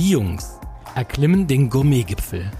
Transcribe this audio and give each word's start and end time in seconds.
Die 0.00 0.12
Jungs 0.12 0.58
erklimmen 0.94 1.46
den 1.46 1.68
Gourmetgipfel. 1.68 2.50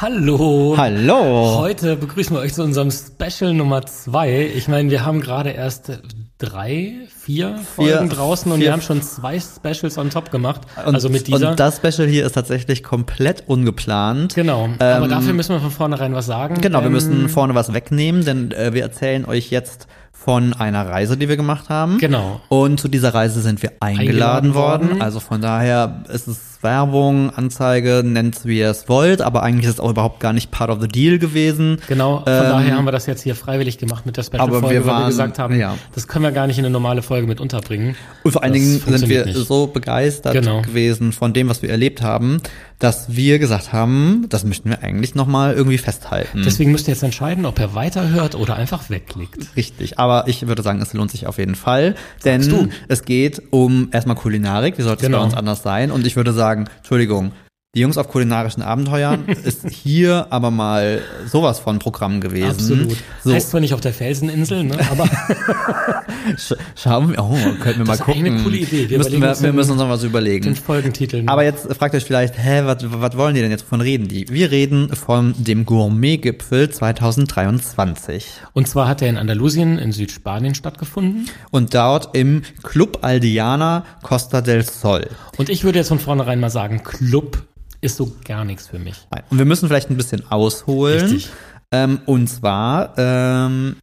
Hallo. 0.00 0.74
Hallo. 0.76 1.56
Heute 1.58 1.96
begrüßen 1.96 2.36
wir 2.36 2.40
euch 2.42 2.54
zu 2.54 2.62
unserem 2.62 2.92
Special 2.92 3.52
Nummer 3.54 3.84
zwei. 3.86 4.48
Ich 4.54 4.68
meine, 4.68 4.88
wir 4.88 5.04
haben 5.04 5.20
gerade 5.20 5.50
erst 5.50 5.90
drei, 6.38 6.92
vier 7.24 7.58
Folgen 7.74 8.08
Vier- 8.08 8.16
draußen 8.16 8.52
und 8.52 8.58
vier- 8.58 8.66
wir 8.68 8.72
haben 8.72 8.82
schon 8.82 9.02
zwei 9.02 9.40
Specials 9.40 9.98
on 9.98 10.10
top 10.10 10.30
gemacht. 10.30 10.60
Und, 10.86 10.94
also 10.94 11.08
mit 11.08 11.26
dieser. 11.26 11.50
Und 11.50 11.58
das 11.58 11.78
Special 11.84 12.06
hier 12.06 12.24
ist 12.24 12.32
tatsächlich 12.34 12.84
komplett 12.84 13.42
ungeplant. 13.48 14.36
genau. 14.36 14.68
Aber 14.78 15.08
dafür 15.08 15.32
müssen 15.32 15.56
wir 15.56 15.60
von 15.60 15.72
vornherein 15.72 16.14
was 16.14 16.26
sagen. 16.26 16.54
Ähm, 16.54 16.60
Genau, 16.60 16.78
wir 16.78 16.82
denn- 16.84 16.92
müssen 16.92 17.28
vorne 17.28 17.56
was 17.56 17.74
wegnehmen, 17.74 18.24
denn 18.24 18.52
äh, 18.52 18.72
wir 18.74 18.82
erzählen 18.82 19.24
euch 19.24 19.50
jetzt 19.50 19.88
von 20.22 20.52
einer 20.52 20.86
Reise, 20.86 21.16
die 21.16 21.30
wir 21.30 21.36
gemacht 21.38 21.70
haben. 21.70 21.96
Genau. 21.96 22.40
Und 22.48 22.78
zu 22.78 22.88
dieser 22.88 23.14
Reise 23.14 23.40
sind 23.40 23.62
wir 23.62 23.72
eingeladen, 23.80 24.00
Eingeladen 24.08 24.54
worden. 24.54 24.88
worden. 24.90 25.02
Also 25.02 25.18
von 25.18 25.40
daher 25.40 26.02
ist 26.12 26.28
es 26.28 26.58
Werbung, 26.62 27.30
Anzeige, 27.34 28.02
nennt 28.04 28.36
es 28.36 28.44
wie 28.44 28.58
ihr 28.58 28.68
es 28.68 28.86
wollt, 28.86 29.22
aber 29.22 29.42
eigentlich 29.42 29.64
ist 29.66 29.74
es 29.74 29.80
auch 29.80 29.88
überhaupt 29.88 30.20
gar 30.20 30.34
nicht 30.34 30.50
part 30.50 30.68
of 30.68 30.78
the 30.82 30.88
deal 30.88 31.18
gewesen. 31.18 31.78
Genau, 31.88 32.18
von 32.18 32.24
Ähm, 32.34 32.42
daher 32.42 32.76
haben 32.76 32.84
wir 32.84 32.92
das 32.92 33.06
jetzt 33.06 33.22
hier 33.22 33.34
freiwillig 33.34 33.78
gemacht 33.78 34.04
mit 34.04 34.18
der 34.18 34.24
aber 34.24 34.42
Special-Folge, 34.58 34.74
wir 34.74 34.86
weil 34.86 35.00
wir 35.00 35.06
gesagt 35.06 35.38
haben, 35.38 35.58
ja. 35.58 35.76
das 35.94 36.06
können 36.06 36.24
wir 36.26 36.32
gar 36.32 36.46
nicht 36.46 36.58
in 36.58 36.66
eine 36.66 36.72
normale 36.72 37.00
Folge 37.00 37.26
mit 37.26 37.40
unterbringen. 37.40 37.96
Und 38.22 38.32
vor 38.32 38.42
allen 38.42 38.52
Dingen 38.52 38.78
sind 38.78 39.08
wir 39.08 39.24
nicht. 39.24 39.38
so 39.38 39.68
begeistert 39.68 40.34
Genau. 40.34 40.60
gewesen 40.60 41.12
von 41.12 41.32
dem, 41.32 41.48
was 41.48 41.62
wir 41.62 41.70
erlebt 41.70 42.02
haben, 42.02 42.42
dass 42.80 43.14
wir 43.14 43.38
gesagt 43.38 43.72
haben, 43.72 44.26
das 44.30 44.44
möchten 44.44 44.70
wir 44.70 44.82
eigentlich 44.82 45.14
nochmal 45.14 45.54
irgendwie 45.54 45.78
festhalten. 45.78 46.42
Deswegen 46.44 46.72
müsst 46.72 46.88
ihr 46.88 46.94
jetzt 46.94 47.02
entscheiden, 47.02 47.46
ob 47.46 47.58
ihr 47.60 47.74
weiterhört 47.74 48.34
oder 48.34 48.56
einfach 48.56 48.90
wegklickt. 48.90 49.54
Richtig, 49.54 49.98
aber 49.98 50.24
ich 50.26 50.46
würde 50.48 50.62
sagen, 50.62 50.80
es 50.80 50.92
lohnt 50.94 51.10
sich 51.12 51.26
auf 51.28 51.38
jeden 51.38 51.54
Fall, 51.54 51.94
denn 52.24 52.70
es 52.88 53.04
geht 53.04 53.42
um 53.50 53.88
erstmal 53.92 54.16
Kulinarik, 54.16 54.78
wie 54.78 54.82
sollte 54.82 55.02
es 55.02 55.06
Genau. 55.06 55.18
bei 55.18 55.24
uns 55.24 55.34
anders 55.34 55.62
sein? 55.62 55.90
Und 55.90 56.06
ich 56.06 56.16
würde 56.16 56.32
sagen, 56.32 56.68
Entschuldigung, 56.78 57.32
die 57.76 57.82
Jungs 57.82 57.96
auf 57.98 58.08
kulinarischen 58.08 58.64
Abenteuern 58.64 59.28
ist 59.44 59.68
hier 59.68 60.26
aber 60.30 60.50
mal 60.50 61.02
sowas 61.30 61.60
von 61.60 61.78
Programm 61.78 62.20
gewesen. 62.20 62.50
Absolut. 62.50 62.96
So, 63.22 63.32
Heißt 63.32 63.50
zwar 63.50 63.60
nicht 63.60 63.74
auf 63.74 63.80
der 63.80 63.92
Felseninsel, 63.92 64.64
ne? 64.64 64.76
aber 64.90 65.06
sch 66.36 66.54
schauen 66.74 67.10
wir, 67.10 67.22
oh, 67.22 67.36
könnten 67.60 67.78
wir 67.78 67.86
mal 67.86 67.94
ist 67.94 68.02
eigentlich 68.02 68.16
gucken. 68.16 68.26
eine 68.26 68.42
coole 68.42 68.56
Idee. 68.56 68.90
Wir 68.90 68.98
müssen 68.98 69.22
wir, 69.22 69.28
uns 69.28 69.42
wir 69.42 69.52
müssen 69.52 69.70
uns 69.70 69.80
noch 69.80 69.88
was 69.88 70.02
überlegen. 70.02 70.46
den 70.46 70.56
Folgentitel. 70.56 71.22
Aber 71.26 71.44
jetzt 71.44 71.72
fragt 71.74 71.94
euch 71.94 72.04
vielleicht, 72.04 72.36
hä, 72.36 72.62
was 72.64 73.16
wollen 73.16 73.36
die 73.36 73.40
denn 73.40 73.52
jetzt? 73.52 73.62
Wovon 73.66 73.82
reden 73.82 74.08
die? 74.08 74.28
Wir 74.28 74.50
reden 74.50 74.88
von 74.96 75.36
dem 75.38 75.64
Gourmet-Gipfel 75.64 76.70
2023. 76.70 78.26
Und 78.52 78.66
zwar 78.66 78.88
hat 78.88 79.00
er 79.00 79.08
in 79.10 79.16
Andalusien 79.16 79.78
in 79.78 79.92
Südspanien 79.92 80.56
stattgefunden. 80.56 81.28
Und 81.52 81.72
dort 81.72 82.16
im 82.16 82.42
Club 82.64 82.98
Aldiana 83.02 83.84
Costa 84.02 84.40
del 84.40 84.64
Sol. 84.64 85.06
Und 85.36 85.48
ich 85.48 85.62
würde 85.62 85.78
jetzt 85.78 85.88
von 85.88 86.00
vornherein 86.00 86.40
mal 86.40 86.50
sagen, 86.50 86.82
Club 86.82 87.44
ist 87.80 87.96
so 87.96 88.12
gar 88.24 88.44
nichts 88.44 88.68
für 88.68 88.78
mich. 88.78 89.06
Und 89.30 89.38
wir 89.38 89.44
müssen 89.44 89.68
vielleicht 89.68 89.90
ein 89.90 89.96
bisschen 89.96 90.30
ausholen. 90.30 91.00
Richtig. 91.00 91.30
Ähm, 91.72 92.00
und 92.06 92.26
zwar, 92.26 92.94
ähm, 92.98 93.76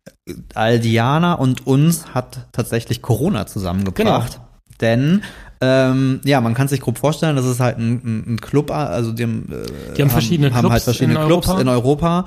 Aldiana 0.53 1.34
und 1.34 1.66
uns 1.66 2.14
hat 2.14 2.48
tatsächlich 2.52 3.02
Corona 3.02 3.45
zusammengebracht. 3.45 4.34
Genau. 4.34 4.48
Denn, 4.81 5.23
ähm, 5.62 6.20
ja, 6.25 6.42
man 6.42 6.53
kann 6.53 6.68
sich 6.68 6.81
grob 6.81 6.98
vorstellen, 6.98 7.36
das 7.36 7.45
ist 7.45 7.59
halt 7.59 7.78
ein, 7.78 8.25
ein, 8.28 8.42
Club, 8.42 8.72
also 8.72 9.14
die 9.14 9.23
haben, 9.23 9.50
äh, 9.52 9.94
Die 9.95 10.02
haben 10.02 10.09
verschiedene 10.09 10.50
haben 10.50 10.70
halt 10.70 10.84
Clubs 10.84 10.84
verschiedene 10.84 11.20
in 11.20 11.25
Clubs 11.25 11.48
Europa. 11.48 11.62
in 11.62 11.68
Europa. 11.68 12.25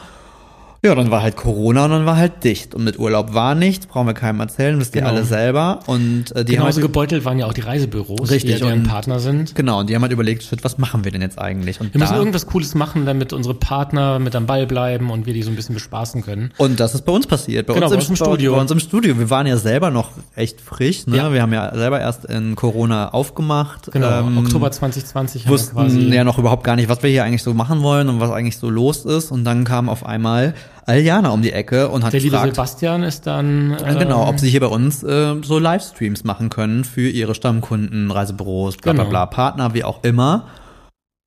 Ja, 0.82 0.94
dann 0.94 1.10
war 1.10 1.20
halt 1.20 1.36
Corona 1.36 1.84
und 1.84 1.90
dann 1.90 2.06
war 2.06 2.16
halt 2.16 2.42
dicht. 2.42 2.74
Und 2.74 2.84
mit 2.84 2.98
Urlaub 2.98 3.34
war 3.34 3.54
nichts, 3.54 3.84
brauchen 3.86 4.06
wir 4.06 4.14
keinem 4.14 4.40
erzählen, 4.40 4.80
wisst 4.80 4.94
ihr 4.94 5.02
Genau. 5.02 5.12
alle 5.12 5.24
selber. 5.24 5.80
Und 5.86 6.34
äh, 6.34 6.42
die 6.42 6.52
haben 6.58 6.62
Genauso 6.64 6.76
halt, 6.76 6.86
gebeutelt 6.86 7.24
waren 7.26 7.38
ja 7.38 7.44
auch 7.44 7.52
die 7.52 7.60
Reisebüros, 7.60 8.30
Richtig, 8.30 8.54
die 8.54 8.60
ja 8.60 8.66
deren 8.66 8.84
Partner 8.84 9.18
sind. 9.18 9.54
genau, 9.54 9.80
und 9.80 9.90
die 9.90 9.94
haben 9.94 10.00
halt 10.00 10.12
überlegt, 10.12 10.42
shit, 10.42 10.64
was 10.64 10.78
machen 10.78 11.04
wir 11.04 11.12
denn 11.12 11.20
jetzt 11.20 11.38
eigentlich? 11.38 11.82
Und 11.82 11.92
Wir 11.92 11.98
müssen 11.98 12.12
da- 12.14 12.18
irgendwas 12.18 12.46
Cooles 12.46 12.74
machen, 12.74 13.04
damit 13.04 13.34
unsere 13.34 13.54
Partner 13.54 14.18
mit 14.18 14.34
am 14.34 14.46
Ball 14.46 14.66
bleiben 14.66 15.10
und 15.10 15.26
wir 15.26 15.34
die 15.34 15.42
so 15.42 15.50
ein 15.50 15.56
bisschen 15.56 15.74
bespaßen 15.74 16.22
können. 16.22 16.50
Und 16.56 16.80
das 16.80 16.94
ist 16.94 17.02
bei 17.04 17.12
uns 17.12 17.26
passiert. 17.26 17.66
Bei, 17.66 17.74
Genau, 17.74 17.84
uns, 17.88 17.90
bei 17.96 17.96
im, 17.96 18.00
uns 18.00 18.08
im 18.08 18.16
Studio. 18.16 18.54
Bei 18.54 18.60
uns 18.62 18.70
im 18.70 18.80
Studio. 18.80 19.18
Wir 19.18 19.28
waren 19.28 19.46
ja 19.46 19.58
selber 19.58 19.90
noch 19.90 20.12
echt 20.34 20.62
frisch. 20.62 21.06
Ne? 21.06 21.18
Ja. 21.18 21.30
Wir 21.30 21.42
haben 21.42 21.52
ja 21.52 21.74
selber 21.74 22.00
erst 22.00 22.24
in 22.24 22.56
Corona 22.56 23.10
aufgemacht. 23.10 23.90
Genau, 23.92 24.20
Ähm, 24.20 24.38
Oktober 24.38 24.70
2020 24.70 25.42
haben 25.42 25.48
wir 25.50 25.52
wussten 25.52 25.76
quasi. 25.76 26.00
ja 26.08 26.24
noch 26.24 26.38
überhaupt 26.38 26.64
gar 26.64 26.76
nicht, 26.76 26.88
was 26.88 27.02
wir 27.02 27.10
hier 27.10 27.24
eigentlich 27.24 27.42
so 27.42 27.52
machen 27.52 27.82
wollen 27.82 28.08
und 28.08 28.18
was 28.18 28.30
eigentlich 28.30 28.56
so 28.56 28.70
los 28.70 29.04
ist. 29.04 29.30
Und 29.30 29.44
dann 29.44 29.64
kam 29.64 29.90
auf 29.90 30.06
einmal 30.06 30.54
Aljana 30.86 31.30
um 31.30 31.42
die 31.42 31.52
Ecke 31.52 31.88
und 31.88 32.04
hat 32.04 32.12
der 32.12 32.20
liebe 32.20 32.32
gefragt, 32.36 32.54
Sebastian 32.54 33.02
ist 33.02 33.26
dann. 33.26 33.72
äh, 33.84 33.94
genau, 33.96 34.22
ob 34.24 34.30
ähm, 34.32 34.38
sie 34.38 34.50
hier 34.50 34.60
bei 34.60 34.66
uns 34.66 35.02
äh, 35.02 35.34
so 35.42 35.58
Livestreams 35.58 36.24
machen 36.24 36.50
können 36.50 36.84
für 36.84 37.08
ihre 37.08 37.34
Stammkunden, 37.34 38.10
Reisebüros, 38.10 38.76
bla 38.76 38.92
bla 38.92 39.02
Genau. 39.04 39.10
bla, 39.10 39.26
Partner, 39.26 39.74
wie 39.74 39.84
auch 39.84 40.02
immer. 40.04 40.46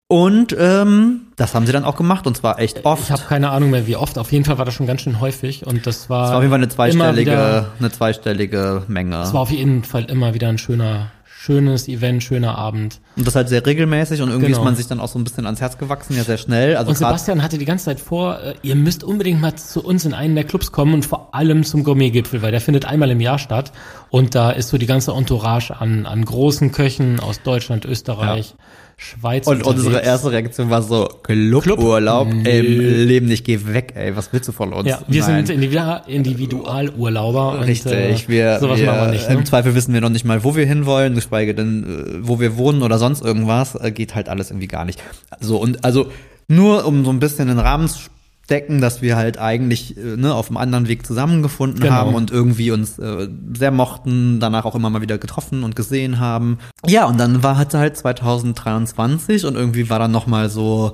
Und 0.10 0.56
ähm, 0.60 1.22
das 1.38 1.56
haben 1.56 1.66
sie 1.66 1.72
dann 1.72 1.86
auch 1.86 1.96
gemacht 1.96 2.28
und 2.28 2.38
zwar 2.38 2.60
echt 2.60 2.86
oft. 2.86 3.04
Ich 3.04 3.12
habe 3.12 3.24
keine 3.28 3.50
Ahnung 3.50 3.72
mehr, 3.72 3.88
wie 3.88 3.96
oft. 3.96 4.20
Auf 4.20 4.32
jeden 4.32 4.46
Fall 4.46 4.58
war 4.60 4.66
das 4.66 4.74
schon 4.76 4.86
ganz 4.86 5.02
schön 5.02 5.20
häufig 5.20 5.66
und 5.66 5.88
das 5.88 6.08
war. 6.10 6.22
das 6.24 6.30
war 6.32 6.38
auf 6.38 6.44
jeden 6.44 6.52
Fall 6.52 6.60
eine 6.60 6.70
zweistellige, 6.70 7.32
wieder- 7.32 7.66
eine 7.80 7.92
zweistellige 7.92 8.84
Menge. 8.88 9.22
Es 9.22 9.34
war 9.34 9.42
auf 9.42 9.50
jeden 9.50 9.84
Fall 9.84 10.04
immer 10.06 10.34
wieder 10.36 10.50
ein 10.50 10.60
schöner, 10.60 11.08
schönes 11.44 11.90
Event, 11.90 12.24
schöner 12.24 12.58
Abend. 12.58 13.02
Und 13.18 13.28
das 13.28 13.36
halt 13.36 13.50
sehr 13.50 13.66
regelmäßig 13.66 14.22
und 14.22 14.30
irgendwie 14.30 14.48
Genau. 14.48 14.60
ist 14.60 14.64
man 14.64 14.76
sich 14.78 14.88
dann 14.88 15.02
auch 15.02 15.10
so 15.10 15.20
ein 15.20 15.26
bisschen 15.26 15.46
ans 15.46 15.60
Herz 15.60 15.78
gewachsen, 15.78 16.16
ja 16.16 16.24
sehr 16.24 16.38
schnell. 16.38 16.78
Also 16.78 16.92
Und 16.92 16.96
Sebastian 16.98 17.44
hatte 17.44 17.58
die 17.58 17.66
ganze 17.66 17.84
Zeit 17.86 18.00
vor, 18.00 18.40
äh, 18.40 18.54
ihr 18.62 18.76
müsst 18.76 19.04
unbedingt 19.04 19.42
mal 19.42 19.54
zu 19.56 19.84
uns 19.84 20.06
in 20.06 20.14
einen 20.14 20.36
der 20.36 20.46
Clubs 20.46 20.72
kommen 20.72 20.94
und 20.94 21.06
vor 21.06 21.36
allem 21.36 21.66
zum 21.66 21.84
Gourmet-Gipfel, 21.84 22.42
weil 22.42 22.52
der 22.52 22.62
findet 22.62 22.86
einmal 22.86 23.12
im 23.12 23.20
Jahr 23.20 23.40
statt. 23.40 23.74
Und 24.10 24.36
da 24.36 24.52
ist 24.52 24.70
so 24.70 24.78
die 24.78 24.86
ganze 24.86 25.12
Entourage 25.12 25.76
an, 25.78 26.06
an 26.06 26.24
großen 26.24 26.72
Köchen 26.72 27.20
aus 27.20 27.42
Deutschland, 27.42 27.84
Österreich, 27.84 28.56
Schweiz. 28.98 29.48
und 29.48 29.64
unsere 29.64 29.88
unterwegs. 29.88 30.08
erste 30.08 30.32
Reaktion 30.32 30.70
war 30.70 30.82
so, 30.82 31.08
Cluburlaub, 31.24 32.28
ey, 32.46 32.60
im 32.60 33.08
Leben 33.08 33.26
nicht, 33.28 33.44
geh 33.44 33.60
weg, 33.66 33.94
ey, 33.96 34.16
was 34.16 34.32
willst 34.34 34.48
du 34.48 34.52
von 34.52 34.72
uns? 34.74 34.88
Ja, 34.90 35.00
wir 35.08 35.22
Nein. 35.28 35.46
sind 35.46 35.60
Individu- 35.60 36.06
Individualurlauber. 36.08 37.54
und, 37.60 37.64
Richtig, 37.64 37.92
äh, 37.92 38.28
wir, 38.28 38.60
sowas 38.60 38.80
wir 38.80 38.86
machen 38.88 39.02
wir 39.02 39.12
nicht. 39.12 39.28
Ne? 39.30 39.36
im 39.36 39.46
Zweifel 39.46 39.76
wissen 39.76 39.94
wir 39.94 40.02
noch 40.02 40.10
nicht 40.10 40.26
mal, 40.26 40.44
wo 40.44 40.56
wir 40.56 40.66
hinwollen, 40.66 41.16
geschweige 41.16 41.54
denn, 41.56 41.84
äh, 41.84 42.28
wo 42.28 42.40
wir 42.40 42.58
wohnen 42.58 42.82
oder 42.84 42.98
sonst 43.00 43.24
irgendwas, 43.24 43.76
äh, 43.76 43.92
geht 43.92 44.16
halt 44.16 44.30
alles 44.30 44.52
irgendwie 44.52 44.68
gar 44.68 44.86
nicht. 44.86 45.02
So, 45.40 45.58
und 45.58 45.84
also 45.84 46.12
nur 46.48 46.86
um 46.86 47.06
so 47.06 47.12
ein 47.12 47.20
bisschen 47.20 47.48
den 47.48 47.60
Rahmen 47.60 47.88
zu 47.88 48.00
stecken, 48.46 48.82
dass 48.82 49.02
wir 49.02 49.16
halt 49.16 49.38
eigentlich 49.38 49.96
äh, 49.98 50.18
ne, 50.18 50.34
auf 50.34 50.48
einem 50.50 50.58
anderen 50.58 50.88
Weg 50.88 51.06
zusammengefunden 51.06 51.80
Genau. 51.80 51.94
haben 51.94 52.14
und 52.16 52.30
irgendwie 52.32 52.72
uns 52.72 53.00
äh, 53.00 53.30
sehr 53.58 53.72
mochten, 53.72 54.40
danach 54.40 54.66
auch 54.66 54.76
immer 54.76 54.90
mal 54.90 55.02
wieder 55.02 55.18
getroffen 55.18 55.64
und 55.64 55.76
gesehen 55.76 56.20
haben. 56.20 56.58
Ja, 56.86 57.06
und 57.06 57.18
dann 57.20 57.42
war 57.44 57.58
hatte 57.58 57.80
halt 57.80 57.96
2023 57.98 59.46
und 59.46 59.56
irgendwie 59.56 59.90
war 59.90 60.00
dann 60.00 60.12
noch 60.12 60.28
mal 60.28 60.50
so 60.50 60.92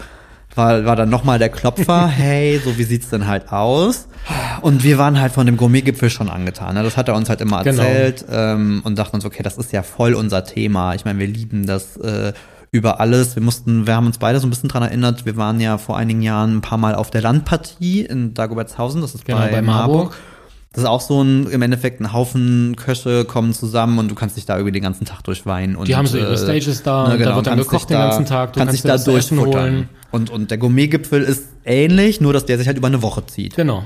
war, 0.56 0.84
war 0.86 0.96
dann 0.96 1.10
nochmal 1.10 1.38
der 1.40 1.50
Klopfer, 1.50 2.08
hey, 2.16 2.60
so 2.64 2.78
wie 2.78 2.84
sieht's 2.84 3.10
denn 3.10 3.28
halt 3.28 3.52
aus? 3.52 4.08
Und 4.62 4.84
wir 4.84 4.98
waren 4.98 5.20
halt 5.22 5.32
von 5.32 5.46
dem 5.46 5.58
Gourmet-Gipfel 5.58 6.10
schon 6.10 6.28
angetan. 6.30 6.74
Ne? 6.74 6.84
Das 6.84 6.98
hat 6.98 7.08
er 7.08 7.16
uns 7.16 7.30
halt 7.30 7.40
immer 7.42 7.64
Genau. 7.64 7.82
erzählt 7.84 8.26
ähm, 8.32 8.82
und 8.84 8.98
dachten 8.98 9.16
uns, 9.16 9.26
okay, 9.26 9.44
das 9.44 9.58
ist 9.58 9.72
ja 9.72 9.84
voll 9.84 10.14
unser 10.16 10.44
Thema. 10.44 10.96
Ich 10.96 11.06
meine, 11.06 11.20
wir 11.20 11.28
lieben 11.28 11.66
das 11.68 11.98
äh, 11.98 12.34
über 12.72 13.00
alles. 13.00 13.36
Wir 13.36 13.44
mussten, 13.44 13.88
wir 13.88 13.96
haben 13.96 14.06
uns 14.06 14.18
beide 14.18 14.40
so 14.40 14.48
ein 14.48 14.50
bisschen 14.50 14.70
dran 14.70 14.84
erinnert, 14.84 15.26
wir 15.26 15.38
waren 15.38 15.60
ja 15.60 15.78
vor 15.78 15.98
einigen 15.98 16.22
Jahren 16.22 16.58
ein 16.58 16.62
paar 16.62 16.78
Mal 16.78 16.96
auf 16.96 17.10
der 17.10 17.22
Landpartie 17.22 18.02
in 18.02 18.34
Dagobertshausen, 18.34 19.02
das 19.02 19.16
ist 19.16 19.26
Genau, 19.26 19.40
bei, 19.40 19.50
bei 19.52 19.62
Marburg. 19.62 19.96
Marburg. 19.98 20.18
Das 20.72 20.84
ist 20.84 20.90
auch 20.90 21.02
so 21.02 21.24
ein, 21.24 21.48
im 21.48 21.64
Endeffekt 21.64 22.00
ein 22.00 22.14
Haufen 22.14 22.76
Köche 22.76 23.26
kommen 23.26 23.54
zusammen 23.54 23.98
und 23.98 24.12
du 24.12 24.14
kannst 24.14 24.38
dich 24.38 24.46
da 24.46 24.56
irgendwie 24.56 24.74
den 24.74 24.84
ganzen 24.84 25.04
Tag 25.04 25.24
durchweinen. 25.24 25.76
Und, 25.76 25.88
Die 25.88 25.96
haben 25.96 26.06
so 26.06 26.18
ihre 26.20 26.34
äh, 26.34 26.38
Stages 26.38 26.84
da 26.84 27.08
ne, 27.08 27.14
und 27.14 27.18
genau, 27.18 27.30
da 27.32 27.36
wird 27.38 27.48
dann 27.48 27.58
gekocht 27.58 27.90
den 27.90 27.98
ganzen 27.98 28.26
Tag. 28.26 28.54
Du 28.54 28.60
kannst 28.60 28.76
dich 28.76 28.84
da 28.84 28.98
durchfuttern. 28.98 29.90
Und, 30.12 30.30
und 30.30 30.52
der 30.52 30.60
Gourmet-Gipfel 30.60 31.24
ist 31.24 31.48
ähnlich, 31.66 32.22
nur 32.22 32.34
dass 32.34 32.46
der 32.46 32.60
sich 32.60 32.68
halt 32.68 32.78
über 32.78 32.88
eine 32.88 33.02
Woche 33.02 33.26
zieht. 33.26 33.56
Genau. 33.56 33.84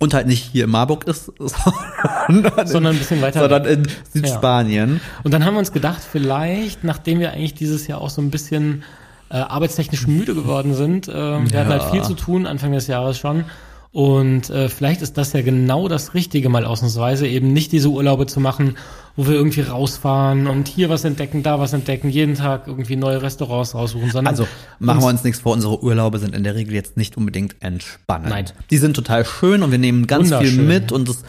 Und 0.00 0.14
halt 0.14 0.26
nicht 0.28 0.50
hier 0.52 0.64
in 0.64 0.70
Marburg 0.70 1.06
ist, 1.08 1.32
sondern, 1.38 2.66
Sondern 2.66 2.94
ein 2.94 2.98
bisschen 2.98 3.20
weiter 3.20 3.40
sondern 3.40 3.64
in 3.64 3.88
Südspanien. 4.12 5.00
Und 5.24 5.34
dann 5.34 5.44
haben 5.44 5.54
wir 5.54 5.58
uns 5.58 5.72
gedacht, 5.72 6.00
vielleicht, 6.08 6.84
nachdem 6.84 7.18
wir 7.18 7.32
eigentlich 7.32 7.54
dieses 7.54 7.86
Jahr 7.88 8.00
auch 8.00 8.10
so 8.10 8.22
ein 8.22 8.30
bisschen 8.30 8.84
äh, 9.30 9.38
arbeitstechnisch 9.38 10.06
müde 10.06 10.34
geworden 10.34 10.74
sind, 10.74 11.08
äh, 11.08 11.12
wir 11.12 11.60
hatten 11.60 11.70
halt 11.70 11.84
viel 11.84 12.02
zu 12.02 12.14
tun, 12.14 12.46
Anfang 12.46 12.72
des 12.72 12.86
Jahres 12.86 13.18
schon. 13.18 13.44
Und 13.90 14.50
äh, 14.50 14.68
vielleicht 14.68 15.00
ist 15.00 15.16
das 15.16 15.32
ja 15.32 15.40
genau 15.40 15.88
das 15.88 16.12
Richtige, 16.12 16.50
mal 16.50 16.66
ausnahmsweise 16.66 17.26
eben 17.26 17.52
nicht 17.54 17.72
diese 17.72 17.88
Urlaube 17.88 18.26
zu 18.26 18.38
machen, 18.38 18.76
wo 19.16 19.26
wir 19.26 19.34
irgendwie 19.34 19.62
rausfahren 19.62 20.46
und 20.46 20.68
hier 20.68 20.90
was 20.90 21.04
entdecken, 21.04 21.42
da 21.42 21.58
was 21.58 21.72
entdecken, 21.72 22.10
jeden 22.10 22.34
Tag 22.34 22.66
irgendwie 22.66 22.96
neue 22.96 23.22
Restaurants 23.22 23.74
raussuchen, 23.74 24.10
sondern 24.10 24.32
Also 24.32 24.46
machen 24.78 25.00
wir 25.00 25.08
uns 25.08 25.24
nichts 25.24 25.40
vor, 25.40 25.52
unsere 25.54 25.82
Urlaube 25.82 26.18
sind 26.18 26.34
in 26.34 26.44
der 26.44 26.54
Regel 26.54 26.74
jetzt 26.74 26.98
nicht 26.98 27.16
unbedingt 27.16 27.56
entspannend. 27.60 28.28
Nein. 28.28 28.44
Die 28.70 28.76
sind 28.76 28.94
total 28.94 29.24
schön 29.24 29.62
und 29.62 29.70
wir 29.70 29.78
nehmen 29.78 30.06
ganz 30.06 30.34
viel 30.34 30.52
mit 30.52 30.92
und 30.92 31.08
es, 31.08 31.24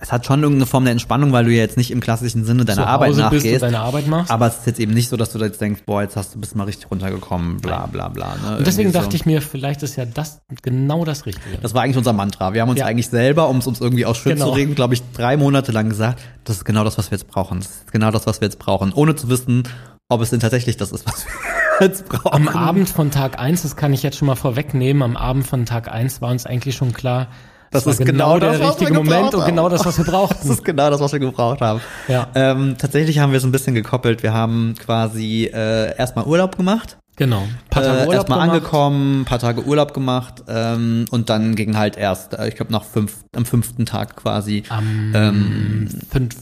es 0.00 0.12
hat 0.12 0.26
schon 0.26 0.42
irgendeine 0.42 0.66
Form 0.66 0.84
der 0.84 0.92
Entspannung, 0.92 1.32
weil 1.32 1.44
du 1.44 1.50
ja 1.50 1.58
jetzt 1.58 1.76
nicht 1.76 1.90
im 1.90 2.00
klassischen 2.00 2.44
Sinne 2.44 2.64
deiner 2.64 2.82
zu 2.82 2.86
Arbeit 2.88 3.08
Hause 3.10 3.20
nachgehst. 3.22 3.62
deine 3.62 3.80
Arbeit 3.80 4.06
machst. 4.06 4.30
Aber 4.30 4.46
es 4.46 4.58
ist 4.58 4.66
jetzt 4.66 4.78
eben 4.80 4.94
nicht 4.94 5.08
so, 5.08 5.16
dass 5.16 5.32
du 5.32 5.38
da 5.38 5.46
jetzt 5.46 5.60
denkst, 5.60 5.80
boah, 5.86 6.02
jetzt 6.02 6.16
hast 6.16 6.34
du 6.34 6.40
bist 6.40 6.54
mal 6.54 6.64
richtig 6.64 6.90
runtergekommen, 6.90 7.56
bla 7.58 7.86
bla 7.86 8.08
bla. 8.08 8.36
Ne? 8.36 8.58
und 8.58 8.66
deswegen 8.66 8.88
Irgendwie 8.90 8.98
dachte 9.04 9.16
ich 9.16 9.26
mir, 9.26 9.42
vielleicht 9.42 9.82
ist 9.82 9.96
ja 9.96 10.04
das 10.04 10.40
genau 10.62 11.04
das 11.04 11.26
Richtige. 11.26 11.58
Das 11.60 11.74
war 11.74 11.82
eigentlich 11.82 11.96
unser 11.96 12.12
Mantra. 12.12 12.52
Wir 12.54 12.62
haben 12.62 12.68
uns 12.70 12.78
Ja. 12.78 12.86
eigentlich 12.86 13.08
selber, 13.08 13.48
um 13.48 13.58
es 13.58 13.66
uns 13.66 13.80
irgendwie 13.80 14.06
auch 14.06 14.14
schön 14.14 14.34
Genau. 14.34 14.46
zu 14.50 14.52
reden, 14.52 14.74
glaube 14.74 14.94
ich, 14.94 15.02
drei 15.14 15.36
Monate 15.36 15.72
lang 15.72 15.88
gesagt, 15.88 16.20
das 16.44 16.56
ist 16.58 16.64
genau 16.64 16.84
das, 16.84 16.96
was 16.98 17.10
wir 17.10 17.18
jetzt 17.18 17.28
brauchen. 17.28 17.58
Das 17.58 17.68
ist 17.68 17.92
genau 17.92 18.10
das, 18.10 18.26
was 18.26 18.40
wir 18.40 18.46
jetzt 18.46 18.58
brauchen. 18.60 18.92
Ohne 18.92 19.16
zu 19.16 19.28
wissen, 19.28 19.64
ob 20.08 20.20
es 20.22 20.30
denn 20.30 20.40
tatsächlich 20.40 20.76
das 20.76 20.92
ist, 20.92 21.06
was 21.06 21.26
wir 21.26 21.86
jetzt 21.88 22.08
brauchen. 22.08 22.32
Am 22.34 22.48
Abend 22.48 22.88
von 22.88 23.10
Tag 23.10 23.38
eins, 23.40 23.62
das 23.62 23.74
kann 23.76 23.92
ich 23.92 24.02
jetzt 24.04 24.16
schon 24.16 24.26
mal 24.26 24.36
vorwegnehmen, 24.36 25.02
am 25.02 25.16
Abend 25.16 25.46
von 25.46 25.66
Tag 25.66 25.88
eins 25.92 26.22
war 26.22 26.30
uns 26.30 26.46
eigentlich 26.46 26.76
schon 26.76 26.92
klar, 26.92 27.26
Das 27.70 27.84
war 27.86 27.92
ist 27.92 28.04
genau 28.04 28.38
der 28.38 28.58
das, 28.58 28.70
richtige 28.70 28.94
Moment 28.94 29.34
und 29.34 29.44
genau 29.44 29.68
das, 29.68 29.84
was 29.84 29.98
wir 29.98 30.04
Das 30.06 30.12
brauchten. 30.12 30.50
ist 30.50 30.64
genau 30.64 30.90
das, 30.90 31.00
was 31.00 31.12
wir 31.12 31.18
gebraucht 31.18 31.60
haben. 31.60 31.80
Ja. 32.08 32.28
Ähm, 32.34 32.76
tatsächlich 32.78 33.18
haben 33.18 33.32
wir 33.32 33.40
so 33.40 33.46
ein 33.46 33.52
bisschen 33.52 33.74
gekoppelt. 33.74 34.22
Wir 34.22 34.32
haben 34.32 34.74
quasi 34.78 35.44
äh, 35.52 35.96
erstmal 35.96 36.24
Urlaub 36.26 36.56
gemacht. 36.56 36.96
Genau. 37.16 37.40
Ein 37.42 37.58
paar 37.68 37.82
Tage 37.82 37.96
äh, 37.98 38.00
Urlaub 38.02 38.14
erstmal 38.14 38.38
gemacht. 38.40 38.54
angekommen, 38.56 39.24
paar 39.24 39.38
Tage 39.40 39.64
Urlaub 39.64 39.92
gemacht 39.92 40.44
ähm, 40.48 41.04
und 41.10 41.28
dann 41.28 41.56
ging 41.56 41.76
halt 41.76 41.96
erst, 41.96 42.34
äh, 42.34 42.48
ich 42.48 42.54
glaube, 42.54 42.72
nach 42.72 42.84
fünf, 42.84 43.16
am 43.34 43.44
fünften 43.44 43.84
Tag 43.86 44.14
quasi 44.16 44.62
Am 44.68 45.12
ähm, 45.14 45.88
fünf, 46.10 46.36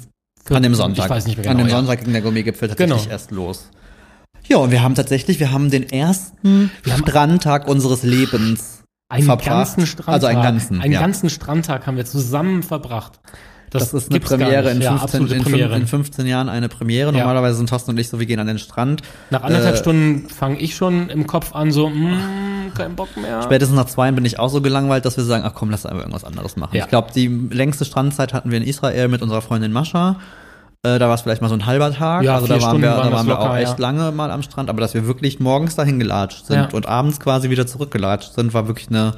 an 0.50 0.62
dem 0.62 0.74
Sonntag. 0.74 1.06
Ich 1.06 1.10
weiß 1.10 1.26
nicht 1.26 1.38
mehr 1.38 1.44
genau. 1.44 1.52
An 1.52 1.58
dem 1.58 1.68
ja. 1.68 1.76
Sonntag 1.76 2.04
ging 2.04 2.12
der 2.12 2.20
Gummigipfel 2.22 2.68
tatsächlich 2.68 2.98
Genau. 3.02 3.10
erst 3.10 3.30
los. 3.30 3.70
Ja, 4.48 4.58
und 4.58 4.70
wir 4.70 4.82
haben 4.82 4.94
tatsächlich, 4.94 5.40
wir 5.40 5.50
haben 5.50 5.70
den 5.70 5.88
ersten 5.90 6.70
Wir 6.84 6.92
haben- 6.92 7.02
Strandtag 7.08 7.66
unseres 7.66 8.02
Lebens 8.02 8.75
Einen 9.08 9.24
verbracht. 9.24 9.46
ganzen 9.46 9.86
Strandtag. 9.86 10.14
Also 10.14 10.26
einen 10.26 10.42
ganzen, 10.42 10.80
Einen 10.80 10.92
ja. 10.92 11.00
ganzen 11.00 11.30
Strandtag 11.30 11.86
haben 11.86 11.96
wir 11.96 12.04
zusammen 12.04 12.62
verbracht. 12.62 13.20
Das, 13.70 13.92
ist 13.92 14.10
eine 14.10 14.20
Premiere 14.20 14.70
in, 14.70 14.80
ja, 14.80 14.96
15, 14.96 15.02
absolute 15.02 15.34
in, 15.34 15.42
Premiere. 15.42 15.76
in 15.76 15.86
15 15.86 16.26
Jahren 16.26 16.48
eine 16.48 16.68
Premiere. 16.68 17.12
Ja. 17.12 17.18
Normalerweise 17.18 17.56
sind 17.56 17.68
Thorsten 17.68 17.90
und 17.90 17.98
ich 17.98 18.08
so, 18.08 18.18
wir 18.18 18.26
gehen 18.26 18.38
an 18.38 18.46
den 18.46 18.58
Strand. 18.58 19.02
Nach 19.30 19.42
anderthalb 19.42 19.74
äh, 19.74 19.78
Stunden 19.78 20.28
fange 20.28 20.58
ich 20.58 20.76
schon 20.76 21.10
im 21.10 21.26
Kopf 21.26 21.54
an, 21.54 21.72
so, 21.72 21.88
mm, 21.88 22.72
kein 22.74 22.94
Bock 22.96 23.16
mehr. 23.16 23.42
Spätestens 23.42 23.76
nach 23.76 23.86
zwei 23.86 24.10
bin 24.12 24.24
ich 24.24 24.38
auch 24.38 24.48
so 24.48 24.60
gelangweilt, 24.60 25.04
dass 25.04 25.16
wir 25.16 25.24
sagen, 25.24 25.44
ach 25.44 25.54
komm, 25.54 25.70
lass 25.70 25.84
einfach 25.84 26.00
irgendwas 26.00 26.24
anderes 26.24 26.56
machen. 26.56 26.76
Ja. 26.76 26.84
Ich 26.84 26.90
glaube, 26.90 27.10
die 27.14 27.26
längste 27.26 27.84
Strandzeit 27.84 28.32
hatten 28.32 28.50
wir 28.50 28.58
in 28.58 28.64
Israel 28.64 29.08
mit 29.08 29.22
unserer 29.22 29.42
Freundin 29.42 29.72
Mascha. 29.72 30.16
Äh, 30.94 30.98
da 30.98 31.08
war 31.08 31.14
es 31.14 31.22
vielleicht 31.22 31.42
mal 31.42 31.48
so 31.48 31.54
ein 31.54 31.66
halber 31.66 31.92
Tag. 31.92 32.22
Ja, 32.24 32.34
also 32.36 32.46
da 32.46 32.54
waren 32.54 32.60
Stunden 32.62 32.82
wir, 32.82 32.90
waren 32.90 33.10
da 33.10 33.16
waren 33.16 33.26
wir 33.26 33.34
locker, 33.34 33.50
auch 33.50 33.56
echt 33.56 33.78
ja. 33.78 33.82
lange 33.82 34.12
mal 34.12 34.30
am 34.30 34.42
Strand. 34.42 34.70
Aber 34.70 34.80
dass 34.80 34.94
wir 34.94 35.06
wirklich 35.06 35.40
morgens 35.40 35.74
dahin 35.74 35.98
gelatscht 35.98 36.46
sind 36.46 36.56
Ja. 36.56 36.68
und 36.72 36.86
abends 36.86 37.18
quasi 37.20 37.50
wieder 37.50 37.66
zurückgelatscht 37.66 38.34
sind, 38.34 38.54
war 38.54 38.68
wirklich 38.68 38.88
eine 38.88 39.14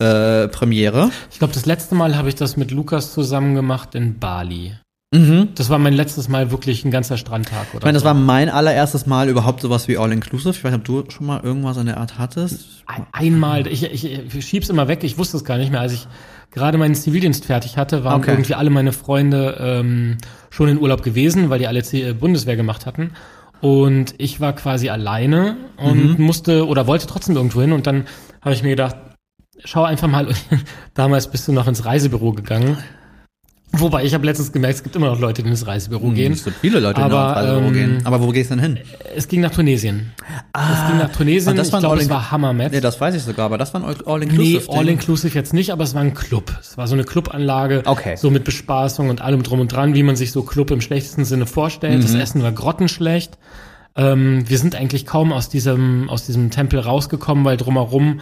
äh, 0.00 0.48
Premiere. 0.48 1.10
Ich 1.30 1.38
glaube, 1.38 1.54
das 1.54 1.66
letzte 1.66 1.94
Mal 1.94 2.16
habe 2.16 2.28
ich 2.28 2.34
das 2.34 2.56
mit 2.56 2.70
Lukas 2.70 3.12
zusammen 3.12 3.54
gemacht 3.54 3.94
in 3.94 4.18
Bali. 4.18 4.74
Mhm. 5.14 5.48
Das 5.54 5.70
war 5.70 5.78
mein 5.78 5.94
letztes 5.94 6.28
Mal 6.28 6.50
wirklich 6.50 6.84
ein 6.84 6.90
ganzer 6.90 7.16
Strandtag. 7.16 7.68
Oder 7.70 7.78
Ich 7.78 7.84
meine, 7.84 7.94
das 7.94 8.02
so. 8.02 8.06
war 8.08 8.14
mein 8.14 8.50
allererstes 8.50 9.06
Mal 9.06 9.30
überhaupt 9.30 9.62
sowas 9.62 9.88
wie 9.88 9.96
All-Inclusive. 9.96 10.50
Ich 10.50 10.62
weiß 10.62 10.70
nicht, 10.72 10.80
ob 10.80 10.84
du 11.06 11.10
schon 11.10 11.26
mal 11.26 11.40
irgendwas 11.42 11.78
in 11.78 11.86
der 11.86 11.96
Art 11.96 12.18
hattest. 12.18 12.66
Ein- 12.86 13.06
einmal, 13.12 13.66
ich, 13.66 13.82
ich, 13.84 14.04
ich 14.34 14.46
schieb's 14.46 14.68
immer 14.68 14.86
weg, 14.86 15.02
ich 15.04 15.16
wusste 15.16 15.38
es 15.38 15.44
gar 15.44 15.56
nicht 15.56 15.72
mehr. 15.72 15.80
Als 15.80 15.94
ich 15.94 16.06
gerade 16.50 16.78
meinen 16.78 16.94
Zivildienst 16.94 17.44
fertig 17.44 17.76
hatte, 17.76 18.04
waren 18.04 18.20
Okay. 18.20 18.30
irgendwie 18.32 18.54
alle 18.54 18.70
meine 18.70 18.92
Freunde 18.92 19.56
ähm, 19.60 20.18
schon 20.50 20.68
in 20.68 20.78
Urlaub 20.78 21.02
gewesen, 21.02 21.50
weil 21.50 21.58
die 21.58 21.66
alle 21.66 21.80
äh, 21.80 22.12
Bundeswehr 22.12 22.56
gemacht 22.56 22.86
hatten. 22.86 23.12
Und 23.60 24.14
ich 24.18 24.40
war 24.40 24.52
quasi 24.54 24.88
alleine 24.88 25.56
und 25.76 26.18
musste 26.18 26.66
oder 26.66 26.86
wollte 26.86 27.06
trotzdem 27.06 27.34
irgendwo 27.36 27.60
hin. 27.60 27.72
Und 27.72 27.86
dann 27.86 28.04
habe 28.40 28.54
ich 28.54 28.62
mir 28.62 28.70
gedacht, 28.70 28.96
schau 29.64 29.82
einfach 29.82 30.08
mal, 30.08 30.28
damals 30.94 31.28
bist 31.30 31.48
du 31.48 31.52
noch 31.52 31.66
ins 31.66 31.84
Reisebüro 31.84 32.32
gegangen. 32.32 32.78
Wobei, 33.72 34.04
ich 34.04 34.14
habe 34.14 34.24
letztens 34.24 34.50
gemerkt, 34.50 34.76
es 34.76 34.82
gibt 34.82 34.96
immer 34.96 35.08
noch 35.08 35.20
Leute, 35.20 35.42
die 35.42 35.50
ins 35.50 35.66
Reisebüro 35.66 36.10
gehen. 36.10 36.32
Es 36.32 36.44
gibt 36.44 36.56
viele 36.56 36.80
Leute, 36.80 37.00
die 37.00 37.06
ins 37.06 37.14
Reisebüro 37.14 37.66
ähm, 37.66 37.72
gehen. 37.74 38.00
Aber 38.04 38.22
wo 38.22 38.28
gehst 38.28 38.50
du 38.50 38.56
denn 38.56 38.64
hin? 38.76 38.78
Es 39.14 39.28
ging 39.28 39.40
nach 39.42 39.50
Tunesien. 39.50 40.12
es 40.54 40.88
ging 40.88 40.98
nach 40.98 41.12
Tunesien. 41.12 41.50
und 41.50 41.56
das 41.58 41.66
ich 41.68 41.72
war 41.72 41.80
ein 41.80 41.82
glaube, 41.82 42.00
es 42.00 42.08
war 42.08 42.30
Hammermet. 42.30 42.72
Nee, 42.72 42.80
das 42.80 42.98
weiß 43.00 43.14
ich 43.14 43.22
sogar, 43.22 43.46
aber 43.46 43.58
das 43.58 43.74
war 43.74 43.82
ein 43.84 43.88
Nee, 43.88 44.02
All-Inclusive. 44.06 44.72
All-Inclusive 44.72 45.34
jetzt 45.34 45.52
nicht, 45.52 45.70
aber 45.70 45.84
es 45.84 45.94
war 45.94 46.00
ein 46.00 46.14
Club. 46.14 46.50
Es 46.60 46.78
war 46.78 46.86
so 46.88 46.94
eine 46.94 47.04
Clubanlage. 47.04 47.82
Okay. 47.84 48.16
So 48.16 48.30
mit 48.30 48.44
Bespaßung 48.44 49.10
und 49.10 49.20
allem 49.20 49.42
drum 49.42 49.60
und 49.60 49.70
dran, 49.70 49.94
wie 49.94 50.02
man 50.02 50.16
sich 50.16 50.32
so 50.32 50.42
Club 50.42 50.70
im 50.70 50.80
schlechtesten 50.80 51.24
Sinne 51.26 51.44
vorstellt. 51.46 51.98
Mhm. 51.98 52.02
Das 52.02 52.14
Essen 52.14 52.42
war 52.42 52.52
grottenschlecht. 52.52 53.38
Ähm, 53.96 54.48
wir 54.48 54.58
sind 54.58 54.76
eigentlich 54.76 55.04
kaum 55.04 55.32
aus 55.32 55.50
diesem, 55.50 56.08
aus 56.08 56.24
diesem 56.24 56.50
Tempel 56.50 56.80
rausgekommen, 56.80 57.44
weil 57.44 57.56
drumherum 57.58 58.20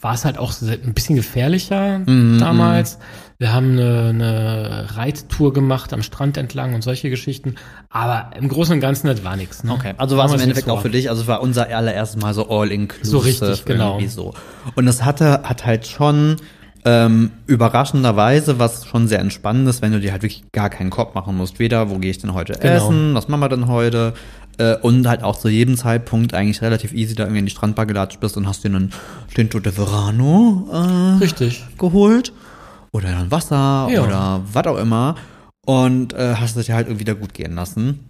war 0.00 0.14
es 0.14 0.24
halt 0.24 0.38
auch 0.38 0.52
ein 0.62 0.94
bisschen 0.94 1.16
gefährlicher 1.16 2.00
Mhm, 2.00 2.38
damals. 2.38 2.98
Wir 3.40 3.52
haben 3.52 3.70
eine, 3.78 4.08
eine 4.08 4.96
Reittour 4.96 5.52
gemacht 5.52 5.92
am 5.92 6.02
Strand 6.02 6.36
entlang 6.36 6.74
und 6.74 6.82
solche 6.82 7.08
Geschichten. 7.08 7.54
Aber 7.88 8.36
im 8.36 8.48
Großen 8.48 8.74
und 8.74 8.80
Ganzen, 8.80 9.06
das 9.06 9.22
war 9.22 9.36
nichts. 9.36 9.62
Ne? 9.62 9.72
Okay, 9.72 9.94
also 9.96 10.16
war 10.16 10.26
es 10.26 10.32
im 10.32 10.40
Endeffekt 10.40 10.68
auch 10.68 10.82
für 10.82 10.90
dich, 10.90 11.08
also 11.08 11.22
es 11.22 11.28
war 11.28 11.40
unser 11.40 11.68
allererstes 11.68 12.20
Mal 12.20 12.34
so 12.34 12.50
all-inclusive. 12.50 13.06
So 13.08 13.18
richtig, 13.18 13.64
genau. 13.64 13.92
irgendwie 13.92 14.08
So. 14.08 14.34
Und 14.74 14.88
es 14.88 15.04
hatte, 15.04 15.42
hat 15.44 15.64
halt 15.64 15.86
schon 15.86 16.38
ähm, 16.84 17.30
überraschenderweise 17.46 18.58
was 18.58 18.86
schon 18.86 19.06
sehr 19.06 19.20
entspannendes, 19.20 19.82
wenn 19.82 19.92
du 19.92 20.00
dir 20.00 20.10
halt 20.10 20.22
wirklich 20.22 20.42
gar 20.50 20.68
keinen 20.68 20.90
Kopf 20.90 21.14
machen 21.14 21.36
musst. 21.36 21.60
Weder, 21.60 21.90
wo 21.90 21.98
gehe 21.98 22.10
ich 22.10 22.18
denn 22.18 22.34
heute 22.34 22.54
Genau. 22.54 22.74
essen, 22.74 23.14
was 23.14 23.28
machen 23.28 23.40
wir 23.40 23.48
denn 23.48 23.68
heute? 23.68 24.14
Äh, 24.58 24.78
und 24.78 25.06
halt 25.06 25.22
auch 25.22 25.38
zu 25.38 25.48
jedem 25.48 25.76
Zeitpunkt 25.76 26.34
eigentlich 26.34 26.60
relativ 26.60 26.92
easy 26.92 27.14
da 27.14 27.22
irgendwie 27.22 27.38
in 27.38 27.46
die 27.46 27.52
Strandbar 27.52 27.86
gelatscht 27.86 28.18
bist 28.18 28.36
und 28.36 28.48
hast 28.48 28.64
dir 28.64 28.70
einen 28.70 28.92
Tinto 29.32 29.60
de 29.60 29.72
Verano 29.72 30.68
äh, 30.72 31.18
Richtig. 31.22 31.64
geholt 31.78 32.32
oder 32.92 33.08
ein 33.18 33.30
Wasser 33.30 33.88
Ja. 33.90 34.02
oder 34.04 34.40
was 34.52 34.66
auch 34.66 34.76
immer 34.78 35.14
und 35.66 36.12
äh, 36.14 36.34
hast 36.36 36.56
es 36.56 36.66
dir 36.66 36.74
halt 36.74 36.86
irgendwie 36.88 37.04
da 37.04 37.14
gut 37.14 37.34
gehen 37.34 37.54
lassen. 37.54 38.07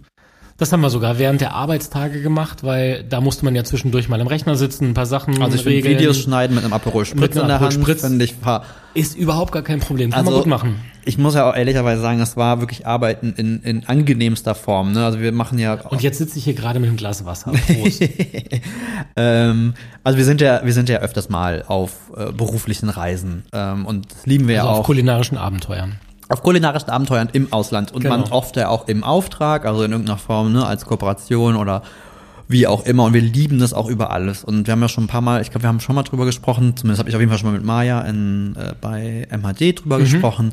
Das 0.59 0.73
haben 0.73 0.81
wir 0.81 0.89
sogar 0.89 1.17
während 1.19 1.39
der 1.39 1.53
Arbeitstage 1.53 2.21
gemacht, 2.21 2.63
weil 2.65 3.03
da 3.07 3.21
musste 3.21 3.45
man 3.45 3.55
ja 3.55 3.63
zwischendurch 3.63 4.09
mal 4.09 4.19
am 4.19 4.27
Rechner 4.27 4.55
sitzen, 4.57 4.89
ein 4.89 4.93
paar 4.93 5.05
Sachen 5.05 5.41
Also 5.41 5.55
ich 5.57 5.65
regeln. 5.65 5.97
Videos 5.97 6.19
schneiden 6.19 6.53
mit 6.53 6.65
einem 6.65 6.73
Aperol 6.73 7.05
Spritz 7.05 7.21
Mit 7.21 7.31
einem 7.33 7.41
in 7.43 7.47
der 7.47 7.59
Hand, 7.61 7.73
Spritz. 7.75 8.01
finde 8.01 8.25
ich, 8.25 8.35
war, 8.43 8.65
ist 8.93 9.17
überhaupt 9.17 9.53
gar 9.53 9.61
kein 9.63 9.79
Problem. 9.79 10.11
Kann 10.11 10.19
Also- 10.19 10.31
man 10.31 10.39
gut 10.41 10.49
machen. 10.49 10.75
ich 11.05 11.17
muss 11.17 11.33
ja 11.33 11.49
auch 11.49 11.55
ehrlicherweise 11.55 12.01
sagen, 12.01 12.19
das 12.19 12.35
war 12.35 12.59
wirklich 12.59 12.85
Arbeiten 12.85 13.33
in, 13.37 13.61
in 13.63 13.85
angenehmster 13.87 14.53
Form. 14.53 14.91
Ne? 14.91 15.05
Also 15.05 15.21
wir 15.21 15.31
machen 15.31 15.59
ja, 15.59 15.75
Und 15.75 16.03
jetzt 16.03 16.17
sitze 16.17 16.37
ich 16.37 16.43
hier 16.43 16.55
gerade 16.55 16.79
mit 16.81 16.89
einem 16.89 16.97
Glas 16.97 17.23
Wasser. 17.25 17.51
Prost. 17.51 18.01
ähm, 19.15 19.73
also 20.03 20.17
wir 20.17 20.25
sind 20.25 20.41
ja, 20.41 20.61
wir 20.65 20.73
sind 20.73 20.89
ja 20.89 20.97
öfters 20.99 21.29
mal 21.29 21.63
auf 21.67 21.91
äh, 22.17 22.31
beruflichen 22.33 22.89
Reisen 22.89 23.43
ähm, 23.53 23.85
und 23.85 24.11
das 24.11 24.25
lieben 24.25 24.47
wir 24.49 24.57
also 24.57 24.67
ja 24.67 24.73
auf 24.73 24.79
auch. 24.79 24.85
kulinarischen 24.85 25.37
Abenteuern. 25.37 25.99
Auf 26.29 26.43
kulinarischen 26.43 26.89
Abenteuern 26.89 27.29
im 27.33 27.51
Ausland 27.51 27.91
und 27.91 28.03
Genau. 28.03 28.17
man 28.17 28.31
oft 28.31 28.55
ja 28.55 28.69
auch 28.69 28.87
im 28.87 29.03
Auftrag, 29.03 29.65
also 29.65 29.83
in 29.83 29.91
irgendeiner 29.91 30.17
Form, 30.19 30.53
ne, 30.53 30.65
als 30.65 30.85
Kooperation 30.85 31.55
oder 31.55 31.81
wie 32.47 32.65
auch 32.65 32.85
immer 32.85 33.03
und 33.05 33.13
wir 33.13 33.21
lieben 33.21 33.59
das 33.59 33.73
auch 33.73 33.87
über 33.87 34.09
alles 34.11 34.43
und 34.43 34.65
wir 34.65 34.71
haben 34.71 34.81
ja 34.81 34.89
schon 34.89 35.03
ein 35.03 35.07
paar 35.07 35.21
Mal, 35.21 35.41
ich 35.41 35.51
glaube, 35.51 35.63
wir 35.63 35.67
haben 35.67 35.79
schon 35.79 35.95
mal 35.95 36.03
drüber 36.03 36.25
gesprochen, 36.25 36.75
zumindest 36.77 36.99
habe 36.99 37.09
ich 37.09 37.15
auf 37.15 37.19
jeden 37.19 37.29
Fall 37.31 37.37
schon 37.39 37.51
mal 37.51 37.57
mit 37.57 37.65
Maya 37.65 38.01
in, 38.01 38.55
äh, 38.55 38.73
bei 38.79 39.27
MHD 39.29 39.79
drüber 39.83 39.97
Mhm. 39.97 40.03
gesprochen, 40.03 40.51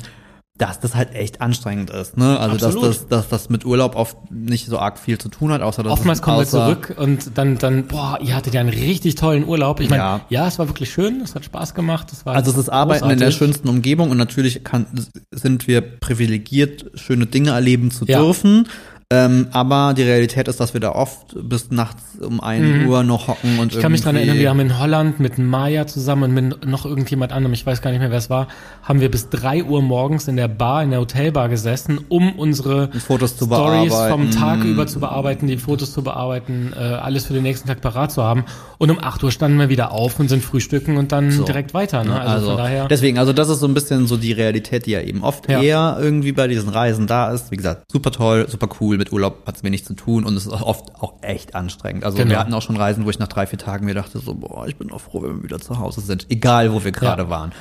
dass 0.57 0.79
das 0.79 0.95
halt 0.95 1.13
echt 1.13 1.41
anstrengend 1.41 1.89
ist, 1.89 2.17
ne? 2.17 2.39
Also 2.39 2.55
dass 2.57 2.75
Absolut. 2.75 2.89
das, 2.89 3.07
dass 3.07 3.29
das 3.29 3.49
mit 3.49 3.65
Urlaub 3.65 3.95
oft 3.95 4.17
nicht 4.31 4.67
so 4.67 4.79
arg 4.79 4.97
viel 4.97 5.17
zu 5.17 5.29
tun 5.29 5.51
hat, 5.51 5.61
außer 5.61 5.83
dass 5.83 5.93
Oftmals 5.93 6.21
kommen 6.21 6.39
wir 6.39 6.45
zurück 6.45 6.95
und 6.97 7.37
dann, 7.37 7.57
dann, 7.57 7.85
boah, 7.87 8.19
ihr 8.21 8.35
hattet 8.35 8.53
ja 8.53 8.61
einen 8.61 8.69
richtig 8.69 9.15
tollen 9.15 9.45
Urlaub. 9.47 9.79
Ich 9.79 9.89
meine, 9.89 10.01
Ja. 10.01 10.21
ja. 10.29 10.47
es 10.47 10.57
war 10.59 10.67
wirklich 10.67 10.91
schön, 10.91 11.21
es 11.21 11.35
hat 11.35 11.45
Spaß 11.45 11.73
gemacht. 11.75 12.07
Es 12.11 12.25
war 12.25 12.35
Also 12.35 12.51
es 12.51 12.57
ist 12.57 12.69
Arbeiten 12.69 13.09
in 13.09 13.19
der 13.19 13.31
schönsten 13.31 13.67
Umgebung 13.69 14.09
und 14.11 14.17
natürlich 14.17 14.63
kann, 14.63 14.87
sind 15.31 15.67
wir 15.67 15.81
privilegiert, 15.81 16.85
schöne 16.95 17.27
Dinge 17.27 17.51
erleben 17.51 17.91
zu 17.91 18.05
Ja. 18.05 18.19
dürfen. 18.19 18.67
Ähm, 19.09 19.47
aber 19.53 19.93
die 19.95 20.03
Realität 20.03 20.49
ist, 20.49 20.59
dass 20.59 20.73
wir 20.73 20.81
da 20.81 20.91
oft 20.91 21.33
bis 21.41 21.71
nachts 21.71 22.19
um 22.19 22.41
1 22.41 22.85
Uhr 22.87 23.03
noch 23.03 23.29
hocken 23.29 23.57
und 23.57 23.71
Mhm. 23.71 23.77
Ich 23.77 23.79
kann 23.81 23.91
mich 23.93 24.01
dran 24.01 24.17
erinnern, 24.17 24.37
wir 24.37 24.49
haben 24.49 24.59
in 24.59 24.77
Holland 24.79 25.21
mit 25.21 25.37
Maya 25.37 25.87
zusammen 25.87 26.23
und 26.23 26.33
mit 26.33 26.65
noch 26.65 26.85
irgendjemand 26.85 27.31
anderem, 27.31 27.53
ich 27.53 27.65
weiß 27.65 27.81
gar 27.81 27.91
nicht 27.91 28.01
mehr, 28.01 28.09
wer 28.11 28.17
es 28.17 28.29
war, 28.29 28.49
haben 28.83 28.99
wir 28.99 29.09
bis 29.09 29.29
drei 29.29 29.63
Uhr 29.63 29.81
morgens 29.81 30.27
in 30.27 30.35
der 30.35 30.49
Bar, 30.49 30.83
in 30.83 30.89
der 30.89 30.99
Hotelbar 30.99 31.47
gesessen, 31.47 32.01
um 32.09 32.33
unsere 32.33 32.89
Fotos 32.99 33.37
zu 33.37 33.45
Stories 33.45 33.93
vom 34.09 34.29
Tag 34.31 34.65
über 34.65 34.87
zu 34.87 34.99
bearbeiten, 34.99 35.47
die 35.47 35.55
Fotos 35.55 35.93
zu 35.93 36.01
bearbeiten, 36.01 36.73
äh, 36.75 36.79
alles 36.79 37.27
für 37.27 37.33
den 37.33 37.43
nächsten 37.43 37.69
Tag 37.69 37.79
parat 37.79 38.11
zu 38.11 38.23
haben. 38.23 38.43
Und 38.77 38.91
um 38.91 38.99
8 39.01 39.23
Uhr 39.23 39.31
standen 39.31 39.57
wir 39.57 39.69
wieder 39.69 39.93
auf 39.93 40.19
und 40.19 40.27
sind 40.27 40.43
frühstücken 40.43 40.97
und 40.97 41.13
dann 41.13 41.31
So. 41.31 41.45
direkt 41.45 41.73
weiter. 41.73 42.03
Ne? 42.03 42.11
Also, 42.19 42.33
Also, 42.33 42.47
von 42.49 42.57
daher. 42.57 42.87
deswegen, 42.89 43.17
also 43.19 43.31
das 43.31 43.47
ist 43.47 43.61
so 43.61 43.67
ein 43.67 43.73
bisschen 43.73 44.05
so 44.05 44.17
die 44.17 44.33
Realität, 44.33 44.85
die 44.85 44.91
ja 44.91 45.01
eben 45.01 45.23
oft 45.23 45.49
Ja. 45.49 45.61
eher 45.61 45.97
irgendwie 46.01 46.33
bei 46.33 46.47
diesen 46.49 46.67
Reisen 46.67 47.07
da 47.07 47.31
ist. 47.31 47.51
Wie 47.51 47.55
gesagt, 47.57 47.83
super 47.89 48.11
toll, 48.11 48.45
super 48.49 48.67
cool, 48.81 48.96
mit 48.97 49.11
Urlaub 49.13 49.43
hat's 49.45 49.63
wenig 49.63 49.85
zu 49.85 49.93
tun 49.93 50.25
und 50.25 50.35
es 50.35 50.45
ist 50.47 50.51
oft 50.53 50.95
auch 51.01 51.13
echt 51.21 51.55
anstrengend. 51.55 52.03
Also 52.03 52.17
Genau. 52.17 52.31
wir 52.31 52.39
hatten 52.39 52.53
auch 52.53 52.61
schon 52.61 52.77
Reisen, 52.77 53.05
wo 53.05 53.09
ich 53.09 53.19
nach 53.19 53.27
drei, 53.27 53.47
vier 53.47 53.59
Tagen 53.59 53.85
mir 53.85 53.93
dachte 53.93 54.19
so, 54.19 54.33
boah, 54.35 54.67
ich 54.67 54.75
bin 54.75 54.91
auch 54.91 55.01
froh, 55.01 55.21
wenn 55.23 55.37
wir 55.37 55.43
wieder 55.43 55.59
zu 55.59 55.79
Hause 55.79 56.01
sind. 56.01 56.27
Egal, 56.29 56.73
wo 56.73 56.83
wir 56.83 56.91
gerade 56.91 57.23
Ja. 57.23 57.29
waren. 57.29 57.51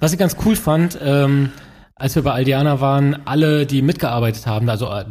Was 0.00 0.12
ich 0.12 0.18
ganz 0.18 0.36
cool 0.44 0.54
fand, 0.56 0.98
ähm, 1.02 1.50
als 1.96 2.14
wir 2.14 2.22
bei 2.22 2.30
Aldiana 2.32 2.80
waren, 2.80 3.16
alle, 3.26 3.66
die 3.66 3.82
mitgearbeitet 3.82 4.46
haben, 4.46 4.68
also 4.68 4.86
äh, 4.86 5.04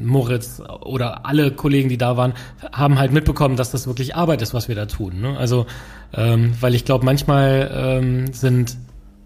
Moritz 0.00 0.62
oder 0.80 1.26
alle 1.26 1.50
Kollegen, 1.50 1.88
die 1.88 1.98
da 1.98 2.16
waren, 2.16 2.32
haben 2.72 2.98
halt 2.98 3.12
mitbekommen, 3.12 3.56
dass 3.56 3.70
das 3.70 3.86
wirklich 3.86 4.16
Arbeit 4.16 4.40
ist, 4.42 4.54
was 4.54 4.68
wir 4.68 4.74
da 4.74 4.86
tun. 4.86 5.20
Ne? 5.20 5.36
Also, 5.36 5.66
ähm, 6.14 6.54
weil 6.60 6.74
ich 6.74 6.84
glaube, 6.84 7.04
manchmal 7.04 7.70
ähm, 7.74 8.32
sind, 8.32 8.76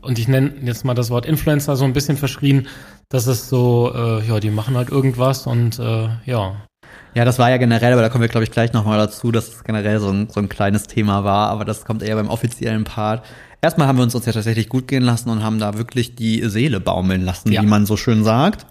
und 0.03 0.19
ich 0.19 0.27
nenne 0.29 0.53
jetzt 0.65 0.85
mal 0.85 0.95
das 0.95 1.11
Wort 1.11 1.27
Influencer 1.27 1.77
so 1.77 1.85
ein 1.85 1.93
bisschen 1.93 2.17
verschrien, 2.17 2.67
dass 3.09 3.27
es 3.27 3.49
so, 3.49 3.93
äh, 3.95 4.27
ja, 4.27 4.41
die 4.41 4.51
machen 4.51 4.77
halt 4.77 4.91
irgendwas 4.91 5.47
und 5.47 5.79
äh, 5.79 6.09
ja. 6.25 6.57
Ja, 7.15 7.25
das 7.25 7.39
war 7.39 7.49
ja 7.51 7.57
generell, 7.57 7.93
aber 7.93 8.03
da 8.03 8.09
kommen 8.11 8.23
wir, 8.23 8.29
glaube 8.29 8.45
ich, 8.45 8.51
gleich 8.51 8.73
nochmal 8.73 8.99
dazu, 8.99 9.33
dass 9.33 9.49
es 9.49 9.65
generell 9.65 10.01
so 10.01 10.09
ein, 10.11 10.29
so 10.29 10.39
ein 10.41 10.49
kleines 10.49 10.85
Thema 10.85 11.25
war, 11.25 11.49
aber 11.49 11.65
das 11.65 11.85
kommt 11.85 12.03
eher 12.03 12.17
beim 12.17 12.29
offiziellen 12.29 12.85
Part. 12.85 13.25
Erstmal 13.63 13.87
haben 13.89 13.97
wir 13.97 14.03
uns 14.03 14.15
uns 14.15 14.27
ja 14.27 14.33
tatsächlich 14.33 14.69
gut 14.69 14.87
gehen 14.87 15.03
lassen 15.03 15.31
und 15.31 15.43
haben 15.43 15.59
da 15.59 15.79
wirklich 15.79 16.15
die 16.15 16.47
Seele 16.49 16.79
baumeln 16.79 17.23
lassen, 17.25 17.51
Ja. 17.53 17.63
wie 17.63 17.67
man 17.67 17.87
so 17.87 17.97
schön 17.97 18.23
sagt. 18.23 18.67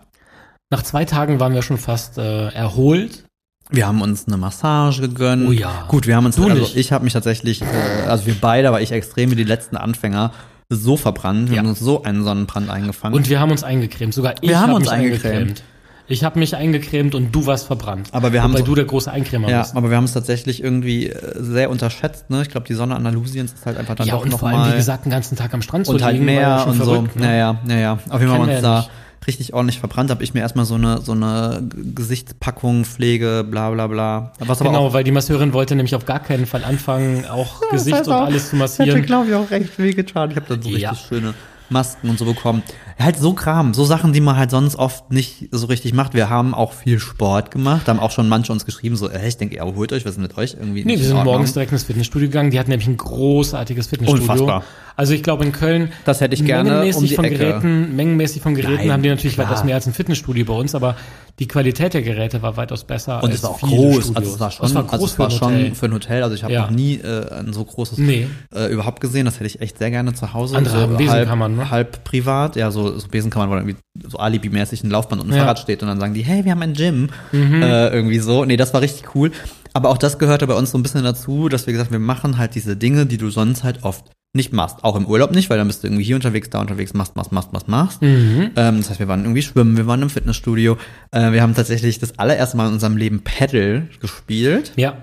Nach 0.72 0.84
zwei 0.84 1.06
Tagen 1.06 1.40
waren 1.40 1.54
wir 1.54 1.64
schon 1.64 1.78
fast 1.78 2.18
äh, 2.18 2.50
erholt. 2.50 3.26
Wir 3.72 3.88
haben 3.88 4.02
uns 4.04 4.28
eine 4.28 4.38
Massage 4.38 5.02
gegönnt. 5.02 5.48
Oh 5.48 5.52
ja. 5.52 5.86
Gut, 5.88 6.06
wir 6.06 6.16
haben 6.16 6.26
uns, 6.28 6.36
Du 6.36 6.44
also 6.44 6.62
nicht. 6.62 6.76
ich 6.78 6.92
habe 6.92 7.04
mich 7.04 7.14
tatsächlich, 7.14 7.62
äh, 7.64 7.66
also 8.08 8.28
wir 8.28 8.36
beide, 8.40 8.68
aber 8.68 8.82
ich 8.82 8.92
extrem 8.92 9.32
wie 9.32 9.36
die 9.36 9.44
letzten 9.44 9.76
Anfänger, 9.76 10.32
so 10.70 10.98
verbrannt. 10.98 11.50
Wir 11.50 11.56
Ja. 11.58 11.62
haben 11.62 11.70
uns 11.70 11.80
so 11.80 12.04
einen 12.04 12.24
Sonnenbrand 12.24 12.70
eingefangen. 12.70 13.16
Und 13.16 13.30
wir 13.30 13.40
haben 13.40 13.52
uns 13.52 13.64
eingecremt. 13.64 14.14
Sogar 14.14 14.36
ich 14.42 14.50
Wir 14.50 14.60
haben 14.60 14.70
hab 14.70 14.76
uns 14.78 14.86
mich 14.86 14.94
eingecremt. 14.94 15.64
Ich 16.08 16.24
habe 16.24 16.38
mich 16.38 16.56
eingecremt 16.56 17.16
und 17.16 17.34
du 17.34 17.46
warst 17.48 17.66
verbrannt. 17.66 18.10
Aber 18.12 18.32
wir 18.32 18.44
haben 18.44 18.54
Wobei 18.54 18.62
du 18.62 18.76
der 18.76 18.86
große 18.86 19.12
Eincremer 19.12 19.50
ja, 19.50 19.62
bist. 19.62 19.76
aber 19.76 19.90
wir 19.90 19.98
haben 19.98 20.04
es 20.04 20.14
tatsächlich 20.14 20.64
irgendwie 20.64 21.08
äh, 21.10 21.16
sehr 21.42 21.70
unterschätzt. 21.72 22.30
Ne? 22.30 22.44
Ich 22.44 22.50
glaube, 22.50 22.68
die 22.68 22.76
Sonne 22.76 22.96
Andalusiens 22.96 23.54
ist 23.54 23.66
halt 23.66 23.78
einfach 23.78 23.96
dann 23.96 24.06
Ja, 24.08 24.14
doch 24.16 24.22
und 24.24 24.30
noch 24.32 24.40
vor 24.40 24.50
allem, 24.50 24.60
mal 24.60 24.74
wie 24.74 24.78
gesagt, 24.78 25.06
den 25.06 25.12
ganzen 25.12 25.36
Tag 25.36 25.54
am 25.56 25.62
Strand 25.64 25.88
zu 25.88 25.94
und 25.94 26.04
halt 26.04 26.14
liegen, 26.18 26.28
ja 26.30 26.58
mehr 26.58 26.68
und 26.68 26.76
verrückt, 26.76 27.14
so. 27.14 27.20
ne? 27.20 27.26
Naja, 27.26 27.60
naja. 27.66 27.94
Auf 28.10 28.20
jeden 28.20 28.32
Fall 28.32 28.40
haben 28.40 28.48
wir 28.48 28.54
uns 28.56 28.62
ja 28.62 28.62
da 28.62 28.78
nicht. 28.82 28.90
richtig 29.28 29.54
ordentlich 29.56 29.80
verbrannt. 29.80 30.12
Habe 30.12 30.24
ich 30.24 30.36
mir 30.36 30.42
erstmal 30.42 30.66
so 30.66 30.76
eine 30.76 31.02
so 31.02 31.14
eine 31.14 31.64
Gesichtspackung, 31.96 32.86
Pflege, 32.86 33.44
bla 33.50 33.72
bla 33.72 33.88
bla. 33.88 34.34
Was 34.40 34.60
Genau, 34.60 34.94
weil 34.94 35.04
die 35.04 35.12
Masseurin 35.12 35.54
wollte 35.54 35.76
nämlich 35.76 35.96
auf 35.96 36.06
gar 36.06 36.20
keinen 36.20 36.46
Fall 36.46 36.64
anfangen, 36.64 37.26
auch 37.26 37.62
Gesicht 37.72 38.06
und 38.08 38.14
alles 38.14 38.52
zu 38.52 38.58
Das 38.58 38.74
hätte, 38.78 38.84
massieren. 38.92 39.06
glaube 39.08 39.30
ich, 39.30 39.36
auch 39.36 39.50
recht 39.50 39.78
wehgetan. 39.80 40.30
Ich 40.30 40.36
habe 40.38 40.46
dann 40.48 40.62
so 40.62 40.70
Ja. 40.70 40.92
richtig 40.92 41.08
schöne 41.08 41.34
Masken 41.70 42.10
und 42.10 42.20
so 42.20 42.26
bekommen. 42.26 42.64
Halt 43.00 43.18
so 43.18 43.34
Kram, 43.34 43.74
so 43.74 43.84
Sachen, 43.86 44.14
die 44.14 44.22
man 44.22 44.38
halt 44.38 44.52
sonst 44.52 44.76
oft 44.76 45.12
nicht 45.12 45.50
so 45.52 45.68
richtig 45.68 45.94
macht. 45.94 46.14
Wir 46.14 46.30
haben 46.30 46.54
auch 46.54 46.74
viel 46.74 47.00
Sport 47.00 47.52
gemacht. 47.52 47.82
Da 47.86 47.92
haben 47.94 48.00
auch 48.00 48.12
schon 48.12 48.30
manche 48.30 48.52
uns 48.52 48.66
geschrieben, 48.66 48.96
so, 48.96 49.10
äh, 49.10 49.28
ich 49.28 49.38
denke, 49.38 49.56
ihr 49.56 49.66
holt 49.66 49.92
euch, 49.92 50.06
was 50.06 50.14
ist 50.14 50.20
mit 50.20 50.38
euch? 50.38 50.54
Irgendwie 50.54 50.86
Nee, 50.86 50.94
wir 50.94 51.00
in 51.00 51.04
sind 51.04 51.24
morgens 51.24 51.54
direkt 51.54 51.72
ins 51.72 51.84
Fitnessstudio 51.84 52.28
gegangen. 52.28 52.52
Die 52.52 52.60
hatten 52.60 52.70
nämlich 52.70 52.88
ein 52.88 52.98
großartiges 52.98 53.88
Fitnessstudio. 53.88 54.24
Unfassbar. 54.24 54.64
Also 54.98 55.14
ich 55.14 55.24
glaube 55.24 55.44
in 55.46 55.52
Köln 55.52 55.92
Das 56.06 56.22
hätte 56.22 56.34
ich 56.36 56.46
gerne 56.46 56.70
mengenmäßig 56.70 56.98
um 57.02 57.08
die 57.10 57.16
von 57.16 57.26
Ecke. 57.26 57.38
Geräten, 57.38 57.96
mengenmäßig 57.96 58.42
von 58.42 58.56
Geräten 58.56 58.76
Nein, 58.76 58.92
haben 58.92 59.04
die 59.04 59.10
natürlich 59.10 59.36
klar. 59.36 59.50
weitaus 59.50 59.64
mehr 59.64 59.76
als 59.76 59.88
ein 59.88 59.94
Fitnessstudio 59.94 60.46
bei 60.46 60.54
uns, 60.54 60.74
aber 60.76 60.96
die 61.40 61.48
Qualität 61.50 61.94
der 61.94 62.02
Geräte 62.02 62.42
war 62.42 62.56
weitaus 62.56 62.86
besser 62.86 63.22
Und 63.22 63.30
als 63.32 63.40
es 63.40 63.44
war 63.44 63.50
auch 63.52 63.60
groß, 63.60 63.70
Studios. 64.06 64.16
also 64.16 64.34
es 64.36 64.40
war 64.40 64.52
schon, 64.52 64.66
es 64.68 64.76
war 64.76 64.84
groß 64.84 64.94
also 64.94 65.06
es 65.06 65.20
war 65.20 65.30
für 65.30 65.36
ein 65.36 65.38
schon 65.40 65.54
Hotel. 65.54 65.76
für 65.76 65.86
ein 65.88 65.94
Hotel. 65.94 66.24
Also 66.24 66.36
ich 66.36 66.44
habe 66.44 66.54
Ja. 66.54 66.62
noch 66.62 66.70
nie 66.72 66.96
äh, 66.96 67.30
ein 67.40 67.52
so 67.52 67.66
großes 67.66 67.98
Nee. 67.98 68.28
äh, 68.56 68.72
überhaupt 68.72 69.02
gesehen. 69.02 69.26
Das 69.26 69.36
hätte 69.36 69.48
ich 69.48 69.60
echt 69.60 69.78
sehr 69.80 69.92
gerne 69.92 70.14
zu 70.14 70.34
Hause. 70.34 70.56
Andere 70.56 70.76
so 70.78 70.82
haben 70.84 70.96
Besenkammern, 70.98 71.52
halb, 71.58 71.66
ne? 71.66 71.72
halb 71.72 72.04
privat, 72.06 72.56
ja, 72.56 72.72
so, 72.72 72.98
so 72.98 73.08
Besenkammern, 73.10 73.50
wo 73.50 73.56
irgendwie 73.56 73.76
so 74.08 74.18
Alibi-mäßig 74.18 74.84
ein 74.86 74.92
Laufband 74.92 75.22
und 75.22 75.28
ein 75.28 75.32
Ja. 75.32 75.40
Mhm. 75.40 75.42
Fahrrad 75.42 75.60
steht 75.60 75.82
und 75.82 75.90
dann 75.90 76.00
sagen 76.00 76.14
die, 76.14 76.22
hey, 76.22 76.46
wir 76.46 76.52
haben 76.52 76.62
ein 76.62 76.74
Gym. 76.74 77.10
Äh, 77.34 77.90
irgendwie 77.94 78.20
so. 78.20 78.46
Nee, 78.46 78.56
das 78.56 78.74
war 78.74 78.80
richtig 78.82 79.14
cool. 79.14 79.32
Aber 79.76 79.90
auch 79.90 79.98
das 79.98 80.18
gehörte 80.20 80.48
bei 80.48 80.54
uns 80.54 80.72
so 80.72 80.78
ein 80.78 80.84
bisschen 80.84 81.04
dazu, 81.04 81.50
dass 81.50 81.68
wir 81.68 81.74
gesagt 81.74 81.90
haben, 81.90 82.00
wir 82.00 82.06
machen 82.06 82.38
halt 82.38 82.56
diese 82.56 82.78
Dinge, 82.78 83.06
die 83.06 83.18
du 83.18 83.30
sonst 83.30 83.66
halt 83.66 83.84
oft 83.84 84.10
nicht 84.34 84.54
machst. 84.54 84.84
Auch 84.84 84.96
im 84.96 85.06
Urlaub 85.06 85.32
nicht, 85.32 85.50
weil 85.50 85.58
dann 85.58 85.68
bist 85.68 85.84
du 85.84 85.88
irgendwie 85.88 86.06
hier 86.06 86.16
unterwegs, 86.16 86.50
da 86.50 86.62
unterwegs, 86.62 86.94
machst, 86.94 87.18
machst, 87.18 87.34
machst, 87.34 87.52
machst, 87.52 87.68
machst. 87.68 88.02
Mhm. 88.02 88.52
Ähm, 88.56 88.78
das 88.78 88.90
heißt, 88.90 89.00
wir 89.00 89.10
waren 89.10 89.24
irgendwie 89.24 89.42
schwimmen, 89.42 89.76
wir 89.76 89.86
waren 89.86 90.02
im 90.02 90.10
Fitnessstudio. 90.10 90.78
Äh, 91.12 91.34
wir 91.34 91.42
haben 91.42 91.56
tatsächlich 91.56 92.00
das 92.00 92.18
allererste 92.18 92.56
Mal 92.56 92.68
in 92.68 92.74
unserem 92.74 92.96
Leben 92.96 93.22
Paddle 93.22 93.90
gespielt, 94.00 94.72
Ja, 94.78 94.98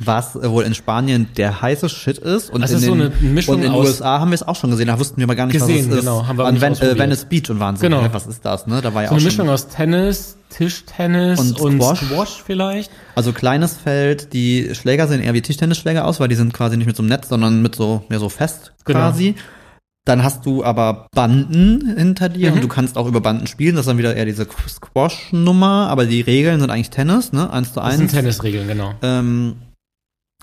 was 0.00 0.34
äh, 0.36 0.50
wohl 0.50 0.64
in 0.64 0.74
Spanien 0.74 1.28
der 1.36 1.62
heiße 1.62 1.88
Shit 1.88 2.18
ist. 2.18 2.50
Und 2.50 2.60
Das 2.62 2.70
in 2.72 2.76
ist 2.78 2.84
so 2.84 2.94
den, 2.94 3.12
eine 3.12 3.30
Mischung 3.30 3.54
Und 3.56 3.62
in 3.62 3.72
den 3.72 3.80
USA 3.80 4.18
haben 4.20 4.30
wir 4.30 4.34
es 4.34 4.42
auch 4.42 4.56
schon 4.56 4.70
gesehen, 4.70 4.86
da 4.88 4.98
wussten 4.98 5.16
wir 5.18 5.24
aber 5.24 5.34
gar 5.36 5.46
nicht, 5.46 5.54
Gesehen, 5.54 5.86
was 5.86 5.92
es 5.92 5.94
ist. 5.94 6.00
genau, 6.00 6.26
haben 6.26 6.36
wir 6.38 6.44
auch 6.44 6.48
An 6.48 6.60
Ven 6.60 6.72
äh. 6.74 6.98
Venice 6.98 7.24
Beach 7.26 7.48
und 7.50 7.60
waren 7.60 7.76
so, 7.76 7.82
Genau. 7.82 8.02
hä, 8.02 8.08
was 8.12 8.26
ist 8.26 8.44
das, 8.44 8.66
ne? 8.66 8.80
Da 8.82 8.92
war 8.94 9.02
ja 9.02 9.08
so 9.08 9.14
auch 9.14 9.18
eine 9.18 9.24
Mischung 9.24 9.48
aus 9.48 9.68
Tennis, 9.68 10.36
Tischtennis 10.50 11.38
Und 11.40 11.60
und, 11.60 11.82
Squash. 11.82 12.00
Squash. 12.00 12.42
vielleicht. 12.44 12.90
Also 13.14 13.32
kleines 13.32 13.76
Feld, 13.76 14.32
die 14.32 14.74
Schläger 14.74 15.06
sehen 15.08 15.20
eher 15.20 15.34
wie 15.34 15.42
Tischtennisschläger 15.42 16.04
aus, 16.06 16.20
weil 16.20 16.28
die 16.28 16.34
sind 16.36 16.52
quasi 16.52 16.76
nicht 16.76 16.86
mit 16.86 16.96
so 16.96 17.02
einem 17.02 17.10
Netz, 17.10 17.28
sondern 17.28 17.62
mit 17.62 17.74
so, 17.74 18.04
ja, 18.10 18.18
so 18.18 18.28
fest 18.28 18.72
Genau. 18.84 18.98
quasi. 19.00 19.34
Dann 20.06 20.22
hast 20.22 20.44
du 20.44 20.62
aber 20.62 21.06
Banden 21.14 21.94
hinter 21.96 22.28
dir 22.28 22.50
Mhm. 22.50 22.56
und 22.56 22.64
du 22.64 22.68
kannst 22.68 22.98
auch 22.98 23.06
über 23.06 23.22
Banden 23.22 23.46
spielen. 23.46 23.74
Das 23.74 23.84
ist 23.84 23.88
dann 23.88 23.96
wieder 23.96 24.14
eher 24.14 24.26
diese 24.26 24.46
Squash-Nummer, 24.68 25.88
aber 25.88 26.04
die 26.04 26.20
Regeln 26.20 26.60
sind 26.60 26.68
eigentlich 26.70 26.90
Tennis, 26.90 27.32
ne? 27.32 27.50
Eins 27.50 27.72
zu 27.72 27.80
Das 27.80 27.92
sind 27.94 28.02
eins. 28.04 28.12
Tennisregeln, 28.12 28.68
genau. 28.68 28.92
Ähm, 29.02 29.56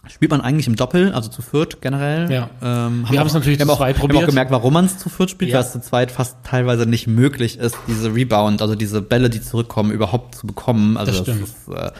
spielt 0.07 0.31
man 0.31 0.41
eigentlich 0.41 0.67
im 0.67 0.75
Doppel, 0.75 1.13
also 1.13 1.29
zu 1.29 1.41
viert 1.41 1.81
generell. 1.81 2.31
Ja. 2.31 2.49
Ähm, 2.61 3.05
Wir 3.09 3.19
haben 3.19 3.27
es 3.27 3.33
natürlich 3.33 3.59
wir 3.59 3.63
haben 3.63 3.69
zu 3.69 3.73
auch, 3.73 3.77
zweit 3.77 3.95
Wir 3.95 4.01
haben 4.01 4.07
probiert. 4.09 4.23
auch 4.23 4.27
gemerkt, 4.27 4.51
warum 4.51 4.73
man 4.73 4.85
es 4.85 4.97
zu 4.97 5.09
viert 5.09 5.29
spielt, 5.29 5.51
Ja. 5.51 5.57
weil 5.59 5.65
es 5.65 5.71
zu 5.71 5.81
zweit 5.81 6.11
fast 6.11 6.37
teilweise 6.43 6.85
nicht 6.85 7.07
möglich 7.07 7.57
ist, 7.59 7.77
diese 7.87 8.13
Rebound, 8.13 8.61
also 8.61 8.75
diese 8.75 9.01
Bälle, 9.01 9.29
die 9.29 9.41
zurückkommen, 9.41 9.91
überhaupt 9.91 10.35
zu 10.35 10.47
bekommen. 10.47 10.97
Also 10.97 11.11
Das 11.11 11.23
das, 11.23 11.35
stimmt. 11.35 11.47
ist, 11.47 11.67
äh, 11.69 11.91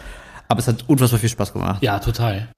aber 0.47 0.59
es 0.59 0.67
hat 0.67 0.83
unfassbar 0.87 1.19
viel 1.19 1.29
Spaß 1.29 1.53
gemacht. 1.53 1.81
Ja, 1.83 1.99
total. 1.99 2.49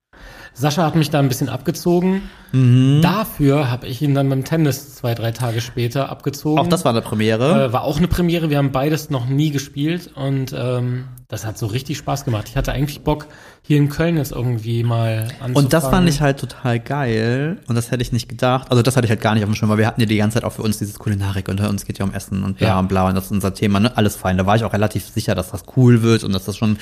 Sascha 0.55 0.85
hat 0.85 0.95
mich 0.95 1.09
da 1.09 1.19
ein 1.19 1.27
bisschen 1.29 1.49
abgezogen. 1.49 2.23
Mhm. 2.51 2.99
Dafür 3.01 3.71
habe 3.71 3.87
ich 3.87 4.01
ihn 4.03 4.13
dann 4.13 4.29
beim 4.29 4.43
Tennis 4.43 4.93
zwei, 4.95 5.15
drei 5.15 5.31
Tage 5.31 5.61
später 5.61 6.09
abgezogen. 6.09 6.59
Auch 6.59 6.67
das 6.67 6.85
war 6.85 6.91
eine 6.91 7.01
Premiere. 7.01 7.65
äh, 7.65 7.73
war 7.73 7.83
auch 7.83 7.97
eine 7.97 8.07
Premiere. 8.07 8.51
Wir 8.51 8.59
haben 8.59 8.71
beides 8.71 9.09
noch 9.09 9.25
nie 9.25 9.49
gespielt 9.49 10.11
und 10.13 10.53
ähm, 10.55 11.05
das 11.27 11.47
hat 11.47 11.57
so 11.57 11.65
richtig 11.65 11.97
Spaß 11.97 12.25
gemacht. 12.25 12.47
Ich 12.49 12.55
hatte 12.55 12.71
eigentlich 12.71 13.01
Bock, 13.01 13.25
hier 13.63 13.77
in 13.77 13.89
Köln 13.89 14.17
jetzt 14.17 14.31
irgendwie 14.31 14.83
mal 14.83 15.23
anzufangen. 15.23 15.55
und 15.55 15.73
das 15.73 15.87
fand 15.87 16.07
ich 16.07 16.21
halt 16.21 16.39
total 16.39 16.79
geil. 16.79 17.57
Und 17.67 17.73
das 17.73 17.89
hätte 17.89 18.03
ich 18.03 18.11
nicht 18.11 18.29
gedacht. 18.29 18.69
Also 18.69 18.83
das 18.83 18.95
hatte 18.95 19.05
ich 19.05 19.09
halt 19.11 19.21
gar 19.21 19.33
nicht 19.33 19.43
auf 19.43 19.49
dem 19.49 19.55
Schirm, 19.55 19.69
weil 19.69 19.79
wir 19.79 19.87
hatten 19.87 20.01
ja 20.01 20.05
die 20.05 20.17
ganze 20.17 20.35
Zeit 20.35 20.43
auch 20.43 20.53
für 20.53 20.61
uns 20.61 20.77
dieses 20.77 20.99
Kulinarik 20.99 21.49
und 21.49 21.59
uns 21.61 21.85
geht 21.85 21.97
ja 21.97 22.05
um 22.05 22.13
Essen 22.13 22.43
und 22.43 22.59
bla 22.59 22.67
Ja. 22.67 22.79
und 22.79 22.87
bla 22.89 23.07
und 23.07 23.15
das 23.15 23.25
ist 23.25 23.31
unser 23.31 23.55
Thema, 23.55 23.79
ne? 23.79 23.97
Alles 23.97 24.15
fein. 24.15 24.37
Da 24.37 24.45
war 24.45 24.55
ich 24.55 24.63
auch 24.63 24.73
relativ 24.73 25.07
sicher, 25.07 25.33
dass 25.33 25.49
das 25.49 25.63
cool 25.75 26.03
wird 26.03 26.23
und 26.23 26.33
dass 26.33 26.45
das 26.45 26.55
schon. 26.57 26.77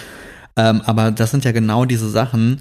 Ähm, 0.57 0.81
aber 0.85 1.11
das 1.11 1.31
sind 1.31 1.45
ja 1.45 1.53
genau 1.53 1.85
diese 1.85 2.09
Sachen, 2.09 2.59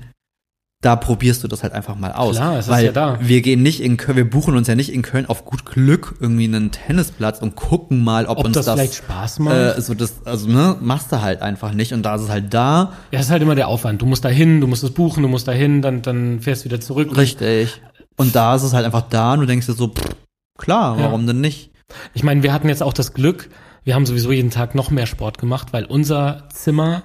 da 0.83 0.97
probierst 0.97 1.45
du 1.45 1.49
das 1.49 1.63
halt 1.63 1.75
einfach 1.75 1.95
mal 1.97 2.13
aus. 2.13 2.37
Klar, 2.37 2.57
es 2.59 2.67
ist 2.67 2.71
weil 2.73 2.87
ja 2.87 2.93
da. 2.93 3.19
Wir 3.21 3.43
gehen 3.43 3.63
nicht 3.63 3.81
in 3.83 3.99
Köln, 3.99 4.17
wir 4.17 4.29
buchen 4.29 4.57
uns 4.57 4.67
ja 4.67 4.75
nicht 4.75 4.91
in 4.93 5.03
Köln 5.03 5.27
auf 5.27 5.45
gut 5.45 5.67
Glück 5.67 6.15
irgendwie 6.21 6.45
einen 6.45 6.71
Tennisplatz 6.71 7.39
und 7.41 7.55
gucken 7.55 8.03
mal, 8.03 8.25
ob, 8.25 8.39
ob 8.39 8.47
uns 8.47 8.55
das, 8.55 8.65
das, 8.65 8.75
vielleicht 8.77 8.95
Spaß 8.95 9.41
macht. 9.41 9.55
äh, 9.55 9.81
so 9.81 9.93
das, 9.93 10.15
also 10.25 10.49
ne, 10.49 10.77
machst 10.81 11.13
du 11.13 11.21
halt 11.21 11.43
einfach 11.43 11.73
nicht 11.73 11.93
und 11.93 12.03
da 12.03 12.15
ist 12.15 12.23
es 12.23 12.29
halt 12.31 12.55
da. 12.55 12.95
ja, 13.13 13.19
es 13.19 13.27
ist 13.27 13.31
halt 13.31 13.43
immer 13.43 13.55
der 13.55 13.69
Aufwand. 13.69 14.01
Du 14.01 14.07
musst 14.07 14.25
da 14.25 14.31
hin, 14.31 14.63
du 14.63 14.67
musst 14.67 14.83
es 14.83 14.93
buchen, 14.93 15.23
du 15.23 15.29
musst 15.29 15.47
da 15.47 15.53
hin, 15.53 15.83
dann, 15.83 16.01
dann 16.01 16.41
fährst 16.41 16.63
du 16.65 16.71
wieder 16.71 16.81
zurück. 16.81 17.15
Richtig. 17.15 17.83
Und 18.17 18.35
da 18.35 18.55
ist 18.55 18.63
es 18.63 18.73
halt 18.73 18.87
einfach 18.87 19.03
da 19.03 19.35
und 19.35 19.41
du 19.41 19.47
denkst 19.47 19.67
dir 19.67 19.75
so, 19.75 19.89
pff, 19.89 20.17
klar, 20.57 20.97
Ja. 20.99 21.05
warum 21.05 21.27
denn 21.27 21.43
nicht? 21.43 21.73
Ich 22.15 22.23
meine, 22.23 22.43
wir 22.43 22.55
hatten 22.55 22.69
jetzt 22.71 22.83
auch 22.83 22.93
das 22.95 23.13
Glück, 23.13 23.51
wir 23.85 23.95
haben 23.95 24.07
sowieso 24.07 24.33
jeden 24.33 24.51
Tag 24.51 24.75
noch 24.75 24.91
mehr 24.91 25.07
Sport 25.07 25.37
gemacht, 25.37 25.69
weil 25.73 25.85
unser 25.85 26.49
Zimmer 26.55 27.03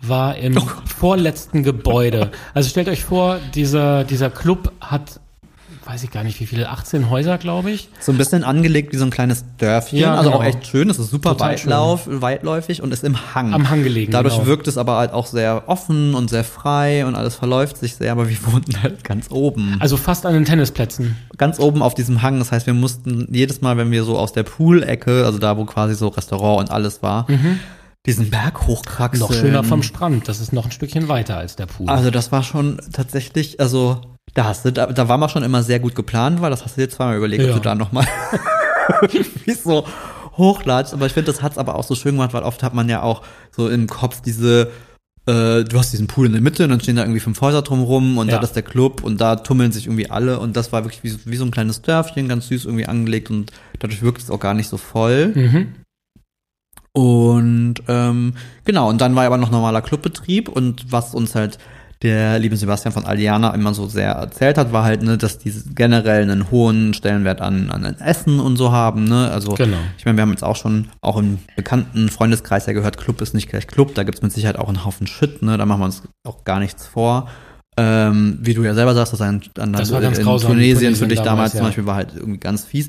war 0.00 0.36
im 0.36 0.56
Oh 0.56 0.66
vorletzten 0.86 1.62
Gebäude. 1.62 2.30
Also 2.54 2.68
stellt 2.68 2.88
euch 2.88 3.04
vor, 3.04 3.38
dieser, 3.54 4.04
dieser 4.04 4.30
Club 4.30 4.72
hat, 4.80 5.20
weiß 5.84 6.02
ich 6.04 6.10
gar 6.10 6.24
nicht 6.24 6.40
wie 6.40 6.46
viele, 6.46 6.68
18 6.68 7.10
Häuser, 7.10 7.38
glaube 7.38 7.70
ich. 7.70 7.88
So 8.00 8.12
ein 8.12 8.18
bisschen 8.18 8.44
angelegt 8.44 8.92
wie 8.92 8.96
so 8.96 9.04
ein 9.04 9.10
kleines 9.10 9.44
Dörfchen. 9.58 9.98
Ja, 9.98 10.14
also 10.14 10.30
genau. 10.30 10.40
auch 10.40 10.44
echt 10.44 10.66
schön. 10.66 10.90
Es 10.90 10.98
ist 10.98 11.10
super 11.10 11.30
Total 11.32 11.50
weitlauf, 11.52 12.02
weitläufig 12.06 12.82
und 12.82 12.92
ist 12.92 13.04
im 13.04 13.34
Hang. 13.34 13.52
Am 13.52 13.70
Hang 13.70 13.84
gelegen, 13.84 14.10
Dadurch 14.12 14.34
genau. 14.34 14.46
wirkt 14.46 14.68
es 14.68 14.78
aber 14.78 14.96
halt 14.96 15.12
auch 15.12 15.26
sehr 15.26 15.64
offen 15.66 16.14
und 16.14 16.28
sehr 16.28 16.44
frei 16.44 17.06
und 17.06 17.14
alles 17.14 17.34
verläuft 17.36 17.76
sich 17.76 17.94
sehr, 17.94 18.12
aber 18.12 18.28
wir 18.28 18.36
wohnten 18.52 18.82
halt 18.82 19.04
ganz 19.04 19.30
oben. 19.30 19.76
Also 19.80 19.96
fast 19.96 20.26
an 20.26 20.34
den 20.34 20.44
Tennisplätzen. 20.44 21.16
ganz 21.36 21.58
oben 21.58 21.82
auf 21.82 21.94
diesem 21.94 22.22
Hang. 22.22 22.38
Das 22.38 22.52
heißt, 22.52 22.66
wir 22.66 22.74
mussten 22.74 23.28
jedes 23.30 23.60
Mal, 23.60 23.76
wenn 23.76 23.90
wir 23.90 24.04
so 24.04 24.18
aus 24.18 24.32
der 24.32 24.42
Poolecke, 24.42 25.24
also 25.24 25.38
da, 25.38 25.56
wo 25.56 25.64
quasi 25.64 25.94
so 25.94 26.08
Restaurant 26.08 26.60
und 26.60 26.70
alles 26.70 27.02
war, 27.02 27.26
diesen 28.06 28.30
Berg 28.30 28.66
hochkraxeln. 28.66 29.20
Noch 29.20 29.32
schöner 29.34 29.64
vom 29.64 29.82
Strand. 29.82 30.28
Das 30.28 30.40
ist 30.40 30.52
noch 30.52 30.64
ein 30.66 30.70
Stückchen 30.70 31.08
weiter 31.08 31.36
als 31.36 31.56
der 31.56 31.66
Pool. 31.66 31.88
Also 31.88 32.10
das 32.10 32.30
war 32.32 32.42
schon 32.42 32.80
tatsächlich, 32.92 33.58
also 33.60 34.00
da 34.34 34.44
hast 34.44 34.64
du, 34.64 34.72
da, 34.72 34.86
da 34.86 35.08
war 35.08 35.18
man 35.18 35.28
schon 35.28 35.42
immer 35.42 35.62
sehr 35.62 35.80
gut 35.80 35.94
geplant, 35.94 36.40
weil 36.40 36.50
das 36.50 36.64
hast 36.64 36.76
du 36.76 36.80
dir 36.82 36.88
zweimal 36.88 37.16
überlegt, 37.16 37.42
Ja. 37.42 37.50
ob 37.50 37.56
du 37.56 37.60
da 37.62 37.74
nochmal 37.74 38.06
wie 39.44 39.52
so 39.52 39.86
hochlatsch. 40.36 40.92
Aber 40.92 41.06
ich 41.06 41.12
finde, 41.12 41.32
das 41.32 41.42
hat's 41.42 41.58
aber 41.58 41.74
auch 41.76 41.84
so 41.84 41.94
schön 41.94 42.12
gemacht, 42.12 42.32
weil 42.34 42.42
oft 42.42 42.62
hat 42.62 42.74
man 42.74 42.88
ja 42.88 43.02
auch 43.02 43.22
so 43.50 43.68
im 43.68 43.86
Kopf 43.86 44.20
diese, 44.20 44.70
äh, 45.26 45.64
du 45.64 45.78
hast 45.78 45.92
diesen 45.92 46.06
Pool 46.06 46.26
in 46.26 46.32
der 46.32 46.42
Mitte 46.42 46.64
und 46.64 46.70
dann 46.70 46.80
stehen 46.80 46.96
da 46.96 47.02
irgendwie 47.02 47.20
fünf 47.20 47.40
Häuser 47.40 47.62
drumrum 47.62 48.18
und 48.18 48.28
Ja. 48.28 48.36
da 48.38 48.42
ist 48.44 48.52
der 48.54 48.62
Club 48.62 49.02
und 49.02 49.20
da 49.20 49.36
tummeln 49.36 49.72
sich 49.72 49.86
irgendwie 49.86 50.10
alle 50.10 50.38
und 50.38 50.56
das 50.56 50.72
war 50.72 50.84
wirklich 50.84 51.02
wie, 51.02 51.08
so- 51.08 51.18
wie 51.24 51.36
so 51.36 51.44
ein 51.44 51.50
kleines 51.50 51.82
Dörfchen, 51.82 52.28
ganz 52.28 52.48
süß 52.48 52.66
irgendwie 52.66 52.86
angelegt 52.86 53.30
und 53.30 53.50
dadurch 53.78 54.02
wirkt 54.02 54.22
es 54.22 54.30
auch 54.30 54.40
gar 54.40 54.54
nicht 54.54 54.68
so 54.68 54.76
voll. 54.76 55.32
mhm. 55.34 55.74
Und 56.96 57.74
ähm, 57.88 58.32
genau, 58.64 58.88
und 58.88 59.02
dann 59.02 59.14
war 59.14 59.26
aber 59.26 59.36
noch 59.36 59.50
normaler 59.50 59.82
Clubbetrieb 59.82 60.48
und 60.48 60.90
was 60.90 61.14
uns 61.14 61.34
halt 61.34 61.58
der 62.00 62.38
liebe 62.38 62.56
Sebastian 62.56 62.94
von 62.94 63.04
Aliana 63.04 63.50
immer 63.52 63.74
so 63.74 63.86
sehr 63.86 64.12
erzählt 64.12 64.56
hat, 64.56 64.72
war 64.72 64.84
halt, 64.84 65.02
ne, 65.02 65.18
dass 65.18 65.36
die 65.36 65.52
generell 65.74 66.22
einen 66.22 66.50
hohen 66.50 66.94
Stellenwert 66.94 67.42
an, 67.42 67.70
an 67.70 67.84
Essen 68.00 68.40
und 68.40 68.56
so 68.56 68.72
haben, 68.72 69.04
ne? 69.04 69.30
Also 69.30 69.52
Genau. 69.52 69.76
ich 69.98 70.06
meine, 70.06 70.16
wir 70.16 70.22
haben 70.22 70.30
jetzt 70.30 70.42
auch 70.42 70.56
schon 70.56 70.88
auch 71.02 71.18
im 71.18 71.38
bekannten 71.54 72.08
Freundeskreis 72.08 72.64
ja 72.64 72.72
gehört, 72.72 72.96
Club 72.96 73.20
ist 73.20 73.34
nicht 73.34 73.50
gleich 73.50 73.66
Club, 73.66 73.94
da 73.94 74.02
gibt's 74.02 74.22
mit 74.22 74.32
Sicherheit 74.32 74.58
auch 74.58 74.68
einen 74.68 74.86
Haufen 74.86 75.06
Shit, 75.06 75.42
ne? 75.42 75.58
Da 75.58 75.66
machen 75.66 75.80
wir 75.80 75.86
uns 75.86 76.02
auch 76.26 76.44
gar 76.44 76.60
nichts 76.60 76.86
vor. 76.86 77.28
Ähm, 77.76 78.38
wie 78.40 78.54
du 78.54 78.62
ja 78.62 78.72
selber 78.72 78.94
sagst, 78.94 79.12
das 79.12 79.20
an, 79.20 79.42
an 79.58 79.74
Das 79.74 79.92
war 79.92 80.00
ganz 80.00 80.16
in 80.16 80.24
grausam, 80.24 80.52
Tunesien, 80.52 80.96
für 80.96 81.08
dich 81.08 81.20
damals, 81.20 81.52
damals, 81.52 81.52
zum 81.52 81.60
ja. 81.60 81.66
Beispiel 81.66 81.84
war 81.84 81.96
halt 81.96 82.14
irgendwie 82.16 82.40
ganz 82.40 82.64
fies. 82.64 82.88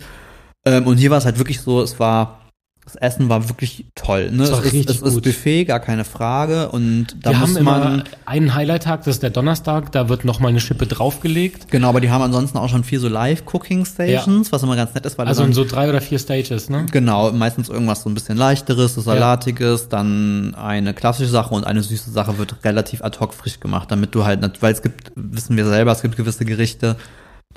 Ähm, 0.65 0.87
und 0.87 0.95
hier 0.95 1.09
war 1.11 1.17
es 1.17 1.25
halt 1.25 1.39
wirklich 1.39 1.59
so, 1.59 1.81
es 1.81 1.99
war 1.99 2.46
Das 2.87 2.95
Essen 2.95 3.27
war 3.27 3.49
wirklich 3.49 3.85
toll. 3.95 4.31
Ne? 4.31 4.37
Das 4.37 4.51
war 4.53 4.59
es, 4.59 4.65
ist, 4.67 4.73
richtig 4.73 4.95
es 4.95 5.01
ist 5.01 5.13
gut. 5.15 5.23
Buffet, 5.25 5.65
gar 5.65 5.81
keine 5.81 6.05
Frage. 6.05 6.69
Und 6.69 7.07
da 7.21 7.31
Wir 7.31 7.37
muss 7.39 7.55
haben 7.57 7.63
man. 7.65 8.03
einen 8.25 8.55
Highlight-Tag, 8.55 9.03
das 9.03 9.15
ist 9.15 9.23
der 9.23 9.29
Donnerstag, 9.29 9.91
da 9.91 10.07
wird 10.07 10.23
nochmal 10.23 10.51
eine 10.51 10.61
Schippe 10.61 10.87
draufgelegt. 10.87 11.69
Genau, 11.69 11.89
aber 11.89 11.99
die 11.99 12.09
haben 12.11 12.21
ansonsten 12.21 12.57
auch 12.57 12.69
schon 12.69 12.85
viel 12.85 12.99
so 12.99 13.09
Live-Cooking-Stations, 13.09 14.53
was 14.53 14.63
immer 14.63 14.77
ganz 14.77 14.93
nett 14.93 15.05
ist, 15.05 15.17
weil 15.17 15.27
Also 15.27 15.43
in 15.43 15.51
so 15.51 15.65
drei 15.65 15.89
oder 15.89 15.99
vier 15.99 16.17
Stages, 16.17 16.69
ne? 16.69 16.85
Genau, 16.89 17.33
meistens 17.33 17.67
irgendwas 17.67 18.03
so 18.03 18.09
ein 18.09 18.13
bisschen 18.13 18.37
leichteres, 18.37 18.95
so 18.95 19.01
salatiges, 19.01 19.89
dann 19.89 20.55
eine 20.55 20.93
klassische 20.93 21.29
Sache 21.29 21.53
und 21.53 21.65
eine 21.65 21.83
süße 21.83 22.11
Sache 22.11 22.37
wird 22.37 22.63
relativ 22.63 23.03
ad 23.03 23.19
hoc 23.19 23.33
frisch 23.33 23.59
gemacht, 23.59 23.91
damit 23.91 24.15
du 24.15 24.23
halt, 24.23 24.61
weil 24.61 24.71
es 24.71 24.81
gibt, 24.81 25.11
wissen 25.15 25.57
wir 25.57 25.65
selber, 25.65 25.91
es 25.91 26.01
gibt 26.01 26.15
gewisse 26.15 26.45
Gerichte, 26.45 26.95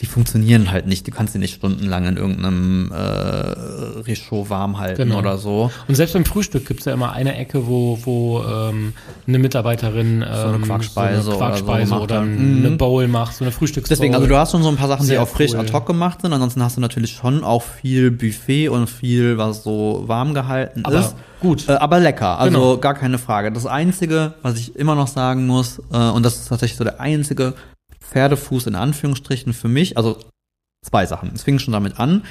die 0.00 0.06
funktionieren 0.06 0.70
halt 0.70 0.86
nicht. 0.86 1.06
Du 1.06 1.10
kannst 1.10 1.34
sie 1.34 1.38
nicht 1.38 1.54
stundenlang 1.56 2.06
in 2.06 2.16
irgendeinem 2.16 2.90
äh, 2.90 2.96
Richaud 4.06 4.48
warm 4.48 4.78
halten 4.78 5.02
Genau. 5.08 5.18
oder 5.18 5.36
so. 5.38 5.70
Und 5.88 5.94
selbst 5.94 6.14
beim 6.14 6.24
Frühstück 6.24 6.66
gibt's 6.66 6.86
ja 6.86 6.92
immer 6.94 7.12
eine 7.12 7.36
Ecke, 7.36 7.66
wo, 7.66 7.98
wo 8.04 8.42
ähm, 8.42 8.94
eine 9.26 9.38
Mitarbeiterin 9.38 10.22
ähm, 10.22 10.54
eine 10.54 10.58
Quackspeise 10.60 11.22
so 11.22 11.38
eine 11.38 11.62
oder 11.62 11.86
so 11.86 11.94
oder, 11.96 12.14
hat. 12.16 12.22
eine 12.22 12.70
Mhm. 12.70 12.78
Bowl 12.78 13.08
macht, 13.08 13.34
so 13.34 13.44
eine 13.44 13.52
Frühstücksbowl. 13.52 13.94
Deswegen, 13.94 14.14
also 14.14 14.26
du 14.26 14.36
hast 14.36 14.52
schon 14.52 14.62
so 14.62 14.68
ein 14.70 14.76
paar 14.76 14.88
Sachen, 14.88 15.02
die 15.02 15.08
Sehr 15.08 15.22
auch 15.22 15.28
frisch 15.28 15.52
cool. 15.52 15.60
ad 15.60 15.72
hoc 15.72 15.86
gemacht 15.86 16.22
sind. 16.22 16.32
Ansonsten 16.32 16.62
hast 16.62 16.76
du 16.76 16.80
natürlich 16.80 17.10
schon 17.12 17.44
auch 17.44 17.62
viel 17.62 18.10
Buffet 18.10 18.68
und 18.70 18.88
viel, 18.88 19.36
was 19.38 19.62
so 19.62 20.04
warm 20.06 20.32
gehalten 20.34 20.84
Aber 20.84 21.00
ist. 21.00 21.14
gut. 21.40 21.68
Äh, 21.68 21.72
aber 21.72 22.00
lecker, 22.00 22.38
also 22.38 22.58
Genau. 22.58 22.76
gar 22.78 22.94
keine 22.94 23.18
Frage. 23.18 23.52
Das 23.52 23.66
Einzige, 23.66 24.34
was 24.42 24.58
ich 24.58 24.76
immer 24.76 24.94
noch 24.94 25.08
sagen 25.08 25.46
muss, 25.46 25.78
äh, 25.92 25.96
und 26.10 26.24
das 26.24 26.36
ist 26.36 26.48
tatsächlich 26.48 26.78
so 26.78 26.84
der 26.84 27.00
einzige 27.00 27.52
Pferdefuß 28.10 28.66
in 28.66 28.74
Anführungsstrichen 28.74 29.52
für 29.52 29.68
mich, 29.68 29.96
also 29.96 30.18
zwei 30.84 31.06
Sachen. 31.06 31.30
Es 31.34 31.42
fing 31.42 31.58
schon 31.58 31.72
damit 31.72 31.98
an. 31.98 32.24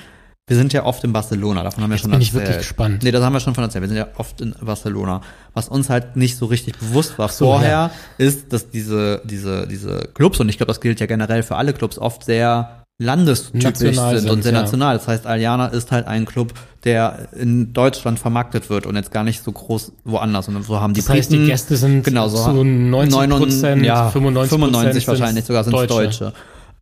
Wir 0.48 0.58
sind 0.58 0.74
ja 0.74 0.84
oft 0.84 1.04
in 1.04 1.14
Barcelona, 1.14 1.62
davon 1.62 1.84
haben 1.84 1.92
wir 1.92 1.96
Jetzt 1.96 2.02
schon 2.02 2.12
bin 2.12 2.22
ich 2.22 2.30
erzählt. 2.30 2.48
wirklich 2.48 2.68
gespannt. 2.68 3.04
Nee, 3.04 3.12
das 3.12 3.24
haben 3.24 3.34
wir 3.34 3.40
schon 3.40 3.54
von 3.54 3.64
erzählt. 3.64 3.84
Wir 3.84 3.90
sind 3.90 3.98
ja 3.98 4.08
oft 4.18 4.42
in 4.42 4.56
Barcelona. 4.60 5.22
Was 5.54 5.70
uns 5.70 5.90
halt 5.90 6.16
nicht 6.16 6.38
so 6.38 6.48
richtig 6.48 6.76
bewusst 6.80 7.20
war 7.20 7.30
so, 7.30 7.46
vorher, 7.46 7.92
ist, 8.18 8.52
dass 8.52 8.72
diese, 8.72 9.22
diese, 9.26 9.68
diese 9.68 10.10
Clubs, 10.16 10.40
und 10.40 10.50
ich 10.50 10.58
glaube, 10.58 10.70
das 10.70 10.82
gilt 10.82 11.00
ja 11.00 11.06
generell 11.06 11.44
für 11.44 11.56
alle 11.56 11.72
Clubs, 11.74 12.00
oft 12.00 12.24
sehr 12.24 12.79
landestypisch 13.00 13.64
National 13.64 14.20
sind, 14.20 14.30
und 14.30 14.44
sehr 14.44 14.52
ja. 14.52 14.62
national. 14.62 14.98
Das 14.98 15.08
heißt, 15.08 15.26
Aliana 15.26 15.68
ist 15.68 15.92
halt 15.92 16.06
ein 16.08 16.26
Club, 16.26 16.54
der 16.84 17.30
in 17.34 17.72
Deutschland 17.74 18.20
vermarktet 18.20 18.70
wird 18.70 18.86
und 18.86 18.96
jetzt 18.96 19.12
gar 19.12 19.24
nicht 19.24 19.42
so 19.42 19.52
groß 19.52 19.94
woanders. 20.04 20.50
Und 20.50 20.62
so 20.64 20.80
haben 20.80 20.94
die 20.94 21.00
das 21.02 21.10
heißt, 21.10 21.32
die 21.32 21.46
Gäste 21.46 21.78
sind 21.78 22.04
genau, 22.04 22.28
so 22.28 22.44
zu 22.44 22.64
90 22.64 23.30
Prozent, 23.30 23.86
ja, 23.86 24.10
95 24.10 24.50
95 24.50 25.08
wahrscheinlich 25.08 25.46
sogar 25.46 25.64
sind 25.64 25.74
Deutsche. 25.74 25.94
Deutsche. 25.94 26.34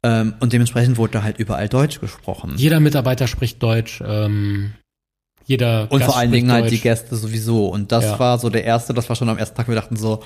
Ähm, 0.03 0.33
und 0.39 0.53
dementsprechend 0.53 0.97
wurde 0.97 1.13
da 1.13 1.23
halt 1.23 1.37
überall 1.37 1.69
Deutsch 1.69 1.99
gesprochen. 1.99 2.53
Jeder 2.57 2.79
Mitarbeiter 2.79 3.27
spricht 3.27 3.61
Deutsch. 3.61 4.01
Ähm, 4.05 4.73
jeder 5.45 5.87
Und 5.91 5.99
Gast 5.99 6.11
vor 6.11 6.17
allen 6.19 6.31
Dingen 6.31 6.51
halt 6.51 6.65
Deutsch. 6.65 6.73
die 6.73 6.79
Gäste 6.81 7.15
sowieso. 7.15 7.67
Und 7.67 7.91
das 7.91 8.03
Ja. 8.03 8.19
war 8.19 8.37
so 8.39 8.49
der 8.49 8.63
erste, 8.63 8.93
das 8.93 9.07
war 9.07 9.15
schon 9.15 9.29
am 9.29 9.37
ersten 9.37 9.55
Tag, 9.55 9.67
wir 9.67 9.75
dachten 9.75 9.95
so, 9.95 10.21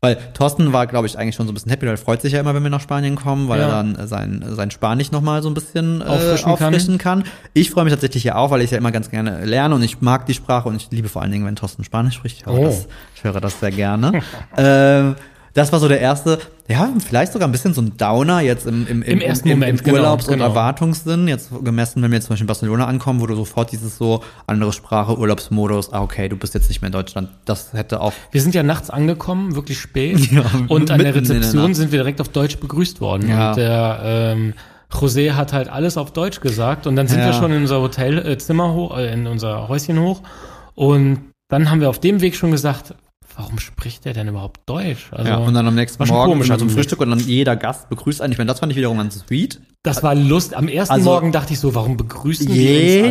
weil 0.00 0.16
Thorsten 0.34 0.72
war, 0.72 0.86
glaube 0.86 1.06
ich, 1.06 1.18
eigentlich 1.18 1.34
schon 1.34 1.46
so 1.46 1.52
ein 1.52 1.54
bisschen 1.54 1.70
happy, 1.70 1.86
weil 1.86 1.94
er 1.94 1.98
freut 1.98 2.22
sich 2.22 2.32
ja 2.32 2.40
immer, 2.40 2.54
wenn 2.54 2.62
wir 2.62 2.70
nach 2.70 2.80
Spanien 2.80 3.16
kommen, 3.16 3.48
weil 3.48 3.60
Ja. 3.60 3.66
er 3.66 3.70
dann 3.72 3.96
äh, 3.96 4.06
sein, 4.06 4.44
sein 4.48 4.70
Spanisch 4.70 5.10
nochmal 5.12 5.42
so 5.42 5.48
ein 5.50 5.54
bisschen 5.54 6.00
äh, 6.00 6.04
Auffrischen 6.04 6.50
auffrischen, 6.50 6.98
kann. 6.98 7.24
Ich 7.54 7.70
freue 7.70 7.84
mich 7.84 7.92
tatsächlich 7.92 8.24
ja 8.24 8.36
auch, 8.36 8.50
weil 8.50 8.62
ich 8.62 8.70
ja 8.70 8.78
immer 8.78 8.92
ganz 8.92 9.10
gerne 9.10 9.44
lerne 9.44 9.74
und 9.74 9.82
ich 9.82 10.00
mag 10.00 10.26
die 10.26 10.34
Sprache 10.34 10.68
und 10.68 10.76
ich 10.76 10.88
liebe 10.90 11.08
vor 11.08 11.22
allen 11.22 11.32
Dingen, 11.32 11.46
wenn 11.46 11.56
Thorsten 11.56 11.84
Spanisch 11.84 12.14
spricht. 12.14 12.38
Ich 12.40 12.46
höre, 12.46 12.54
Oh. 12.58 12.64
das, 12.64 12.86
ich 13.14 13.24
höre 13.24 13.40
das 13.40 13.60
sehr 13.60 13.70
gerne. 13.70 14.20
ähm, 14.56 15.14
das 15.56 15.72
war 15.72 15.80
so 15.80 15.88
der 15.88 16.00
erste, 16.00 16.38
ja, 16.68 16.92
vielleicht 16.98 17.32
sogar 17.32 17.48
ein 17.48 17.52
bisschen 17.52 17.72
so 17.72 17.80
ein 17.80 17.96
Downer 17.96 18.40
jetzt 18.40 18.66
im, 18.66 18.86
im, 18.86 19.02
Im 19.02 19.22
ersten 19.22 19.48
im, 19.48 19.54
im, 19.54 19.58
Moment, 19.60 19.78
im 19.80 19.84
genau, 19.86 19.96
Urlaubs- 19.96 20.26
und 20.28 20.34
genau. 20.34 20.44
Erwartungssinn. 20.44 21.28
Jetzt 21.28 21.50
gemessen, 21.64 22.02
wenn 22.02 22.10
wir 22.10 22.16
jetzt 22.16 22.26
zum 22.26 22.34
Beispiel 22.34 22.44
in 22.44 22.48
Barcelona 22.48 22.86
ankommen, 22.86 23.22
wo 23.22 23.26
du 23.26 23.34
sofort 23.34 23.72
dieses 23.72 23.96
so 23.96 24.22
andere 24.46 24.74
Sprache, 24.74 25.18
Urlaubsmodus, 25.18 25.94
ah, 25.94 26.02
okay, 26.02 26.28
du 26.28 26.36
bist 26.36 26.52
jetzt 26.52 26.68
nicht 26.68 26.82
mehr 26.82 26.88
in 26.88 26.92
Deutschland. 26.92 27.30
Das 27.46 27.72
hätte 27.72 28.02
auch 28.02 28.12
Wir 28.32 28.42
sind 28.42 28.54
ja 28.54 28.62
nachts 28.62 28.90
angekommen, 28.90 29.54
wirklich 29.56 29.80
spät. 29.80 30.30
Ja, 30.36 30.44
und 30.68 30.90
an 30.90 30.98
der 30.98 31.12
der 31.12 31.22
Rezeption 31.22 31.62
Nacht. 31.62 31.76
sind 31.76 31.92
wir 31.92 32.00
direkt 32.00 32.20
auf 32.20 32.28
Deutsch 32.28 32.58
begrüßt 32.58 33.00
worden. 33.00 33.28
Ja. 33.28 33.50
Und 33.50 33.56
der 33.56 34.00
ähm, 34.04 34.54
José 34.92 35.32
hat 35.32 35.54
halt 35.54 35.68
alles 35.70 35.96
auf 35.96 36.12
Deutsch 36.12 36.40
gesagt. 36.40 36.86
Und 36.86 36.96
dann 36.96 37.08
sind 37.08 37.20
Ja. 37.20 37.26
wir 37.26 37.32
schon 37.32 37.52
in 37.52 37.62
unser 37.62 37.80
Hotelzimmer 37.80 38.66
äh, 38.66 38.72
hoch, 38.72 38.98
äh, 38.98 39.12
in 39.12 39.26
unser 39.26 39.68
Häuschen 39.68 40.00
hoch. 40.00 40.20
Und 40.74 41.32
dann 41.48 41.70
haben 41.70 41.80
wir 41.80 41.88
auf 41.88 42.00
dem 42.00 42.20
Weg 42.20 42.36
schon 42.36 42.50
gesagt, 42.50 42.94
warum 43.36 43.58
spricht 43.58 44.04
der 44.04 44.12
denn 44.14 44.28
überhaupt 44.28 44.60
Deutsch? 44.66 45.08
Also, 45.12 45.28
Ja, 45.28 45.36
und 45.36 45.54
dann 45.54 45.66
am 45.66 45.74
nächsten 45.74 46.02
Morgen 46.06 46.30
komisch 46.32 46.48
immer 46.48 46.58
zum 46.58 46.68
am 46.68 46.74
Frühstück 46.74 47.00
und 47.00 47.10
dann 47.10 47.18
jeder 47.20 47.56
Gast 47.56 47.88
begrüßt 47.88 48.20
einen. 48.22 48.32
Ich 48.32 48.38
meine, 48.38 48.48
das 48.48 48.60
fand 48.60 48.72
ich 48.72 48.78
wiederum 48.78 48.96
ganz 48.98 49.18
sweet. 49.20 49.60
das 49.82 50.02
war 50.02 50.16
Lust. 50.16 50.52
Am 50.54 50.66
ersten 50.66 50.94
Also- 50.94 51.10
Morgen 51.10 51.30
dachte 51.30 51.52
ich 51.52 51.60
so, 51.60 51.74
warum 51.76 51.96
begrüßen 51.96 52.46
die 52.46 52.52
uns 52.52 52.58
alle? 52.58 52.76
Jeder, 52.80 53.06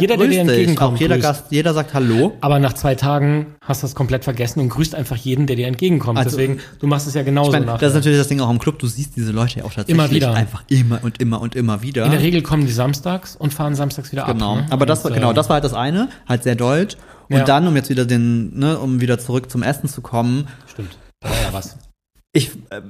Jeder, 0.00 0.16
der 0.16 0.26
dir 0.26 0.40
entgegenkommt, 0.40 0.98
jeder 0.98 1.14
grüßt. 1.16 1.22
Gast, 1.28 1.44
jeder 1.50 1.72
sagt 1.72 1.94
Hallo. 1.94 2.32
Aber 2.40 2.58
nach 2.58 2.72
zwei 2.72 2.96
Tagen 2.96 3.54
hast 3.60 3.82
du 3.82 3.86
das 3.86 3.94
komplett 3.94 4.24
vergessen 4.24 4.58
und 4.58 4.68
grüßt 4.70 4.96
einfach 4.96 5.16
jeden, 5.16 5.46
der 5.46 5.54
dir 5.54 5.68
entgegenkommt. 5.68 6.18
Also- 6.18 6.30
Deswegen, 6.36 6.58
du 6.80 6.86
machst 6.88 7.06
es 7.06 7.14
ja 7.14 7.22
genauso 7.22 7.50
Ich 7.50 7.52
meine, 7.52 7.66
nachher. 7.66 7.78
das 7.78 7.90
ist 7.90 7.94
natürlich 7.94 8.18
das 8.18 8.26
Ding 8.26 8.40
auch 8.40 8.50
im 8.50 8.58
Club. 8.58 8.80
Du 8.80 8.88
siehst 8.88 9.14
diese 9.14 9.30
Leute 9.30 9.60
ja 9.60 9.64
auch 9.66 9.72
tatsächlich 9.72 9.94
Immer 9.94 10.10
wieder. 10.10 10.34
einfach 10.34 10.64
immer 10.68 10.98
und 11.04 11.20
immer 11.20 11.40
und 11.40 11.54
immer 11.54 11.82
wieder. 11.82 12.04
In 12.06 12.10
der 12.10 12.20
Regel 12.22 12.42
kommen 12.42 12.66
die 12.66 12.72
samstags 12.72 13.36
und 13.36 13.54
fahren 13.54 13.76
samstags 13.76 14.10
wieder 14.10 14.24
Genau. 14.24 14.54
ab. 14.56 14.60
Ne? 14.62 14.66
Aber 14.70 14.84
das 14.84 15.04
war, 15.04 15.12
Und, 15.12 15.16
genau, 15.18 15.30
äh, 15.30 15.34
das 15.34 15.48
war 15.48 15.54
halt 15.54 15.64
das 15.64 15.74
eine, 15.74 16.08
halt 16.28 16.42
sehr 16.42 16.56
deutsch. 16.56 16.96
Und 17.28 17.38
Ja. 17.38 17.44
dann, 17.44 17.66
um 17.66 17.74
jetzt 17.76 17.90
wieder 17.90 18.04
den, 18.06 18.56
ne, 18.58 18.78
um 18.78 19.00
wieder 19.00 19.18
zurück 19.18 19.50
zum 19.50 19.62
Essen 19.62 19.88
zu 19.88 20.00
kommen, 20.00 20.48
Stimmt. 20.66 20.96
Da 21.20 21.30
war 21.30 21.36
ja 21.42 21.52
was. 21.52 21.76
ich, 22.32 22.50
äh, 22.70 22.82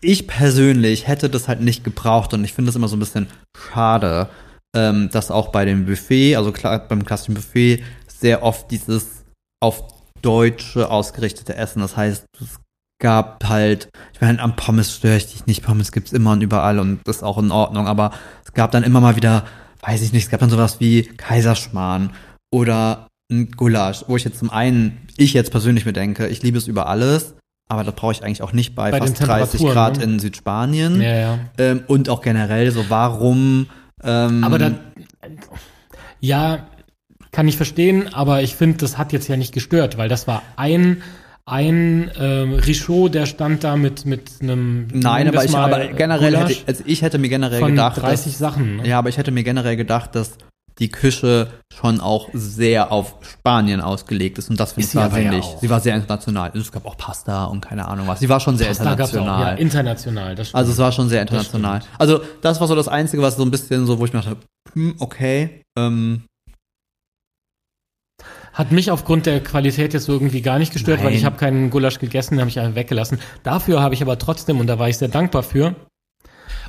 ich 0.00 0.26
persönlich 0.26 1.06
hätte 1.06 1.30
das 1.30 1.46
halt 1.48 1.60
nicht 1.60 1.84
gebraucht 1.84 2.34
und 2.34 2.44
ich 2.44 2.52
finde 2.52 2.68
das 2.68 2.76
immer 2.76 2.88
so 2.88 2.96
ein 2.96 3.00
bisschen 3.00 3.28
schade, 3.56 4.28
ähm, 4.74 5.10
dass 5.12 5.30
auch 5.30 5.48
bei 5.52 5.64
dem 5.64 5.86
Buffet, 5.86 6.36
also 6.36 6.50
klar, 6.50 6.78
beim 6.88 7.04
klassischen 7.04 7.34
Buffet, 7.34 7.82
sehr 8.08 8.42
oft 8.42 8.70
dieses 8.70 9.24
auf 9.62 9.84
Deutsche 10.22 10.90
ausgerichtete 10.90 11.54
Essen. 11.56 11.80
Das 11.80 11.96
heißt, 11.96 12.24
es 12.40 12.58
gab 13.00 13.44
halt, 13.44 13.88
ich 14.14 14.20
meine, 14.20 14.40
am 14.40 14.56
Pommes 14.56 14.94
störe 14.94 15.16
ich 15.16 15.26
dich 15.30 15.46
nicht, 15.46 15.62
Pommes 15.64 15.92
gibt's 15.92 16.12
immer 16.12 16.32
und 16.32 16.40
überall 16.40 16.78
und 16.78 17.00
das 17.04 17.16
ist 17.16 17.22
auch 17.22 17.38
in 17.38 17.50
Ordnung, 17.50 17.86
aber 17.86 18.12
es 18.44 18.52
gab 18.54 18.70
dann 18.70 18.84
immer 18.84 19.00
mal 19.00 19.16
wieder, 19.16 19.44
weiß 19.82 20.02
ich 20.02 20.12
nicht, 20.12 20.24
es 20.24 20.30
gab 20.30 20.40
dann 20.40 20.50
sowas 20.50 20.78
wie 20.80 21.02
Kaiserschmarrn 21.02 22.10
oder 22.52 23.08
ein 23.32 23.50
Gulasch, 23.50 24.04
wo 24.06 24.16
ich 24.16 24.24
jetzt 24.24 24.38
zum 24.38 24.50
einen, 24.50 24.98
ich 25.16 25.32
jetzt 25.32 25.50
persönlich 25.50 25.86
mir 25.86 25.92
denke, 25.92 26.28
ich 26.28 26.42
liebe 26.42 26.58
es 26.58 26.68
über 26.68 26.86
alles, 26.86 27.34
aber 27.68 27.84
das 27.84 27.94
brauche 27.94 28.12
ich 28.12 28.22
eigentlich 28.22 28.42
auch 28.42 28.52
nicht 28.52 28.74
bei, 28.74 28.90
Bei 28.90 28.98
fast 28.98 29.20
30 29.20 29.60
Temperaturen, 29.60 29.72
Grad 29.72 29.96
ne? 29.98 30.04
in 30.04 30.18
Südspanien. 30.18 31.00
Ja, 31.00 31.14
ja. 31.14 31.38
Ähm, 31.58 31.84
und 31.86 32.08
auch 32.08 32.20
generell 32.20 32.70
so, 32.70 32.84
warum 32.88 33.66
ähm, 34.02 34.44
Aber 34.44 34.58
dann, 34.58 34.78
ja, 36.20 36.66
kann 37.30 37.48
ich 37.48 37.56
verstehen, 37.56 38.12
aber 38.12 38.42
ich 38.42 38.56
finde, 38.56 38.78
das 38.78 38.98
hat 38.98 39.12
jetzt 39.12 39.28
ja 39.28 39.36
nicht 39.36 39.54
gestört, 39.54 39.96
weil 39.96 40.08
das 40.08 40.26
war 40.26 40.42
ein, 40.56 41.02
ein 41.46 42.10
ähm, 42.18 42.54
Richaud, 42.54 43.14
der 43.14 43.26
stand 43.26 43.64
da 43.64 43.76
mit, 43.76 44.04
mit 44.04 44.30
einem 44.42 44.88
Nein, 44.92 45.28
aber 45.28 45.44
ich, 45.44 45.54
aber 45.56 45.86
generell 45.88 46.32
Gulasch 46.32 46.50
hätte 46.50 46.52
ich, 46.52 46.64
also 46.68 46.82
ich 46.86 47.02
hätte 47.02 47.18
mir 47.18 47.28
generell 47.28 47.60
von 47.60 47.70
gedacht, 47.70 48.02
30 48.02 48.32
dass, 48.32 48.38
Sachen. 48.38 48.76
Ne? 48.76 48.88
ja, 48.88 48.98
aber 48.98 49.08
ich 49.08 49.18
hätte 49.18 49.30
mir 49.30 49.44
generell 49.44 49.76
gedacht, 49.76 50.14
dass 50.14 50.36
die 50.78 50.88
Küche 50.88 51.48
schon 51.72 52.00
auch 52.00 52.28
sehr 52.32 52.92
auf 52.92 53.16
Spanien 53.22 53.80
ausgelegt 53.80 54.38
ist 54.38 54.50
und 54.50 54.58
das 54.58 54.72
finde 54.72 54.86
ich 54.86 54.90
sie 54.90 54.98
ja. 54.98 55.42
Sie 55.60 55.70
war 55.70 55.80
sehr 55.80 55.94
international. 55.94 56.52
Es 56.56 56.72
gab 56.72 56.86
auch 56.86 56.96
Pasta 56.96 57.44
und 57.44 57.60
keine 57.60 57.88
Ahnung 57.88 58.06
was. 58.06 58.20
Sie 58.20 58.28
war 58.28 58.40
schon 58.40 58.56
sehr 58.56 58.68
Pasta 58.68 58.94
gab's 58.94 59.10
auch, 59.10 59.20
international. 59.20 59.54
ja, 59.54 59.58
international. 59.58 60.34
Das 60.34 60.48
stimmt. 60.48 60.58
Also 60.58 60.72
es 60.72 60.78
war 60.78 60.92
schon 60.92 61.08
sehr 61.08 61.22
international. 61.22 61.80
Also 61.98 62.20
das 62.40 62.60
war 62.60 62.68
so 62.68 62.74
das 62.74 62.88
Einzige, 62.88 63.22
was 63.22 63.36
so 63.36 63.44
ein 63.44 63.50
bisschen 63.50 63.86
so, 63.86 63.98
wo 63.98 64.04
ich 64.04 64.12
mir 64.12 64.20
dachte, 64.20 64.36
hm, 64.74 64.96
okay, 64.98 65.62
ähm, 65.78 66.24
Hat 68.52 68.70
mich 68.70 68.90
aufgrund 68.90 69.24
der 69.24 69.42
Qualität 69.42 69.94
jetzt 69.94 70.04
so 70.04 70.12
irgendwie 70.12 70.42
gar 70.42 70.58
nicht 70.58 70.72
gestört, 70.72 70.98
weil 70.98 71.06
Nein. 71.06 71.16
ich 71.16 71.24
habe 71.24 71.36
keinen 71.36 71.70
Gulasch 71.70 71.98
gegessen, 71.98 72.34
den 72.34 72.40
habe 72.40 72.50
ich 72.50 72.60
einfach 72.60 72.74
weggelassen. 72.74 73.18
Dafür 73.42 73.80
habe 73.80 73.94
ich 73.94 74.02
aber 74.02 74.18
trotzdem, 74.18 74.60
und 74.60 74.66
da 74.66 74.78
war 74.78 74.88
ich 74.90 74.98
sehr 74.98 75.08
dankbar 75.08 75.42
für, 75.42 75.74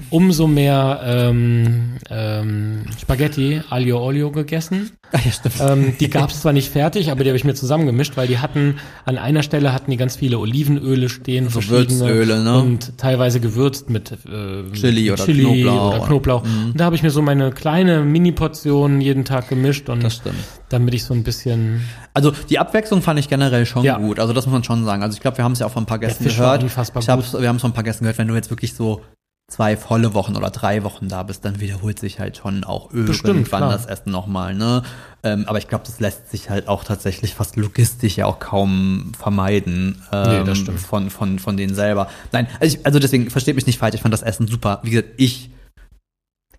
umso 0.09 0.47
mehr 0.47 1.01
ähm, 1.03 1.97
ähm, 2.09 2.85
Spaghetti 3.01 3.61
Aglio 3.69 4.03
Olio 4.03 4.31
gegessen. 4.31 4.91
ah, 5.11 5.19
ja, 5.23 5.31
stimmt. 5.31 5.55
Ähm, 5.59 5.93
die 5.99 6.09
gab 6.09 6.29
es 6.31 6.41
zwar 6.41 6.53
nicht 6.53 6.69
fertig, 6.71 7.11
aber 7.11 7.23
die 7.23 7.29
habe 7.29 7.37
ich 7.37 7.43
mir 7.43 7.53
zusammengemischt, 7.53 8.17
weil 8.17 8.27
die 8.27 8.39
hatten, 8.39 8.75
an 9.05 9.17
einer 9.17 9.43
Stelle 9.43 9.73
hatten 9.73 9.91
die 9.91 9.97
ganz 9.97 10.15
viele 10.15 10.39
Olivenöle 10.39 11.09
stehen, 11.09 11.45
So 11.49 11.61
verschiedene, 11.61 11.99
Würzöle, 12.01 12.43
ne? 12.43 12.57
Und 12.59 12.97
teilweise 12.97 13.39
gewürzt 13.39 13.89
mit 13.89 14.11
äh, 14.11 14.71
Chili 14.73 15.09
mit 15.11 15.19
oder 15.21 15.25
Knoblauch. 15.33 15.95
Oder 15.95 16.05
Knoblauch. 16.07 16.43
Und 16.43 16.79
da 16.79 16.85
habe 16.85 16.95
ich 16.95 17.03
mir 17.03 17.11
so 17.11 17.21
meine 17.21 17.51
kleine 17.51 18.01
Mini-Portion 18.01 19.01
jeden 19.01 19.25
Tag 19.25 19.49
gemischt 19.49 19.89
und 19.89 20.03
Das 20.03 20.15
stimmt. 20.15 20.35
damit 20.69 20.93
ich 20.93 21.03
so 21.03 21.13
ein 21.13 21.23
bisschen 21.23 21.81
Also 22.13 22.31
die 22.49 22.59
Abwechslung 22.59 23.01
fand 23.01 23.19
ich 23.19 23.29
generell 23.29 23.65
schon 23.65 23.83
Ja. 23.83 23.97
gut. 23.97 24.19
Also 24.19 24.33
das 24.33 24.45
muss 24.45 24.53
man 24.53 24.63
schon 24.63 24.83
sagen. 24.85 25.03
Also 25.03 25.15
ich 25.15 25.21
glaube, 25.21 25.37
wir 25.37 25.43
haben 25.45 25.53
es 25.53 25.59
ja 25.59 25.65
auch 25.67 25.71
von 25.71 25.83
ein 25.83 25.87
paar 25.87 25.99
Gästen 25.99 26.25
war 26.25 26.31
gehört. 26.31 26.63
unfassbar 26.63 27.01
Ich 27.03 27.09
hab's, 27.09 27.33
wir 27.39 27.47
haben 27.47 27.55
es 27.57 27.61
von 27.61 27.71
ein 27.71 27.73
paar 27.75 27.83
Gästen 27.83 28.03
gehört, 28.05 28.17
wenn 28.17 28.27
du 28.27 28.35
jetzt 28.35 28.49
wirklich 28.49 28.73
so 28.73 29.01
zwei 29.47 29.77
volle 29.77 30.13
Wochen 30.13 30.35
oder 30.35 30.49
drei 30.49 30.83
Wochen 30.83 31.09
da 31.09 31.23
bist, 31.23 31.45
dann 31.45 31.59
wiederholt 31.59 31.99
sich 31.99 32.19
halt 32.19 32.37
schon 32.37 32.63
auch 32.63 32.89
Bestimmt, 32.89 33.25
irgendwann 33.25 33.59
klar. 33.59 33.71
das 33.71 33.85
Essen 33.85 34.11
nochmal, 34.11 34.55
ne? 34.55 34.83
Ähm, 35.21 35.45
aber 35.47 35.57
ich 35.57 35.67
glaube, 35.67 35.85
das 35.85 35.99
lässt 35.99 36.31
sich 36.31 36.49
halt 36.49 36.67
auch 36.67 36.83
tatsächlich 36.83 37.35
fast 37.35 37.55
logistisch 37.55 38.17
ja 38.17 38.25
auch 38.25 38.39
kaum 38.39 39.11
vermeiden 39.17 40.01
ähm, 40.11 40.39
Nee, 40.39 40.43
das 40.45 40.57
stimmt. 40.57 40.79
von, 40.79 41.09
von, 41.09 41.39
von 41.39 41.55
denen 41.57 41.75
selber. 41.75 42.09
Nein, 42.31 42.47
also, 42.59 42.77
ich, 42.77 42.85
also 42.85 42.99
deswegen, 42.99 43.29
versteht 43.29 43.55
mich 43.55 43.67
nicht 43.67 43.79
falsch, 43.79 43.95
ich 43.95 44.01
fand 44.01 44.13
das 44.13 44.23
Essen 44.23 44.47
super. 44.47 44.79
Wie 44.83 44.89
gesagt, 44.91 45.09
ich 45.17 45.51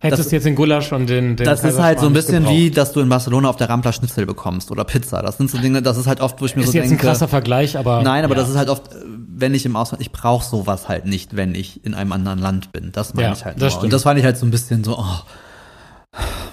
Hättest 0.04 0.26
das, 0.26 0.32
jetzt 0.32 0.44
den 0.44 0.54
Gulasch 0.54 0.92
und 0.92 1.08
den, 1.08 1.36
den 1.36 1.46
das 1.46 1.64
ist 1.64 1.78
halt 1.78 1.98
so 1.98 2.06
ein 2.06 2.12
bisschen 2.12 2.42
nicht 2.42 2.52
wie, 2.52 2.64
gebraucht. 2.64 2.76
dass 2.76 2.92
du 2.92 3.00
in 3.00 3.08
Barcelona 3.08 3.48
auf 3.48 3.56
der 3.56 3.70
Rampla 3.70 3.90
Schnitzel 3.90 4.26
bekommst 4.26 4.70
oder 4.70 4.84
Pizza. 4.84 5.22
Das 5.22 5.38
sind 5.38 5.50
so 5.50 5.56
Dinge, 5.56 5.80
das 5.80 5.96
ist 5.96 6.06
halt 6.06 6.20
oft, 6.20 6.38
wo 6.42 6.44
ich 6.44 6.56
mir 6.56 6.62
Ist 6.62 6.72
so 6.72 6.76
jetzt 6.76 6.90
denke. 6.90 7.06
ein 7.06 7.08
krasser 7.08 7.26
Vergleich, 7.26 7.78
aber. 7.78 8.02
Nein, 8.02 8.22
aber 8.22 8.34
ja. 8.34 8.42
das 8.42 8.50
ist 8.50 8.56
halt 8.56 8.68
oft, 8.68 8.92
äh, 8.92 8.98
wenn 9.36 9.54
ich 9.54 9.66
im 9.66 9.76
Ausland, 9.76 10.00
ich 10.00 10.12
brauche 10.12 10.44
sowas 10.44 10.88
halt 10.88 11.06
nicht, 11.06 11.36
wenn 11.36 11.54
ich 11.54 11.84
in 11.84 11.94
einem 11.94 12.12
anderen 12.12 12.38
Land 12.38 12.72
bin. 12.72 12.92
Das 12.92 13.14
meine 13.14 13.28
Ja, 13.28 13.32
ich 13.34 13.44
halt 13.44 13.60
das. 13.60 13.76
Und 13.76 13.92
das 13.92 14.04
fand 14.04 14.18
ich 14.18 14.24
halt 14.24 14.36
so 14.38 14.46
ein 14.46 14.50
bisschen 14.50 14.84
so, 14.84 14.98
oh, 14.98 15.18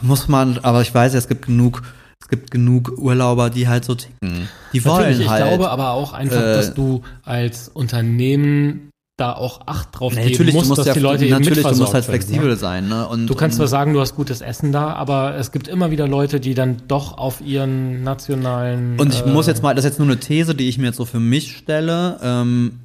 muss 0.01 0.27
man, 0.27 0.59
aber 0.59 0.81
ich 0.81 0.93
weiß, 0.93 1.13
es 1.13 1.27
gibt 1.27 1.45
genug, 1.45 1.83
es 2.21 2.27
gibt 2.27 2.51
genug 2.51 2.91
Urlauber, 2.97 3.49
die 3.49 3.67
halt 3.67 3.85
so 3.85 3.95
ticken. 3.95 4.47
Die 4.73 4.83
wollen 4.85 4.97
Natürlich, 5.01 5.21
ich 5.21 5.29
halt. 5.29 5.47
glaube 5.47 5.69
aber 5.69 5.91
auch 5.91 6.13
einfach, 6.13 6.41
äh, 6.41 6.53
dass 6.55 6.73
du 6.73 7.01
als 7.23 7.67
Unternehmen 7.69 8.90
da 9.21 9.33
auch 9.33 9.61
Acht 9.67 9.89
drauf 9.91 10.13
Nee, 10.13 10.31
geben 10.31 10.51
musst, 10.51 10.69
musst 10.69 10.79
dass 10.79 10.87
ja, 10.87 10.93
die 10.93 10.99
Leute 10.99 11.25
eben 11.25 11.33
natürlich, 11.33 11.63
du 11.63 11.75
musst 11.75 11.93
halt 11.93 12.07
werden, 12.07 12.21
flexibel 12.21 12.49
ne? 12.49 12.55
sein, 12.55 12.89
ne? 12.89 13.07
Und, 13.07 13.27
Du 13.27 13.35
kannst 13.35 13.57
zwar 13.57 13.67
sagen, 13.67 13.93
du 13.93 14.01
hast 14.01 14.15
gutes 14.15 14.41
Essen 14.41 14.71
da, 14.71 14.93
aber 14.93 15.35
es 15.35 15.51
gibt 15.51 15.67
immer 15.67 15.91
wieder 15.91 16.07
Leute, 16.07 16.39
die 16.39 16.55
dann 16.55 16.81
doch 16.87 17.17
auf 17.17 17.39
ihren 17.41 18.03
nationalen. 18.03 18.99
Und 18.99 19.13
ich 19.13 19.21
äh, 19.21 19.29
muss 19.29 19.47
jetzt 19.47 19.61
mal, 19.61 19.75
das 19.75 19.85
ist 19.85 19.91
jetzt 19.91 19.99
nur 19.99 20.07
eine 20.07 20.19
These, 20.19 20.55
die 20.55 20.67
ich 20.67 20.77
mir 20.77 20.87
jetzt 20.87 20.97
so 20.97 21.05
für 21.05 21.19
mich 21.19 21.55
stelle. 21.55 22.19
Ähm, 22.23 22.81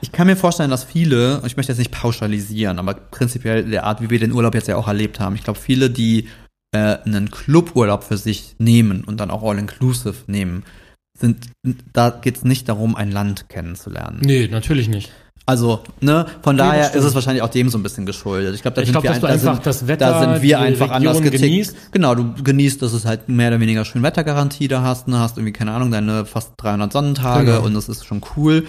ich 0.00 0.12
kann 0.12 0.26
mir 0.26 0.36
vorstellen, 0.36 0.70
dass 0.70 0.84
viele, 0.84 1.42
ich 1.46 1.56
möchte 1.56 1.72
jetzt 1.72 1.78
nicht 1.78 1.92
pauschalisieren, 1.92 2.78
aber 2.78 2.94
prinzipiell 2.94 3.64
der 3.64 3.84
Art, 3.84 4.00
wie 4.00 4.10
wir 4.10 4.18
den 4.18 4.32
Urlaub 4.32 4.54
jetzt 4.54 4.68
ja 4.68 4.76
auch 4.76 4.88
erlebt 4.88 5.20
haben, 5.20 5.34
ich 5.36 5.44
glaube, 5.44 5.58
viele, 5.58 5.88
die 5.88 6.28
äh, 6.72 6.98
einen 7.04 7.30
Cluburlaub 7.30 8.04
für 8.04 8.16
sich 8.16 8.56
nehmen 8.58 9.04
und 9.04 9.18
dann 9.18 9.30
auch 9.30 9.42
all-inclusive 9.42 10.16
nehmen, 10.26 10.64
sind, 11.18 11.48
da 11.92 12.10
geht 12.10 12.36
es 12.38 12.44
nicht 12.44 12.68
darum, 12.68 12.94
ein 12.96 13.10
Land 13.10 13.48
kennenzulernen. 13.48 14.20
Nee, 14.24 14.48
natürlich 14.48 14.88
nicht. 14.88 15.10
Also, 15.48 15.84
ne, 16.00 16.26
von 16.42 16.56
Nee, 16.56 16.62
daher 16.62 16.92
ist 16.94 17.04
es 17.04 17.14
wahrscheinlich 17.14 17.40
auch 17.42 17.48
dem 17.50 17.68
so 17.68 17.78
ein 17.78 17.82
bisschen 17.84 18.04
geschuldet. 18.04 18.54
Ich 18.56 18.62
glaube, 18.62 18.74
da 18.74 18.80
Ich 18.82 18.88
sind 18.88 18.94
glaub, 18.94 19.04
wir 19.04 19.12
ein- 19.12 19.20
da 19.20 19.28
einfach 19.28 19.54
sind, 19.54 19.66
das 19.66 19.86
Wetter, 19.86 20.10
da 20.10 20.20
sind 20.32 20.42
wir 20.42 20.58
einfach 20.58 20.90
anders 20.90 21.18
Region 21.18 21.22
getickt. 21.24 21.42
genießt. 21.44 21.76
Genau, 21.92 22.14
du 22.16 22.34
genießt, 22.42 22.82
dass 22.82 22.92
es 22.92 23.04
halt 23.04 23.28
mehr 23.28 23.48
oder 23.48 23.60
weniger 23.60 23.84
schön 23.84 24.02
Wettergarantie 24.02 24.66
da 24.66 24.82
hast, 24.82 25.06
ne, 25.06 25.20
hast 25.20 25.36
irgendwie 25.38 25.52
keine 25.52 25.70
Ahnung, 25.70 25.92
deine 25.92 26.24
fast 26.26 26.52
300 26.56 26.92
Sonnentage 26.92 27.46
Genau. 27.52 27.64
und 27.64 27.74
das 27.74 27.88
ist 27.88 28.04
schon 28.04 28.22
cool. 28.36 28.66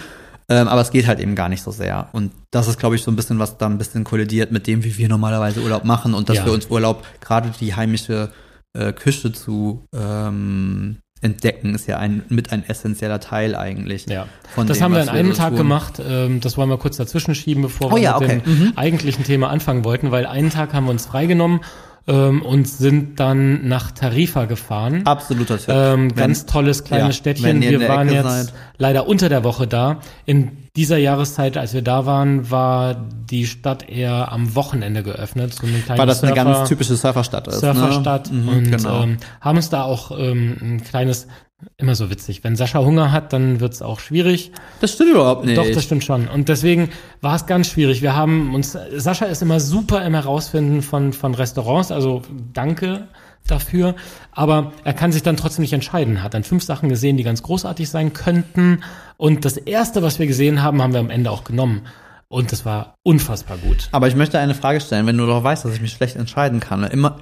Ähm, 0.50 0.68
aber 0.68 0.80
es 0.80 0.90
geht 0.92 1.06
halt 1.08 1.18
eben 1.18 1.34
gar 1.34 1.48
nicht 1.48 1.62
so 1.62 1.72
sehr. 1.72 2.08
Und 2.12 2.30
das 2.52 2.68
ist, 2.68 2.78
glaube 2.78 2.94
ich, 2.94 3.02
so 3.02 3.10
ein 3.10 3.16
bisschen, 3.16 3.38
was 3.40 3.58
da 3.58 3.66
ein 3.66 3.76
bisschen 3.76 4.04
kollidiert 4.04 4.50
mit 4.52 4.66
dem, 4.68 4.82
wie 4.84 4.96
wir 4.96 5.08
normalerweise 5.08 5.60
Urlaub 5.60 5.84
machen 5.84 6.14
und 6.14 6.28
dass 6.28 6.36
Ja. 6.38 6.44
wir 6.46 6.52
uns 6.52 6.66
Urlaub, 6.70 7.04
gerade 7.20 7.50
die 7.60 7.74
heimische 7.74 8.30
äh, 8.74 8.92
Küche 8.92 9.32
zu 9.32 9.84
ähm, 9.94 10.98
entdecken, 11.20 11.74
ist 11.74 11.86
ja 11.88 11.98
ein 11.98 12.22
mit 12.28 12.52
ein 12.52 12.68
essentieller 12.68 13.20
Teil 13.20 13.54
eigentlich. 13.56 14.06
Ja. 14.06 14.26
Von 14.54 14.66
das 14.66 14.78
dem, 14.78 14.84
haben 14.84 14.94
wir 14.94 15.02
an 15.02 15.08
einem 15.08 15.34
Tag 15.34 15.48
tun. 15.50 15.56
gemacht. 15.58 16.00
Ähm, 16.06 16.40
das 16.40 16.56
wollen 16.56 16.68
wir 16.70 16.78
kurz 16.78 16.96
dazwischen 16.96 17.34
schieben, 17.34 17.62
bevor 17.62 17.92
Oh 17.92 17.96
wir 17.96 18.02
ja, 18.02 18.18
mit 18.20 18.28
okay. 18.30 18.42
dem 18.44 18.58
Mhm. 18.66 18.72
eigentlichen 18.76 19.24
Thema 19.24 19.50
anfangen 19.50 19.84
wollten, 19.84 20.10
weil 20.10 20.26
einen 20.26 20.50
Tag 20.50 20.72
haben 20.74 20.84
wir 20.84 20.90
uns 20.92 21.06
freigenommen 21.06 21.60
ähm, 22.08 22.42
und 22.42 22.66
sind 22.66 23.20
dann 23.20 23.68
nach 23.68 23.92
Tarifa 23.92 24.46
gefahren. 24.46 25.02
Absoluter 25.04 25.58
Tipp. 25.58 25.68
Ähm, 25.68 26.10
Wenn- 26.10 26.16
ganz 26.16 26.46
tolles 26.46 26.82
kleines 26.82 27.08
ja, 27.08 27.12
Städtchen. 27.12 27.44
wenn 27.44 27.60
Wir 27.60 27.86
waren 27.88 28.08
Ecke 28.08 28.16
jetzt 28.16 28.24
seid. 28.46 28.52
leider 28.78 29.06
unter 29.06 29.28
der 29.28 29.44
Woche 29.44 29.66
da. 29.66 29.98
In 30.24 30.50
dieser 30.74 30.96
Jahreszeit, 30.96 31.56
als 31.56 31.74
wir 31.74 31.82
da 31.82 32.06
waren, 32.06 32.50
war 32.50 32.94
die 33.30 33.46
Stadt 33.46 33.88
eher 33.88 34.32
am 34.32 34.54
Wochenende 34.54 35.02
geöffnet. 35.02 35.52
So 35.54 35.66
eine 35.66 35.82
Weil 35.98 36.06
das 36.06 36.22
eine 36.22 36.32
Surfer- 36.32 36.44
ganz 36.54 36.68
typische 36.68 36.96
Surferstadt 36.96 37.46
ist. 37.48 37.60
Surferstadt 37.60 38.32
ne? 38.32 38.50
Und 38.50 38.70
genau. 38.70 39.02
ähm, 39.02 39.18
haben 39.40 39.56
uns 39.56 39.68
da 39.70 39.82
auch 39.82 40.10
ähm, 40.18 40.56
ein 40.60 40.82
kleines, 40.82 41.26
immer 41.76 41.94
so 41.94 42.10
witzig, 42.10 42.44
wenn 42.44 42.56
Sascha 42.56 42.80
Hunger 42.80 43.10
hat, 43.10 43.32
dann 43.32 43.60
wird's 43.60 43.82
auch 43.82 44.00
schwierig. 44.00 44.52
das 44.80 44.92
stimmt 44.92 45.10
überhaupt 45.10 45.44
nicht. 45.44 45.58
Doch, 45.58 45.66
das 45.68 45.84
stimmt 45.84 46.04
schon. 46.04 46.28
Und 46.28 46.48
deswegen 46.48 46.90
war 47.20 47.34
es 47.34 47.46
ganz 47.46 47.68
schwierig. 47.68 48.00
Wir 48.02 48.14
haben 48.14 48.54
uns, 48.54 48.76
Sascha 48.96 49.26
ist 49.26 49.42
immer 49.42 49.58
super 49.58 50.04
im 50.04 50.14
Herausfinden 50.14 50.82
von, 50.82 51.12
von 51.12 51.34
Restaurants, 51.34 51.90
also 51.90 52.22
danke 52.52 53.08
dafür. 53.46 53.96
Aber 54.32 54.72
er 54.84 54.92
kann 54.92 55.10
sich 55.10 55.22
dann 55.22 55.36
trotzdem 55.36 55.62
nicht 55.62 55.72
entscheiden. 55.72 56.22
Hat 56.22 56.34
dann 56.34 56.44
fünf 56.44 56.62
Sachen 56.62 56.88
gesehen, 56.88 57.16
die 57.16 57.24
ganz 57.24 57.42
großartig 57.42 57.88
sein 57.88 58.12
könnten. 58.12 58.84
Und 59.16 59.44
das 59.44 59.56
erste, 59.56 60.02
was 60.02 60.18
wir 60.18 60.26
gesehen 60.26 60.62
haben, 60.62 60.80
haben 60.82 60.92
wir 60.92 61.00
am 61.00 61.10
Ende 61.10 61.30
auch 61.30 61.44
genommen. 61.44 61.82
Und 62.28 62.52
das 62.52 62.66
war 62.66 62.94
unfassbar 63.02 63.56
gut. 63.56 63.88
Aber 63.90 64.06
ich 64.06 64.14
möchte 64.14 64.38
eine 64.38 64.54
Frage 64.54 64.80
stellen, 64.80 65.06
wenn 65.06 65.16
du 65.16 65.26
doch 65.26 65.42
weißt, 65.42 65.64
dass 65.64 65.72
ich 65.72 65.80
mich 65.80 65.92
schlecht 65.92 66.16
entscheiden 66.16 66.60
kann. 66.60 66.84
Immer, 66.84 67.16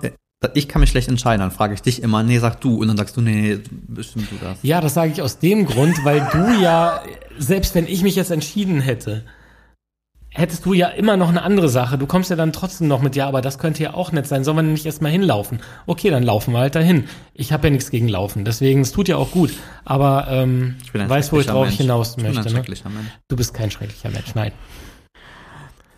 ich 0.55 0.69
kann 0.69 0.81
mich 0.81 0.91
schlecht 0.91 1.09
entscheiden, 1.09 1.41
dann 1.41 1.51
frage 1.51 1.75
ich 1.75 1.83
dich 1.83 2.03
immer, 2.03 2.23
nee, 2.23 2.39
sag 2.39 2.61
du. 2.61 2.77
Und 2.81 2.89
dann 2.89 2.97
sagst 2.97 3.17
du, 3.17 3.21
nee, 3.21 3.57
nee, 3.57 3.59
bestimmt 3.89 4.31
du 4.31 4.37
das. 4.37 4.59
Ja, 4.63 4.81
das 4.81 4.95
sage 4.95 5.11
ich 5.13 5.23
aus 5.23 5.39
dem 5.39 5.67
Grund, 5.67 6.05
weil 6.05 6.27
du 6.33 6.61
ja, 6.63 7.03
selbst 7.39 7.75
wenn 7.75 7.87
ich 7.87 8.03
mich 8.03 8.17
jetzt 8.17 8.31
entschieden 8.31 8.81
hätte, 8.81 9.25
hättest 10.29 10.67
du 10.67 10.75
ja 10.75 10.89
immer 10.89 11.17
noch 11.17 11.31
eine 11.31 11.41
andere 11.43 11.71
Sache. 11.71 11.97
Du 11.97 12.07
kommst 12.07 12.29
ja 12.29 12.37
dann 12.37 12.53
trotzdem 12.53 12.87
noch 12.87 13.01
mit, 13.01 13.17
ja, 13.17 13.27
aber 13.27 13.41
das 13.41 13.59
könnte 13.59 13.83
ja 13.83 13.95
auch 13.95 14.13
nett 14.13 14.27
sein. 14.27 14.45
Sollen 14.45 14.59
wir 14.59 14.63
nicht 14.63 14.85
erstmal 14.85 15.11
hinlaufen? 15.11 15.61
Okay, 15.87 16.11
dann 16.11 16.23
laufen 16.23 16.53
wir 16.53 16.59
halt 16.61 16.75
dahin. 16.75 17.05
Ich 17.33 17.53
habe 17.53 17.69
ja 17.69 17.71
nichts 17.73 17.91
gegen 17.91 18.07
Laufen, 18.09 18.45
deswegen, 18.45 18.83
es 18.83 18.93
tut 18.93 19.09
ja 19.09 19.17
auch 19.17 19.31
gut. 19.31 19.55
Aber 19.87 20.27
ähm, 20.29 20.77
Ich 20.85 20.93
weißt, 20.93 21.33
wo 21.33 21.41
ich 21.41 21.47
drauf 21.47 21.65
Mensch. 21.69 21.79
hinaus 21.79 22.11
Ich 22.11 22.17
bin 22.17 22.25
möchte. 22.27 22.41
ein 22.41 22.45
Ne? 22.45 22.51
schrecklicher 22.51 22.91
Mensch. 22.91 23.09
Du 23.29 23.37
bist 23.37 23.55
kein 23.55 23.71
schrecklicher 23.71 24.11
Mensch, 24.11 24.35
nein. 24.35 24.53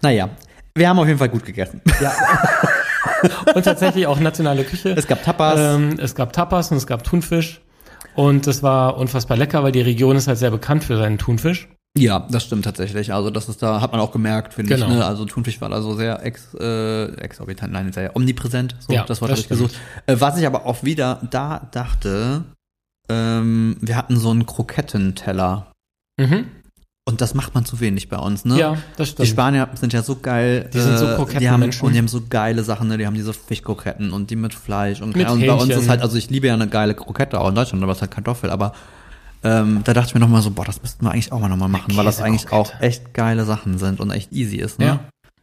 Naja, 0.01 0.31
wir 0.77 0.89
haben 0.89 0.99
auf 1.01 1.07
jeden 1.09 1.19
Fall 1.19 1.29
gut 1.29 1.45
gegessen. 1.45 1.83
Und 3.55 3.65
tatsächlich 3.65 4.07
auch 4.07 4.21
nationale 4.21 4.65
Küche. 4.65 4.91
Es 4.97 5.07
gab 5.07 5.23
Tapas. 5.23 5.59
Ähm, 5.59 5.99
es 6.01 6.15
gab 6.15 6.33
Tapas 6.33 6.71
und 6.71 6.77
es 6.77 6.87
gab 6.87 7.05
Thunfisch. 7.05 7.61
Und 8.15 8.47
das 8.47 8.63
war 8.63 8.97
unfassbar 8.97 9.37
lecker, 9.37 9.63
weil 9.63 9.73
die 9.73 9.81
Region 9.81 10.17
ist 10.17 10.29
halt 10.29 10.39
sehr 10.39 10.51
bekannt 10.51 10.85
für 10.85 10.97
seinen 10.97 11.19
Thunfisch. 11.19 11.69
Ja, 11.97 12.27
das 12.31 12.45
stimmt 12.45 12.65
tatsächlich. 12.65 13.13
Also 13.13 13.31
das 13.31 13.49
ist 13.49 13.63
da, 13.63 13.81
hat 13.81 13.93
man 13.93 14.01
auch 14.01 14.13
gemerkt, 14.13 14.55
finde 14.55 14.75
Genau. 14.75 14.87
ich. 14.89 14.93
Ne? 14.95 15.05
Also 15.05 15.25
Thunfisch 15.25 15.61
war 15.61 15.69
da 15.69 15.81
so 15.83 15.95
sehr 15.95 16.25
ex, 16.25 16.55
äh, 16.55 17.07
exorbitant, 17.17 17.73
nein, 17.73 17.93
sehr 17.93 18.15
omnipräsent. 18.15 18.77
So, 18.81 18.93
Ja, 18.93 19.05
das 19.05 19.21
Wort 19.21 19.31
das 19.33 19.41
ich 19.41 19.49
gesucht. 19.49 19.75
Äh, 20.07 20.17
was 20.19 20.37
ich 20.39 20.47
aber 20.47 20.67
auch 20.67 20.83
wieder 20.85 21.21
da 21.31 21.69
dachte, 21.73 22.45
ähm, 23.09 23.77
wir 23.81 23.97
hatten 23.97 24.17
so 24.19 24.31
einen 24.31 24.47
Krokettenteller. 24.47 25.67
Mhm. 26.21 26.47
Und 27.09 27.23
das 27.23 27.33
macht 27.33 27.55
man 27.55 27.65
zu 27.65 27.81
wenig 27.81 28.11
bei 28.11 28.19
uns, 28.19 28.45
ne? 28.45 28.59
Ja, 28.59 28.77
das 28.99 29.09
Die 29.09 29.13
stimmt. 29.13 29.29
Spanier 29.29 29.67
sind 29.81 29.95
ja 29.95 30.03
so 30.03 30.17
geil. 30.17 30.69
Die 30.75 30.79
sind 30.79 30.99
so 30.99 31.07
äh, 31.07 31.17
kokette 31.17 31.39
die 31.39 31.49
haben, 31.49 31.61
Menschen. 31.61 31.87
Und 31.87 31.95
die 31.95 31.99
haben 31.99 32.07
so 32.07 32.21
geile 32.29 32.63
Sachen, 32.63 32.89
ne? 32.89 32.99
Die 32.99 33.07
haben 33.07 33.15
diese 33.15 33.33
Fischkroketten 33.33 34.13
und 34.13 34.29
die 34.29 34.37
mit 34.37 34.53
Fleisch 34.53 35.01
und, 35.01 35.17
Mit 35.17 35.27
und 35.27 35.41
bei 35.41 35.55
uns 35.55 35.71
ist 35.71 35.89
halt, 35.89 36.03
also 36.03 36.19
ich 36.19 36.29
liebe 36.29 36.49
ja 36.49 36.53
eine 36.53 36.69
geile 36.69 36.95
Krokette 36.95 37.41
auch 37.41 37.49
in 37.49 37.55
Deutschland, 37.55 37.83
aber 37.83 37.93
es 37.93 37.99
ist 37.99 38.03
halt 38.03 38.11
Kartoffel, 38.11 38.51
aber 38.51 38.75
ähm, 39.43 39.81
da 39.85 39.95
dachte 39.95 40.09
ich 40.09 40.15
mir 40.15 40.21
nochmal 40.21 40.43
so, 40.43 40.51
boah, 40.51 40.67
das 40.67 40.83
müssten 40.83 41.03
wir 41.03 41.11
eigentlich 41.11 41.33
auch 41.33 41.41
mal 41.41 41.49
nochmal 41.49 41.71
machen, 41.71 41.97
weil 41.97 42.05
das 42.05 42.21
eigentlich 42.21 42.53
auch 42.53 42.71
echt 42.79 43.15
geile 43.15 43.47
Sachen 43.47 43.79
sind 43.79 44.01
und 44.01 44.11
echt 44.11 44.31
easy 44.31 44.57
ist, 44.57 44.79
ne? 44.79 44.85
Ja, 44.85 45.01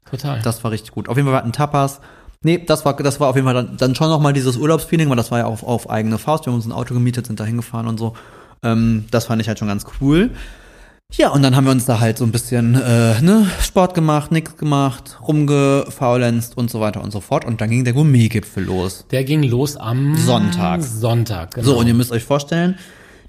total. 0.07 0.41
Das 0.43 0.63
war 0.63 0.69
richtig 0.69 0.91
gut. 0.91 1.09
Auf 1.09 1.17
jeden 1.17 1.27
Fall 1.27 1.35
hatten 1.35 1.51
Tapas. 1.51 1.99
Nee, 2.43 2.63
das 2.63 2.85
war, 2.85 2.95
das 2.95 3.19
war 3.19 3.29
auf 3.29 3.35
jeden 3.35 3.47
Fall 3.47 3.55
dann, 3.55 3.75
dann 3.77 3.95
schon 3.95 4.09
nochmal 4.09 4.33
dieses 4.33 4.55
Urlaubsfeeling, 4.55 5.09
weil 5.09 5.17
das 5.17 5.31
war 5.31 5.39
ja 5.39 5.45
auf, 5.45 5.63
auf 5.63 5.89
eigene 5.89 6.19
Faust. 6.19 6.45
Wir 6.45 6.51
haben 6.51 6.57
uns 6.57 6.67
ein 6.67 6.71
Auto 6.71 6.93
gemietet, 6.93 7.25
sind 7.25 7.39
da 7.39 7.43
hingefahren 7.43 7.87
und 7.87 7.97
so. 7.97 8.13
Ähm, 8.61 9.05
das 9.09 9.25
fand 9.25 9.41
ich 9.41 9.47
halt 9.47 9.57
schon 9.57 9.67
ganz 9.67 9.83
cool. 9.99 10.29
Ja, 11.13 11.29
und 11.29 11.43
dann 11.43 11.55
haben 11.55 11.65
wir 11.65 11.71
uns 11.71 11.85
da 11.85 11.99
halt 11.99 12.17
so 12.17 12.25
ein 12.25 12.31
bisschen 12.31 12.75
äh, 12.75 13.21
ne, 13.21 13.47
Sport 13.61 13.93
gemacht, 13.93 14.31
nix 14.31 14.57
gemacht, 14.57 15.17
rumgefaulenzt 15.25 16.57
und 16.57 16.69
so 16.69 16.81
weiter 16.81 17.01
und 17.03 17.11
so 17.11 17.21
fort. 17.21 17.45
Und 17.45 17.61
dann 17.61 17.69
ging 17.69 17.83
der 17.85 17.93
Gourmet-Gipfel 17.93 18.63
los. 18.65 19.05
Der 19.11 19.23
ging 19.23 19.43
los 19.43 19.77
am 19.77 20.15
Sonntag. 20.17 20.81
Sonntag, 20.83 21.53
genau. 21.55 21.67
So, 21.67 21.79
und 21.79 21.87
ihr 21.87 21.93
müsst 21.93 22.11
euch 22.11 22.23
vorstellen, 22.23 22.77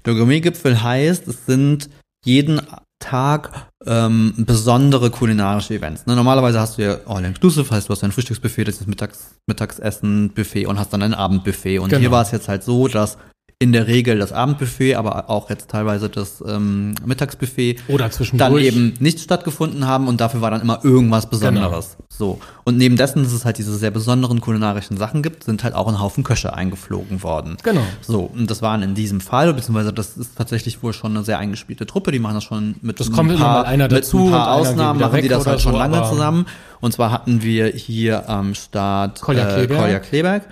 der 0.05 0.15
Gourmet-Gipfel 0.15 0.81
heißt, 0.83 1.27
es 1.27 1.45
sind 1.45 1.89
jeden 2.25 2.59
Tag 2.99 3.69
ähm, 3.85 4.33
besondere 4.37 5.11
kulinarische 5.11 5.75
Events. 5.75 6.07
Ne? 6.07 6.15
Normalerweise 6.15 6.59
hast 6.59 6.77
du 6.79 6.81
ja 6.83 6.97
All-Inclusive, 7.05 7.69
heißt 7.69 7.87
du 7.87 7.91
hast 7.93 8.03
ein 8.03 8.11
Frühstücksbuffet, 8.11 8.65
das 8.65 8.81
ist 8.81 8.87
Mittags, 8.87 9.35
Mittagsessen, 9.45 10.31
Buffet 10.33 10.65
und 10.65 10.79
hast 10.79 10.91
dann 10.93 11.03
ein 11.03 11.13
Abendbuffet. 11.13 11.77
Und 11.79 11.89
Genau. 11.89 11.99
hier 12.01 12.11
war 12.11 12.23
es 12.23 12.31
jetzt 12.31 12.47
halt 12.49 12.63
so, 12.63 12.87
dass 12.87 13.17
in 13.59 13.71
der 13.71 13.87
Regel 13.87 14.19
das 14.19 14.31
Abendbuffet, 14.33 14.93
aber 14.95 15.31
auch 15.31 15.49
jetzt 15.49 15.71
teilweise 15.71 16.09
das 16.09 16.43
ähm, 16.47 16.93
Mittagsbuffet 17.03 17.77
Oder 17.87 18.11
zwischendurch. 18.11 18.51
dann 18.51 18.59
eben 18.59 18.93
nicht 18.99 19.19
stattgefunden 19.19 19.87
haben 19.87 20.07
und 20.07 20.21
dafür 20.21 20.41
war 20.41 20.51
dann 20.51 20.61
immer 20.61 20.81
irgendwas 20.85 21.27
Besonderes. 21.27 21.97
So. 22.07 22.39
Und 22.65 22.77
neben 22.77 22.97
dessen, 22.97 23.23
dass 23.23 23.33
es 23.33 23.45
halt 23.45 23.57
diese 23.57 23.75
sehr 23.75 23.89
besonderen 23.89 24.41
kulinarischen 24.41 24.95
Sachen 24.97 25.23
gibt, 25.23 25.43
sind 25.43 25.63
halt 25.63 25.73
auch 25.73 25.87
ein 25.87 25.99
Haufen 25.99 26.23
Köche 26.23 26.53
eingeflogen 26.53 27.23
worden. 27.23 27.57
Genau. 27.63 27.81
So, 28.01 28.29
und 28.31 28.51
das 28.51 28.61
waren 28.61 28.83
in 28.83 28.93
diesem 28.93 29.21
Fall, 29.21 29.51
beziehungsweise 29.55 29.91
das 29.91 30.17
ist 30.17 30.37
tatsächlich 30.37 30.83
wohl 30.83 30.93
schon 30.93 31.15
eine 31.15 31.23
sehr 31.25 31.39
eingespielte 31.39 31.87
Truppe, 31.87 32.11
die 32.11 32.19
machen 32.19 32.35
das 32.35 32.43
schon 32.43 32.75
mit 32.83 32.99
Das 32.99 33.07
ein 33.09 33.13
kommt 33.13 33.31
immer 33.31 33.39
paar, 33.43 33.63
mal 33.63 33.65
einer 33.69 33.87
dazu 33.87 34.17
mit 34.17 34.25
ein 34.25 34.27
und 34.27 34.31
paar 34.33 34.51
Ausnahmen, 34.53 34.99
machen 34.99 35.21
die 35.23 35.29
das 35.29 35.47
halt 35.47 35.61
schon 35.61 35.71
so, 35.71 35.79
lange 35.79 35.97
aber- 35.97 36.09
zusammen. 36.09 36.45
Und 36.79 36.91
zwar 36.93 37.11
hatten 37.11 37.41
wir 37.41 37.65
hier 37.69 38.29
am 38.29 38.53
Start 38.53 39.19
Kolja 39.19 39.49
äh, 39.49 39.53
Kleberg. 39.55 39.79
Kolja 39.81 39.99
Kleberg. 39.99 40.43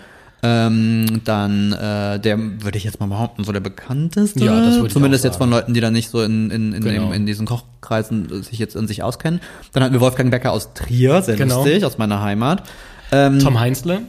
Ähm, 0.43 1.21
dann 1.24 1.74
äh, 1.74 2.19
der 2.19 2.38
würde 2.62 2.78
ich 2.78 2.84
jetzt 2.84 3.00
mal 3.00 3.08
behaupten, 3.08 3.43
so 3.43 3.52
der 3.52 3.62
bekannteste. 3.62 4.43
Ja, 4.45 4.60
das 4.62 4.76
würde 4.76 4.88
ich 4.88 4.93
Zumindest 4.93 5.24
jetzt 5.24 5.38
von 5.38 5.50
Leuten, 5.50 5.74
die 5.74 5.82
da 5.82 5.89
nicht 5.89 6.10
so 6.10 6.21
in, 6.21 6.52
in, 6.52 6.74
in, 6.74 6.84
Genau. 6.84 7.06
dem, 7.08 7.13
in 7.13 7.26
diesen 7.26 7.48
Kochkreisen 7.48 8.43
sich 8.43 8.60
jetzt 8.60 8.76
in 8.76 8.88
sich 8.88 9.02
auskennen. 9.02 9.39
Dann 9.74 9.84
hatten 9.84 9.93
wir 9.93 10.02
Wolfgang 10.02 10.30
Becker 10.32 10.52
aus 10.52 10.74
Trier, 10.74 11.21
sehr 11.24 11.36
Genau. 11.36 11.63
lustig, 11.63 11.84
aus 11.86 11.98
meiner 11.98 12.21
Heimat. 12.21 12.63
Ähm, 13.12 13.39
Tom 13.39 13.60
Heinzle. 13.60 14.02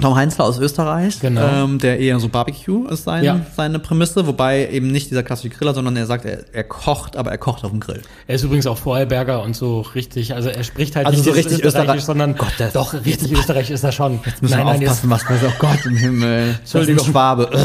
Tom 0.00 0.14
Heinzler 0.14 0.44
aus 0.44 0.58
Österreich, 0.60 1.18
Genau. 1.18 1.64
ähm, 1.64 1.78
der 1.80 1.98
eher 1.98 2.20
so 2.20 2.28
Barbecue 2.28 2.86
ist 2.86 3.02
sein, 3.02 3.24
Ja. 3.24 3.40
seine 3.56 3.80
Prämisse, 3.80 4.28
wobei 4.28 4.68
eben 4.70 4.92
nicht 4.92 5.10
dieser 5.10 5.24
klassische 5.24 5.48
Griller, 5.50 5.74
sondern 5.74 5.96
er 5.96 6.06
sagt, 6.06 6.24
er, 6.24 6.44
er 6.52 6.62
kocht, 6.62 7.16
aber 7.16 7.32
er 7.32 7.38
kocht 7.38 7.64
auf 7.64 7.70
dem 7.72 7.80
Grill. 7.80 8.02
Er 8.28 8.36
ist 8.36 8.44
übrigens 8.44 8.68
auch 8.68 8.78
Vorarlberger 8.78 9.42
und 9.42 9.56
so 9.56 9.80
richtig, 9.80 10.34
also 10.34 10.50
er 10.50 10.62
spricht 10.62 10.94
halt 10.94 11.06
Also 11.06 11.16
nicht 11.18 11.24
so 11.24 11.32
richtig 11.32 11.64
Österreichisch, 11.64 11.96
Österreich- 11.96 12.04
sondern 12.04 12.36
Gott, 12.36 12.52
das- 12.58 12.74
doch 12.74 12.94
richtig 12.94 13.32
Österreichisch 13.32 13.70
ist 13.70 13.82
er 13.82 13.90
schon. 13.90 14.20
Müssen 14.40 14.56
wir 14.56 14.66
aufpassen, 14.66 15.10
was 15.10 15.24
man 15.28 15.40
sagt. 15.40 15.54
Oh 15.56 15.66
Gott 15.66 15.84
im 15.86 15.96
Himmel. 15.96 16.54
Entschuldigung. 16.60 17.04
Schwabe. 17.04 17.50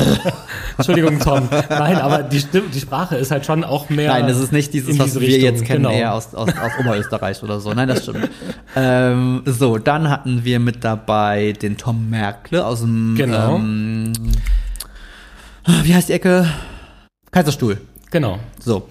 Entschuldigung, 0.77 1.19
Tom. 1.19 1.47
Nein, 1.69 1.97
aber 1.97 2.23
die, 2.23 2.39
Stimme, 2.39 2.67
die 2.73 2.79
Sprache 2.79 3.15
ist 3.15 3.31
halt 3.31 3.45
schon 3.45 3.63
auch 3.63 3.89
mehr. 3.89 4.11
Nein, 4.11 4.27
das 4.27 4.39
ist 4.39 4.51
nicht 4.51 4.73
dieses, 4.73 4.97
was 4.99 5.13
wir 5.15 5.21
Richtung, 5.21 5.41
jetzt 5.43 5.65
kennen, 5.65 5.83
genau. 5.83 5.95
eher 5.95 6.13
aus, 6.13 6.33
aus, 6.33 6.49
aus 6.49 6.71
Oberösterreich 6.79 7.41
oder 7.43 7.59
so. 7.59 7.73
Nein, 7.73 7.87
das 7.87 8.03
stimmt. 8.03 8.29
ähm, 8.75 9.41
so, 9.45 9.77
dann 9.77 10.09
hatten 10.09 10.43
wir 10.43 10.59
mit 10.59 10.83
dabei 10.83 11.53
den 11.53 11.77
Tom 11.77 12.09
Merkle 12.09 12.65
aus 12.65 12.81
dem, 12.81 13.15
Genau. 13.15 13.55
ähm, 13.57 14.13
wie 15.83 15.93
heißt 15.93 16.09
die 16.09 16.13
Ecke? 16.13 16.47
Kaiserstuhl. 17.31 17.79
Genau. 18.11 18.39
So. 18.59 18.87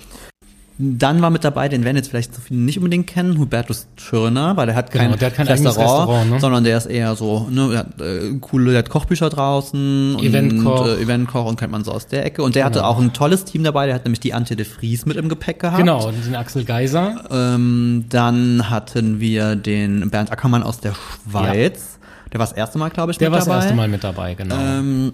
Dann 0.99 1.23
war 1.23 1.31
mit 1.31 1.45
dabei, 1.45 1.69
den 1.69 1.85
werden 1.85 1.97
jetzt 1.97 2.09
vielleicht 2.09 2.35
so 2.35 2.41
viele 2.41 2.61
nicht 2.61 2.79
unbedingt 2.79 3.07
kennen, 3.07 3.39
Hubertus 3.39 3.87
Schirner, 3.97 4.57
weil 4.57 4.67
der 4.67 4.75
hat 4.75 4.91
kein, 4.91 5.07
Genau, 5.07 5.17
der 5.17 5.29
hat 5.29 5.35
kein 5.37 5.47
eigenes 5.47 5.77
Restaurant, 5.79 6.31
ne? 6.31 6.41
sondern 6.41 6.65
der 6.65 6.77
ist 6.79 6.87
eher 6.87 7.15
so, 7.15 7.47
ne, 7.51 7.69
der 7.69 7.79
hat 7.81 8.01
äh, 8.01 8.35
coole, 8.41 8.71
der 8.73 8.79
hat 8.81 8.91
Kochbücher 8.91 9.31
draußen 9.31 10.17
Eventkoch. 10.21 10.81
und 10.83 10.89
äh, 10.89 11.03
Eventkoch 11.03 11.45
und 11.47 11.59
kennt 11.59 11.73
man 11.73 11.85
so 11.85 11.93
aus 11.93 12.07
der 12.07 12.25
Ecke. 12.27 12.43
Und 12.43 12.55
der 12.55 12.65
hatte 12.65 12.81
Genau. 12.81 12.89
auch 12.91 12.99
ein 13.01 13.13
tolles 13.13 13.45
Team 13.45 13.63
dabei, 13.65 13.87
der 13.87 13.95
hat 13.95 14.05
nämlich 14.05 14.21
die 14.21 14.35
Antje 14.35 14.57
de 14.57 14.67
Vries 14.67 15.07
mit 15.07 15.17
im 15.17 15.29
Gepäck 15.29 15.61
gehabt. 15.61 15.79
Genau, 15.79 16.09
und 16.09 16.25
den 16.27 16.35
Axel 16.35 16.65
Geiser. 16.65 17.25
Ähm, 17.31 18.07
dann 18.09 18.71
hatten 18.71 19.21
wir 19.21 19.57
den 19.57 20.11
Bernd 20.11 20.33
Ackermann 20.33 20.63
aus 20.63 20.81
der 20.81 20.95
Schweiz. 20.95 21.99
Der 22.33 22.41
war 22.41 22.47
das 22.47 22.57
erste 22.57 22.79
Mal, 22.79 22.89
glaube 22.89 23.13
ich, 23.13 23.19
Der 23.19 23.29
mit 23.29 23.33
war 23.33 23.39
das 23.41 23.47
dabei. 23.47 23.59
erste 23.61 23.75
Mal 23.77 23.89
mit 23.89 24.03
dabei, 24.03 24.35
genau. 24.35 24.57
Ähm, 24.59 25.13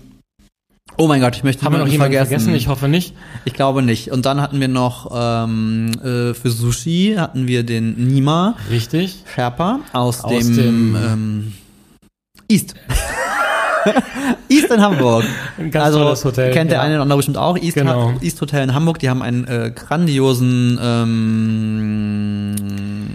oh 0.99 1.07
mein 1.07 1.21
Gott, 1.21 1.37
ich 1.37 1.45
möchte 1.45 1.65
Haben 1.65 1.75
wir 1.75 1.79
noch 1.79 1.89
jemanden 1.89 2.17
vergessen? 2.17 2.55
Ich 2.55 2.69
hoffe 2.69 2.89
nicht. 2.89 3.15
ich 3.45 3.55
glaube 3.55 3.83
nicht. 3.83 4.11
Und 4.11 4.27
dann 4.27 4.41
hatten 4.41 4.61
wir 4.61 4.69
noch 4.69 5.11
ähm, 5.15 5.91
äh, 6.03 6.35
für 6.35 6.51
Sushi 6.51 7.15
hatten 7.19 7.47
wir 7.47 7.63
den 7.63 8.09
Nima 8.09 8.57
Richtig. 8.71 9.25
Sherpa 9.35 9.81
aus, 9.93 10.23
Aus 10.25 10.33
dem, 10.33 10.57
dem- 10.57 10.97
ähm, 10.97 11.53
East. 12.49 12.75
East 14.51 14.71
in 14.71 14.81
Hamburg. 14.83 15.25
Ein 15.57 15.71
ganz 15.71 15.87
also 15.87 16.01
tolles 16.01 16.25
Hotel. 16.25 16.53
kennt 16.53 16.71
der 16.71 16.79
ja. 16.79 16.85
eine 16.85 16.95
oder 16.95 17.03
andere 17.03 17.19
bestimmt 17.19 17.39
auch. 17.39 17.57
East, 17.57 17.75
Genau. 17.77 18.13
East 18.21 18.41
Hotel 18.41 18.65
in 18.65 18.75
Hamburg. 18.75 18.99
Die 18.99 19.09
haben 19.09 19.23
einen 19.23 19.47
äh, 19.47 19.71
grandiosen 19.75 20.79
ähm, 20.83 22.48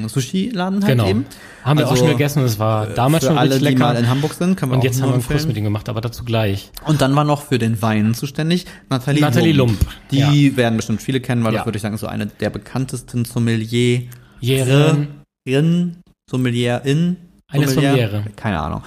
Sushi-Laden 0.09 0.83
halt 0.83 0.91
Genau. 0.91 1.07
eben. 1.07 1.25
Haben 1.63 1.79
wir 1.79 1.87
auch 1.87 1.91
Also, 1.91 2.03
schon 2.03 2.11
gegessen. 2.13 2.43
Es 2.43 2.59
war 2.59 2.87
damals 2.87 3.23
Für 3.23 3.29
schon 3.31 3.37
alle, 3.37 3.51
richtig 3.55 3.67
die 3.69 3.73
lecker. 3.75 3.85
mal 3.85 3.95
in 3.97 4.09
Hamburg 4.09 4.33
sind, 4.33 4.55
können 4.57 4.71
wir 4.71 4.75
und 4.77 4.83
jetzt 4.83 5.01
haben 5.01 5.09
wir 5.09 5.13
einen. 5.15 5.23
Kurs 5.25 5.45
mit 5.47 5.55
ihm 5.57 5.63
gemacht, 5.63 5.87
aber 5.89 6.01
dazu 6.01 6.23
gleich. 6.25 6.71
Und 6.85 7.01
dann 7.01 7.15
war 7.15 7.23
noch 7.23 7.43
für 7.43 7.57
den 7.59 7.81
Wein 7.81 8.13
zuständig 8.13 8.65
Nathalie, 8.89 9.21
Nathalie 9.21 9.53
Lump, 9.53 9.77
Die 10.11 10.55
werden 10.57 10.77
bestimmt 10.77 11.01
viele 11.01 11.19
kennen, 11.21 11.43
weil 11.43 11.53
Ja. 11.53 11.59
das 11.59 11.67
würde 11.67 11.77
ich 11.77 11.81
sagen, 11.81 11.97
so 11.97 12.07
eine 12.07 12.25
der 12.27 12.49
bekanntesten 12.49 13.25
Sommelier 13.25 14.03
Jähren. 14.39 15.07
in 15.45 15.97
Sommelier-in 16.29 17.17
Eine 17.49 17.67
Sommeliere. 17.67 18.23
Keine 18.35 18.59
Ahnung. 18.59 18.81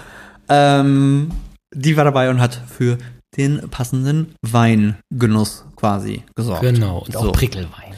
Ähm, 0.48 1.31
die 1.74 1.96
war 1.96 2.05
dabei 2.05 2.31
und 2.31 2.40
hat 2.40 2.61
für 2.68 2.98
den 3.37 3.68
passenden 3.70 4.35
Weingenuss 4.42 5.64
quasi 5.76 6.22
gesorgt. 6.35 6.62
Genau. 6.62 7.00
Und 7.07 7.16
auch 7.16 7.24
So. 7.24 7.33
Prickelwein. 7.33 7.94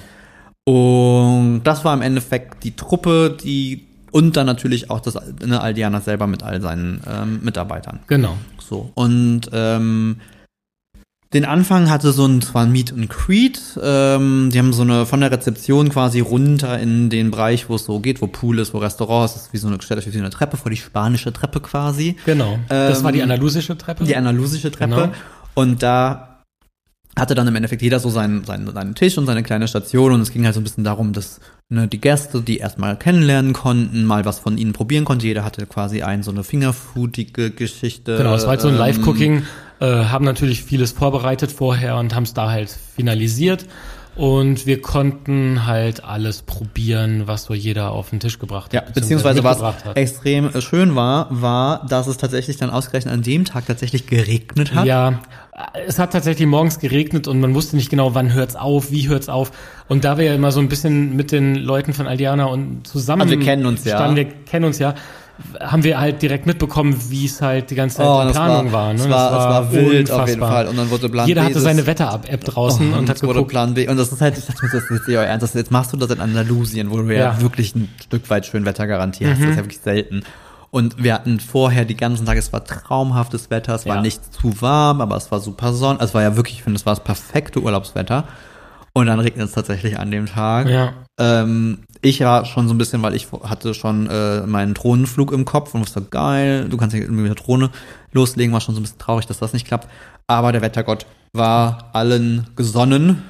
Und 0.68 1.62
das 1.64 1.83
war 1.87 1.94
im 1.94 2.02
Endeffekt 2.02 2.62
die 2.62 2.76
Truppe, 2.76 3.35
die 3.42 3.87
und 4.11 4.37
dann 4.37 4.44
natürlich 4.44 4.90
auch 4.90 5.00
das 5.00 5.16
ne, 5.42 5.59
Aldiana 5.59 6.02
selber 6.02 6.26
mit 6.26 6.42
all 6.42 6.61
seinen 6.61 7.00
ähm, 7.11 7.40
Mitarbeitern. 7.42 8.00
Genau. 8.07 8.37
So. 8.59 8.90
Und 8.94 9.48
ähm, 9.54 10.20
den 11.33 11.46
Anfang 11.46 11.88
hatte 11.88 12.12
so 12.12 12.26
ein, 12.26 12.42
zwar 12.42 12.66
Meet 12.66 12.92
and 12.92 13.09
Greet, 13.09 13.78
ähm, 13.83 14.50
die 14.52 14.59
haben 14.59 14.74
so 14.74 14.83
eine, 14.83 15.07
von 15.07 15.20
der 15.20 15.31
Rezeption 15.31 15.88
quasi 15.88 16.20
runter 16.20 16.78
in 16.78 17.09
den 17.09 17.31
Bereich, 17.31 17.70
wo 17.70 17.76
es 17.76 17.87
so 17.87 18.00
geht, 18.00 18.20
wo 18.20 18.26
Pool 18.26 18.59
ist, 18.59 18.74
wo 18.74 18.78
Restaurant 18.78 19.24
ist, 19.24 19.37
das 19.37 19.42
ist 19.46 19.52
wie 19.54 19.59
so 19.59 19.68
eine, 19.68 19.81
stellt 19.81 20.00
euch 20.00 20.07
wie 20.07 20.11
so 20.11 20.18
eine 20.18 20.28
Treppe 20.28 20.59
vor, 20.59 20.70
die 20.70 20.76
spanische 20.76 21.33
Treppe 21.33 21.61
quasi. 21.61 22.16
Genau. 22.26 22.59
das 22.68 22.98
Ähm, 22.98 23.04
war 23.04 23.12
die 23.12 23.22
andalusische 23.22 23.78
Treppe. 23.78 24.04
Die 24.04 24.16
andalusische 24.16 24.70
Treppe. 24.70 24.94
Genau. 24.94 25.12
Und 25.54 25.83
da 25.83 26.27
hatte 27.18 27.35
dann 27.35 27.46
im 27.46 27.57
Endeffekt 27.57 27.83
jeder 27.83 28.00
so 28.00 28.11
seinen, 28.11 28.44
seinen, 28.44 28.72
seinen 28.72 28.94
Tisch 28.94 29.18
und 29.18 29.26
seine 29.26 29.42
kleine 29.42 29.68
Station 29.68 30.12
und 30.12 30.20
es 30.20 30.33
ging 30.33 30.44
halt 30.44 30.54
so 30.54 30.61
ein 30.61 30.64
bisschen 30.64 30.85
darum, 30.85 31.12
dass 31.12 31.40
ne, 31.68 31.88
die 31.88 32.00
Gäste, 32.00 32.42
die 32.42 32.59
erstmal 32.59 32.96
kennenlernen 32.96 33.52
konnten, 33.52 34.04
mal 34.04 34.24
was 34.24 34.38
von 34.38 34.59
ihnen 34.59 34.72
probieren 34.72 35.04
konnten. 35.04 35.24
Jeder 35.24 35.44
hatte 35.44 35.66
quasi 35.66 36.02
ein 36.02 36.22
so 36.22 36.31
eine 36.31 36.44
fingerfoodige 36.44 37.50
Geschichte. 37.50 38.16
Genau, 38.16 38.35
es 38.35 38.42
war 38.42 38.50
halt 38.50 38.61
so 38.61 38.68
ein 38.68 38.74
ähm, 38.74 38.81
Live-Cooking, 38.81 39.42
äh, 39.81 39.87
haben 39.87 40.24
natürlich 40.24 40.64
vieles 40.64 40.92
vorbereitet 40.92 41.52
vorher 41.52 41.96
und 41.96 42.14
haben 42.14 42.24
es 42.24 42.35
da 42.35 42.50
halt 42.50 42.70
finalisiert. 42.70 43.66
Und 44.18 44.66
wir 44.66 44.83
konnten 44.83 45.64
halt 45.64 46.02
alles 46.02 46.42
probieren, 46.42 47.22
was 47.26 47.44
so 47.44 47.54
jeder 47.54 47.92
auf 47.92 48.11
den 48.11 48.18
Tisch 48.18 48.40
gebracht 48.40 48.72
Ja, 48.72 48.81
hat. 48.81 48.92
beziehungsweise 48.92 49.44
was 49.44 49.62
hat. 49.62 49.96
extrem 49.96 50.50
schön 50.61 50.96
war, 50.96 51.28
war, 51.31 51.87
dass 51.87 52.09
es 52.09 52.16
tatsächlich 52.16 52.57
dann 52.57 52.70
ausgerechnet 52.70 53.14
an 53.14 53.22
dem 53.22 53.44
Tag 53.44 53.66
tatsächlich 53.66 54.07
geregnet 54.09 54.74
hat. 54.74 54.87
Ja, 54.87 55.20
es 55.87 56.00
hat 56.00 56.12
tatsächlich 56.12 56.48
morgens 56.48 56.81
geregnet 56.81 57.28
und 57.28 57.38
man 57.40 57.54
wusste 57.54 57.76
nicht 57.76 57.90
genau, 57.90 58.14
wann 58.14 58.33
hört's 58.33 58.57
auf, 58.57 58.90
wie 58.90 59.09
hört's 59.09 59.28
auf. 59.28 59.52
Und 59.87 60.02
da 60.04 60.18
wir 60.18 60.24
ja 60.24 60.35
immer 60.35 60.50
so 60.50 60.59
ein 60.59 60.68
bisschen 60.68 61.14
mit 61.14 61.31
den 61.31 61.54
Leuten 61.54 61.92
von 61.92 62.09
Aldiana 62.09 62.46
und 62.46 62.87
zusammen 62.88 63.22
Also 63.22 63.38
wir 63.38 63.44
kennen 63.44 63.66
uns 63.66 63.85
ja. 63.85 63.96
standen, 63.96 64.16
wir 64.16 64.24
kennen 64.24 64.64
uns 64.64 64.81
ja, 64.81 64.96
haben 65.61 65.85
wir 65.85 66.01
halt 66.01 66.20
direkt 66.20 66.46
mitbekommen, 66.46 66.96
wie 67.11 67.27
es 67.27 67.40
halt 67.40 67.70
die 67.70 67.74
ganze 67.77 67.98
Zeit 67.98 68.07
Oh, 68.07 68.22
das 68.24 68.33
Planung 68.33 68.72
war. 68.72 68.87
war, 68.88 68.92
ne? 68.94 69.01
es 69.01 69.09
war, 69.09 69.31
Das 69.31 69.44
war 69.44 69.72
wild 69.72 70.11
auf 70.11 70.29
jeden 70.29 70.40
unfassbar. 70.42 70.51
Fall. 70.51 70.66
Und 70.68 70.77
dann 70.77 70.90
wurde 70.90 71.09
Plan 71.09 71.29
Jeder 71.29 71.40
B, 71.42 71.44
hatte 71.46 71.55
das- 71.55 71.62
seine 71.62 71.87
Wetter-App 71.87 72.44
draußen 72.44 72.92
Oh, 72.92 72.98
und 72.98 73.09
hat 73.09 73.22
wurde 73.22 73.35
geguckt. 73.35 73.51
Plan 73.51 73.74
B. 73.74 73.88
Und 73.88 73.96
das 73.96 74.12
ist 74.12 74.20
halt, 74.20 74.37
ich 74.37 74.44
dachte 74.46 74.64
mir, 74.66 74.72
das 74.72 74.83
ist 74.85 74.90
jetzt 74.90 75.09
euer 75.09 75.22
Ernst. 75.24 75.42
Das- 75.44 75.55
Jetzt 75.55 75.70
machst 75.70 75.92
du 75.92 75.96
das 75.96 76.11
in 76.11 76.20
Andalusien, 76.20 76.90
wo 76.90 76.96
du 76.98 77.05
ja, 77.14 77.18
Ja. 77.20 77.33
Mhm. 77.35 77.40
wirklich 77.42 77.74
ein 77.74 77.88
Stück 78.03 78.29
weit 78.31 78.46
schön 78.46 78.64
Wetter 78.64 78.87
garantierst. 78.87 79.40
Das 79.40 79.48
ist 79.51 79.57
ja 79.57 79.62
wirklich 79.64 79.81
selten. 79.81 80.22
Und 80.70 81.03
wir 81.03 81.14
hatten 81.14 81.40
vorher 81.40 81.85
die 81.87 81.96
ganzen 81.96 82.27
Tage, 82.27 82.38
es 82.40 82.53
war 82.53 82.62
traumhaftes 82.64 83.48
Wetter, 83.51 83.74
es 83.74 83.87
war 83.87 83.96
Ja. 83.96 84.03
nicht 84.03 84.20
zu 84.35 84.61
warm, 84.61 85.01
aber 85.01 85.16
es 85.16 85.31
war 85.33 85.40
super 85.40 85.72
sonn. 85.72 85.96
Also 85.98 86.11
es 86.11 86.14
war 86.14 86.22
ja 86.22 86.37
wirklich, 86.37 86.57
ich 86.57 86.62
finde, 86.62 86.79
es 86.79 86.85
war 86.85 86.94
das 86.94 87.03
perfekte 87.05 87.61
Urlaubswetter. 87.62 88.24
Und 88.98 89.06
dann 89.06 89.20
regnet 89.20 89.46
es 89.46 89.52
tatsächlich 89.52 89.96
an 89.96 90.11
dem 90.11 90.26
Tag. 90.26 90.68
Ja. 90.68 90.92
Ähm, 91.20 91.78
ich 92.02 92.18
war 92.18 92.44
schon 92.44 92.66
so 92.66 92.74
ein 92.74 92.78
bisschen, 92.78 93.00
weil 93.00 93.14
ich 93.14 93.28
hatte 93.44 93.72
schon 93.72 94.08
äh, 94.11 94.40
meinen 94.40 94.74
Drohnenflug 94.74 95.30
im 95.30 95.44
Kopf 95.44 95.72
und 95.72 95.82
wusste, 95.82 96.02
geil, 96.02 96.68
du 96.68 96.76
kannst 96.76 96.96
ja 96.96 97.00
irgendwie 97.00 97.22
mit 97.22 97.38
der 97.38 97.44
Drohne 97.44 97.70
loslegen, 98.11 98.52
war 98.52 98.61
schon 98.61 98.74
so 98.74 98.80
ein 98.80 98.82
bisschen 98.82 98.98
traurig, 98.98 99.26
dass 99.26 99.38
das 99.38 99.52
nicht 99.52 99.68
klappt. 99.68 99.87
Aber 100.26 100.50
der 100.50 100.62
Wettergott 100.62 101.06
war 101.32 101.90
allen 101.92 102.48
gesonnen. 102.56 103.22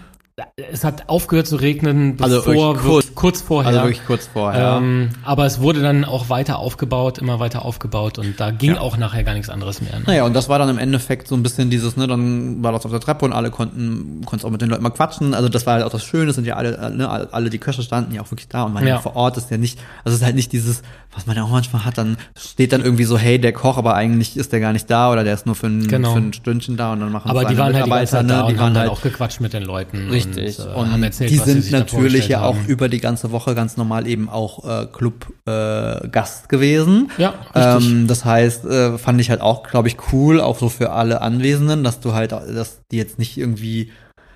Es 0.71 0.85
hat 0.85 1.09
aufgehört 1.09 1.47
zu 1.49 1.57
regnen, 1.57 2.17
Also 2.21 2.47
wirklich 2.47 2.83
kurz, 2.83 3.15
kurz- 3.15 3.43
vorher. 3.43 3.69
Also 3.73 3.83
wirklich 3.83 4.07
kurz 4.07 4.27
vorher. 4.33 4.77
Ähm, 4.79 5.11
aber 5.25 5.47
es 5.47 5.61
wurde 5.61 5.83
dann 5.83 6.05
auch 6.05 6.29
weiter 6.29 6.59
aufgebaut, 6.59 7.19
immer 7.19 7.41
weiter 7.41 7.65
aufgebaut 7.65 8.19
und 8.19 8.39
da 8.39 8.51
ging 8.53 8.77
auch 8.77 8.97
nachher 8.97 9.25
gar 9.25 9.35
nichts 9.35 9.49
anderes 9.51 9.81
mehr. 9.81 9.99
Ne? 9.99 10.05
Naja, 10.07 10.25
und 10.25 10.35
das 10.35 10.49
war 10.49 10.59
dann 10.61 10.69
im 10.69 10.79
Endeffekt 10.79 11.27
so 11.27 11.35
ein 11.35 11.43
bisschen 11.43 11.71
dieses, 11.71 11.97
ne, 11.97 12.07
dann 12.07 12.63
war 12.63 12.71
das 12.73 12.85
auf 12.85 12.91
der 12.93 13.01
Treppe 13.01 13.25
und 13.25 13.33
alle 13.33 13.51
konnten, 13.51 14.23
konnten 14.27 14.47
auch 14.47 14.51
mit 14.51 14.61
den 14.61 14.69
Leuten 14.71 14.83
mal 14.83 14.91
quatschen. 14.91 15.35
Also 15.35 15.49
das 15.49 15.67
war 15.67 15.75
halt 15.75 15.85
auch 15.85 15.91
das 15.91 16.05
Schöne, 16.05 16.33
sind 16.33 16.47
ja 16.47 16.55
alle, 16.57 16.91
ne, 16.97 17.09
alle 17.33 17.51
die 17.51 17.59
Köche 17.59 17.83
standen 17.83 18.15
ja 18.15 18.23
auch 18.23 18.31
wirklich 18.31 18.49
da 18.49 18.63
und 18.63 18.75
waren 18.75 18.85
ja. 18.87 18.95
Ja. 18.95 18.99
vor 19.01 19.17
Ort, 19.17 19.37
ist 19.39 19.51
ja 19.51 19.57
nicht, 19.59 19.79
also 20.05 20.15
es 20.15 20.21
ist 20.21 20.25
halt 20.25 20.37
nicht 20.37 20.53
dieses, 20.53 20.83
was 21.15 21.27
man 21.27 21.37
ja 21.37 21.43
auch 21.43 21.51
manchmal 21.51 21.85
hat, 21.85 21.99
dann 21.99 22.17
steht 22.37 22.73
dann 22.73 22.83
irgendwie 22.83 23.05
so, 23.05 23.19
hey, 23.19 23.41
der 23.41 23.53
Koch, 23.53 23.77
aber 23.77 23.95
eigentlich 23.95 24.37
ist 24.37 24.53
der 24.53 24.61
gar 24.61 24.73
nicht 24.73 24.89
da 24.89 25.11
oder 25.11 25.25
der 25.25 25.35
ist 25.35 25.47
nur 25.47 25.55
für 25.57 25.67
ein, 25.67 25.89
Genau. 25.89 26.13
für 26.13 26.19
ein 26.21 26.33
Stündchen 26.33 26.77
da 26.77 26.93
und 26.93 27.01
dann 27.01 27.11
machen 27.11 27.29
Aber 27.31 27.45
die 27.45 27.59
waren 27.59 27.75
halt 27.75 27.87
die 27.87 27.91
ganze 27.91 28.13
Zeit 28.13 28.31
da 28.31 28.43
ne, 28.43 28.47
die 28.49 28.53
und 28.53 28.59
waren 28.59 28.67
haben 28.67 28.75
dann 28.75 28.83
halt 28.83 28.93
auch 28.93 29.03
gequatscht 29.03 29.41
mit 29.41 29.53
den 29.53 29.65
Leuten. 29.65 30.09
Richtig. 30.11 30.28
Und, 30.37 30.39
äh, 30.39 30.95
Und, 30.95 31.03
erzählt, 31.03 31.31
die 31.31 31.37
sind 31.39 31.71
natürlich 31.71 32.29
ja 32.29 32.43
auch 32.43 32.57
haben. 32.57 32.67
über 32.67 32.89
die 32.89 33.01
ganze 33.01 33.31
Woche 33.33 33.55
ganz 33.55 33.77
normal 33.77 34.07
eben 34.07 34.29
auch 34.29 34.65
äh, 34.65 34.87
Club 34.87 35.27
äh, 35.47 36.09
Gast 36.09 36.49
gewesen. 36.49 37.11
Ja, 37.19 37.35
richtig. 37.55 37.91
Ähm, 37.91 38.07
das 38.07 38.25
heißt, 38.25 38.65
äh, 38.65 38.99
fand 38.99 39.21
ich 39.21 39.31
halt 39.31 39.41
auch, 39.41 39.63
glaube 39.63 39.89
ich, 39.89 39.97
cool, 40.13 40.41
auch 40.41 40.59
so 40.59 40.69
für 40.69 40.91
alle 40.93 41.21
Anwesenden, 41.23 41.85
dass 41.85 42.01
du 42.01 42.13
halt, 42.13 42.33
dass 42.33 42.81
die 42.91 42.97
jetzt 42.97 43.19
nicht 43.19 43.37
irgendwie 43.39 43.91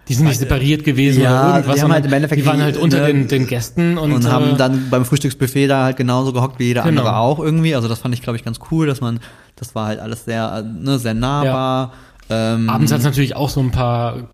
Die 0.09 0.14
sind 0.14 0.26
nicht 0.26 0.38
separiert 0.40 0.85
gewesen 0.85 1.22
Ja, 1.22 1.31
oder 1.42 1.55
irgendwas, 1.57 1.76
die 1.76 1.83
haben 1.83 1.92
halt 1.92 2.07
im 2.07 2.12
Endeffekt 2.12 2.40
die 2.40 2.46
waren 2.46 2.62
halt 2.62 2.76
unter 2.76 3.00
ne, 3.00 3.07
den, 3.07 3.28
den 3.28 3.46
Gästen 3.46 3.98
und, 3.98 4.12
und, 4.12 4.24
äh, 4.24 4.28
haben 4.28 4.57
dann 4.57 4.88
beim 4.90 5.05
Frühstücksbuffet 5.05 5.68
da 5.68 5.85
halt 5.85 5.96
genauso 5.96 6.33
gehockt 6.33 6.59
wie 6.59 6.64
jeder 6.64 6.83
Genau. 6.83 7.02
andere 7.02 7.16
auch 7.16 7.38
irgendwie. 7.38 7.74
Also 7.74 7.88
das 7.88 8.00
fand 8.00 8.14
ich, 8.14 8.22
glaube 8.22 8.37
ich, 8.37 8.44
ganz 8.44 8.59
cool, 8.70 8.87
dass 8.87 9.00
man, 9.00 9.20
das 9.57 9.74
war 9.74 9.87
halt 9.87 10.00
alles 10.00 10.24
sehr, 10.24 10.52
äh, 10.59 10.62
ne, 10.85 10.98
sehr 10.98 11.14
nahbar. 11.14 11.92
Ähm, 12.33 12.71
abends 12.71 12.90
hat 12.92 12.99
es 13.01 13.05
natürlich 13.05 13.37
auch 13.37 13.49
so 13.49 13.61
ein 13.61 13.71
paar 13.71 14.31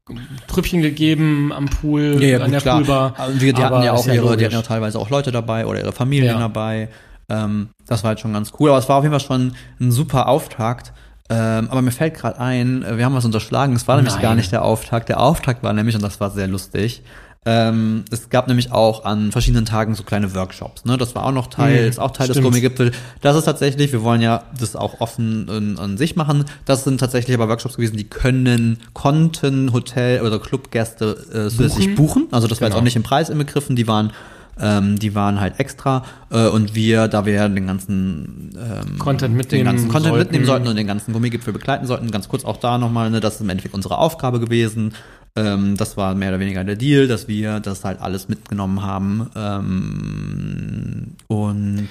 Trüppchen 0.47 0.83
gegeben 0.83 1.53
am 1.53 1.67
Pool, 1.67 2.23
Ja, 2.23 2.39
ja, 2.39 2.41
an 2.45 2.51
der 2.53 2.61
klar. 2.61 2.77
Poolbar. 2.77 3.15
Die, 3.41 3.53
die 3.53 3.65
hatten 3.65 3.83
ja 3.83 3.93
auch 3.93 4.07
ihre, 4.07 4.37
die 4.37 4.45
hatten 4.45 4.55
ja 4.55 4.63
teilweise 4.63 4.99
auch 4.99 5.11
Leute 5.11 5.33
dabei 5.33 5.67
oder 5.67 5.81
ihre 5.81 5.93
Familien 5.93 6.35
Ja. 6.35 6.39
dabei. 6.39 6.89
Ähm, 7.29 7.69
das 7.87 8.05
war 8.05 8.09
halt 8.11 8.21
schon 8.21 8.33
ganz 8.33 8.53
cool. 8.59 8.71
Aber 8.71 8.79
es 8.79 8.89
war 8.89 8.97
auf 8.97 9.05
jeden 9.05 9.13
Fall 9.13 9.21
schon 9.27 9.53
ein 9.81 9.91
super 9.93 10.29
Auftakt. 10.29 10.93
Ähm, 11.31 11.69
aber 11.71 11.83
mir 11.83 11.91
fällt 11.91 12.15
gerade 12.15 12.39
ein, 12.41 12.83
äh, 12.83 12.97
wir 12.97 13.05
haben 13.05 13.15
was 13.15 13.25
unterschlagen. 13.27 13.75
Es 13.77 13.87
war 13.87 13.97
nämlich 13.97 14.15
Nein. 14.15 14.23
gar 14.23 14.35
nicht 14.35 14.51
der 14.51 14.65
Auftakt. 14.65 15.09
Der 15.11 15.21
Auftakt 15.21 15.63
war 15.63 15.73
nämlich, 15.75 15.95
und 15.95 16.03
das 16.03 16.21
war 16.21 16.31
sehr 16.31 16.47
lustig, 16.49 17.03
Ähm, 17.51 18.05
es 18.11 18.29
gab 18.29 18.47
nämlich 18.47 18.73
auch 18.73 19.07
an 19.07 19.33
verschiedenen 19.33 19.65
Tagen 19.65 19.95
so 19.95 20.03
kleine 20.03 20.35
Workshops. 20.35 20.85
Ne? 20.85 20.99
Das 20.99 21.15
war 21.15 21.25
auch 21.25 21.33
noch 21.33 21.47
Teil, 21.47 21.83
Mhm, 21.85 21.89
ist 21.89 21.99
auch 21.99 22.11
Teil 22.11 22.27
des 22.27 22.37
stimmt. 22.37 22.45
Gummigipfel. 22.45 22.93
Das 23.23 23.37
ist 23.37 23.45
tatsächlich, 23.45 23.91
wir 23.93 24.03
wollen 24.03 24.21
ja 24.21 24.43
das 24.61 24.77
auch 24.77 25.01
offen 25.01 25.49
an, 25.49 25.79
an 25.79 25.97
sich 25.97 26.15
machen. 26.15 26.45
Das 26.67 26.85
sind 26.85 26.99
tatsächlich 26.99 27.35
aber 27.35 27.49
Workshops 27.49 27.77
gewesen, 27.77 27.97
die 27.97 28.05
können, 28.05 28.79
konnten 28.93 29.73
Hotel- 29.73 30.21
oder 30.21 30.39
Clubgäste 30.39 31.17
äh, 31.33 31.49
zusätzlich 31.49 31.95
buchen. 31.95 32.27
Also 32.33 32.49
das 32.49 32.61
war 32.61 32.67
jetzt 32.67 32.73
Genau. 32.75 32.81
auch 32.81 32.85
nicht 32.85 32.97
im 32.97 33.03
Preis 33.03 33.31
inbegriffen. 33.31 33.77
Die 33.77 33.89
waren 33.89 34.13
ähm, 34.61 34.99
die 34.99 35.15
waren 35.15 35.41
halt 35.41 35.61
extra 35.61 36.05
äh, 36.31 36.49
und 36.49 36.75
wir, 36.75 37.09
da 37.09 37.27
wir 37.27 37.35
ja 37.35 37.49
den 37.49 37.67
ganzen 37.67 38.51
ähm, 38.57 38.99
Content 38.99 39.31
den 39.31 39.37
mitnehmen 39.37 39.65
ganzen 39.65 39.89
Content 39.89 40.09
sollten. 40.09 40.19
mitnehmen 40.19 40.47
sollten 40.47 40.69
und 40.69 40.77
den 40.77 40.87
ganzen 40.87 41.13
Gummigipfel 41.13 41.53
begleiten 41.53 41.87
sollten, 41.87 42.11
ganz 42.11 42.29
kurz 42.29 42.45
auch 42.45 42.57
da 42.57 42.79
nochmal, 42.79 43.11
ne, 43.11 43.21
das 43.21 43.37
ist 43.37 43.41
im 43.41 43.51
Endeffekt 43.51 43.75
unsere 43.75 43.99
Aufgabe 43.99 44.41
gewesen. 44.41 44.95
Ähm, 45.37 45.77
das 45.77 45.97
war 45.97 46.15
mehr 46.15 46.31
oder 46.31 46.41
weniger 46.41 46.65
der 46.65 46.77
Deal, 46.77 47.07
dass 47.07 47.29
wir 47.29 47.61
das 47.61 47.85
halt 47.85 48.01
alles 48.01 48.29
mitgenommen 48.29 48.83
haben. 48.83 49.31
Ähm, 49.37 51.17
und 51.29 51.89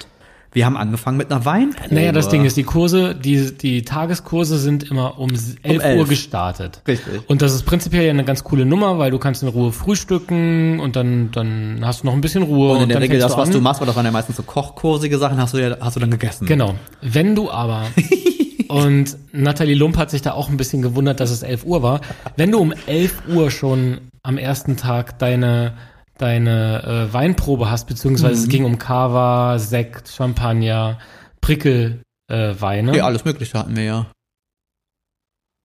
wir 0.52 0.64
haben 0.64 0.76
angefangen 0.76 1.18
mit 1.18 1.30
einer 1.30 1.44
Weinprobe. 1.44 1.94
Naja, 1.94 2.12
das 2.12 2.28
Ding 2.28 2.44
ist, 2.44 2.56
die 2.56 2.64
Kurse, 2.64 3.14
die, 3.14 3.56
die 3.56 3.82
Tageskurse 3.82 4.58
sind 4.58 4.90
immer 4.90 5.18
um 5.18 5.30
11, 5.30 5.58
11. 5.62 5.98
Uhr 5.98 6.06
gestartet. 6.06 6.82
Richtig. 6.86 7.28
Und 7.28 7.42
das 7.42 7.54
ist 7.54 7.64
prinzipiell 7.64 8.04
ja 8.04 8.10
eine 8.10 8.24
ganz 8.24 8.44
coole 8.44 8.64
Nummer, 8.64 8.98
weil 8.98 9.10
du 9.10 9.18
kannst 9.18 9.42
in 9.42 9.48
Ruhe 9.48 9.72
frühstücken 9.72 10.80
und 10.80 10.96
dann, 10.96 11.30
dann 11.32 11.80
hast 11.84 12.02
du 12.02 12.06
noch 12.06 12.14
ein 12.14 12.22
bisschen 12.22 12.42
Ruhe. 12.42 12.72
Und 12.72 12.82
in 12.82 12.88
der 12.88 12.96
dann 12.96 13.02
Regel 13.02 13.20
das, 13.20 13.36
was 13.36 13.48
an. 13.48 13.54
du 13.54 13.60
machst, 13.60 13.80
weil 13.80 13.86
das 13.86 13.96
waren 13.96 14.06
ja 14.06 14.10
meistens 14.10 14.36
so 14.36 14.42
kochkursige 14.42 15.18
Sachen, 15.18 15.38
hast 15.38 15.52
du 15.52 15.58
ja, 15.58 15.76
hast 15.80 15.96
du 15.96 16.00
dann 16.00 16.10
gegessen. 16.10 16.46
Genau. 16.46 16.74
Wenn 17.02 17.34
du 17.34 17.50
aber, 17.50 17.84
und 18.68 19.16
Nathalie 19.32 19.74
Lump 19.74 19.98
hat 19.98 20.10
sich 20.10 20.22
da 20.22 20.32
auch 20.32 20.48
ein 20.48 20.56
bisschen 20.56 20.80
gewundert, 20.80 21.20
dass 21.20 21.30
es 21.30 21.42
11 21.42 21.66
Uhr 21.66 21.82
war, 21.82 22.00
wenn 22.36 22.50
du 22.50 22.58
um 22.58 22.72
11 22.86 23.22
Uhr 23.34 23.50
schon 23.50 23.98
am 24.22 24.38
ersten 24.38 24.76
Tag 24.76 25.18
deine, 25.18 25.74
deine 26.18 26.82
äh, 27.08 27.12
Weinprobe 27.12 27.70
hast, 27.70 27.86
beziehungsweise 27.86 28.34
Mhm. 28.36 28.42
es 28.42 28.48
ging 28.48 28.64
um 28.64 28.78
Cava, 28.78 29.58
Sekt, 29.58 30.08
Champagner, 30.08 30.98
Prickelweine. 31.40 32.02
Äh, 32.30 32.60
Weine. 32.60 32.94
Ja, 32.96 33.06
alles 33.06 33.24
Mögliche 33.24 33.58
hatten 33.58 33.74
wir 33.74 33.84
ja. 33.84 34.06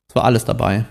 Es 0.09 0.15
war 0.15 0.23
alles 0.23 0.45
dabei. 0.45 0.85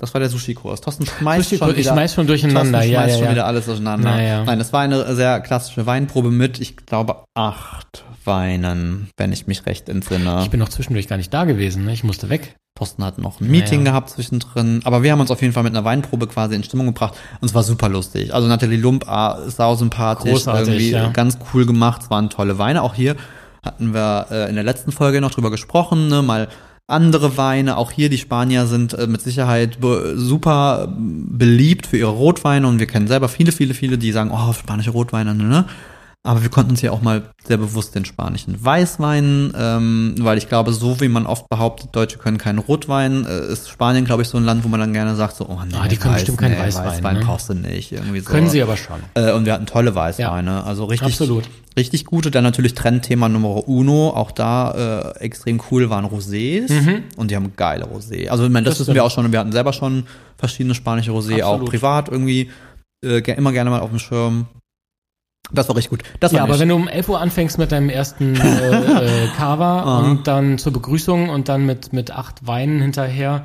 Das 0.00 0.14
war 0.14 0.18
der 0.18 0.30
Sushi-Kurs. 0.30 0.80
Thorsten 0.80 1.04
schmeißt 1.04 1.52
Sushi- 1.52 1.58
schon 1.58 1.70
ich 1.72 1.76
wieder, 1.76 1.92
schmeiß 1.92 2.14
schon 2.14 2.26
durcheinander, 2.26 2.78
Thorsten 2.78 2.94
schmeißt 2.94 3.08
ja, 3.10 3.16
schon 3.16 3.24
ja. 3.26 3.30
wieder 3.32 3.46
alles 3.46 3.66
durcheinander. 3.66 4.10
Naja. 4.10 4.44
Nein, 4.44 4.58
es 4.58 4.72
war 4.72 4.80
eine 4.80 5.14
sehr 5.14 5.40
klassische 5.40 5.84
Weinprobe 5.84 6.30
mit, 6.30 6.58
ich 6.58 6.76
glaube, 6.76 7.24
acht 7.34 8.04
Weinen, 8.24 9.10
wenn 9.18 9.30
ich 9.32 9.46
mich 9.46 9.66
recht 9.66 9.90
entsinne. 9.90 10.40
Ich 10.42 10.50
bin 10.50 10.58
noch 10.58 10.70
zwischendurch 10.70 11.06
gar 11.06 11.16
nicht 11.16 11.32
da 11.34 11.44
gewesen, 11.44 11.84
ne? 11.84 11.92
ich 11.92 12.02
musste 12.02 12.30
weg. 12.30 12.56
Thorsten 12.78 13.04
hat 13.04 13.18
noch 13.18 13.40
ein 13.40 13.50
Meeting 13.50 13.80
Naja. 13.80 13.92
gehabt 13.92 14.10
zwischendrin, 14.10 14.80
aber 14.84 15.02
wir 15.02 15.12
haben 15.12 15.20
uns 15.20 15.30
auf 15.30 15.42
jeden 15.42 15.52
Fall 15.52 15.64
mit 15.64 15.74
einer 15.74 15.84
Weinprobe 15.84 16.26
quasi 16.28 16.54
in 16.54 16.64
Stimmung 16.64 16.86
gebracht 16.86 17.14
und 17.42 17.48
es 17.48 17.54
war 17.54 17.62
super 17.62 17.90
lustig. 17.90 18.32
Also 18.32 18.48
Nathalie 18.48 18.78
Lump 18.78 19.06
ah, 19.06 19.38
ist 19.46 19.56
sau 19.56 19.74
sympathisch, 19.74 20.32
Großartig, 20.32 20.68
irgendwie 20.68 20.90
ja. 20.92 21.08
ganz 21.10 21.36
cool 21.52 21.66
gemacht, 21.66 22.02
es 22.04 22.10
waren 22.10 22.30
tolle 22.30 22.56
Weine. 22.56 22.82
Auch 22.82 22.94
hier 22.94 23.16
hatten 23.62 23.92
wir 23.92 24.28
äh, 24.30 24.48
in 24.48 24.54
der 24.54 24.64
letzten 24.64 24.92
Folge 24.92 25.20
noch 25.20 25.30
drüber 25.30 25.50
gesprochen, 25.50 26.08
ne, 26.08 26.22
mal 26.22 26.48
andere 26.90 27.36
Weine, 27.36 27.76
auch 27.76 27.90
hier 27.92 28.08
die 28.08 28.18
Spanier 28.18 28.66
sind 28.66 28.94
äh, 28.94 29.06
mit 29.06 29.20
Sicherheit 29.20 29.80
be 29.80 30.14
super 30.16 30.92
beliebt 30.96 31.86
für 31.86 31.98
ihre 31.98 32.10
Rotweine 32.10 32.66
und 32.66 32.78
wir 32.78 32.86
kennen 32.86 33.08
selber 33.08 33.28
viele, 33.28 33.52
viele, 33.52 33.74
viele, 33.74 33.98
die 33.98 34.12
sagen, 34.12 34.30
oh, 34.32 34.52
spanische 34.52 34.90
Rotweine, 34.90 35.34
ne, 35.34 35.44
ne. 35.44 35.64
Aber 36.22 36.42
wir 36.42 36.50
konnten 36.50 36.72
uns 36.72 36.82
ja 36.82 36.90
auch 36.90 37.00
mal 37.00 37.30
sehr 37.42 37.56
bewusst 37.56 37.94
den 37.94 38.04
spanischen 38.04 38.62
Weißwein, 38.62 39.54
ähm, 39.56 40.14
weil 40.18 40.36
ich 40.36 40.50
glaube, 40.50 40.74
so 40.74 41.00
wie 41.00 41.08
man 41.08 41.24
oft 41.24 41.48
behauptet, 41.48 41.96
Deutsche 41.96 42.18
können 42.18 42.36
keinen 42.36 42.58
Rotwein, 42.58 43.24
äh, 43.24 43.46
ist 43.50 43.70
Spanien, 43.70 44.04
glaube 44.04 44.20
ich, 44.20 44.28
so 44.28 44.36
ein 44.36 44.44
Land, 44.44 44.62
wo 44.62 44.68
man 44.68 44.80
dann 44.80 44.92
gerne 44.92 45.16
sagt, 45.16 45.36
so, 45.36 45.46
oh 45.48 45.58
nee, 45.66 45.74
Ah, 45.80 45.88
die 45.88 45.96
können 45.96 46.12
bestimmt 46.14 46.36
keinen 46.36 46.58
Weißwein, 46.58 46.84
Weißwein 46.88 47.16
ne? 47.20 47.24
brauchst 47.24 47.48
du 47.48 47.54
nicht, 47.54 47.92
irgendwie 47.92 48.20
so. 48.20 48.30
Können 48.30 48.50
sie 48.50 48.62
aber 48.62 48.76
schon. 48.76 48.96
Äh, 49.14 49.32
und 49.32 49.46
wir 49.46 49.54
hatten 49.54 49.64
tolle 49.64 49.94
Weißweine, 49.94 50.64
also 50.64 50.84
richtig, 50.84 51.08
Absolut. 51.12 51.48
richtig 51.78 52.04
gute. 52.04 52.30
Dann 52.30 52.44
natürlich 52.44 52.74
Trendthema 52.74 53.30
Nummer 53.30 53.66
uno, 53.66 54.10
auch 54.10 54.30
da 54.30 55.14
äh, 55.16 55.20
extrem 55.20 55.58
cool 55.70 55.88
waren 55.88 56.04
Rosés 56.04 56.68
und 57.16 57.30
die 57.30 57.36
haben 57.36 57.54
geile 57.56 57.86
Rosé. 57.86 58.28
Also 58.28 58.44
ich 58.44 58.50
meine, 58.50 58.66
das, 58.66 58.74
Mhm. 58.74 58.78
Das 58.78 58.80
wissen 58.80 58.94
wir 58.94 59.04
auch 59.04 59.10
schon. 59.10 59.32
Wir 59.32 59.38
hatten 59.38 59.52
selber 59.52 59.72
schon 59.72 60.04
verschiedene 60.36 60.74
spanische 60.74 61.12
Rosé, 61.12 61.42
auch 61.44 61.52
Absolut. 61.54 61.70
privat 61.70 62.08
irgendwie 62.10 62.50
äh, 63.02 63.20
immer 63.32 63.52
gerne 63.52 63.70
mal 63.70 63.80
auf 63.80 63.88
dem 63.88 63.98
Schirm. 63.98 64.48
Das 65.52 65.68
war 65.68 65.76
richtig 65.76 65.90
gut. 65.90 66.02
Das 66.20 66.32
Ja, 66.32 66.38
war 66.38 66.44
aber 66.44 66.52
nicht. 66.52 66.60
wenn 66.60 66.68
du 66.68 66.74
um 66.76 66.88
11 66.88 67.08
Uhr 67.08 67.20
anfängst 67.20 67.58
mit 67.58 67.72
deinem 67.72 67.88
ersten 67.90 68.36
äh, 68.36 69.24
äh, 69.26 69.28
und 69.84 70.26
dann 70.26 70.58
zur 70.58 70.72
Begrüßung 70.72 71.28
und 71.28 71.48
dann 71.48 71.66
mit, 71.66 71.92
mit 71.92 72.10
acht 72.12 72.46
Weinen 72.46 72.80
hinterher. 72.80 73.44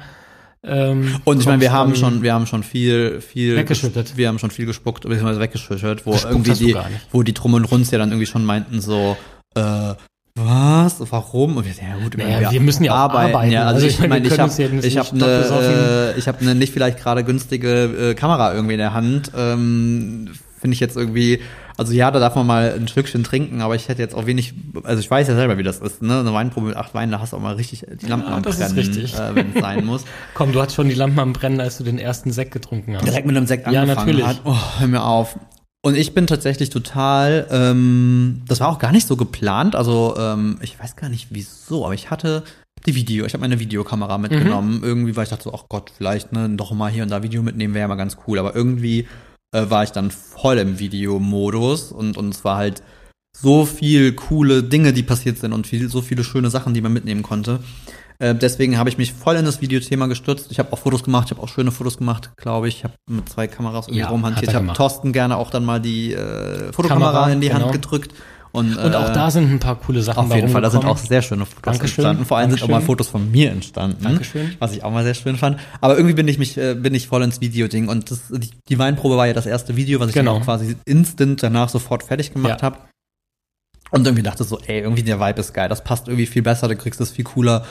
Ähm, 0.63 1.15
Und 1.25 1.39
ich 1.41 1.45
meine, 1.45 1.62
wir 1.62 1.71
haben 1.71 1.95
schon, 1.95 2.21
wir 2.23 2.34
haben 2.34 2.47
schon 2.47 2.63
viel, 2.63 3.21
viel 3.21 3.55
Weggeschüttet. 3.55 4.08
ges- 4.10 4.17
Wir 4.17 4.27
haben 4.27 4.39
schon 4.39 4.51
viel 4.51 4.65
gespuckt, 4.65 5.03
beziehungsweise 5.03 5.39
weggeschüttet, 5.39 6.05
wo 6.05 6.12
Gespuckt 6.12 6.31
irgendwie 6.34 6.53
die, 6.53 6.77
wo 7.12 7.23
die 7.23 7.34
Drum 7.34 7.53
und 7.53 7.65
Runs 7.65 7.91
ja 7.91 7.97
dann 7.99 8.10
irgendwie 8.10 8.25
schon 8.25 8.45
meinten 8.45 8.81
so, 8.81 9.15
äh, 9.55 9.93
was, 10.38 10.97
warum? 11.12 11.58
Und 11.58 11.65
wir, 11.65 11.71
ja 11.71 11.95
gut, 12.03 12.17
Naja, 12.17 12.51
wir 12.51 12.60
müssen 12.62 12.84
ja 12.84 12.91
auch 12.93 13.13
arbeiten. 13.13 13.51
Ja, 13.51 13.62
also, 13.67 13.86
Also 13.86 13.88
ich 13.88 13.99
meine, 14.08 14.25
wir 14.25 14.31
ich 14.34 14.39
habe 14.39 14.51
ich 14.51 14.71
nicht 14.71 14.97
habe 14.97 15.10
eine, 15.13 16.13
äh, 16.15 16.19
ich 16.19 16.27
habe 16.27 16.39
eine 16.41 16.55
nicht 16.55 16.73
vielleicht 16.73 16.99
gerade 16.99 17.23
günstige 17.23 18.10
äh, 18.12 18.13
Kamera 18.15 18.53
irgendwie 18.53 18.73
in 18.73 18.79
der 18.79 18.93
Hand. 18.93 19.31
Ähm, 19.36 20.29
Finde 20.60 20.73
ich 20.73 20.79
jetzt 20.79 20.97
irgendwie, 20.97 21.41
also 21.77 21.93
ja, 21.93 22.09
da 22.11 22.19
darf 22.19 22.35
man 22.35 22.47
mal 22.47 22.73
ein 22.73 22.88
Schlückchen 22.88 23.23
trinken, 23.23 23.61
aber 23.61 23.75
ich 23.75 23.88
hätte 23.89 24.01
jetzt 24.01 24.15
auch 24.15 24.25
wenig, 24.25 24.53
also 24.83 24.99
ich 24.99 25.09
weiß 25.11 25.27
ja 25.27 25.35
selber, 25.35 25.57
wie 25.57 25.63
das 25.63 25.79
ist, 25.79 26.01
ne? 26.01 26.19
Eine 26.19 26.33
Weinprobe 26.33 26.67
mit 26.67 26.75
acht 26.77 26.93
Weinen, 26.93 27.11
da 27.11 27.19
hast 27.19 27.33
du 27.33 27.38
auch 27.38 27.41
mal 27.41 27.55
richtig 27.55 27.85
die 28.01 28.05
Lampen 28.07 28.29
Ja, 28.29 28.38
am 28.38 28.43
das 28.43 28.59
ist 28.59 28.73
Brennen, 28.73 28.77
richtig. 28.95 29.13
äh, 29.13 29.35
wenn 29.35 29.53
es 29.53 29.61
sein 29.61 29.85
muss. 29.85 30.03
Komm, 30.33 30.51
du 30.53 30.61
hattest 30.61 30.75
schon 30.75 30.88
die 30.89 30.95
Lampen 30.95 31.19
am 31.19 31.33
Brennen, 31.33 31.59
als 31.59 31.77
du 31.77 31.83
den 31.83 31.97
ersten 31.99 32.31
Sekt 32.31 32.51
getrunken 32.51 32.95
hast. 32.95 33.05
direkt 33.05 33.27
mit 33.27 33.35
einem 33.35 33.47
Sekt 33.47 33.69
Ja, 33.71 33.81
angefangen 33.81 34.07
natürlich. 34.07 34.25
hat. 34.25 34.41
Oh, 34.45 34.55
hör 34.79 34.88
mir 34.88 35.03
auf. 35.03 35.38
Und 35.81 35.95
ich 35.95 36.13
bin 36.15 36.25
tatsächlich 36.25 36.69
total, 36.71 37.45
ähm, 37.51 38.41
das 38.47 38.59
war 38.59 38.69
auch 38.69 38.79
gar 38.79 38.91
nicht 38.91 39.05
so 39.05 39.15
geplant, 39.17 39.75
also 39.75 40.15
ähm, 40.17 40.57
ich 40.61 40.79
weiß 40.79 40.95
gar 40.95 41.09
nicht 41.09 41.27
wieso, 41.29 41.85
aber 41.85 41.93
ich 41.93 42.09
hatte 42.09 42.43
die 42.88 42.95
Video, 42.95 43.25
ich 43.25 43.33
habe 43.33 43.41
meine 43.41 43.59
Videokamera 43.59 44.17
mitgenommen, 44.17 44.81
irgendwie, 44.83 45.15
weil 45.15 45.23
ich 45.25 45.29
dachte 45.29 45.43
so, 45.43 45.53
ach 45.53 45.65
Gott, 45.69 45.91
vielleicht 45.95 46.31
ne, 46.31 46.49
doch 46.49 46.71
mal 46.71 46.89
hier 46.91 47.03
und 47.03 47.09
da 47.11 47.21
Video 47.21 47.43
mitnehmen 47.43 47.73
wäre 47.75 47.81
ja 47.83 47.88
mal 47.88 47.95
ganz 47.95 48.17
cool, 48.27 48.39
aber 48.39 48.55
irgendwie 48.55 49.07
äh, 49.56 49.70
war 49.70 49.84
ich 49.84 49.91
dann 49.91 50.12
voll 50.12 50.58
im 50.58 50.80
Videomodus 50.80 51.91
und, 51.91 52.18
und 52.18 52.34
es 52.34 52.44
war 52.44 52.58
halt 52.58 52.84
so 53.36 53.65
viel 53.65 54.13
coole 54.13 54.63
Dinge, 54.63 54.94
die 54.94 55.04
passiert 55.04 55.38
sind 55.38 55.54
und 55.54 55.68
viel, 55.68 55.89
so 55.89 56.02
viele 56.02 56.24
schöne 56.24 56.50
Sachen, 56.50 56.74
die 56.74 56.82
man 56.82 56.94
mitnehmen 56.94 57.24
konnte. 57.24 57.60
Äh, 58.20 58.34
deswegen 58.34 58.78
habe 58.78 58.89
ich 58.89 58.98
mich 58.98 59.13
voll 59.13 59.36
in 59.36 59.44
das 59.46 59.62
Videothema 59.62 60.08
gestürzt. 60.08 60.48
Ich 60.52 60.60
habe 60.60 60.72
auch 60.72 60.80
Fotos 60.80 61.04
gemacht, 61.04 61.26
ich 61.28 61.32
habe 61.32 61.44
auch 61.44 61.50
schöne 61.50 61.72
Fotos 61.72 61.98
gemacht, 61.98 62.32
glaube 62.38 62.70
ich. 62.70 62.78
Ich 62.78 62.84
habe 62.86 62.94
mit 63.10 63.28
zwei 63.28 63.48
Kameras 63.48 63.88
irgendwie 63.88 64.02
Ja, 64.02 64.08
rumhantiert. 64.08 64.54
er 64.54 64.62
Ich 64.62 64.68
habe. 64.68 64.78
Thorsten 64.78 65.12
gerne 65.12 65.36
auch 65.36 65.50
dann 65.50 65.65
mal 65.65 65.82
die 65.82 66.13
äh, 66.13 66.72
Fotokamera 66.72 67.12
Kamera, 67.12 67.32
in 67.32 67.41
die 67.41 67.52
Hand 67.52 67.63
genau. 67.63 67.74
gedrückt. 67.74 68.13
Und, 68.56 68.76
Und 68.78 68.96
auch 68.96 69.10
äh, 69.10 69.13
da 69.13 69.30
sind 69.30 69.52
ein 69.52 69.60
paar 69.60 69.76
coole 69.76 70.02
Sachen 70.02 70.26
auf 70.26 70.34
jeden 70.36 70.50
Fall, 70.50 70.62
da 70.62 70.70
sind 70.70 70.86
auch 70.86 70.98
sehr 70.98 71.22
schöne 71.22 71.46
Fotos 71.46 71.62
Dankeschön, 71.63 72.04
entstanden. 72.06 72.26
Vor 72.26 72.38
allem 72.38 72.50
sind 72.52 72.63
auch 72.63 72.68
mal 72.68 72.74
Dankeschön. 72.76 72.88
Fotos 72.88 73.08
von 73.10 73.30
mir 73.32 73.52
entstanden. 73.52 74.04
Dankeschön. 74.04 74.56
Was 74.60 74.74
ich 74.74 74.84
auch 74.84 74.91
mal 74.91 75.04
sehr 75.04 75.13
schön 75.13 75.36
fand. 75.38 75.60
Aber 75.82 75.96
irgendwie 75.98 76.15
bin 76.15 76.28
ich 76.28 76.38
mich, 76.39 76.58
äh, 76.58 76.74
bin 76.76 76.96
ich 76.96 77.08
voll 77.08 77.22
ins 77.24 77.41
Video-Ding. 77.41 77.88
Und 77.89 78.10
das, 78.12 78.22
die, 78.32 78.50
die 78.70 78.80
Weinprobe 78.80 79.18
war 79.18 79.28
ja 79.28 79.34
das 79.34 79.46
erste 79.46 79.76
Video, 79.76 80.00
was 80.00 80.10
ich 80.10 80.13
Genau. 80.15 80.34
dann 80.34 80.41
auch 80.41 80.46
quasi 80.46 80.76
instant 80.86 81.44
danach 81.44 81.70
sofort 81.70 82.04
fertig 82.04 82.34
gemacht 82.34 82.62
Ja. 82.62 82.65
habe. 82.65 82.78
Und 83.91 84.06
irgendwie 84.08 84.24
dachte 84.24 84.44
so, 84.44 84.60
ey, 84.65 84.80
irgendwie 84.80 85.04
der 85.04 85.20
Vibe 85.20 85.39
ist 85.39 85.54
geil. 85.54 85.70
Das 85.70 85.84
passt 85.84 86.08
irgendwie 86.08 86.26
viel 86.26 86.41
besser, 86.41 86.68
du 86.68 86.76
kriegst 86.76 87.00
es 87.02 87.12
viel 87.12 87.24
cooler 87.26 87.65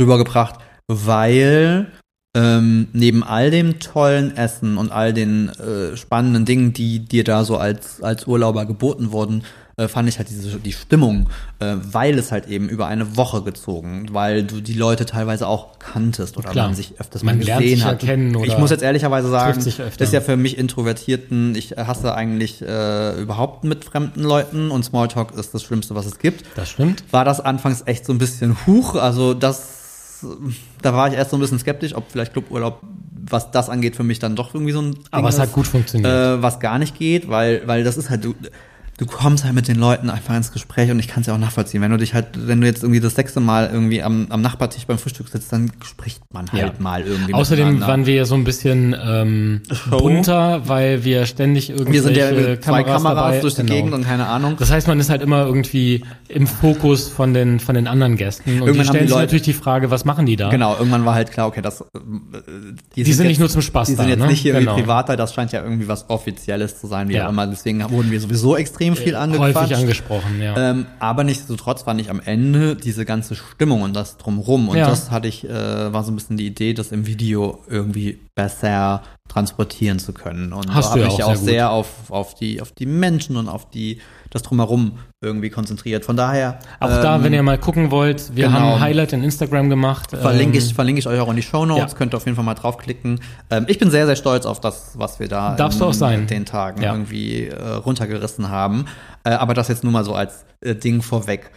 rübergebracht, 0.00 0.56
weil 0.88 1.90
ähm, 2.36 2.88
neben 2.92 3.24
all 3.24 3.50
dem 3.50 3.78
tollen 3.78 4.36
Essen 4.36 4.76
und 4.76 4.92
all 4.92 5.12
den 5.14 5.48
äh, 5.48 5.96
spannenden 5.96 6.44
Dingen, 6.44 6.72
die 6.74 6.98
dir 7.00 7.24
da 7.24 7.44
so 7.44 7.56
als, 7.56 8.02
als 8.02 8.26
Urlauber 8.26 8.66
geboten 8.66 9.10
wurden, 9.10 9.42
äh, 9.78 9.88
fand 9.88 10.08
ich 10.08 10.16
halt 10.18 10.30
diese, 10.30 10.56
die 10.58 10.72
Stimmung, 10.72 11.28
äh, 11.58 11.76
weil 11.82 12.18
es 12.18 12.32
halt 12.32 12.46
eben 12.48 12.68
über 12.68 12.86
eine 12.86 13.16
Woche 13.18 13.42
gezogen, 13.42 14.06
weil 14.10 14.42
du 14.42 14.60
die 14.62 14.72
Leute 14.72 15.04
teilweise 15.04 15.46
auch 15.46 15.78
kanntest 15.78 16.36
oder 16.38 16.48
Klar. 16.50 16.66
man 16.68 16.74
sich 16.74 16.94
öfters 16.98 17.22
Man 17.22 17.38
mal 17.38 17.44
lernt 17.44 17.62
gesehen 17.62 17.84
hat. 17.84 17.98
kennen 17.98 18.30
ich 18.30 18.36
oder 18.36 18.58
muss 18.58 18.70
jetzt 18.70 18.82
ehrlicherweise 18.82 19.28
sagen, 19.30 19.62
das 19.62 19.76
ist 20.08 20.12
ja 20.14 20.20
für 20.22 20.36
mich 20.38 20.56
Introvertierten, 20.56 21.54
ich 21.54 21.72
hasse 21.76 22.14
eigentlich 22.14 22.62
äh, 22.62 23.20
überhaupt 23.20 23.64
mit 23.64 23.84
fremden 23.84 24.22
Leuten 24.22 24.70
und 24.70 24.82
Smalltalk 24.82 25.32
ist 25.38 25.52
das 25.52 25.62
Schlimmste, 25.62 25.94
was 25.94 26.06
es 26.06 26.18
gibt 26.18 26.44
Das 26.54 26.70
stimmt. 26.70 27.04
war 27.10 27.24
das 27.26 27.40
anfangs 27.40 27.82
echt 27.84 28.06
so 28.06 28.12
ein 28.14 28.18
bisschen 28.18 28.56
huch. 28.66 28.94
Also 28.94 29.34
das, 29.34 29.75
da 30.82 30.94
war 30.94 31.08
ich 31.08 31.14
erst 31.14 31.30
so 31.30 31.36
ein 31.36 31.40
bisschen 31.40 31.58
skeptisch, 31.58 31.94
ob 31.94 32.10
vielleicht 32.10 32.32
Cluburlaub, 32.32 32.80
was 33.28 33.50
das 33.50 33.68
angeht, 33.68 33.96
für 33.96 34.04
mich 34.04 34.18
dann 34.18 34.36
doch 34.36 34.54
irgendwie 34.54 34.72
so 34.72 34.80
ein 34.80 34.92
Ding 34.92 35.04
Aber 35.10 35.28
es 35.28 35.34
ist, 35.36 35.40
hat 35.40 35.52
gut 35.52 35.66
funktioniert. 35.66 36.10
äh, 36.10 36.42
was 36.42 36.60
gar 36.60 36.78
nicht 36.78 36.96
geht, 36.98 37.28
weil, 37.28 37.66
weil 37.66 37.84
das 37.84 37.96
ist 37.96 38.10
halt, 38.10 38.26
du, 38.98 39.06
kommst 39.06 39.44
halt 39.44 39.54
mit 39.54 39.68
den 39.68 39.76
Leuten 39.78 40.08
einfach 40.10 40.34
ins 40.36 40.52
Gespräch 40.52 40.90
und 40.90 40.98
ich 40.98 41.08
kann 41.08 41.20
es 41.20 41.26
ja 41.26 41.34
auch 41.34 41.38
nachvollziehen. 41.38 41.82
Wenn 41.82 41.90
du 41.90 41.98
dich 41.98 42.14
halt, 42.14 42.26
wenn 42.34 42.60
du 42.60 42.66
jetzt 42.66 42.82
irgendwie 42.82 43.00
das 43.00 43.14
sechste 43.14 43.40
Mal 43.40 43.68
irgendwie 43.72 44.02
am, 44.02 44.26
am 44.30 44.40
Nachbartisch 44.42 44.86
beim 44.86 44.98
Frühstück 44.98 45.28
sitzt, 45.28 45.52
dann 45.52 45.70
spricht 45.84 46.22
man 46.32 46.50
halt 46.52 46.62
Ja. 46.62 46.72
mal 46.78 47.02
irgendwie. 47.02 47.34
Außerdem 47.34 47.80
waren 47.82 48.06
wir 48.06 48.14
ja 48.14 48.24
so 48.24 48.34
ein 48.34 48.44
bisschen 48.44 48.96
ähm, 49.02 49.62
Show. 49.70 49.98
bunter, 49.98 50.68
weil 50.68 51.04
wir 51.04 51.26
ständig 51.26 51.68
wir 51.68 51.76
irgendwelche 51.76 52.02
sind 52.02 52.16
ja 52.16 52.30
mit 52.32 52.64
zwei 52.64 52.82
Kameras 52.84 53.02
dabei, 53.02 53.40
durch 53.40 53.54
die 53.54 53.62
genau. 53.62 53.72
Gegend 53.74 53.92
und 53.94 54.04
keine 54.04 54.26
Ahnung. 54.26 54.56
Das 54.58 54.70
heißt, 54.70 54.88
man 54.88 54.98
ist 55.00 55.10
halt 55.10 55.22
immer 55.22 55.44
irgendwie 55.46 56.04
im 56.28 56.46
Fokus 56.46 57.08
von 57.08 57.34
den 57.34 57.60
von 57.60 57.74
den 57.74 57.86
anderen 57.86 58.16
Gästen 58.16 58.50
und 58.62 58.66
Irgendwann 58.68 58.78
die 58.78 58.84
stellen 58.88 59.02
die 59.04 59.08
sich 59.08 59.10
Leute- 59.14 59.22
natürlich 59.26 59.42
die 59.42 59.52
Frage, 59.52 59.90
was 59.90 60.04
machen 60.04 60.26
die 60.26 60.36
da? 60.36 60.48
Genau, 60.50 60.74
irgendwann 60.76 61.04
war 61.04 61.14
halt 61.14 61.30
klar, 61.30 61.46
okay, 61.48 61.60
das, 61.62 61.80
äh, 61.82 61.84
Die 62.96 63.02
sind 63.04 63.24
jetzt, 63.24 63.28
nicht 63.28 63.40
nur 63.40 63.48
zum 63.48 63.62
Spaß 63.62 63.88
Die 63.88 63.94
sind 63.94 64.04
da, 64.06 64.08
jetzt 64.08 64.20
ne? 64.20 64.26
nicht 64.28 64.40
hier 64.40 64.52
Genau. 64.54 64.70
irgendwie 64.72 64.82
privat 64.82 65.08
da, 65.08 65.16
das 65.16 65.34
scheint 65.34 65.52
ja 65.52 65.62
irgendwie 65.62 65.88
was 65.88 66.08
Offizielles 66.08 66.80
zu 66.80 66.86
sein, 66.86 67.08
wie 67.08 67.14
Ja. 67.14 67.26
auch 67.26 67.30
immer. 67.30 67.46
Deswegen 67.46 67.82
wurden 67.90 68.10
wir 68.10 68.20
sowieso 68.20 68.56
extrem 68.56 68.85
viel 68.94 69.16
angequatscht. 69.16 69.56
Häufig 69.56 69.76
angesprochen, 69.76 70.40
ja. 70.40 70.56
Ähm, 70.70 70.86
aber 71.00 71.24
nichtsdestotrotz 71.24 71.82
fand 71.82 72.00
ich 72.00 72.10
am 72.10 72.20
Ende 72.24 72.76
diese 72.76 73.04
ganze 73.04 73.34
Stimmung 73.34 73.82
und 73.82 73.96
das 73.96 74.18
drumrum. 74.18 74.68
Und 74.68 74.76
Ja. 74.76 74.86
das 74.86 75.10
hatte 75.10 75.26
ich, 75.26 75.44
äh, 75.48 75.92
war 75.92 76.04
so 76.04 76.12
ein 76.12 76.14
bisschen 76.14 76.36
die 76.36 76.46
Idee, 76.46 76.74
das 76.74 76.92
im 76.92 77.06
Video 77.06 77.58
irgendwie 77.68 78.20
besser 78.36 79.02
transportieren 79.28 79.98
zu 79.98 80.12
können. 80.12 80.52
Und 80.52 80.72
Hast 80.72 80.88
da 80.88 80.90
habe 80.90 81.00
ja 81.00 81.06
ich 81.08 81.24
auch 81.24 81.34
sehr 81.34 81.36
sehr 81.36 81.70
auf, 81.70 82.10
auf, 82.10 82.34
die, 82.34 82.60
auf 82.60 82.70
die 82.70 82.86
Menschen 82.86 83.36
und 83.36 83.48
auf 83.48 83.68
die, 83.70 84.00
das 84.30 84.42
drumherum 84.42 84.98
irgendwie 85.20 85.50
konzentriert. 85.50 86.04
Von 86.04 86.16
daher. 86.16 86.58
Auch 86.78 86.88
da, 86.88 87.16
ähm, 87.16 87.24
wenn 87.24 87.32
ihr 87.32 87.42
mal 87.42 87.58
gucken 87.58 87.90
wollt, 87.90 88.36
wir 88.36 88.46
genau. 88.46 88.58
haben 88.58 88.72
ein 88.74 88.80
Highlight 88.80 89.14
in 89.14 89.24
Instagram 89.24 89.70
gemacht. 89.70 90.10
Verlinke 90.10 90.58
ähm, 90.58 90.64
ich, 90.64 90.74
verlinke 90.74 91.00
ich 91.00 91.08
euch 91.08 91.18
auch 91.18 91.30
in 91.30 91.36
die 91.36 91.42
Show 91.42 91.66
Notes, 91.66 91.92
ja. 91.92 91.98
könnt 91.98 92.14
ihr 92.14 92.18
auf 92.18 92.26
jeden 92.26 92.36
Fall 92.36 92.44
mal 92.44 92.54
draufklicken. 92.54 93.20
Ähm, 93.50 93.64
ich 93.68 93.78
bin 93.78 93.90
sehr, 93.90 94.06
sehr 94.06 94.16
stolz 94.16 94.46
auf 94.46 94.60
das, 94.60 94.92
was 94.94 95.18
wir 95.18 95.28
da 95.28 95.56
Darfst 95.56 95.80
du 95.80 95.86
auch 95.86 95.94
sein. 95.94 96.26
den 96.26 96.44
Tagen 96.44 96.82
Ja. 96.82 96.92
irgendwie 96.92 97.46
äh, 97.46 97.58
runtergerissen 97.58 98.50
haben. 98.50 98.84
Äh, 99.24 99.30
aber 99.30 99.54
das 99.54 99.68
jetzt 99.68 99.82
nur 99.82 99.92
mal 99.92 100.04
so 100.04 100.14
als 100.14 100.44
äh, 100.60 100.74
Ding 100.74 101.02
vorweg. 101.02 101.50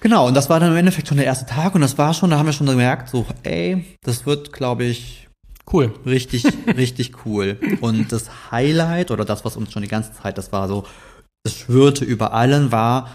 Genau, 0.00 0.28
und 0.28 0.34
das 0.34 0.50
war 0.50 0.60
dann 0.60 0.70
im 0.70 0.76
Endeffekt 0.76 1.08
schon 1.08 1.16
der 1.16 1.24
erste 1.26 1.46
Tag 1.46 1.74
und 1.74 1.80
das 1.80 1.96
war 1.96 2.12
schon, 2.12 2.28
da 2.28 2.36
haben 2.38 2.44
wir 2.44 2.52
schon 2.52 2.66
gemerkt, 2.66 3.08
so, 3.08 3.24
ey, 3.42 3.98
das 4.02 4.26
wird, 4.26 4.52
glaube 4.52 4.84
ich, 4.84 5.23
Cool. 5.72 5.92
richtig, 6.04 6.44
richtig 6.76 7.24
cool. 7.24 7.58
Und 7.80 8.12
das 8.12 8.50
Highlight 8.50 9.10
oder 9.10 9.24
das, 9.24 9.44
was 9.44 9.56
uns 9.56 9.72
schon 9.72 9.82
die 9.82 9.88
ganze 9.88 10.12
Zeit, 10.12 10.38
das 10.38 10.52
war 10.52 10.68
so, 10.68 10.84
es 11.44 11.54
schwirrte 11.56 12.04
über 12.04 12.32
allen, 12.32 12.70
war, 12.70 13.10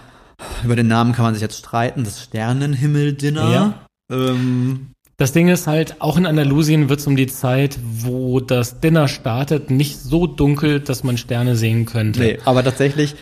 über 0.63 0.75
den 0.75 0.87
Namen 0.87 1.13
kann 1.13 1.25
man 1.25 1.33
sich 1.33 1.41
jetzt 1.41 1.57
streiten, 1.57 2.03
das 2.03 2.23
Sternenhimmel-Dinner. 2.23 3.51
Ja. 3.51 3.73
Ähm, 4.11 4.91
Das 5.17 5.31
Ding 5.31 5.49
ist 5.49 5.67
halt, 5.67 6.01
auch 6.01 6.17
in 6.17 6.25
Andalusien 6.25 6.89
wird 6.89 6.99
es 7.01 7.07
um 7.07 7.15
die 7.15 7.27
Zeit, 7.27 7.77
wo 7.83 8.39
das 8.39 8.79
Dinner 8.79 9.07
startet, 9.07 9.69
nicht 9.69 9.99
so 9.99 10.27
dunkel, 10.27 10.79
dass 10.79 11.03
man 11.03 11.17
Sterne 11.17 11.55
sehen 11.55 11.85
könnte. 11.85 12.19
Nee, 12.21 12.39
aber 12.45 12.63
tatsächlich 12.63 13.15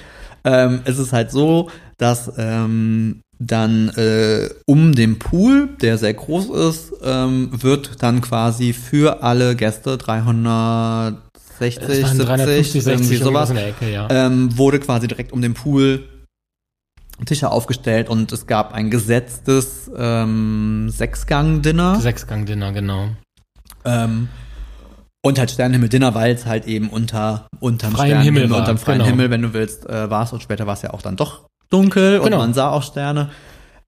ähm, 0.43 0.81
ist 0.85 0.99
es 0.99 1.11
halt 1.11 1.31
so, 1.31 1.69
dass 1.97 2.31
ähm, 2.37 3.21
dann 3.39 3.89
äh, 3.89 4.49
um 4.65 4.95
den 4.95 5.19
Pool, 5.19 5.69
der 5.81 5.97
sehr 5.97 6.13
groß 6.13 6.49
ist, 6.49 6.93
ähm, 7.03 7.49
wird 7.51 8.01
dann 8.01 8.21
quasi 8.21 8.73
für 8.73 9.21
alle 9.23 9.55
Gäste 9.55 9.97
360, 9.97 11.21
Es 11.59 12.03
waren 12.03 12.17
70, 12.17 12.25
350, 12.25 12.83
60 12.83 12.87
irgendwie 12.87 13.23
sowas, 13.23 13.51
Ecke, 13.51 13.91
ja. 13.91 14.07
ähm, 14.09 14.57
wurde 14.57 14.79
quasi 14.79 15.07
direkt 15.07 15.31
um 15.33 15.41
den 15.41 15.53
Pool 15.53 16.03
Tische 17.25 17.49
aufgestellt 17.49 18.09
und 18.09 18.31
es 18.31 18.45
gab 18.45 18.73
ein 18.73 18.91
gesetztes 18.91 19.89
ähm, 19.97 20.87
Sechsgang-Dinner. 20.89 21.99
Sechsgang-Dinner, 21.99 22.73
genau. 22.73 23.09
Ähm, 23.85 24.27
und 25.23 25.39
halt 25.39 25.49
Sternenhimmel-Dinner, 25.49 26.13
weil 26.13 26.35
es 26.35 26.45
halt 26.45 26.67
eben 26.67 26.89
unter 26.89 27.47
unterm 27.59 27.93
Freiem 27.93 28.09
Sternenhimmel, 28.09 28.41
Himmel 28.43 28.53
war, 28.53 28.59
unterm 28.59 28.77
freien 28.77 28.99
genau. 28.99 29.09
Himmel, 29.09 29.29
wenn 29.31 29.41
du 29.41 29.53
willst, 29.53 29.89
äh, 29.89 30.09
warst 30.11 30.33
und 30.33 30.43
später 30.43 30.67
war 30.67 30.73
es 30.73 30.83
ja 30.83 30.93
auch 30.93 31.01
dann 31.01 31.15
doch 31.15 31.47
dunkel 31.69 32.19
Genau. 32.19 32.25
und 32.37 32.41
man 32.41 32.53
sah 32.53 32.69
auch 32.71 32.83
Sterne. 32.83 33.29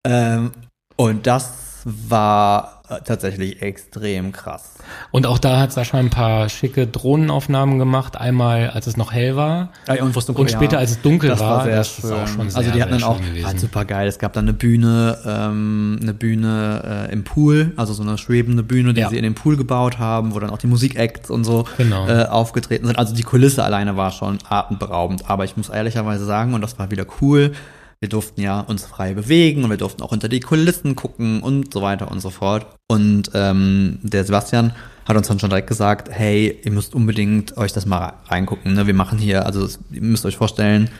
Ähm, 0.05 0.53
und 0.97 1.27
das 1.27 1.83
war 1.85 2.78
tatsächlich 3.05 3.63
extrem 3.63 4.33
krass. 4.33 4.75
Und 5.11 5.27
auch 5.27 5.39
da 5.39 5.61
hat 5.61 5.73
Sascha 5.73 5.99
ein 5.99 6.11
paar 6.11 6.49
schicke 6.49 6.87
Drohnenaufnahmen 6.87 7.79
gemacht. 7.79 8.17
Einmal, 8.17 8.71
als 8.71 8.87
es 8.87 8.97
noch 8.97 9.13
hell 9.13 9.37
war. 9.37 9.71
Ja, 9.87 10.03
und, 10.03 10.17
Und 10.17 10.51
später, 10.51 10.79
als 10.79 10.93
es 10.93 11.03
dunkel 11.03 11.29
das 11.31 11.41
war, 11.41 11.59
war 11.59 11.65
sehr 11.65 11.77
das 11.77 11.89
schön. 11.95 12.05
ist 12.05 12.13
auch 12.13 12.27
schon 12.27 12.51
sehr, 12.51 12.59
also 12.59 12.71
die 12.71 12.83
hatten 12.83 12.93
dann 12.93 13.03
auch 13.05 13.21
halt 13.45 13.61
super 13.61 13.85
geil. 13.85 14.09
Es 14.09 14.19
gab 14.19 14.33
dann 14.33 14.45
eine 14.45 14.53
Bühne, 14.55 15.19
ähm, 15.27 15.99
eine 16.03 16.15
Bühne 16.15 17.07
äh, 17.09 17.13
im 17.13 17.25
Pool, 17.25 17.73
also 17.77 17.93
so 17.93 18.03
eine 18.03 18.17
schwebende 18.19 18.63
Bühne, 18.63 18.95
die 18.95 19.01
Ja. 19.03 19.09
sie 19.11 19.17
in 19.17 19.23
den 19.25 19.35
Pool 19.35 19.57
gebaut 19.57 19.99
haben, 19.99 20.35
wo 20.35 20.41
dann 20.41 20.51
auch 20.51 20.59
die 20.59 20.67
Musikacts 20.67 21.31
und 21.31 21.45
so 21.45 21.65
Genau. 21.77 22.09
äh, 22.09 22.25
aufgetreten 22.25 22.87
sind. 22.87 22.99
Also 22.99 23.15
die 23.15 23.23
Kulisse 23.23 23.65
alleine 23.65 23.97
war 23.97 24.11
schon 24.13 24.39
atemberaubend. 24.49 25.29
Aber 25.29 25.45
ich 25.45 25.57
muss 25.57 25.69
ehrlicherweise 25.69 26.25
sagen, 26.25 26.55
und 26.55 26.61
das 26.63 26.79
war 26.79 26.91
wieder 26.91 27.05
cool, 27.21 27.53
wir 28.01 28.09
durften 28.09 28.41
ja 28.41 28.61
uns 28.61 28.87
frei 28.87 29.15
bewegen 29.15 29.65
und 29.65 29.71
wir 29.71 29.77
durften 29.77 30.03
auch 30.03 30.11
hinter 30.11 30.29
die 30.29 30.41
Kulissen 30.41 30.95
gucken 30.95 31.43
und 31.43 31.73
so 31.73 31.83
weiter 31.83 32.11
und 32.11 32.21
so 32.21 32.31
fort. 32.31 32.67
Und 32.89 33.31
ähm, 33.35 33.99
der 34.03 34.25
Sebastian 34.25 34.73
hat 35.07 35.17
uns 35.17 35.27
dann 35.29 35.39
schon 35.41 35.51
direkt 35.51 35.69
gesagt, 35.69 36.09
hey, 36.11 36.61
ihr 36.65 36.71
müsst 36.71 36.95
unbedingt 36.95 37.57
euch 37.57 37.73
das 37.73 37.87
mal 37.87 38.13
reingucken. 38.27 38.75
Ne? 38.75 38.87
Wir 38.87 38.95
machen 38.95 39.19
hier, 39.19 39.47
also 39.47 39.67
ihr 39.91 40.03
müsst 40.03 40.25
euch 40.27 40.37
vorstellen, 40.37 40.91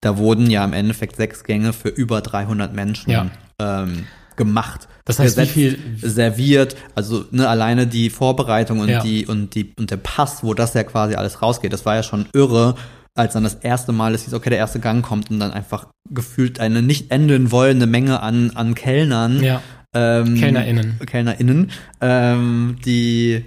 da 0.00 0.16
wurden 0.16 0.48
ja 0.48 0.64
im 0.64 0.72
Endeffekt 0.72 1.16
sechs 1.16 1.44
Gänge 1.44 1.72
für 1.72 1.88
über 1.88 2.20
300 2.20 2.72
Menschen 2.72 3.10
Ja. 3.10 3.30
ähm, 3.60 4.06
gemacht. 4.36 4.86
Das 5.04 5.18
heißt, 5.18 5.36
wie 5.36 5.40
Gesetzt, 5.40 5.52
viel- 5.54 5.78
serviert, 6.00 6.76
also 6.94 7.24
ne, 7.32 7.48
alleine 7.48 7.86
die 7.88 8.08
Vorbereitung 8.08 8.78
und 8.78 8.88
Ja. 8.88 9.02
die 9.02 9.26
und 9.26 9.54
die 9.56 9.72
und 9.76 9.90
der 9.90 9.96
Pass, 9.96 10.44
wo 10.44 10.54
das 10.54 10.74
ja 10.74 10.84
quasi 10.84 11.16
alles 11.16 11.42
rausgeht, 11.42 11.72
das 11.72 11.84
war 11.84 11.96
ja 11.96 12.02
schon 12.04 12.28
irre, 12.32 12.76
als 13.16 13.32
dann 13.32 13.42
das 13.42 13.54
erste 13.56 13.90
Mal 13.90 14.14
es 14.14 14.22
hieß, 14.22 14.34
okay, 14.34 14.50
der 14.50 14.60
erste 14.60 14.78
Gang 14.78 15.04
kommt 15.04 15.28
und 15.32 15.40
dann 15.40 15.50
einfach 15.50 15.88
gefühlt 16.10 16.60
eine 16.60 16.82
nicht 16.82 17.10
enden 17.10 17.50
wollende 17.52 17.86
Menge 17.86 18.22
an 18.22 18.50
an 18.54 18.74
Kellnern, 18.74 19.42
Ja. 19.42 19.60
ähm, 19.94 20.34
KellnerInnen. 20.36 20.98
KellnerInnen, 21.06 21.70
ähm, 22.00 22.76
die 22.84 23.44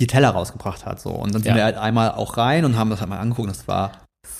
die 0.00 0.06
Teller 0.06 0.30
rausgebracht 0.30 0.86
hat 0.86 1.00
so 1.00 1.10
und 1.10 1.34
dann 1.34 1.42
sind 1.42 1.50
Ja. 1.50 1.56
wir 1.56 1.64
halt 1.64 1.76
einmal 1.76 2.12
auch 2.12 2.36
rein 2.36 2.64
und 2.64 2.76
haben 2.76 2.88
das 2.90 3.00
halt 3.00 3.10
mal 3.10 3.18
angeguckt, 3.18 3.50
das 3.50 3.66
war 3.66 3.92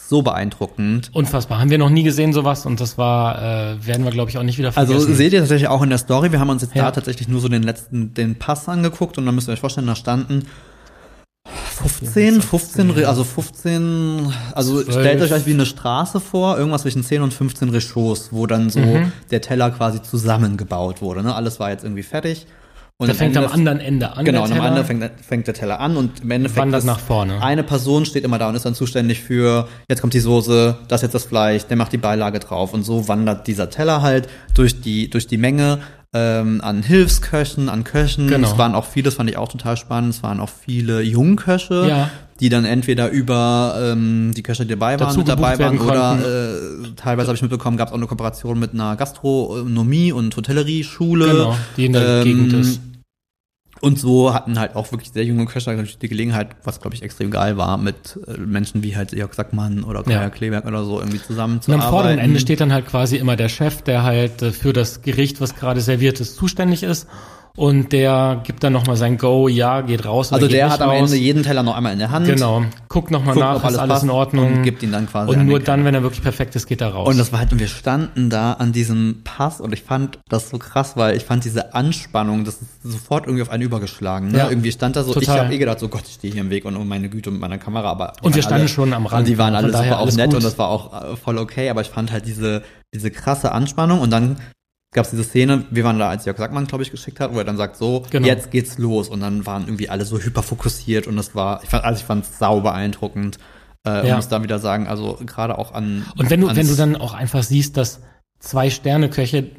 so 0.06 0.22
beeindruckend. 0.22 1.10
Unfassbar. 1.12 1.58
Haben 1.60 1.68
wir 1.70 1.76
noch 1.78 1.90
nie 1.90 2.02
gesehen, 2.02 2.32
sowas. 2.32 2.64
Und 2.64 2.80
das 2.80 2.96
war, 2.96 3.42
äh, 3.42 3.86
werden 3.86 4.04
wir, 4.04 4.10
glaube 4.10 4.30
ich, 4.30 4.38
auch 4.38 4.42
nicht 4.42 4.56
wieder 4.56 4.72
vergessen. 4.72 4.94
Also 4.96 5.12
seht 5.12 5.34
ihr 5.34 5.40
tatsächlich 5.40 5.68
auch 5.68 5.82
in 5.82 5.90
der 5.90 5.98
Story, 5.98 6.32
wir 6.32 6.40
haben 6.40 6.48
uns 6.48 6.62
jetzt 6.62 6.74
Ja. 6.74 6.84
da 6.84 6.92
tatsächlich 6.92 7.28
nur 7.28 7.40
so 7.40 7.48
den 7.48 7.62
letzten, 7.62 8.14
den 8.14 8.36
Pass 8.36 8.68
angeguckt 8.70 9.18
und 9.18 9.26
dann 9.26 9.34
müsst 9.34 9.48
ihr 9.48 9.52
euch 9.52 9.60
vorstellen, 9.60 9.86
da 9.86 9.94
standen 9.96 10.46
15, 11.82 12.42
15, 12.42 12.90
Re- 12.90 13.06
also 13.08 13.24
15, 13.24 14.32
also 14.54 14.82
12. 14.82 14.92
stellt 15.00 15.22
euch 15.22 15.32
euch 15.32 15.46
wie 15.46 15.52
eine 15.54 15.66
Straße 15.66 16.20
vor, 16.20 16.58
irgendwas 16.58 16.82
zwischen 16.82 17.04
10 17.04 17.22
und 17.22 17.32
15 17.32 17.68
Rechauds, 17.70 18.28
wo 18.32 18.46
dann 18.46 18.70
so 18.70 18.80
Mhm. 18.80 19.12
der 19.30 19.40
Teller 19.40 19.70
quasi 19.70 20.02
zusammengebaut 20.02 21.00
wurde. 21.02 21.22
Ne? 21.22 21.34
Alles 21.34 21.60
war 21.60 21.70
jetzt 21.70 21.84
irgendwie 21.84 22.02
fertig. 22.02 22.46
Und 23.00 23.06
der 23.06 23.14
am 23.14 23.18
fängt 23.18 23.36
am 23.36 23.44
Ende- 23.44 23.54
anderen 23.54 23.78
Ende 23.80 24.16
an. 24.16 24.24
Genau, 24.24 24.44
der 24.44 24.56
und 24.56 24.60
am. 24.60 24.66
Ende 24.66 24.84
fängt, 24.84 25.10
fängt 25.24 25.46
der 25.46 25.54
Teller 25.54 25.78
an 25.78 25.96
und 25.96 26.20
im 26.24 26.32
Endeffekt 26.32 26.58
Wandert 26.60 26.80
ist 26.80 26.84
nach 26.86 26.98
vorne. 26.98 27.40
eine 27.40 27.62
Person 27.62 28.04
steht 28.04 28.24
immer 28.24 28.38
da 28.38 28.48
und 28.48 28.56
ist 28.56 28.64
dann 28.66 28.74
zuständig 28.74 29.20
für, 29.20 29.68
jetzt 29.88 30.00
kommt 30.00 30.14
die 30.14 30.18
Soße, 30.20 30.78
das 30.88 30.98
ist 30.98 31.02
jetzt 31.04 31.14
das 31.14 31.24
Fleisch, 31.24 31.62
der 31.66 31.76
macht 31.76 31.92
die 31.92 31.96
Beilage 31.98 32.40
drauf 32.40 32.74
und 32.74 32.82
so 32.82 33.06
wandert 33.06 33.46
dieser 33.46 33.70
Teller 33.70 34.02
halt 34.02 34.28
durch 34.54 34.80
die, 34.80 35.08
durch 35.10 35.28
die 35.28 35.36
Menge 35.38 35.78
ähm, 36.14 36.60
an 36.62 36.82
Hilfsköchen, 36.82 37.68
an 37.68 37.84
Köchen. 37.84 38.28
Genau. 38.28 38.48
Es 38.50 38.56
waren 38.58 38.74
auch 38.74 38.86
viele, 38.86 39.04
das 39.04 39.14
fand 39.14 39.28
ich 39.28 39.36
auch 39.36 39.48
total 39.48 39.76
spannend, 39.76 40.14
es 40.14 40.22
waren 40.22 40.40
auch 40.40 40.48
viele 40.48 41.02
Jungköche, 41.02 41.86
Ja. 41.88 42.10
die 42.40 42.48
dann 42.48 42.64
entweder 42.64 43.10
über 43.10 43.76
ähm, 43.78 44.32
die 44.34 44.42
Köche, 44.42 44.64
die 44.64 44.70
dabei 44.70 44.98
waren, 44.98 45.16
mit 45.16 45.28
dabei 45.28 45.58
waren 45.58 45.78
oder 45.78 46.18
äh, 46.18 46.88
teilweise 46.96 47.28
habe 47.28 47.36
ich 47.36 47.42
mitbekommen, 47.42 47.76
gab 47.76 47.88
es 47.88 47.92
auch 47.92 47.98
eine 47.98 48.06
Kooperation 48.06 48.58
mit 48.58 48.72
einer 48.72 48.96
Gastronomie 48.96 50.12
und 50.12 50.34
Hotellerie-Schule. 50.34 51.26
Genau, 51.26 51.56
die 51.76 51.84
in 51.86 51.92
der 51.92 52.02
Ähm, 52.20 52.24
Gegend 52.24 52.52
ist. 52.54 52.80
Und 53.80 53.98
so 53.98 54.34
hatten 54.34 54.58
halt 54.58 54.74
auch 54.76 54.90
wirklich 54.92 55.12
sehr 55.12 55.24
junge 55.24 55.46
Köcher 55.46 55.76
die 55.82 56.08
Gelegenheit, 56.08 56.48
was 56.64 56.80
glaube 56.80 56.96
ich 56.96 57.02
extrem 57.02 57.30
geil 57.30 57.56
war, 57.56 57.78
mit 57.78 58.18
äh, 58.26 58.36
Menschen 58.38 58.82
wie 58.82 58.96
halt 58.96 59.12
Jörg 59.12 59.32
Sackmann 59.34 59.84
oder 59.84 60.02
Kaya 60.02 60.22
Ja. 60.22 60.30
Kleberg 60.30 60.66
oder 60.66 60.84
so 60.84 60.98
irgendwie 60.98 61.18
Und 61.18 61.24
zusammenzuarbeiten. 61.26 61.84
am 61.86 61.90
vorderen 61.92 62.18
Ende 62.18 62.40
steht 62.40 62.60
dann 62.60 62.72
halt 62.72 62.86
quasi 62.86 63.16
immer 63.16 63.36
der 63.36 63.48
Chef, 63.48 63.82
der 63.82 64.02
halt 64.02 64.42
äh, 64.42 64.50
für 64.52 64.72
das 64.72 65.02
Gericht, 65.02 65.40
was 65.40 65.54
gerade 65.54 65.80
serviert 65.80 66.20
ist, 66.20 66.36
zuständig 66.36 66.82
ist. 66.82 67.06
Und 67.58 67.90
der 67.90 68.40
gibt 68.44 68.62
dann 68.62 68.72
nochmal 68.72 68.96
sein 68.96 69.18
Go, 69.18 69.48
ja, 69.48 69.80
geht 69.80 70.04
raus. 70.04 70.32
Also 70.32 70.46
der 70.46 70.70
hat 70.70 70.80
am 70.80 70.90
raus. 70.90 71.10
Ende 71.10 71.16
jeden 71.16 71.42
Teller 71.42 71.64
noch 71.64 71.76
einmal 71.76 71.92
in 71.92 71.98
der 71.98 72.12
Hand. 72.12 72.26
Genau. 72.26 72.62
Guckt 72.88 73.10
nochmal 73.10 73.34
nach, 73.34 73.56
ob 73.56 73.68
ist 73.68 73.76
alles 73.76 73.88
passt 73.88 74.04
in 74.04 74.10
Ordnung. 74.10 74.58
Und 74.58 74.62
gibt 74.62 74.80
ihn 74.84 74.92
dann 74.92 75.08
quasi 75.08 75.32
Und 75.32 75.44
nur 75.44 75.58
dann, 75.58 75.84
wenn 75.84 75.92
er 75.92 76.04
wirklich 76.04 76.22
perfekt 76.22 76.54
ist, 76.54 76.68
geht 76.68 76.80
er 76.80 76.90
raus. 76.90 77.08
Und 77.08 77.18
das 77.18 77.32
war 77.32 77.40
halt, 77.40 77.50
und 77.50 77.58
wir 77.58 77.66
standen 77.66 78.30
da 78.30 78.52
an 78.52 78.70
diesem 78.70 79.22
Pass 79.24 79.60
und 79.60 79.72
ich 79.72 79.82
fand 79.82 80.20
das 80.28 80.50
so 80.50 80.58
krass, 80.58 80.96
weil 80.96 81.16
ich 81.16 81.24
fand 81.24 81.44
diese 81.44 81.74
Anspannung, 81.74 82.44
das 82.44 82.62
ist 82.62 82.80
sofort 82.84 83.26
irgendwie 83.26 83.42
auf 83.42 83.50
einen 83.50 83.64
übergeschlagen. 83.64 84.28
Ne? 84.28 84.38
Ja, 84.38 84.48
irgendwie 84.50 84.70
stand 84.70 84.94
da 84.94 85.02
so, 85.02 85.10
ich 85.10 85.26
total. 85.26 85.40
habe 85.40 85.52
eh 85.52 85.58
gedacht, 85.58 85.80
so 85.80 85.88
Gott, 85.88 86.04
ich 86.06 86.14
stehe 86.14 86.32
hier 86.32 86.42
im 86.42 86.50
Weg 86.50 86.64
und 86.64 86.76
um 86.76 86.86
meine 86.86 87.08
Güte 87.08 87.32
mit 87.32 87.40
meiner 87.40 87.58
Kamera, 87.58 87.90
aber 87.90 88.12
Und 88.22 88.36
wir 88.36 88.42
standen 88.44 88.68
schon 88.68 88.92
am 88.92 89.06
Rand. 89.06 89.22
Und 89.22 89.28
die 89.28 89.36
waren 89.36 89.56
alle 89.56 89.72
super 89.72 89.96
auch 89.96 90.02
alles 90.02 90.16
nett 90.16 90.26
gut. 90.26 90.36
und 90.36 90.44
das 90.44 90.58
war 90.58 90.68
auch 90.68 90.92
äh, 90.92 91.16
voll 91.16 91.38
okay, 91.38 91.70
aber 91.70 91.80
ich 91.80 91.88
fand 91.88 92.12
halt 92.12 92.24
diese, 92.24 92.62
diese 92.94 93.10
krasse 93.10 93.50
Anspannung 93.50 93.98
und 93.98 94.12
dann 94.12 94.36
gab 94.94 95.04
es 95.04 95.10
diese 95.10 95.24
Szene, 95.24 95.64
wir 95.70 95.84
waren 95.84 95.98
da, 95.98 96.08
als 96.08 96.24
Jörg 96.24 96.38
Sackmann, 96.38 96.66
glaube 96.66 96.82
ich, 96.82 96.90
geschickt 96.90 97.20
hat, 97.20 97.34
wo 97.34 97.38
er 97.38 97.44
dann 97.44 97.56
sagt, 97.56 97.76
so, 97.76 98.04
Genau. 98.10 98.26
jetzt 98.26 98.50
geht's 98.50 98.78
los 98.78 99.08
und 99.08 99.20
dann 99.20 99.44
waren 99.46 99.64
irgendwie 99.64 99.88
alle 99.90 100.04
so 100.04 100.18
hyperfokussiert 100.18 101.06
und 101.06 101.16
das 101.16 101.34
war, 101.34 101.62
ich 101.62 101.68
fand, 101.68 101.84
also 101.84 101.98
ich 102.00 102.04
fand 102.06 102.24
es 102.24 102.38
sau 102.38 102.60
beeindruckend. 102.60 103.36
Äh, 103.86 103.90
Ja. 103.90 104.00
Und 104.14 104.16
muss 104.16 104.28
dann 104.28 104.42
wieder 104.42 104.58
sagen, 104.58 104.86
also 104.88 105.18
gerade 105.24 105.58
auch 105.58 105.72
an. 105.72 106.04
Und 106.16 106.30
wenn 106.30 106.40
du, 106.40 106.54
wenn 106.54 106.66
du 106.66 106.74
dann 106.74 106.96
auch 106.96 107.14
einfach 107.14 107.42
siehst, 107.42 107.76
dass 107.76 108.00
zwei 108.40 108.70
Sterne-Köche 108.70 109.50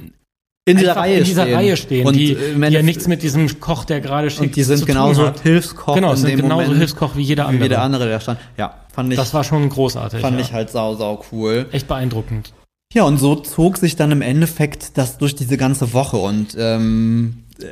in 0.65 0.77
dieser 0.77 0.95
Reihe 0.95 1.17
in 1.19 1.23
dieser 1.23 1.43
stehen. 1.43 1.55
Reihe 1.55 1.77
stehen, 1.77 2.07
und, 2.07 2.13
die, 2.15 2.35
die 2.35 2.61
ja 2.73 2.81
nichts 2.83 3.07
mit 3.07 3.23
diesem 3.23 3.59
Koch, 3.59 3.85
der 3.85 4.01
gerade 4.01 4.29
schickt, 4.29 4.41
und 4.47 4.55
die 4.55 4.63
sind 4.63 4.77
zu 4.79 4.85
tun 4.85 4.93
genauso 4.93 5.25
hat. 5.27 5.39
Hilfskoch 5.39 5.95
Genau, 5.95 6.11
in 6.11 6.17
sind 6.17 6.35
genauso 6.35 6.55
Moment, 6.63 6.77
Hilfskoch 6.77 7.15
wie 7.15 7.21
jeder 7.23 7.45
wie 7.45 7.47
andere. 7.49 7.63
jeder 7.63 7.81
andere, 7.81 8.07
der 8.07 8.19
stand. 8.19 8.39
Ja, 8.57 8.75
fand 8.93 9.11
ich, 9.11 9.17
Das 9.17 9.33
war 9.33 9.43
schon 9.43 9.67
großartig. 9.69 10.21
fand 10.21 10.37
ja. 10.37 10.45
ich 10.45 10.53
halt 10.53 10.69
sau, 10.69 10.95
sau 10.95 11.23
cool. 11.31 11.67
Echt 11.71 11.87
beeindruckend. 11.87 12.53
Ja, 12.93 13.03
und 13.03 13.17
so 13.17 13.35
zog 13.35 13.77
sich 13.77 13.95
dann 13.95 14.11
im 14.11 14.23
Endeffekt 14.23 14.97
das 14.97 15.19
durch 15.19 15.35
diese 15.35 15.57
ganze 15.57 15.93
Woche 15.93 16.17
und 16.17 16.55
ähm, 16.57 17.43
äh, 17.61 17.65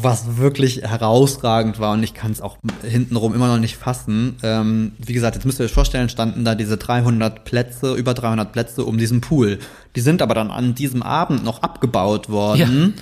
was 0.00 0.38
wirklich 0.38 0.80
herausragend 0.80 1.78
war 1.78 1.92
und 1.92 2.02
ich 2.02 2.14
kann 2.14 2.32
es 2.32 2.40
auch 2.40 2.56
hintenrum 2.82 3.34
immer 3.34 3.48
noch 3.48 3.58
nicht 3.58 3.76
fassen. 3.76 4.36
Ähm, 4.42 4.92
wie 4.96 5.12
gesagt, 5.12 5.36
jetzt 5.36 5.44
müsst 5.44 5.60
ihr 5.60 5.66
euch 5.66 5.72
vorstellen, 5.72 6.08
standen 6.08 6.46
da 6.46 6.54
diese 6.54 6.78
300 6.78 7.44
Plätze, 7.44 7.94
über 7.96 8.14
300 8.14 8.50
Plätze 8.50 8.86
um 8.86 8.96
diesen 8.96 9.20
Pool. 9.20 9.58
Die 9.94 10.00
sind 10.00 10.22
aber 10.22 10.32
dann 10.32 10.50
an 10.50 10.74
diesem 10.74 11.02
Abend 11.02 11.44
noch 11.44 11.62
abgebaut 11.62 12.30
worden. 12.30 12.94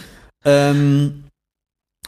Ähm, 0.44 1.23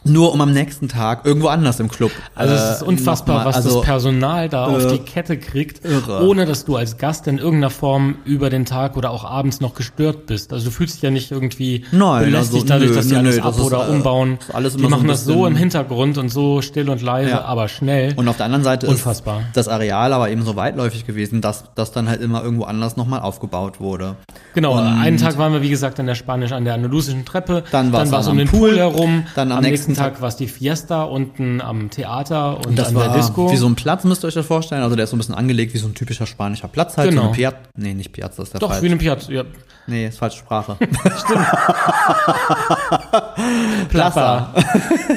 nur 0.07 0.33
um 0.33 0.41
am 0.41 0.51
nächsten 0.51 0.87
Tag 0.87 1.25
irgendwo 1.25 1.47
anders 1.47 1.79
im 1.79 1.89
Club. 1.89 2.11
Also 2.35 2.53
es 2.53 2.71
ist 2.77 2.81
äh, 2.81 2.85
unfassbar, 2.85 3.37
nochmal- 3.37 3.49
was 3.49 3.55
also, 3.57 3.77
das 3.77 3.85
Personal 3.85 4.49
da 4.49 4.65
auf 4.65 4.85
äh, 4.85 4.91
die 4.93 4.99
Kette 4.99 5.37
kriegt, 5.37 5.83
irre. 5.85 6.25
ohne 6.27 6.45
dass 6.45 6.65
du 6.65 6.75
als 6.75 6.97
Gast 6.97 7.27
in 7.27 7.37
irgendeiner 7.37 7.69
Form 7.69 8.15
über 8.25 8.49
den 8.49 8.65
Tag 8.65 8.97
oder 8.97 9.11
auch 9.11 9.23
abends 9.25 9.61
noch 9.61 9.73
gestört 9.73 10.25
bist. 10.27 10.53
Also 10.53 10.65
du 10.65 10.71
fühlst 10.71 10.95
dich 10.95 11.01
ja 11.03 11.09
nicht 11.11 11.31
irgendwie 11.31 11.85
Nein, 11.91 12.25
belästigt 12.25 12.63
also, 12.63 12.67
dadurch, 12.67 12.89
nö, 12.91 12.95
dass 12.95 13.07
die 13.07 13.13
nö, 13.13 13.19
alles 13.19 13.35
nö, 13.37 13.41
ab 13.43 13.55
ist, 13.55 13.61
oder 13.61 13.87
äh, 13.87 13.91
umbauen. 13.91 14.37
ist 14.39 14.53
alles 14.55 14.75
die 14.75 14.83
so 14.83 14.89
machen 14.89 15.01
ein 15.03 15.07
das 15.07 15.25
so 15.25 15.47
im 15.47 15.55
Hintergrund 15.55 16.17
und 16.17 16.29
so 16.29 16.61
still 16.61 16.89
und 16.89 17.01
leise, 17.01 17.31
Ja. 17.31 17.41
aber 17.45 17.67
schnell. 17.67 18.13
Und 18.15 18.27
auf 18.27 18.37
der 18.37 18.45
anderen 18.45 18.63
Seite 18.63 18.87
Unfassbar. 18.87 19.39
ist 19.41 19.55
das 19.57 19.67
Areal 19.67 20.13
aber 20.13 20.29
eben 20.29 20.43
so 20.43 20.55
weitläufig 20.55 21.05
gewesen, 21.05 21.41
dass 21.41 21.65
das 21.75 21.91
dann 21.91 22.07
halt 22.09 22.21
immer 22.21 22.43
irgendwo 22.43 22.65
anders 22.65 22.97
nochmal 22.97 23.21
aufgebaut 23.21 23.79
wurde. 23.79 24.15
Genau, 24.53 24.77
Und- 24.77 24.85
einen 24.85 25.17
Tag 25.17 25.37
waren 25.37 25.53
wir, 25.53 25.61
wie 25.61 25.69
gesagt, 25.69 25.99
an 25.99 26.05
der 26.07 26.15
Spanisch, 26.15 26.51
an 26.51 26.65
der 26.65 26.73
andalusischen 26.75 27.25
Treppe. 27.25 27.63
Dann 27.71 27.91
war 27.91 28.03
es 28.03 28.11
um 28.11 28.31
am 28.31 28.37
den 28.37 28.47
Pool, 28.47 28.77
herum. 28.77 29.23
Dann 29.35 29.51
am 29.51 29.61
nächsten 29.63 29.91
nächsten 29.91 29.95
Tag 29.97 30.21
war 30.21 30.29
es 30.29 30.35
die 30.37 30.47
Fiesta 30.47 31.03
unten 31.03 31.61
am 31.61 31.89
Theater 31.89 32.57
und 32.65 32.77
Das 32.77 32.89
an 32.89 32.95
war 32.95 33.07
der 33.09 33.17
Disco. 33.17 33.51
wie 33.51 33.57
so 33.57 33.67
ein 33.67 33.75
Platz, 33.75 34.03
müsst 34.03 34.23
ihr 34.23 34.27
euch 34.27 34.33
das 34.33 34.45
vorstellen. 34.45 34.83
Also 34.83 34.95
der 34.95 35.03
ist 35.05 35.09
so 35.11 35.15
ein 35.15 35.19
bisschen 35.19 35.35
angelegt 35.35 35.73
wie 35.73 35.77
so 35.79 35.87
ein 35.87 35.95
typischer 35.95 36.25
spanischer 36.25 36.67
Platz 36.67 36.97
halt. 36.97 37.09
Genau. 37.09 37.27
So 37.27 37.31
Piazza. 37.33 37.57
Nee, 37.75 37.93
nicht 37.93 38.11
Piazza, 38.13 38.43
ist 38.43 38.53
der 38.53 38.59
Doch, 38.59 38.69
falsch. 38.69 38.81
wie 38.83 38.87
eine 38.87 38.97
Piazza. 38.97 39.31
Ja. 39.31 39.43
Nee, 39.87 40.07
ist 40.07 40.19
falsche 40.19 40.37
Sprache. 40.39 40.77
Plaza. 43.89 44.53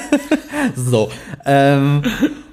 so. 0.76 1.11
Ähm, 1.45 2.03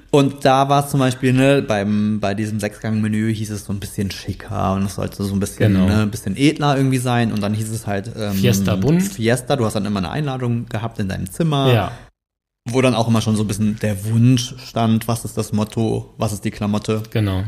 und 0.10 0.46
da 0.46 0.70
war 0.70 0.86
es 0.86 0.90
zum 0.92 1.02
Beispiel, 1.02 1.34
ne, 1.34 1.62
beim, 1.62 2.20
bei 2.20 2.34
diesem 2.34 2.60
Sechsgang-Menü 2.60 3.32
hieß 3.34 3.52
es 3.52 3.66
so 3.66 3.74
ein 3.74 3.80
bisschen 3.80 4.10
schicker 4.10 4.74
und 4.74 4.86
es 4.86 4.96
sollte 4.96 5.24
so 5.24 5.34
ein 5.36 5.40
bisschen, 5.40 5.74
Genau. 5.74 5.86
ne, 5.86 6.02
ein 6.04 6.12
bisschen 6.12 6.38
edler 6.38 6.78
irgendwie 6.78 6.98
sein. 6.98 7.32
Und 7.34 7.42
dann 7.44 7.54
hieß 7.54 7.70
es 7.72 7.86
halt 7.86 8.10
ähm, 8.18 8.32
Fiesta 8.34 8.76
bunt. 8.78 9.04
Fiesta, 9.04 9.56
du 9.58 9.66
hast 9.66 9.76
dann 9.76 9.86
immer 9.86 10.00
eine 10.00 10.10
Einladung 10.10 10.66
gehabt 10.68 10.98
in 11.00 11.10
deinem 11.10 11.30
Zimmer. 11.30 11.72
Ja. 11.74 11.92
Wo 12.70 12.82
dann 12.82 12.96
auch 12.96 13.08
immer 13.08 13.22
schon 13.22 13.36
so 13.36 13.44
ein 13.44 13.48
bisschen 13.48 13.80
der 13.80 14.06
Wunsch 14.06 14.56
stand, 14.66 15.08
was 15.08 15.26
ist 15.26 15.38
das 15.38 15.54
Motto, 15.54 16.14
was 16.18 16.34
ist 16.34 16.44
die 16.46 16.52
Klamotte. 16.52 17.04
Genau. 17.12 17.44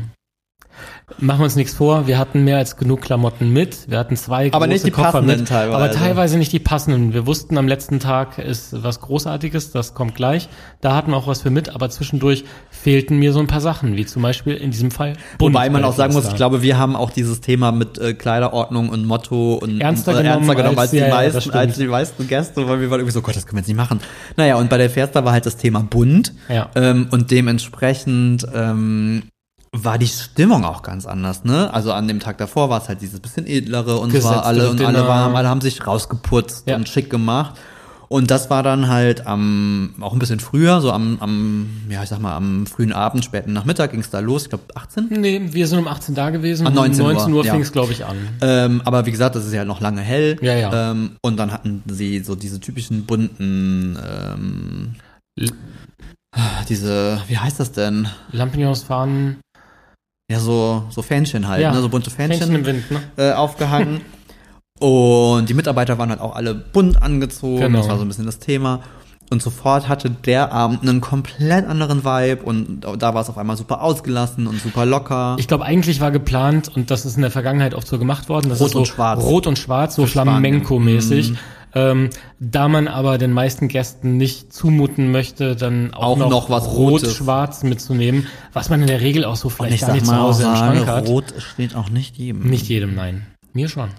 Machen 1.18 1.40
wir 1.40 1.44
uns 1.44 1.56
nichts 1.56 1.74
vor, 1.74 2.06
wir 2.06 2.18
hatten 2.18 2.44
mehr 2.44 2.56
als 2.58 2.76
genug 2.76 3.02
Klamotten 3.02 3.52
mit. 3.52 3.90
Wir 3.90 3.98
hatten 3.98 4.16
zwei 4.16 4.46
Aber 4.52 4.66
große 4.66 4.68
nicht 4.68 4.86
die 4.86 4.90
Koffer 4.92 5.12
passenden 5.12 5.40
mit, 5.40 5.48
teilweise. 5.48 5.76
aber 5.76 5.90
teilweise 5.90 6.38
nicht 6.38 6.52
die 6.52 6.58
passenden. 6.60 7.12
Wir 7.12 7.26
wussten, 7.26 7.58
am 7.58 7.66
letzten 7.68 7.98
Tag 8.00 8.38
ist 8.38 8.82
was 8.82 9.00
Großartiges, 9.00 9.72
das 9.72 9.92
kommt 9.94 10.14
gleich. 10.14 10.48
Da 10.80 10.94
hatten 10.94 11.10
wir 11.10 11.16
auch 11.16 11.26
was 11.26 11.42
für 11.42 11.50
mit, 11.50 11.68
aber 11.74 11.90
zwischendurch 11.90 12.44
fehlten 12.70 13.18
mir 13.18 13.32
so 13.32 13.40
ein 13.40 13.48
paar 13.48 13.60
Sachen, 13.60 13.96
wie 13.96 14.06
zum 14.06 14.22
Beispiel 14.22 14.54
in 14.54 14.70
diesem 14.70 14.90
Fall. 14.90 15.14
Bund 15.38 15.54
Wobei 15.54 15.68
man 15.68 15.84
auch 15.84 15.94
sagen 15.94 16.12
muss, 16.14 16.26
ich 16.28 16.36
glaube, 16.36 16.62
wir 16.62 16.78
haben 16.78 16.94
auch 16.96 17.10
dieses 17.10 17.40
Thema 17.40 17.72
mit 17.72 17.98
äh, 17.98 18.14
Kleiderordnung 18.14 18.88
und 18.88 19.04
Motto 19.04 19.54
und 19.54 19.80
Ernster 19.80 20.12
und, 20.12 20.18
äh, 20.18 20.22
genommen 20.22 20.36
ernster 20.48 20.54
genommen 20.54 20.78
als, 20.78 20.80
als- 20.80 20.90
die 20.92 20.96
ja, 20.98 21.08
meisten, 21.08 21.50
als 21.50 21.76
die 21.76 21.86
meisten 21.86 22.28
Gäste, 22.28 22.68
weil 22.68 22.80
wir 22.80 22.90
waren 22.90 23.00
irgendwie 23.00 23.12
so, 23.14 23.20
Gott, 23.22 23.36
das 23.36 23.44
können 23.46 23.56
wir 23.56 23.60
jetzt 23.62 23.68
nicht 23.68 23.76
machen. 23.76 24.00
Naja, 24.36 24.56
und 24.56 24.70
bei 24.70 24.78
der 24.78 24.88
Fiesta 24.88 25.24
war 25.24 25.32
halt 25.32 25.44
das 25.44 25.56
Thema 25.56 25.80
bunt 25.80 26.32
Ja. 26.48 26.70
ähm, 26.76 27.08
und 27.10 27.30
dementsprechend 27.30 28.46
ähm, 28.54 29.24
war 29.72 29.98
die 29.98 30.08
Stimmung 30.08 30.64
auch 30.64 30.82
ganz 30.82 31.06
anders, 31.06 31.44
ne? 31.44 31.72
Also 31.72 31.92
an 31.92 32.08
dem 32.08 32.18
Tag 32.18 32.38
davor 32.38 32.70
war 32.70 32.82
es 32.82 32.88
halt 32.88 33.00
dieses 33.02 33.20
bisschen 33.20 33.46
edlere 33.46 33.98
und 33.98 34.12
war 34.12 34.20
Gesetzte 34.20 34.42
alle 34.44 34.70
und 34.70 34.80
alle 34.80 35.06
waren, 35.06 35.36
alle 35.36 35.48
haben 35.48 35.60
sich 35.60 35.86
rausgeputzt 35.86 36.68
Ja. 36.68 36.76
und 36.76 36.88
schick 36.88 37.08
gemacht. 37.08 37.54
Und 38.08 38.32
das 38.32 38.50
war 38.50 38.64
dann 38.64 38.88
halt 38.88 39.28
am, 39.28 39.94
auch 40.00 40.12
ein 40.14 40.18
bisschen 40.18 40.40
früher, 40.40 40.80
so 40.80 40.90
am, 40.90 41.18
am, 41.20 41.70
ja, 41.88 42.02
ich 42.02 42.08
sag 42.08 42.18
mal, 42.18 42.34
am 42.34 42.66
frühen 42.66 42.92
Abend, 42.92 43.24
späten 43.24 43.52
Nachmittag 43.52 43.92
ging 43.92 44.00
es 44.00 44.10
da 44.10 44.18
los, 44.18 44.42
ich 44.42 44.48
glaube 44.48 44.64
18. 44.74 45.06
Nee, 45.10 45.40
wir 45.52 45.68
sind 45.68 45.78
um 45.78 45.86
18 45.86 46.16
da 46.16 46.30
gewesen. 46.30 46.66
Ah, 46.66 46.70
19 46.70 47.02
um 47.02 47.06
Uhr, 47.06 47.12
19 47.12 47.32
Uhr, 47.34 47.44
ja. 47.44 47.52
fing 47.52 47.62
es, 47.62 47.70
glaube 47.70 47.92
ich, 47.92 48.04
an. 48.04 48.16
Ähm, 48.40 48.82
aber 48.84 49.06
wie 49.06 49.12
gesagt, 49.12 49.36
das 49.36 49.46
ist 49.46 49.52
ja 49.52 49.64
noch 49.64 49.80
lange 49.80 50.00
hell. 50.00 50.36
Ja, 50.42 50.56
ja. 50.56 50.90
Ähm, 50.90 51.12
und 51.22 51.36
dann 51.36 51.52
hatten 51.52 51.84
sie 51.86 52.18
so 52.24 52.34
diese 52.34 52.58
typischen 52.58 53.06
bunten, 53.06 53.96
ähm, 53.96 54.96
diese, 56.68 57.20
wie 57.28 57.38
heißt 57.38 57.60
das 57.60 57.70
denn? 57.70 58.08
Lampignons 58.32 58.82
fahren, 58.82 59.36
Ja, 60.30 60.38
so, 60.38 60.84
so 60.90 61.02
Fähnchen 61.02 61.48
halt, 61.48 61.60
Ja, 61.60 61.72
ne? 61.72 61.80
so 61.80 61.88
bunte 61.88 62.08
Fähnchen, 62.08 62.38
Fähnchen 62.38 62.54
im 62.54 62.66
Wind, 62.66 62.90
ne? 62.90 63.00
Äh, 63.16 63.32
aufgehangen. 63.32 64.00
und 64.78 65.48
die 65.48 65.54
Mitarbeiter 65.54 65.98
waren 65.98 66.10
halt 66.10 66.20
auch 66.20 66.36
alle 66.36 66.54
bunt 66.54 67.02
angezogen. 67.02 67.60
Genau. 67.60 67.78
Das 67.78 67.88
war 67.88 67.96
so 67.96 68.02
ein 68.02 68.08
bisschen 68.08 68.26
das 68.26 68.38
Thema. 68.38 68.80
Und 69.32 69.42
sofort 69.42 69.88
hatte 69.88 70.10
der 70.10 70.52
Abend 70.52 70.82
einen 70.82 71.00
komplett 71.00 71.64
anderen 71.66 72.04
Vibe 72.04 72.42
und 72.42 72.80
da 72.98 73.14
war 73.14 73.22
es 73.22 73.28
auf 73.28 73.38
einmal 73.38 73.56
super 73.56 73.80
ausgelassen 73.80 74.48
und 74.48 74.60
super 74.60 74.84
locker. 74.84 75.36
Ich 75.38 75.46
glaube, 75.46 75.64
eigentlich 75.64 76.00
war 76.00 76.10
geplant, 76.10 76.68
und 76.74 76.90
das 76.90 77.06
ist 77.06 77.14
in 77.14 77.22
der 77.22 77.30
Vergangenheit 77.30 77.74
oft 77.74 77.86
so 77.86 77.96
gemacht 77.98 78.28
worden, 78.28 78.48
das 78.48 78.60
Rot 78.60 78.66
ist 78.66 78.72
so 78.72 78.78
und 78.80 78.88
Schwarz. 78.88 79.22
Rot 79.22 79.46
und 79.46 79.56
Schwarz, 79.56 79.94
so. 79.94 80.04
Flamenco-mäßig. 80.04 81.30
Mhm. 81.30 81.38
Ähm, 81.74 82.10
da 82.40 82.68
man 82.68 82.88
aber 82.88 83.18
den 83.18 83.32
meisten 83.32 83.68
Gästen 83.68 84.16
nicht 84.16 84.52
zumuten 84.52 85.12
möchte, 85.12 85.54
dann 85.54 85.94
auch, 85.94 86.02
Auch 86.02 86.16
noch, 86.16 86.30
noch 86.30 86.50
was. 86.50 86.66
Rot-Schwarz 86.66 87.62
mitzunehmen, 87.62 88.26
was 88.52 88.70
man 88.70 88.80
in 88.80 88.88
der 88.88 89.00
Regel 89.00 89.24
auch 89.24 89.36
so 89.36 89.48
vielleicht 89.48 89.74
ich 89.74 89.80
gar 89.80 89.92
nicht 89.92 90.06
zu 90.06 90.10
mal 90.10 90.20
auch 90.20 90.28
Hause 90.28 90.44
im 90.44 90.56
Schrank 90.56 90.86
hat. 90.86 91.08
rot 91.08 91.34
steht 91.38 91.76
auch 91.76 91.90
nicht 91.90 92.16
jedem. 92.16 92.48
Nicht 92.48 92.68
jedem, 92.68 92.94
nein. 92.94 93.26
Mir 93.52 93.68
schon. 93.68 93.90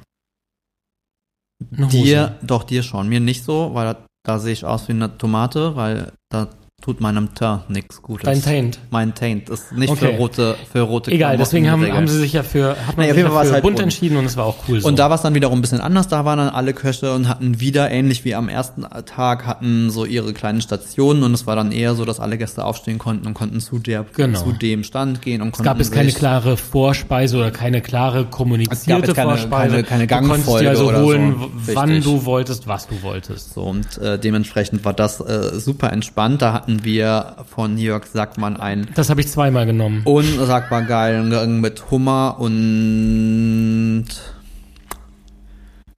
Eine 1.75 1.87
Hose. 1.87 1.97
Dir, 1.97 2.35
doch 2.41 2.63
dir 2.63 2.83
schon. 2.83 3.07
Mir 3.07 3.19
nicht 3.19 3.43
so, 3.43 3.71
weil 3.73 3.93
da, 3.93 4.05
da 4.23 4.39
sehe 4.39 4.53
ich 4.53 4.65
aus 4.65 4.87
wie 4.87 4.93
eine 4.93 5.17
Tomate, 5.17 5.75
weil 5.75 6.11
da 6.29 6.49
tut 6.81 6.99
meinem 6.99 7.33
Teint 7.35 7.69
nichts 7.69 8.01
Gutes. 8.01 8.25
Dein 8.25 8.41
Taint. 8.41 8.79
Mein 8.89 9.13
Taint 9.13 9.49
ist 9.49 9.71
nicht 9.71 9.89
Okay. 9.91 10.07
für 10.13 10.17
rote, 10.17 10.55
für 10.71 10.81
rote 10.81 11.11
Egal, 11.11 11.35
Klamotten 11.35 11.39
deswegen 11.39 11.69
haben, 11.71 11.91
haben 11.93 12.07
sie 12.07 12.17
sich 12.17 12.33
ja 12.33 12.41
für, 12.43 12.69
hat 12.71 12.97
man 12.97 13.05
Naja, 13.05 13.13
sich 13.13 13.23
ja 13.23 13.27
es 13.41 13.47
für 13.47 13.53
halt 13.53 13.63
bunt 13.63 13.75
bunt. 13.75 13.83
entschieden 13.83 14.17
und 14.17 14.25
es 14.25 14.35
war 14.35 14.45
auch 14.45 14.55
cool 14.67 14.81
so. 14.81 14.87
Und 14.87 14.97
da 14.97 15.09
war 15.09 15.15
es 15.15 15.21
dann 15.21 15.35
wiederum 15.35 15.59
ein 15.59 15.61
bisschen 15.61 15.79
anders. 15.79 16.07
Da 16.07 16.25
waren 16.25 16.39
dann 16.39 16.49
alle 16.49 16.73
Köche 16.73 17.13
und 17.13 17.29
hatten 17.29 17.59
wieder, 17.59 17.91
ähnlich 17.91 18.25
wie 18.25 18.33
am 18.33 18.49
ersten 18.49 18.85
Tag, 19.05 19.45
hatten 19.45 19.89
so 19.91 20.05
ihre 20.05 20.33
kleinen 20.33 20.61
Stationen 20.61 21.21
und 21.23 21.33
es 21.35 21.45
war 21.45 21.55
dann 21.55 21.71
eher 21.71 21.93
so, 21.93 22.03
dass 22.03 22.19
alle 22.19 22.37
Gäste 22.39 22.65
aufstehen 22.65 22.97
konnten 22.97 23.27
und 23.27 23.35
konnten 23.35 23.59
zu 23.59 23.77
der, 23.77 24.05
Genau. 24.15 24.41
zu 24.41 24.51
dem 24.51 24.83
Stand 24.83 25.21
gehen 25.21 25.41
und 25.41 25.49
es 25.49 25.53
konnten 25.53 25.65
gab 25.65 25.77
jetzt 25.77 25.91
keine 25.93 26.11
klare 26.11 26.57
Vorspeise 26.57 27.37
oder 27.37 27.51
keine 27.51 27.81
klare 27.81 28.25
kommunizierte 28.25 29.13
keine- 29.13 29.29
Vorspeise. 29.37 29.83
keine- 29.83 30.07
keine 30.07 30.07
du 30.07 30.15
konntest 30.15 30.45
Gangfolge 30.47 30.63
dir 30.63 30.69
also 30.71 30.89
so. 30.89 30.95
holen, 30.97 31.35
w- 31.41 31.75
wann 31.75 31.89
Richtig. 31.91 32.05
du 32.05 32.25
wolltest, 32.25 32.67
was 32.67 32.87
du 32.87 33.01
wolltest. 33.03 33.53
So, 33.53 33.61
und 33.63 33.97
äh, 33.99 34.17
dementsprechend 34.17 34.83
war 34.83 34.93
das 34.93 35.19
äh, 35.19 35.59
super 35.59 35.91
entspannt. 35.93 36.41
Da 36.41 36.53
hatten 36.53 36.70
wir 36.83 37.35
von 37.53 37.77
Jörg 37.77 38.05
Sackmann 38.05 38.57
ein 38.57 38.87
Das 38.95 39.09
habe 39.09 39.21
ich 39.21 39.27
zweimal 39.27 39.65
genommen. 39.65 40.01
unsagbar 40.05 40.81
geilen 40.83 41.61
mit 41.61 41.91
Hummer 41.91 42.37
und 42.39 44.05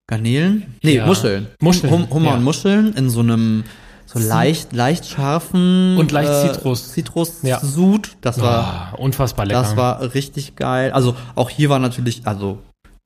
Garnelen? 0.08 0.66
Nee, 0.84 0.98
Ja. 0.98 1.06
Muscheln. 1.06 1.48
Muscheln, 1.62 1.92
Hum 1.94 2.10
Hummer 2.10 2.30
ja. 2.32 2.34
und 2.36 2.44
Muscheln 2.44 2.94
in 2.94 3.10
so 3.10 3.22
einem 3.22 3.64
so 4.06 4.20
leicht, 4.20 4.74
leicht 4.74 5.06
scharfen 5.08 5.98
Und 5.98 6.12
leicht 6.12 6.30
äh, 6.30 6.52
Zitrus. 6.54 6.92
Zitrus-Sud. 6.92 8.18
Das 8.22 8.40
war, 8.42 8.92
Ah, 8.94 8.96
unfassbar 8.98 9.46
lecker. 9.46 9.62
das 9.62 9.76
war 9.78 10.14
richtig 10.14 10.56
geil. 10.56 10.92
Also 10.92 11.16
auch 11.36 11.50
hier 11.50 11.70
war 11.70 11.80
natürlich, 11.80 12.22
also 12.28 12.60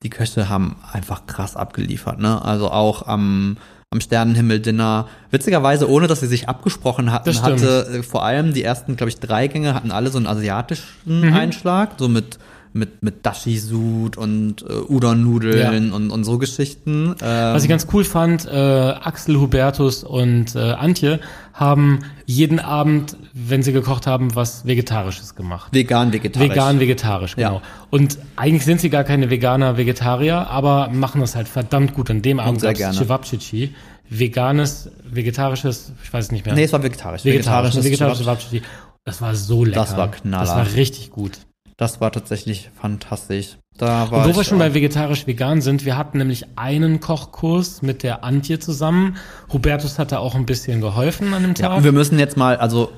die 0.03 0.09
Köche 0.09 0.49
haben 0.49 0.75
einfach 0.91 1.25
krass 1.27 1.55
abgeliefert, 1.55 2.19
ne? 2.19 2.43
Also 2.43 2.69
auch 2.71 3.07
am 3.07 3.57
am 3.91 4.01
Sternenhimmel-Dinner. 4.01 5.07
Witzigerweise, 5.31 5.89
ohne 5.89 6.07
dass 6.07 6.19
sie 6.19 6.27
sich 6.27 6.49
abgesprochen 6.49 7.11
hatten, 7.11 7.41
hatte 7.41 7.87
äh, 7.99 8.03
vor 8.03 8.25
allem 8.25 8.53
die 8.53 8.63
ersten, 8.63 8.97
glaube 8.97 9.09
ich, 9.09 9.19
drei 9.19 9.47
Gänge 9.47 9.73
hatten 9.73 9.91
alle 9.91 10.09
so 10.09 10.17
einen 10.17 10.27
asiatischen 10.27 10.85
Mhm. 11.05 11.33
Einschlag, 11.33 11.91
so 11.97 12.09
mit 12.09 12.37
mit 12.73 13.01
mit 13.03 13.25
Dashi-Sud 13.25 14.17
und 14.17 14.61
äh, 14.61 14.65
Udon-Nudeln 14.65 15.91
und, 15.91 16.11
und 16.11 16.23
so 16.23 16.37
Geschichten. 16.37 17.15
Ähm, 17.21 17.53
Was 17.53 17.63
ich 17.63 17.69
ganz 17.69 17.87
cool 17.93 18.03
fand, 18.03 18.45
äh, 18.45 18.49
Axel, 18.51 19.39
Hubertus 19.39 20.03
und 20.03 20.55
äh, 20.55 20.59
Antje 20.73 21.19
haben 21.53 21.99
jeden 22.25 22.59
Abend, 22.59 23.17
wenn 23.33 23.63
sie 23.63 23.73
gekocht 23.73 24.05
haben, 24.05 24.35
was 24.35 24.65
Vegetarisches 24.65 25.35
gemacht. 25.35 25.73
vegan, 25.73 26.13
vegetarisch. 26.13 26.49
Vegan, 26.49 26.79
vegetarisch, 26.79 27.35
genau. 27.35 27.55
Ja. 27.55 27.61
Und 27.89 28.19
eigentlich 28.35 28.65
sind 28.65 28.79
sie 28.79 28.89
gar 28.89 29.03
keine 29.03 29.29
Veganer, 29.29 29.77
Vegetarier, 29.77 30.49
aber 30.49 30.89
machen 30.89 31.21
das 31.21 31.35
halt 31.35 31.47
verdammt 31.47 31.93
gut. 31.93 32.11
An 32.11 32.21
dem 32.21 32.39
Abend 32.39 32.61
sehr 32.61 32.69
gab's 32.71 32.79
gerne. 32.79 32.97
Cevapcici. 32.97 33.73
Veganes, 34.09 34.89
vegetarisches, 35.03 35.91
ich 36.01 36.13
weiß 36.13 36.25
es 36.25 36.31
nicht 36.31 36.45
mehr. 36.45 36.55
Nee, 36.55 36.63
es 36.63 36.71
war 36.73 36.81
vegetarisch. 36.81 37.25
vegetarisches, 37.25 37.83
Vegetarisches 37.83 38.25
vegetarisches. 38.25 38.61
Das 39.03 39.21
war 39.21 39.35
so 39.35 39.65
lecker. 39.65 39.79
Das 39.79 39.97
war 39.97 40.11
Knaller. 40.11 40.45
Das 40.45 40.55
war 40.55 40.75
richtig 40.75 41.11
gut. 41.11 41.39
Das 41.77 42.01
war 42.01 42.11
tatsächlich 42.11 42.69
fantastisch. 42.81 43.57
Da 43.77 44.09
war 44.09 44.19
Und 44.19 44.25
wo 44.25 44.29
ich 44.31 44.37
wir 44.37 44.43
schon 44.43 44.57
da. 44.59 44.65
bei 44.65 44.73
vegetarisch-vegan 44.73 45.61
sind, 45.61 45.85
wir 45.85 45.95
hatten 45.95 46.17
nämlich 46.17 46.45
einen 46.55 46.99
Kochkurs 46.99 47.83
mit 47.83 48.01
der 48.01 48.23
Antje 48.23 48.57
zusammen. 48.57 49.17
Hubertus 49.53 49.99
hat 49.99 50.11
da 50.11 50.17
auch 50.17 50.33
ein 50.33 50.47
bisschen 50.47 50.81
geholfen 50.81 51.33
an 51.35 51.43
dem 51.43 51.53
Ja, 51.53 51.67
Tag. 51.69 51.77
und 51.77 51.83
wir 51.83 51.91
müssen 51.91 52.17
jetzt 52.17 52.35
mal, 52.35 52.57
also 52.57 52.91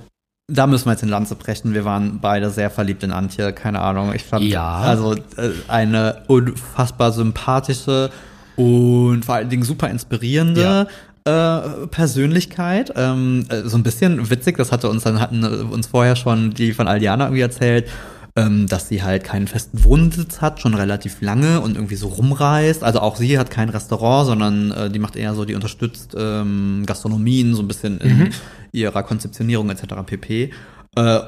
da 0.48 0.66
müssen 0.66 0.86
wir 0.86 0.94
jetzt 0.94 1.04
in 1.04 1.10
Lanze 1.10 1.36
brechen. 1.36 1.74
Wir 1.74 1.84
waren 1.84 2.20
beide 2.22 2.50
sehr 2.50 2.70
verliebt 2.70 3.04
in 3.04 3.12
Antje, 3.12 3.52
keine 3.52 3.82
Ahnung. 3.82 4.14
Ich 4.16 4.24
fand 4.24 4.46
Ja. 4.46 4.78
also 4.78 5.14
äh, 5.14 5.20
eine 5.68 6.24
unfassbar 6.28 7.12
sympathische 7.12 8.10
und 8.56 9.26
vor 9.26 9.36
allen 9.36 9.50
Dingen 9.50 9.64
super 9.64 9.90
inspirierende 9.90 10.88
äh, 11.26 11.60
Persönlichkeit. 11.92 12.94
Ähm, 12.96 13.46
äh, 13.50 13.62
so 13.68 13.78
ein 13.78 13.84
bisschen 13.84 14.30
witzig, 14.30 14.58
das 14.58 14.72
hatte 14.72 14.90
uns 14.90 15.04
dann 15.04 15.20
hatten 15.20 15.44
äh, 15.44 15.48
uns 15.48 15.88
vorher 15.88 16.16
schon 16.16 16.52
die 16.54 16.72
von 16.74 16.88
Aldiana 16.88 17.26
irgendwie 17.26 17.42
erzählt. 17.42 17.90
Ähm, 18.40 18.68
dass 18.68 18.88
sie 18.88 19.04
halt 19.04 19.24
keinen 19.24 19.48
festen 19.48 19.84
Wohnsitz 19.84 20.40
hat, 20.40 20.62
schon 20.62 20.74
relativ 20.74 21.22
lange 21.22 21.60
und 21.62 21.76
irgendwie 21.76 21.96
so 21.96 22.08
rumreist. 22.08 22.84
Also 22.84 23.00
auch 23.00 23.16
sie 23.18 23.38
hat 23.38 23.50
kein 23.50 23.70
Restaurant, 23.70 24.28
sondern 24.28 24.72
äh, 24.72 24.90
die 24.90 25.00
macht 25.00 25.16
eher 25.16 25.34
so, 25.36 25.46
die 25.46 25.56
unterstützt 25.56 26.16
ähm, 26.18 26.84
Gastronomien 26.86 27.56
so 27.56 27.62
ein 27.62 27.68
bisschen 27.68 28.00
in 28.00 28.18
Mhm. 28.18 28.30
ihrer 28.72 29.04
Konzeptionierung 29.04 29.70
etc. 29.70 29.84
pp. 30.06 30.52
Äh, 30.96 31.20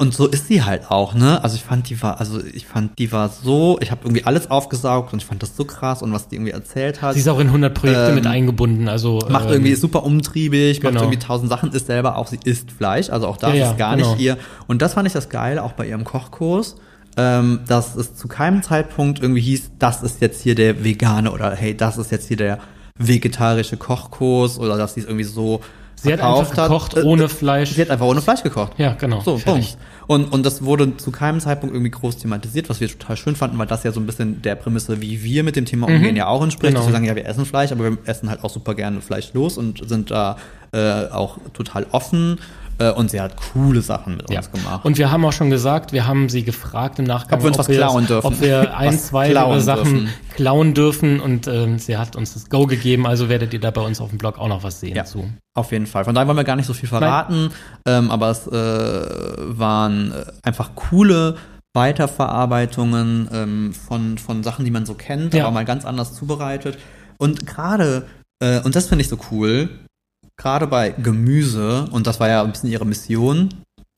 und 0.00 0.14
so 0.14 0.26
ist 0.26 0.48
sie 0.48 0.62
halt 0.62 0.90
auch, 0.90 1.12
ne? 1.14 1.44
Also 1.44 1.56
ich 1.56 1.62
fand 1.62 1.90
die 1.90 2.02
war, 2.02 2.20
also 2.20 2.42
ich 2.42 2.66
fand 2.66 2.98
die 2.98 3.12
war 3.12 3.28
so, 3.28 3.78
ich 3.82 3.90
habe 3.90 4.00
irgendwie 4.04 4.24
alles 4.24 4.50
aufgesaugt 4.50 5.12
und 5.12 5.20
ich 5.20 5.26
fand 5.26 5.42
das 5.42 5.54
so 5.54 5.66
krass 5.66 6.00
und 6.00 6.10
was 6.12 6.28
die 6.28 6.36
irgendwie 6.36 6.52
erzählt 6.52 7.02
hat. 7.02 7.14
Sie 7.14 7.20
ist 7.20 7.28
auch 7.28 7.38
in 7.38 7.48
100 7.48 7.74
Projekte 7.74 8.08
Ähm, 8.08 8.14
mit 8.14 8.26
eingebunden, 8.26 8.88
also 8.88 9.18
macht 9.28 9.46
ähm, 9.46 9.52
irgendwie 9.52 9.74
super 9.74 10.02
umtriebig, 10.02 10.82
macht 10.82 10.94
genau. 10.94 11.04
irgendwie 11.04 11.18
tausend 11.18 11.50
Sachen, 11.50 11.70
ist 11.72 11.86
selber 11.86 12.16
auch, 12.16 12.28
sie 12.28 12.38
isst 12.42 12.70
Fleisch, 12.70 13.10
also 13.10 13.26
auch 13.26 13.36
Ja, 13.42 13.52
ja, 13.52 13.70
ist 13.70 13.76
gar 13.78 13.94
genau. 13.94 14.12
nicht 14.12 14.20
ihr. 14.22 14.38
Und 14.66 14.80
das 14.80 14.94
fand 14.94 15.06
ich 15.06 15.12
das 15.12 15.28
Geile, 15.28 15.62
auch 15.62 15.72
bei 15.72 15.86
ihrem 15.86 16.04
Kochkurs, 16.04 16.76
ähm, 17.18 17.60
dass 17.68 17.94
es 17.94 18.14
zu 18.14 18.26
keinem 18.26 18.62
Zeitpunkt 18.62 19.20
irgendwie 19.20 19.42
hieß, 19.42 19.72
das 19.78 20.02
ist 20.02 20.22
jetzt 20.22 20.40
hier 20.42 20.54
der 20.54 20.82
vegane 20.82 21.30
oder 21.30 21.54
hey, 21.54 21.76
das 21.76 21.98
ist 21.98 22.10
jetzt 22.10 22.26
hier 22.26 22.38
der 22.38 22.58
vegetarische 22.96 23.76
Kochkurs 23.76 24.58
oder 24.58 24.78
dass 24.78 24.94
sie 24.94 25.00
es 25.00 25.06
irgendwie 25.06 25.24
so 25.24 25.60
Sie 26.02 26.12
hat 26.12 26.20
einfach 26.20 26.50
gekocht 26.50 26.96
Äh, 26.96 27.02
ohne 27.02 27.24
äh, 27.24 27.28
Fleisch. 27.28 27.72
Sie 27.72 27.80
hat 27.80 27.90
einfach 27.90 28.06
ohne 28.06 28.22
Fleisch 28.22 28.42
gekocht. 28.42 28.72
Ja, 28.78 28.94
genau. 28.94 29.20
So. 29.20 29.36
Punkt. 29.36 29.76
Und, 30.06 30.32
und 30.32 30.44
das 30.44 30.64
wurde 30.64 30.96
zu 30.96 31.10
keinem 31.12 31.40
Zeitpunkt 31.40 31.74
irgendwie 31.74 31.90
groß 31.90 32.16
thematisiert, 32.16 32.68
was 32.68 32.80
wir 32.80 32.88
total 32.88 33.16
schön 33.16 33.36
fanden, 33.36 33.58
weil 33.58 33.66
das 33.66 33.84
ja 33.84 33.92
so 33.92 34.00
ein 34.00 34.06
bisschen 34.06 34.42
der 34.42 34.54
Prämisse, 34.56 35.00
wie 35.00 35.22
wir 35.22 35.44
mit 35.44 35.56
dem 35.56 35.66
Thema 35.66 35.86
umgehen, 35.86 36.16
ja 36.16 36.26
auch 36.26 36.42
entspricht. 36.42 36.70
Genau. 36.70 36.80
Dass 36.80 36.88
wir 36.88 36.92
sagen, 36.92 37.04
ja, 37.04 37.14
wir 37.14 37.26
essen 37.26 37.44
Fleisch, 37.46 37.70
aber 37.70 37.84
wir 37.84 37.98
essen 38.04 38.28
halt 38.28 38.42
auch 38.42 38.50
super 38.50 38.74
gerne 38.74 39.00
Fleisch 39.02 39.32
los 39.34 39.56
und 39.56 39.88
sind 39.88 40.10
da 40.10 40.36
äh, 40.72 41.06
auch 41.06 41.38
total 41.52 41.86
offen. 41.92 42.38
Äh, 42.80 42.92
und 42.92 43.10
sie 43.10 43.20
hat 43.20 43.36
coole 43.52 43.82
Sachen 43.82 44.16
mit 44.16 44.30
Ja. 44.30 44.38
uns 44.38 44.50
gemacht. 44.50 44.84
Und 44.84 44.96
wir 44.98 45.10
haben 45.10 45.24
auch 45.24 45.32
schon 45.32 45.50
gesagt, 45.50 45.92
wir 45.92 46.06
haben 46.06 46.28
sie 46.28 46.42
gefragt 46.44 46.98
im 46.98 47.04
Nachgang, 47.04 47.38
Ob 47.38 47.44
wir 47.44 47.48
uns 47.48 47.58
was 47.58 47.66
klauen 47.66 48.06
dürfen. 48.06 48.26
ob 48.26 48.40
wir 48.40 48.76
ein, 48.76 48.98
zwei 48.98 49.30
ihre 49.30 49.60
Sachen 49.60 49.84
dürfen. 49.92 50.08
klauen 50.34 50.74
dürfen 50.74 51.20
und 51.20 51.46
ähm, 51.46 51.78
sie 51.78 51.96
hat 51.98 52.16
uns 52.16 52.32
das 52.34 52.48
Go 52.48 52.66
gegeben, 52.66 53.06
also 53.06 53.28
werdet 53.28 53.52
ihr 53.52 53.60
da 53.60 53.70
bei 53.70 53.82
uns 53.82 54.00
auf 54.00 54.08
dem 54.08 54.18
Blog 54.18 54.38
auch 54.38 54.48
noch 54.48 54.62
was 54.62 54.80
sehen 54.80 54.96
Ja. 54.96 55.04
zu. 55.04 55.28
Auf 55.54 55.72
jeden 55.72 55.86
Fall. 55.86 56.04
Von 56.04 56.14
daher 56.14 56.26
wollen 56.26 56.36
wir 56.38 56.44
gar 56.44 56.56
nicht 56.56 56.66
so 56.66 56.72
viel 56.74 56.88
verraten, 56.88 57.50
ähm, 57.86 58.10
aber 58.10 58.30
es 58.30 58.46
äh, 58.46 58.50
waren 58.52 60.12
äh, 60.12 60.24
einfach 60.42 60.70
coole 60.74 61.36
Weiterverarbeitungen 61.74 63.28
ähm, 63.32 63.72
von, 63.74 64.18
von 64.18 64.42
Sachen, 64.42 64.64
die 64.64 64.70
man 64.70 64.86
so 64.86 64.94
kennt, 64.94 65.34
Ja. 65.34 65.44
aber 65.44 65.52
mal 65.52 65.64
ganz 65.64 65.84
anders 65.84 66.14
zubereitet. 66.14 66.78
Und 67.18 67.46
gerade, 67.46 68.06
äh, 68.42 68.60
und 68.60 68.74
das 68.74 68.86
finde 68.86 69.02
ich 69.02 69.08
so 69.08 69.18
cool, 69.30 69.68
gerade 70.40 70.66
bei 70.66 70.90
Gemüse, 70.90 71.86
und 71.90 72.06
das 72.06 72.18
war 72.18 72.28
ja 72.28 72.42
ein 72.42 72.50
bisschen 72.50 72.70
ihre 72.70 72.86
Mission, 72.86 73.50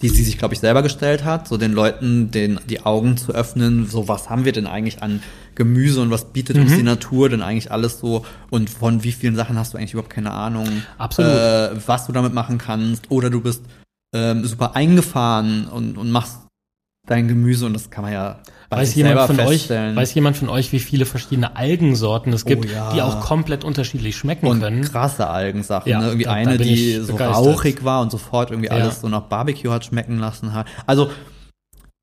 die 0.03 0.09
sie 0.09 0.25
sich, 0.25 0.37
glaube 0.37 0.55
ich, 0.55 0.61
selber 0.61 0.83
gestellt 0.83 1.23
hat, 1.25 1.47
so 1.47 1.57
den 1.57 1.73
Leuten 1.73 2.33
den, 2.33 2.59
die 2.69 2.81
Augen 2.85 3.17
zu 3.17 3.33
öffnen, 3.33 3.87
so 3.87 4.09
was 4.09 4.29
haben 4.29 4.45
wir 4.45 4.51
denn 4.51 4.67
eigentlich 4.67 5.01
an 5.01 5.23
Gemüse 5.55 6.03
und 6.03 6.11
was 6.11 6.33
bietet 6.33 6.57
uns 6.59 6.73
Mhm. 6.73 6.77
die 6.79 6.83
Natur 6.83 7.29
denn 7.29 7.43
eigentlich 7.43 7.71
alles 7.71 8.01
so 8.01 8.27
und 8.51 8.69
von 8.69 9.05
wie 9.05 9.13
vielen 9.13 9.37
Sachen 9.37 9.57
hast 9.57 9.73
du 9.73 9.79
eigentlich 9.79 9.93
überhaupt 9.93 10.11
keine 10.13 10.33
Ahnung, 10.33 10.67
Absolut. 10.99 11.31
Äh, 11.33 11.87
was 11.87 12.07
du 12.07 12.13
damit 12.13 12.35
machen 12.35 12.59
kannst 12.59 13.11
oder 13.13 13.31
du 13.31 13.41
bist 13.41 13.63
ähm, 14.13 14.45
super 14.45 14.75
eingefahren 14.75 15.69
und, 15.69 15.97
und 15.97 16.11
machst 16.11 16.39
dein 17.07 17.29
Gemüse 17.29 17.67
und 17.67 17.75
das 17.75 17.91
kann 17.91 18.03
man 18.03 18.13
ja 18.13 18.41
Weiß 18.77 18.95
jemand 18.95 19.21
von 19.27 19.41
euch, 19.41 19.71
weiß 19.71 20.15
jemand 20.15 20.37
von 20.37 20.49
euch, 20.49 20.73
wie 20.73 20.79
viele 20.81 21.05
verschiedene 21.07 21.57
Algensorten 21.57 22.33
es 22.33 22.45
gibt, 22.45 22.67
Oh 22.67 22.69
ja. 22.73 22.93
die 22.93 23.03
auch 23.03 23.21
komplett 23.21 23.65
unterschiedlich 23.65 24.17
schmecken 24.17 24.47
und 24.47 24.61
können? 24.61 24.83
krasse 24.83 25.29
Algensachen. 25.29 25.89
Ja, 25.91 26.01
ne? 26.01 26.07
Irgendwie 26.07 26.25
da- 26.25 26.31
da 26.31 26.37
eine, 26.37 26.57
bin 26.59 26.67
die 26.69 26.95
so 26.97 27.13
begeistert. 27.13 27.37
rauchig 27.47 27.85
war 27.85 28.01
und 28.03 28.11
sofort 28.11 28.51
irgendwie 28.51 28.69
Ja. 28.69 28.75
alles 28.77 29.01
so 29.01 29.09
nach 29.09 29.23
Barbecue 29.23 29.71
hat 29.71 29.85
schmecken 29.85 30.19
lassen 30.19 30.53
hat. 30.55 30.67
Also 30.87 31.11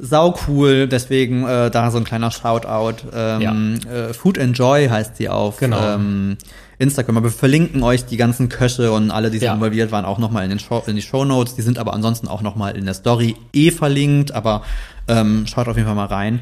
sau 0.02 0.34
cool, 0.48 0.88
deswegen 0.88 1.46
äh, 1.46 1.70
da 1.70 1.92
so 1.92 1.98
ein 1.98 2.06
kleiner 2.06 2.32
Shoutout. 2.32 3.06
Ähm, 3.14 3.80
äh, 3.92 4.14
Food 4.14 4.38
Enjoy 4.38 4.88
heißt 4.88 5.18
sie 5.18 5.28
auf 5.28 5.58
Genau. 5.58 5.96
ähm, 5.96 6.38
Instagram. 6.78 7.18
Aber 7.18 7.26
wir 7.26 7.32
verlinken 7.32 7.84
euch 7.84 8.06
die 8.06 8.16
ganzen 8.16 8.48
Köche 8.48 8.94
und 8.94 9.12
alle, 9.12 9.30
die 9.30 9.40
so 9.40 9.46
Ja. 9.48 9.54
involviert 9.56 9.92
waren, 9.92 10.06
auch 10.06 10.18
nochmal 10.18 10.46
in, 10.46 10.50
den 10.52 10.60
Show, 10.60 10.82
in 10.88 10.96
die 10.96 11.02
Show 11.02 11.26
Notes. 11.26 11.56
Die 11.56 11.62
sind 11.64 11.78
aber 11.78 11.94
ansonsten 11.94 12.30
auch 12.30 12.42
nochmal 12.42 12.78
in 12.78 12.86
der 12.86 12.94
Story 12.94 13.36
eh 13.52 13.72
verlinkt, 13.72 14.32
aber 14.32 14.62
ähm, 15.10 15.46
schaut 15.48 15.68
auf 15.68 15.76
jeden 15.76 15.88
Fall 15.88 15.96
mal 15.96 16.06
rein. 16.06 16.40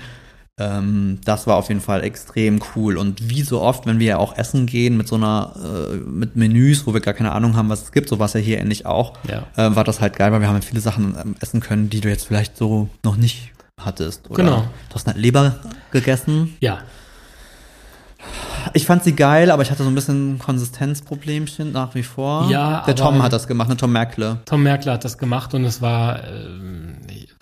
Ähm, 0.60 1.20
das 1.24 1.46
war 1.46 1.56
auf 1.58 1.68
jeden 1.70 1.82
Fall 1.82 2.04
extrem 2.04 2.60
cool. 2.76 2.98
Und 2.98 3.30
wie 3.30 3.44
so 3.44 3.62
oft, 3.62 3.86
wenn 3.86 4.00
wir 4.00 4.08
ja 4.08 4.18
auch 4.18 4.36
essen 4.38 4.66
gehen 4.66 4.98
mit 4.98 5.08
so 5.08 5.16
einer, 5.16 5.54
äh, 5.64 5.96
mit 5.98 6.36
Menüs, 6.36 6.88
wo 6.88 6.94
wir 6.96 7.00
gar 7.02 7.14
keine 7.14 7.32
Ahnung 7.32 7.56
haben, 7.56 7.70
was 7.70 7.84
es 7.84 7.92
gibt, 7.92 8.10
so 8.10 8.18
was 8.18 8.34
ja 8.34 8.40
hier 8.40 8.58
ähnlich 8.60 8.86
auch, 8.88 9.14
Ja. 9.30 9.44
äh, 9.56 9.76
war 9.76 9.84
das 9.84 10.02
halt 10.02 10.16
geil, 10.16 10.32
weil 10.32 10.42
wir 10.42 10.48
haben 10.48 10.56
ja 10.56 10.62
viele 10.62 10.82
Sachen 10.82 11.16
ähm, 11.24 11.36
essen 11.42 11.60
können, 11.60 11.90
die 11.92 12.02
du 12.02 12.10
jetzt 12.10 12.26
vielleicht 12.26 12.58
so 12.58 12.90
noch 13.04 13.18
nicht 13.18 13.52
hattest. 13.80 14.30
Oder 14.32 14.44
Genau. 14.44 14.58
Du 14.90 14.96
hast 14.96 15.08
eine 15.08 15.20
Leber 15.20 15.58
gegessen. 15.92 16.56
Ja, 16.60 16.80
Ich 18.74 18.86
fand 18.86 19.04
sie 19.04 19.16
geil, 19.16 19.52
aber 19.52 19.62
ich 19.62 19.70
hatte 19.72 19.84
so 19.84 19.90
ein 19.90 19.96
bisschen 19.96 20.40
Konsistenzproblemchen 20.40 21.72
nach 21.72 21.94
wie 21.96 22.04
vor. 22.04 22.50
Ja, 22.50 22.84
Der 22.86 22.96
Tom 22.96 23.22
hat 23.24 23.32
das 23.32 23.48
gemacht, 23.48 23.70
ne? 23.70 23.78
Tom 23.78 23.92
Merkle. 23.92 24.40
Tom 24.46 24.64
Merkler 24.64 24.94
hat 24.94 25.06
das 25.06 25.18
gemacht 25.18 25.54
und 25.54 25.64
es 25.64 25.82
war, 25.82 26.24
ähm, 26.28 26.97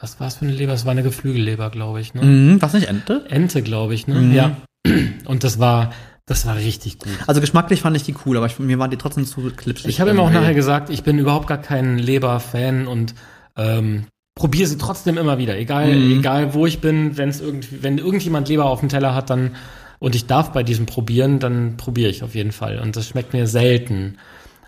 was 0.06 0.20
war 0.20 0.28
es 0.28 0.36
für 0.36 0.46
eine 0.46 0.54
Leber? 0.54 0.74
Es 0.74 0.86
war 0.86 0.92
eine 0.92 1.02
Geflügelleber, 1.04 1.72
glaube 1.72 2.00
ich. 2.00 2.14
Ne? 2.14 2.22
Mhm, 2.24 2.62
was 2.62 2.74
nicht 2.74 2.88
Ente? 2.88 3.26
Ente, 3.30 3.64
glaube 3.64 3.96
ich. 3.96 4.06
Ne? 4.08 4.16
Mhm. 4.16 4.34
Ja. 4.34 4.52
Und 5.26 5.44
das 5.44 5.58
war, 5.60 5.94
das 6.28 6.46
war 6.46 6.56
richtig 6.58 7.00
gut. 7.00 7.12
Also 7.26 7.42
geschmacklich 7.42 7.82
fand 7.82 7.98
ich 7.98 8.04
die 8.04 8.14
cool, 8.26 8.38
aber 8.38 8.46
ich, 8.46 8.60
mir 8.60 8.78
waren 8.78 8.92
die 8.92 8.98
trotzdem 8.98 9.26
zu 9.26 9.42
klitschig. 9.56 9.88
Ich 9.88 10.00
habe 10.00 10.12
ihm 10.12 10.20
auch 10.20 10.30
nachher 10.32 10.54
gesagt, 10.54 10.90
ich 10.92 11.02
bin 11.04 11.18
überhaupt 11.18 11.48
gar 11.48 11.58
kein 11.58 11.98
Leber-Fan 11.98 12.86
und 12.86 13.16
ähm, 13.58 14.06
probiere 14.36 14.68
sie 14.68 14.78
trotzdem 14.78 15.18
immer 15.18 15.38
wieder. 15.40 15.58
Egal, 15.58 15.96
Mhm. 15.96 16.20
egal 16.20 16.54
wo 16.54 16.66
ich 16.68 16.80
bin, 16.82 17.18
wenn 17.18 17.30
es 17.30 17.42
irgendwie, 17.42 17.82
wenn 17.82 17.98
irgendjemand 17.98 18.48
Leber 18.48 18.66
auf 18.66 18.82
dem 18.82 18.90
Teller 18.90 19.16
hat, 19.16 19.30
dann 19.32 19.56
und 19.98 20.14
ich 20.14 20.28
darf 20.28 20.52
bei 20.52 20.62
diesem 20.62 20.86
probieren, 20.86 21.40
dann 21.40 21.78
probiere 21.78 22.10
ich 22.12 22.22
auf 22.22 22.36
jeden 22.36 22.52
Fall. 22.52 22.80
Und 22.80 22.96
das 22.96 23.08
schmeckt 23.08 23.34
mir 23.34 23.48
selten. 23.48 24.18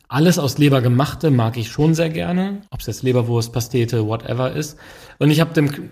Alles 0.10 0.39
aus 0.39 0.58
Leber 0.58 0.82
gemachte 0.82 1.32
mag 1.32 1.58
ich 1.58 1.70
schon 1.70 1.93
sehr 1.93 2.10
gerne, 2.10 2.62
ob 2.70 2.80
es 2.80 2.88
jetzt 2.88 3.03
Leberwurst, 3.03 3.51
Pastete, 3.51 4.08
whatever 4.08 4.53
ist. 4.53 4.78
Und 5.20 5.32
ich 5.32 5.41
habe 5.41 5.53
dem 5.53 5.89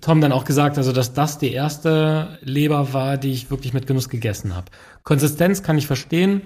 Tom 0.00 0.22
dann 0.22 0.32
auch 0.32 0.44
gesagt, 0.44 0.78
also 0.78 0.92
dass 0.92 1.12
das 1.12 1.38
die 1.38 1.52
erste 1.52 2.38
Leber 2.40 2.94
war, 2.94 3.18
die 3.18 3.32
ich 3.32 3.50
wirklich 3.50 3.74
mit 3.74 3.86
Genuss 3.86 4.08
gegessen 4.08 4.54
habe. 4.56 4.66
Konsistenz 5.02 5.62
kann 5.62 5.76
ich 5.76 5.86
verstehen, 5.86 6.42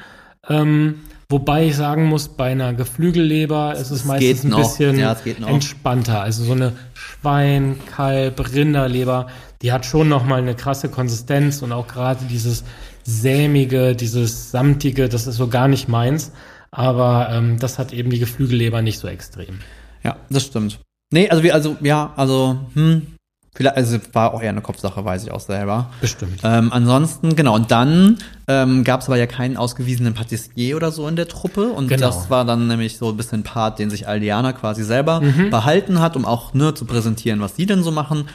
ähm, 0.48 0.96
wobei 1.28 1.66
ich 1.66 1.76
sagen 1.76 2.06
muss, 2.06 2.26
bei 2.26 2.50
einer 2.50 2.72
Geflügelleber 2.72 3.74
ist 3.74 3.92
es 3.92 4.00
Es 4.00 4.04
meistens 4.04 4.44
ein 4.44 4.60
bisschen 4.60 4.98
Ja, 4.98 5.16
entspannter. 5.46 6.22
Also 6.22 6.42
so 6.42 6.52
eine 6.52 6.72
Schwein, 6.94 7.78
Kalb, 7.94 8.52
Rinderleber, 8.52 9.28
die 9.62 9.70
hat 9.70 9.86
schon 9.86 10.08
noch 10.08 10.24
mal 10.24 10.40
eine 10.40 10.56
krasse 10.56 10.88
Konsistenz 10.88 11.62
und 11.62 11.70
auch 11.70 11.86
gerade 11.86 12.24
dieses 12.24 12.64
sämige, 13.04 13.94
dieses 13.94 14.50
samtige, 14.50 15.08
das 15.08 15.28
ist 15.28 15.36
so 15.36 15.46
gar 15.46 15.68
nicht 15.68 15.88
meins. 15.88 16.32
Aber 16.70 17.28
ähm, 17.30 17.58
das 17.58 17.78
hat 17.78 17.92
eben 17.92 18.10
die 18.10 18.18
Geflügelleber 18.18 18.82
nicht 18.82 18.98
so 18.98 19.08
extrem. 19.08 19.58
Ja, 20.04 20.16
das 20.30 20.44
stimmt. 20.44 20.80
Nee, 21.12 21.28
also 21.28 21.42
wie, 21.42 21.50
also, 21.52 21.76
ja, 21.80 22.12
also, 22.16 22.60
hm, 22.74 23.06
vielleicht, 23.54 23.76
also 23.76 23.98
war 24.12 24.32
auch 24.32 24.40
eher 24.42 24.50
eine 24.50 24.60
Kopfsache, 24.62 25.04
weiß 25.04 25.24
ich 25.24 25.32
auch 25.32 25.40
selber. 25.40 25.90
Bestimmt. 26.00 26.40
Ähm, 26.44 26.72
ansonsten, 26.72 27.34
genau, 27.34 27.56
und 27.56 27.72
dann 27.72 28.18
ähm, 28.46 28.84
gab 28.84 29.00
es 29.00 29.08
aber 29.08 29.16
ja 29.16 29.26
keinen 29.26 29.56
ausgewiesenen 29.56 30.14
Patissier 30.14 30.76
oder 30.76 30.92
so 30.92 31.08
in 31.08 31.16
der 31.16 31.26
Truppe. 31.26 31.70
Und 31.72 31.88
Genau. 31.88 32.06
das 32.06 32.30
war 32.30 32.44
dann 32.44 32.68
nämlich 32.68 32.96
so 32.96 33.08
ein 33.08 33.16
bisschen 33.16 33.42
Part, 33.42 33.80
den 33.80 33.90
sich 33.90 34.06
Aldiana 34.06 34.52
quasi 34.52 34.84
selber 34.84 35.20
behalten 35.50 36.00
hat, 36.00 36.14
um 36.16 36.24
auch 36.24 36.54
ne, 36.54 36.74
zu 36.74 36.84
präsentieren, 36.84 37.40
was 37.40 37.56
sie 37.56 37.66
denn 37.66 37.82
so 37.82 37.90
machen. 37.90 38.28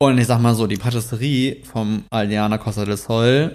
Und 0.00 0.18
ich 0.18 0.26
sag 0.28 0.40
mal 0.40 0.54
so, 0.54 0.68
die 0.68 0.76
Patisserie 0.76 1.62
vom 1.64 2.04
Aldiana 2.10 2.58
Costa 2.58 2.84
del 2.84 2.96
Sol 2.96 3.50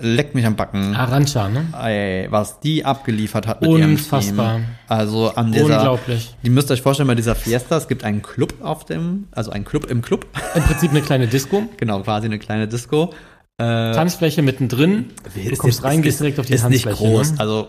leckt 0.00 0.34
mich 0.34 0.44
am 0.46 0.56
Backen. 0.56 0.94
Arancia, 0.94 1.48
ne? 1.48 1.66
Ey, 1.80 2.26
was 2.30 2.60
die 2.60 2.84
abgeliefert 2.84 3.46
hat 3.46 3.60
mit 3.60 3.70
Unfassbar. 3.70 4.46
ihrem 4.54 4.62
Team. 4.64 4.74
Also 4.88 5.30
an 5.34 5.52
dieser, 5.52 5.64
Unglaublich. 5.64 6.34
Ihr 6.42 6.50
müsst 6.50 6.70
euch 6.70 6.82
vorstellen, 6.82 7.06
bei 7.06 7.14
dieser 7.14 7.34
Fiesta, 7.34 7.76
es 7.76 7.88
gibt 7.88 8.04
einen 8.04 8.22
Club 8.22 8.54
auf 8.62 8.84
dem, 8.84 9.28
also 9.32 9.50
einen 9.50 9.64
Club 9.64 9.86
im 9.90 10.02
Club. 10.02 10.26
Im 10.54 10.62
Prinzip 10.62 10.90
eine 10.90 11.02
kleine 11.02 11.26
Disco. 11.28 11.62
genau, 11.76 12.00
quasi 12.02 12.26
eine 12.26 12.38
kleine 12.38 12.68
Disco. 12.68 13.12
Äh, 13.58 13.94
Kommst 13.94 14.20
mittendrin. 14.20 15.06
Du 15.34 15.56
kommst 15.56 15.82
rein, 15.82 16.02
gehst 16.02 16.20
direkt 16.20 16.38
auf 16.38 16.44
die 16.46 16.52
ist 16.54 16.68
nicht 16.68 16.84
Tanzfläche. 16.84 17.10
groß. 17.10 17.32
Ne? 17.32 17.40
Also, 17.40 17.68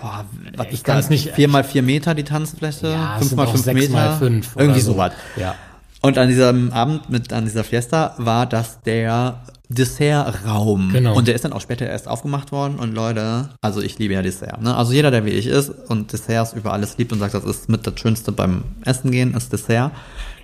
boah, 0.00 0.24
was 0.56 0.66
Ich 0.68 0.72
ist 0.74 0.88
das? 0.88 1.10
nicht- 1.10 1.30
Vier 1.34 1.46
mal 1.46 1.62
vier 1.62 1.82
Meter 1.82 2.14
die 2.16 2.24
Tanzfläche? 2.24 2.88
Ja, 2.88 3.16
fünf 3.18 3.36
mal 3.36 3.46
fünf 3.46 3.66
Meter? 3.66 3.92
mal 3.92 4.16
fünf 4.18 4.56
Irgendwie 4.56 4.80
so. 4.80 4.92
sowas. 4.94 5.12
Ja. 5.36 5.54
Und 6.00 6.18
an 6.18 6.26
diesem 6.28 6.72
Abend 6.72 7.08
mit 7.08 7.32
an 7.32 7.44
dieser 7.44 7.62
Fiesta 7.62 8.14
war 8.18 8.46
das 8.46 8.80
der 8.82 9.40
Dessertraum. 9.68 10.90
Genau. 10.92 11.14
Und 11.14 11.28
der 11.28 11.34
ist 11.34 11.44
dann 11.44 11.52
auch 11.52 11.60
später 11.60 11.86
erst 11.86 12.08
aufgemacht 12.08 12.52
worden. 12.52 12.78
Und 12.78 12.94
Leute, 12.94 13.50
also 13.60 13.80
ich 13.82 13.98
liebe 13.98 14.14
ja 14.14 14.22
Dessert. 14.22 14.62
Ne? 14.62 14.74
Also 14.74 14.92
jeder, 14.92 15.10
der 15.10 15.24
wie 15.24 15.30
ich 15.30 15.46
ist 15.46 15.70
und 15.88 16.12
Desserts 16.12 16.54
über 16.54 16.72
alles 16.72 16.96
liebt 16.96 17.12
und 17.12 17.18
sagt, 17.18 17.34
das 17.34 17.44
ist 17.44 17.68
mit 17.68 17.86
das 17.86 18.00
Schönste 18.00 18.32
beim 18.32 18.64
Essen 18.84 19.10
gehen, 19.10 19.34
ist 19.34 19.52
Dessert. 19.52 19.92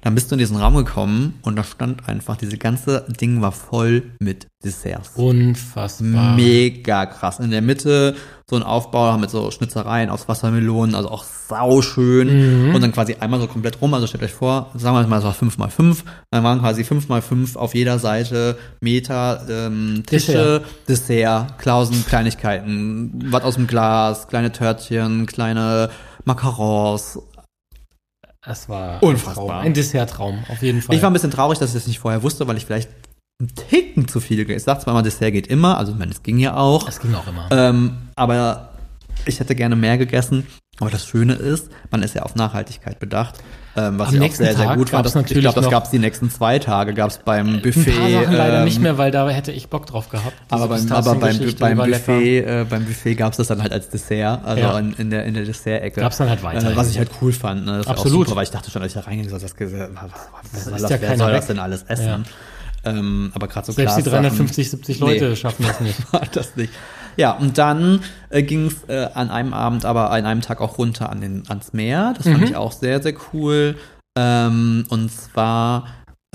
Dann 0.02 0.14
bist 0.14 0.30
du 0.30 0.34
in 0.34 0.38
diesen 0.38 0.58
Raum 0.58 0.76
gekommen 0.76 1.38
und 1.40 1.56
da 1.56 1.64
stand 1.64 2.06
einfach, 2.06 2.36
diese 2.36 2.58
ganze 2.58 3.06
Ding 3.18 3.40
war 3.40 3.52
voll 3.52 4.02
mit 4.18 4.46
Desserts. 4.62 5.12
Unfassbar. 5.14 6.36
Mega 6.36 7.06
krass. 7.06 7.40
In 7.40 7.50
der 7.50 7.62
Mitte 7.62 8.14
so 8.48 8.56
ein 8.56 8.62
Aufbau 8.62 9.16
mit 9.16 9.30
so 9.30 9.50
Schnitzereien 9.50 10.10
aus 10.10 10.28
Wassermelonen, 10.28 10.94
also 10.94 11.10
auch 11.10 11.24
sauschön. 11.24 12.68
Mhm. 12.68 12.74
Und 12.74 12.82
dann 12.82 12.92
quasi 12.92 13.16
einmal 13.18 13.40
so 13.40 13.46
komplett 13.46 13.80
rum. 13.80 13.94
Also 13.94 14.06
stellt 14.06 14.22
euch 14.22 14.32
vor, 14.32 14.70
sagen 14.74 14.96
wir 14.96 15.06
mal, 15.06 15.18
es 15.18 15.24
war 15.24 15.32
5 15.32 15.56
mal 15.56 15.70
5 15.70 16.04
Dann 16.30 16.44
waren 16.44 16.60
quasi 16.60 16.84
5 16.84 17.08
mal 17.08 17.22
5 17.22 17.56
auf 17.56 17.74
jeder 17.74 17.98
Seite 17.98 18.58
Meter 18.80 19.42
ähm, 19.48 20.02
Tische, 20.06 20.62
Dessert, 20.86 21.58
Klausen, 21.58 22.04
Kleinigkeiten, 22.06 23.30
was 23.30 23.44
aus 23.44 23.54
dem 23.54 23.66
Glas, 23.66 24.28
kleine 24.28 24.52
Törtchen, 24.52 25.26
kleine 25.26 25.90
Macarons. 26.24 27.18
Es 28.46 28.68
war 28.68 29.02
Unfassbar. 29.02 29.32
ein 29.32 29.48
Traum. 29.48 29.66
Ein 29.66 29.74
Dessertraum, 29.74 30.44
auf 30.50 30.62
jeden 30.62 30.82
Fall. 30.82 30.94
Ich 30.94 31.00
war 31.00 31.08
ein 31.08 31.14
bisschen 31.14 31.30
traurig, 31.30 31.58
dass 31.58 31.70
ich 31.70 31.74
das 31.74 31.86
nicht 31.86 31.98
vorher 31.98 32.22
wusste, 32.22 32.46
weil 32.46 32.58
ich 32.58 32.66
vielleicht 32.66 32.90
einen 33.40 33.54
Ticken 33.54 34.06
zu 34.08 34.20
viel 34.20 34.48
Ich 34.48 34.62
sag 34.62 34.80
zwar 34.80 34.94
immer, 34.94 35.02
Dessert 35.02 35.32
geht 35.32 35.46
immer, 35.48 35.78
also 35.78 35.92
ich 35.92 35.98
meine, 35.98 36.12
es 36.12 36.22
ging 36.22 36.38
ja 36.38 36.56
auch. 36.56 36.88
es 36.88 37.00
ging 37.00 37.14
auch 37.14 37.26
immer. 37.26 37.48
Ähm, 37.50 37.96
aber 38.14 38.70
ich 39.26 39.40
hätte 39.40 39.54
gerne 39.54 39.76
mehr 39.76 39.98
gegessen. 39.98 40.46
Aber 40.80 40.90
das 40.90 41.06
Schöne 41.06 41.34
ist, 41.34 41.70
man 41.92 42.02
ist 42.02 42.16
ja 42.16 42.22
auf 42.22 42.34
Nachhaltigkeit 42.34 42.98
bedacht, 42.98 43.36
ähm, 43.76 43.96
was 43.96 44.08
Am 44.08 44.16
ja 44.16 44.22
auch 44.22 44.32
sehr, 44.32 44.56
sehr 44.56 44.66
Tag 44.66 44.76
gut 44.76 44.92
war. 44.92 45.04
Das, 45.04 45.12
ich 45.12 45.22
natürlich 45.22 45.42
glaube, 45.44 45.60
das 45.60 45.70
gab 45.70 45.84
es 45.84 45.90
die 45.90 46.00
nächsten 46.00 46.30
zwei 46.30 46.58
Tage, 46.58 46.94
gab 46.94 47.10
es 47.10 47.18
beim 47.18 47.62
Buffet. 47.62 47.92
ein 47.92 48.00
paar 48.00 48.10
Sachen 48.10 48.34
leider 48.34 48.58
ähm, 48.58 48.64
nicht 48.64 48.80
mehr, 48.80 48.98
weil 48.98 49.12
da 49.12 49.28
hätte 49.28 49.52
ich 49.52 49.68
Bock 49.68 49.86
drauf 49.86 50.08
gehabt. 50.08 50.34
Aber 50.50 50.66
beim, 50.66 50.90
aber 50.90 51.14
beim, 51.14 51.38
beim. 51.60 51.78
Buffet, 51.78 52.38
äh, 52.40 52.66
beim 52.68 52.84
Buffet 52.86 53.14
gab 53.14 53.32
es 53.32 53.36
das 53.36 53.46
dann 53.46 53.62
halt 53.62 53.72
als 53.72 53.88
Dessert, 53.88 54.44
also 54.44 54.60
Ja. 54.62 54.78
in, 54.80 54.94
in 54.94 55.10
der 55.10 55.24
in 55.26 55.34
der 55.34 55.44
Dessert-Ecke. 55.44 56.00
Gab's 56.00 56.16
dann 56.16 56.28
halt 56.28 56.42
weiter. 56.42 56.72
Äh, 56.72 56.76
was 56.76 56.90
ich 56.90 56.98
halt 56.98 57.10
cool 57.22 57.32
fand, 57.32 57.66
ne? 57.66 57.78
Das 57.78 57.86
war 57.86 57.94
auch 57.94 57.98
Absolut. 57.98 58.26
super, 58.26 58.36
weil 58.36 58.44
ich 58.44 58.50
dachte 58.50 58.70
schon, 58.72 58.82
als 58.82 58.94
ich 58.96 59.00
da 59.00 59.06
reingegangen 59.06 59.38
so, 59.38 59.44
das, 59.44 59.54
was, 59.56 59.72
was, 59.72 60.10
was, 60.52 60.66
ist 60.66 60.72
was, 60.72 60.82
ja 60.82 61.00
wer 61.00 61.08
keiner 61.08 61.18
soll 61.18 61.32
das 61.32 61.42
weg. 61.42 61.48
denn 61.48 61.58
alles 61.60 61.82
essen? 61.84 62.24
Ähm, 62.84 63.30
aber 63.34 63.48
gerade 63.48 63.66
so 63.66 63.72
Selbst 63.72 63.96
die 63.96 64.02
Glassachen- 64.02 64.22
350, 64.22 64.70
70 64.70 64.98
Leute 65.00 65.28
Nee. 65.30 65.36
schaffen 65.36 65.64
das 65.66 65.80
nicht. 65.80 65.98
das 66.32 66.56
nicht. 66.56 66.72
Ja, 67.16 67.32
und 67.32 67.58
dann 67.58 68.00
äh, 68.30 68.42
ging 68.42 68.66
es 68.66 68.84
äh, 68.88 69.08
an 69.14 69.30
einem 69.30 69.54
Abend, 69.54 69.84
aber 69.84 70.10
an 70.10 70.26
einem 70.26 70.40
Tag 70.40 70.60
auch 70.60 70.78
runter 70.78 71.10
an 71.10 71.20
den, 71.20 71.44
ans 71.48 71.72
Meer. 71.72 72.14
Das 72.16 72.26
fand 72.26 72.38
Mhm. 72.40 72.44
ich 72.44 72.56
auch 72.56 72.72
sehr, 72.72 73.02
sehr 73.02 73.14
cool. 73.32 73.76
Ähm, 74.18 74.84
und 74.90 75.10
zwar 75.10 75.86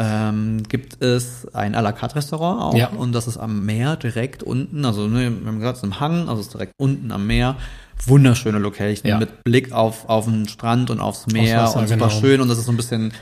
ähm, 0.02 0.64
gibt 0.64 1.02
es 1.04 1.48
ein 1.54 1.76
à 1.76 1.82
la 1.82 1.92
carte 1.92 2.16
Restaurant 2.16 2.62
auch. 2.62 2.74
Ja. 2.76 2.88
Und 2.88 3.12
das 3.14 3.28
ist 3.28 3.38
am 3.38 3.66
Meer 3.66 3.98
direkt 3.98 4.44
unten. 4.44 4.86
Also, 4.86 5.08
ne, 5.08 5.30
wir 5.42 5.48
haben 5.48 5.60
gesagt, 5.60 5.78
es 5.78 5.84
ist 5.84 5.88
im 5.90 6.00
Hang, 6.00 6.30
also 6.30 6.40
es 6.40 6.48
ist 6.48 6.54
direkt 6.54 6.72
unten 6.80 7.12
am 7.12 7.28
Meer. 7.28 7.58
Wunderschöne 8.06 8.60
Location 8.60 9.10
Ja. 9.10 9.18
mit 9.18 9.44
Blick 9.44 9.72
auf, 9.72 10.08
auf 10.08 10.26
den 10.26 10.48
Strand 10.48 10.90
und 10.90 11.00
aufs 11.00 11.28
Meer 11.28 11.64
Wasser, 11.64 11.80
und 11.80 11.88
super 11.90 12.08
genau. 12.08 12.20
schön. 12.22 12.42
Und 12.42 12.48
das 12.50 12.58
ist 12.60 12.66
so 12.66 12.72
ein 12.72 12.78
bisschen 12.78 13.14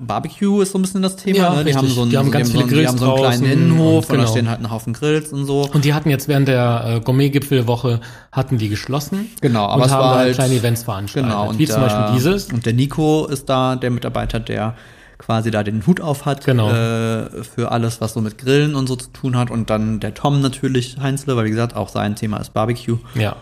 Barbecue 0.00 0.62
ist 0.62 0.70
so 0.70 0.78
ein 0.78 0.82
bisschen 0.82 1.02
das 1.02 1.16
Thema. 1.16 1.36
Ja, 1.38 1.54
ne? 1.54 1.64
Die 1.64 1.74
haben 1.74 1.88
so 1.88 2.02
einen, 2.02 2.10
Die 2.10 2.16
haben 2.16 2.30
ganz 2.30 2.52
so 2.52 2.58
einen, 2.60 2.68
viele 2.68 2.82
die 2.82 2.86
haben 2.88 2.96
so 2.96 3.06
einen 3.12 3.16
Grills 3.22 3.38
kleinen 3.40 3.52
Innenhof 3.52 4.04
und 4.08 4.10
und 4.10 4.10
da 4.10 4.14
genau. 4.22 4.30
stehen 4.30 4.48
halt 4.48 4.60
ein 4.60 4.70
Haufen 4.70 4.92
Grills 4.92 5.32
und 5.32 5.46
so. 5.46 5.68
Und 5.72 5.84
die 5.84 5.92
hatten 5.92 6.10
jetzt 6.10 6.28
während 6.28 6.46
der 6.46 6.84
äh, 6.86 7.00
Gourmet-Gipfelwoche 7.00 8.00
hatten 8.30 8.58
die 8.58 8.68
geschlossen. 8.68 9.30
Genau, 9.40 9.64
aber 9.66 9.82
und 9.82 9.86
es 9.88 9.92
haben 9.92 10.00
war 10.00 10.14
halt- 10.16 10.34
kleine 10.36 10.54
Events 10.54 10.84
veranstaltet. 10.84 11.28
Genau, 11.30 11.48
und 11.48 11.58
wie 11.58 11.66
zum 11.66 11.80
da- 11.82 11.88
Beispiel 11.88 12.16
dieses. 12.16 12.52
Und 12.52 12.64
der 12.66 12.72
Nico 12.72 13.26
ist 13.26 13.48
da, 13.48 13.74
der 13.74 13.90
Mitarbeiter, 13.90 14.38
der 14.38 14.76
quasi 15.18 15.50
da 15.50 15.64
den 15.64 15.84
Hut 15.86 16.00
auf 16.00 16.24
hat 16.24 16.44
Genau. 16.44 16.70
äh, 16.70 17.42
für 17.42 17.72
alles, 17.72 18.00
was 18.00 18.12
so 18.14 18.20
mit 18.20 18.38
Grillen 18.38 18.76
und 18.76 18.86
so 18.86 18.94
zu 18.94 19.08
tun 19.10 19.36
hat. 19.36 19.50
Und 19.50 19.70
dann 19.70 19.98
der 19.98 20.14
Tom 20.14 20.40
natürlich, 20.40 20.98
Heinzle, 21.00 21.36
weil 21.36 21.46
wie 21.46 21.50
gesagt, 21.50 21.74
auch 21.74 21.88
sein 21.88 22.14
Thema 22.14 22.36
ist 22.36 22.52
Barbecue. 22.54 22.98
Ja. 23.16 23.34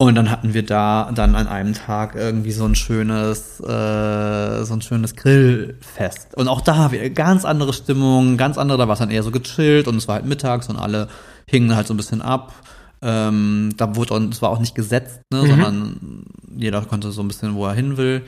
Und 0.00 0.14
dann 0.14 0.30
hatten 0.30 0.54
wir 0.54 0.64
da 0.64 1.10
dann 1.12 1.34
an 1.34 1.48
einem 1.48 1.74
Tag 1.74 2.14
irgendwie 2.14 2.52
so 2.52 2.64
ein 2.64 2.76
schönes, 2.76 3.58
äh, 3.58 4.64
so 4.64 4.74
ein 4.74 4.80
schönes 4.80 5.16
Grillfest. 5.16 6.36
Und 6.36 6.46
auch 6.46 6.60
da 6.60 6.92
wieder 6.92 7.10
ganz 7.10 7.44
andere 7.44 7.72
Stimmung, 7.72 8.36
ganz 8.36 8.58
andere, 8.58 8.78
da 8.78 8.86
war 8.86 8.92
es 8.92 9.00
dann 9.00 9.10
eher 9.10 9.24
so 9.24 9.32
gechillt 9.32 9.88
und 9.88 9.96
es 9.96 10.06
war 10.06 10.14
halt 10.14 10.24
mittags 10.24 10.68
und 10.68 10.76
alle 10.76 11.08
hingen 11.46 11.74
halt 11.74 11.88
so 11.88 11.94
ein 11.94 11.96
bisschen 11.96 12.22
ab. 12.22 12.54
Ähm, 13.02 13.74
da 13.76 13.96
wurde 13.96 14.14
und 14.14 14.32
es 14.32 14.40
war 14.40 14.50
auch 14.50 14.60
nicht 14.60 14.76
gesetzt, 14.76 15.20
ne, 15.32 15.42
Mhm. 15.42 15.46
sondern 15.48 16.22
jeder 16.56 16.80
konnte 16.82 17.10
so 17.10 17.20
ein 17.22 17.28
bisschen, 17.28 17.54
wo 17.56 17.66
er 17.66 17.74
hin 17.74 17.96
will. 17.96 18.22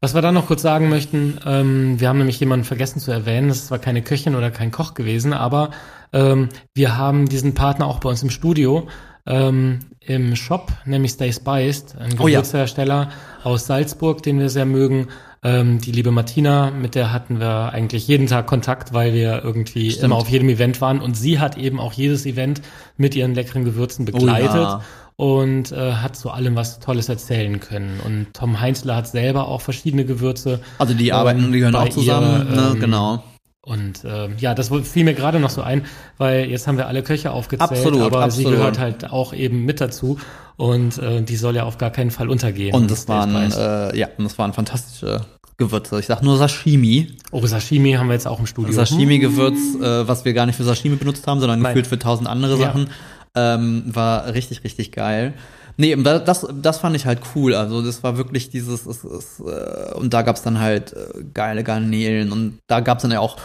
Was 0.00 0.14
wir 0.14 0.22
dann 0.22 0.34
noch 0.34 0.46
kurz 0.46 0.62
sagen 0.62 0.88
möchten, 0.88 1.38
ähm, 1.46 2.00
wir 2.00 2.08
haben 2.08 2.18
nämlich 2.18 2.40
jemanden 2.40 2.64
vergessen 2.64 3.00
zu 3.00 3.10
erwähnen, 3.10 3.48
das 3.48 3.58
ist 3.58 3.66
zwar 3.68 3.78
keine 3.78 4.00
Köchin 4.02 4.34
oder 4.34 4.50
kein 4.50 4.70
Koch 4.70 4.94
gewesen, 4.94 5.32
aber 5.34 5.70
ähm, 6.12 6.48
wir 6.74 6.96
haben 6.96 7.28
diesen 7.28 7.54
Partner 7.54 7.86
auch 7.86 8.00
bei 8.00 8.08
uns 8.08 8.22
im 8.22 8.30
Studio, 8.30 8.88
ähm, 9.26 9.80
im 10.00 10.34
Shop, 10.36 10.72
nämlich 10.84 11.12
Stay 11.12 11.32
Spiced, 11.32 11.96
ein 11.98 12.18
Oh 12.18 12.26
ja. 12.28 12.40
Gewürzhersteller 12.40 13.10
aus 13.44 13.66
Salzburg, 13.66 14.22
den 14.22 14.38
wir 14.38 14.48
sehr 14.48 14.66
mögen. 14.66 15.08
Ähm, 15.44 15.80
die 15.80 15.90
liebe 15.92 16.12
Martina, 16.12 16.70
mit 16.70 16.94
der 16.94 17.12
hatten 17.12 17.40
wir 17.40 17.70
eigentlich 17.72 18.06
jeden 18.06 18.26
Tag 18.28 18.46
Kontakt, 18.46 18.92
weil 18.92 19.12
wir 19.12 19.42
irgendwie 19.44 19.90
Stimmt. 19.90 20.04
immer 20.04 20.16
auf 20.16 20.28
jedem 20.28 20.48
Event 20.48 20.80
waren 20.80 21.00
und 21.00 21.16
sie 21.16 21.40
hat 21.40 21.56
eben 21.58 21.80
auch 21.80 21.92
jedes 21.92 22.26
Event 22.26 22.62
mit 22.96 23.14
ihren 23.16 23.34
leckeren 23.34 23.64
Gewürzen 23.64 24.04
begleitet 24.04 24.50
Oh 24.52 24.54
ja. 24.54 24.82
und 25.16 25.72
äh, 25.72 25.94
hat 25.94 26.14
zu 26.16 26.30
allem 26.30 26.54
was 26.54 26.78
Tolles 26.78 27.08
erzählen 27.08 27.58
können. 27.58 27.98
Und 28.04 28.28
Tom 28.34 28.60
Heinzler 28.60 28.94
hat 28.94 29.08
selber 29.08 29.48
auch 29.48 29.60
verschiedene 29.60 30.04
Gewürze. 30.04 30.60
Also 30.78 30.94
die 30.94 31.08
ähm, 31.08 31.14
arbeiten, 31.16 31.50
die 31.52 31.58
gehören 31.58 31.72
bei 31.72 31.80
auch 31.80 31.88
zusammen, 31.88 32.46
ihr, 32.48 32.56
ne, 32.56 32.70
ähm, 32.74 32.80
genau. 32.80 33.24
Und 33.64 34.00
ähm, 34.04 34.34
ja, 34.38 34.54
das 34.54 34.70
fiel 34.82 35.04
mir 35.04 35.14
gerade 35.14 35.38
noch 35.38 35.50
so 35.50 35.62
ein, 35.62 35.84
weil 36.18 36.50
jetzt 36.50 36.66
haben 36.66 36.78
wir 36.78 36.88
alle 36.88 37.04
Köche 37.04 37.30
aufgezählt, 37.30 37.70
Absolut, 37.70 38.00
aber 38.02 38.28
sie 38.30 38.40
absolut. 38.40 38.58
gehört 38.58 38.78
halt 38.80 39.12
auch 39.12 39.32
eben 39.32 39.64
mit 39.64 39.80
dazu 39.80 40.18
und 40.56 40.98
äh, 40.98 41.22
die 41.22 41.36
soll 41.36 41.54
ja 41.54 41.62
auf 41.62 41.78
gar 41.78 41.90
keinen 41.90 42.10
Fall 42.10 42.28
untergehen. 42.28 42.74
Und 42.74 42.90
das 42.90 43.06
waren, 43.06 43.36
äh, 43.36 43.96
ja, 43.96 44.08
und 44.18 44.24
das 44.24 44.36
waren 44.36 44.52
fantastische 44.52 45.26
Gewürze. 45.58 46.00
Ich 46.00 46.06
sag 46.06 46.22
nur 46.22 46.38
Sashimi. 46.38 47.16
oh, 47.30 47.46
Sashimi 47.46 47.92
haben 47.92 48.08
wir 48.08 48.14
jetzt 48.14 48.26
auch 48.26 48.40
im 48.40 48.46
Studio. 48.46 48.72
Sashimi-Gewürz, 48.72 49.80
äh, 49.80 50.08
was 50.08 50.24
wir 50.24 50.32
gar 50.32 50.46
nicht 50.46 50.56
für 50.56 50.64
Sashimi 50.64 50.96
benutzt 50.96 51.24
haben, 51.28 51.38
sondern 51.38 51.60
Nein. 51.60 51.72
gefühlt 51.72 51.86
für 51.86 52.00
tausend 52.00 52.28
andere 52.28 52.58
Ja. 52.58 52.66
Sachen, 52.66 52.90
ähm, 53.36 53.84
war 53.86 54.34
richtig, 54.34 54.64
richtig 54.64 54.90
geil. 54.90 55.34
Nee, 55.76 55.96
das, 55.96 56.46
das 56.60 56.78
fand 56.78 56.96
ich 56.96 57.06
halt 57.06 57.20
cool. 57.34 57.54
Also 57.54 57.82
das 57.82 58.02
war 58.02 58.16
wirklich 58.16 58.50
dieses, 58.50 58.86
es, 58.86 59.04
es, 59.04 59.40
äh, 59.40 59.94
und 59.94 60.12
da 60.12 60.22
gab's 60.22 60.42
dann 60.42 60.60
halt 60.60 60.92
äh, 60.92 61.22
geile 61.32 61.64
Garnelen 61.64 62.32
und 62.32 62.58
da 62.66 62.80
gab's 62.80 63.02
dann 63.02 63.10
ja 63.12 63.20
auch 63.20 63.36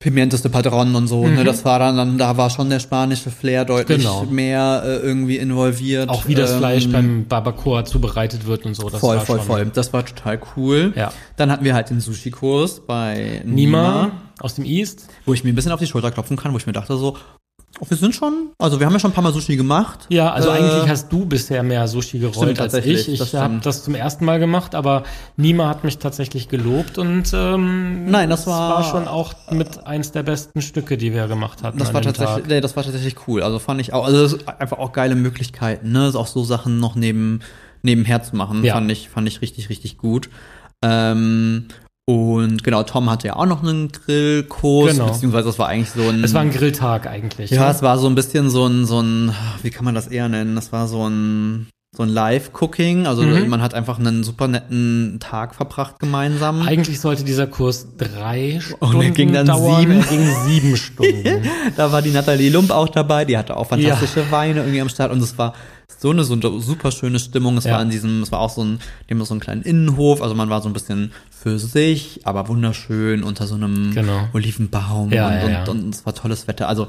Pimientes 0.00 0.42
de 0.42 0.50
Padron 0.52 0.94
und 0.94 1.08
so. 1.08 1.24
Mhm. 1.24 1.34
Ne, 1.34 1.44
das 1.44 1.64
war 1.64 1.80
dann, 1.80 1.96
dann, 1.96 2.18
da 2.18 2.36
war 2.36 2.50
schon 2.50 2.70
der 2.70 2.78
spanische 2.78 3.30
Flair 3.32 3.64
deutlich 3.64 3.98
Genau. 3.98 4.26
mehr 4.26 4.82
äh, 4.84 4.96
irgendwie 4.98 5.38
involviert. 5.38 6.08
Auch 6.08 6.28
wie 6.28 6.36
das 6.36 6.52
Ähm, 6.52 6.58
Fleisch 6.58 6.88
beim 6.88 7.26
Barbacoa 7.26 7.84
zubereitet 7.84 8.46
wird 8.46 8.64
und 8.64 8.74
so. 8.74 8.88
Das 8.88 9.00
voll, 9.00 9.16
war 9.16 9.26
voll, 9.26 9.40
voll. 9.40 9.66
Das 9.74 9.92
war 9.92 10.06
total 10.06 10.38
cool. 10.56 10.92
Ja. 10.94 11.12
Dann 11.36 11.50
hatten 11.50 11.64
wir 11.64 11.74
halt 11.74 11.90
den 11.90 11.98
Sushi-Kurs 12.00 12.82
bei 12.86 13.42
Nima 13.44 13.54
Nima 14.04 14.10
aus 14.38 14.54
dem 14.54 14.64
East. 14.64 15.08
wo 15.26 15.34
ich 15.34 15.42
mir 15.42 15.50
ein 15.52 15.56
bisschen 15.56 15.72
auf 15.72 15.80
die 15.80 15.88
Schulter 15.88 16.12
klopfen 16.12 16.36
kann, 16.36 16.52
wo 16.52 16.58
ich 16.58 16.66
mir 16.68 16.72
dachte 16.72 16.96
so, 16.96 17.16
wir 17.86 17.96
sind 17.96 18.14
schon, 18.14 18.50
also 18.58 18.80
wir 18.80 18.86
haben 18.86 18.92
ja 18.92 18.98
schon 18.98 19.10
ein 19.12 19.14
paar 19.14 19.22
Mal 19.22 19.32
Sushi 19.32 19.56
gemacht. 19.56 20.06
Ja, 20.08 20.32
also 20.32 20.48
Äh, 20.48 20.52
eigentlich 20.54 20.88
hast 20.88 21.12
du 21.12 21.24
bisher 21.26 21.62
mehr 21.62 21.86
Sushi 21.86 22.18
gerollt 22.18 22.34
Stimmt, 22.56 22.60
als 22.60 22.74
ich. 22.74 23.06
das 23.18 23.28
Ich 23.28 23.34
habe 23.34 23.60
das 23.62 23.84
zum 23.84 23.94
ersten 23.94 24.24
Mal 24.24 24.38
gemacht, 24.40 24.74
aber 24.74 25.04
Nima 25.36 25.68
hat 25.68 25.84
mich 25.84 25.98
tatsächlich 25.98 26.48
gelobt 26.48 26.98
und 26.98 27.30
ähm, 27.32 28.10
Nein, 28.10 28.30
das 28.30 28.40
es 28.40 28.46
war- 28.48 28.76
war 28.76 28.84
schon 28.84 29.06
auch 29.06 29.34
mit 29.52 29.86
eins 29.86 30.10
der 30.10 30.24
besten 30.24 30.60
Stücke, 30.60 30.96
die 30.96 31.12
wir 31.12 31.28
gemacht 31.28 31.62
hatten. 31.62 31.78
Das 31.78 31.94
war 31.94 32.02
tatsächlich, 32.02 32.46
nee, 32.46 32.60
das 32.60 32.74
war 32.74 32.82
tatsächlich 32.82 33.16
cool. 33.28 33.42
Also 33.42 33.58
fand 33.58 33.80
ich 33.80 33.92
auch, 33.92 34.04
also 34.06 34.22
das 34.22 34.32
ist 34.32 34.48
einfach 34.48 34.78
auch 34.78 34.92
geile 34.92 35.14
Möglichkeiten, 35.14 35.92
ne, 35.92 36.10
auch 36.14 36.26
so 36.26 36.42
Sachen 36.44 36.80
noch 36.80 36.96
neben 36.96 37.40
nebenher 37.82 38.22
zu 38.24 38.34
machen, 38.34 38.64
Ja. 38.64 38.74
fand 38.74 38.90
ich, 38.90 39.08
fand 39.08 39.28
ich 39.28 39.40
richtig, 39.40 39.68
richtig 39.68 39.98
gut. 39.98 40.28
Ähm, 40.82 41.66
und 42.08 42.64
genau, 42.64 42.84
Tom 42.84 43.10
hatte 43.10 43.26
ja 43.26 43.36
auch 43.36 43.44
noch 43.44 43.62
einen 43.62 43.92
Grillkurs, 43.92 44.92
Genau. 44.92 45.08
beziehungsweise 45.08 45.44
das 45.48 45.58
war 45.58 45.68
eigentlich 45.68 45.90
so 45.90 46.08
ein. 46.08 46.24
Es 46.24 46.32
war 46.32 46.40
ein 46.40 46.50
Grilltag 46.50 47.06
eigentlich. 47.06 47.50
ja, 47.50 47.66
ne? 47.66 47.70
es 47.70 47.82
war 47.82 47.98
so 47.98 48.06
ein 48.06 48.14
bisschen 48.14 48.48
so 48.48 48.66
ein, 48.66 48.86
so 48.86 49.00
ein, 49.02 49.34
wie 49.62 49.68
kann 49.70 49.84
man 49.84 49.94
das 49.94 50.06
eher 50.08 50.26
nennen? 50.30 50.54
Das 50.56 50.72
war 50.72 50.88
so 50.88 51.06
ein, 51.06 51.66
so 51.94 52.04
ein 52.04 52.08
Live-Cooking. 52.08 53.06
Also 53.06 53.22
Mhm. 53.22 53.48
man 53.50 53.60
hat 53.60 53.74
einfach 53.74 53.98
einen 53.98 54.24
super 54.24 54.48
netten 54.48 55.18
Tag 55.20 55.54
verbracht 55.54 55.98
gemeinsam. 55.98 56.62
Eigentlich 56.62 56.98
sollte 56.98 57.24
dieser 57.24 57.46
Kurs 57.46 57.88
drei 57.98 58.58
Stunden 58.60 58.96
Und 58.96 59.02
er 59.02 59.10
ging 59.10 59.34
dann 59.34 59.46
dauern. 59.46 59.80
sieben. 59.80 59.92
Er 60.00 60.06
ging 60.06 60.26
sieben 60.46 60.76
Stunden. 60.78 61.42
Da 61.76 61.92
war 61.92 62.00
die 62.00 62.10
Nathalie 62.10 62.48
Lump 62.48 62.70
auch 62.70 62.88
dabei, 62.88 63.26
die 63.26 63.36
hatte 63.36 63.54
auch 63.54 63.66
fantastische 63.66 64.30
Weine 64.30 64.60
irgendwie 64.60 64.80
am 64.80 64.88
Start 64.88 65.12
und 65.12 65.22
es 65.22 65.36
war 65.36 65.52
so 65.96 66.10
eine 66.10 66.22
so 66.24 66.36
super 66.60 66.92
schöne 66.92 67.18
Stimmung. 67.18 67.56
Es 67.56 67.64
Ja. 67.64 67.72
war 67.74 67.82
in 67.82 67.90
diesem, 67.90 68.22
es 68.22 68.30
war 68.30 68.40
auch 68.40 68.50
so 68.50 68.62
ein, 68.62 68.78
haben 69.10 69.24
so 69.24 69.34
einen 69.34 69.40
kleinen 69.40 69.62
Innenhof, 69.62 70.20
also 70.22 70.34
man 70.34 70.50
war 70.50 70.60
so 70.60 70.68
ein 70.68 70.72
bisschen 70.72 71.12
für 71.30 71.58
sich, 71.58 72.20
aber 72.24 72.48
wunderschön 72.48 73.22
unter 73.22 73.46
so 73.46 73.54
einem 73.54 73.94
Genau. 73.94 74.28
Olivenbaum 74.32 75.12
Ja, 75.12 75.26
und, 75.28 75.34
ja, 75.34 75.48
ja. 75.48 75.60
Und, 75.62 75.68
und 75.84 75.94
es 75.94 76.04
war 76.06 76.14
tolles 76.14 76.46
Wetter. 76.46 76.68
Also 76.68 76.88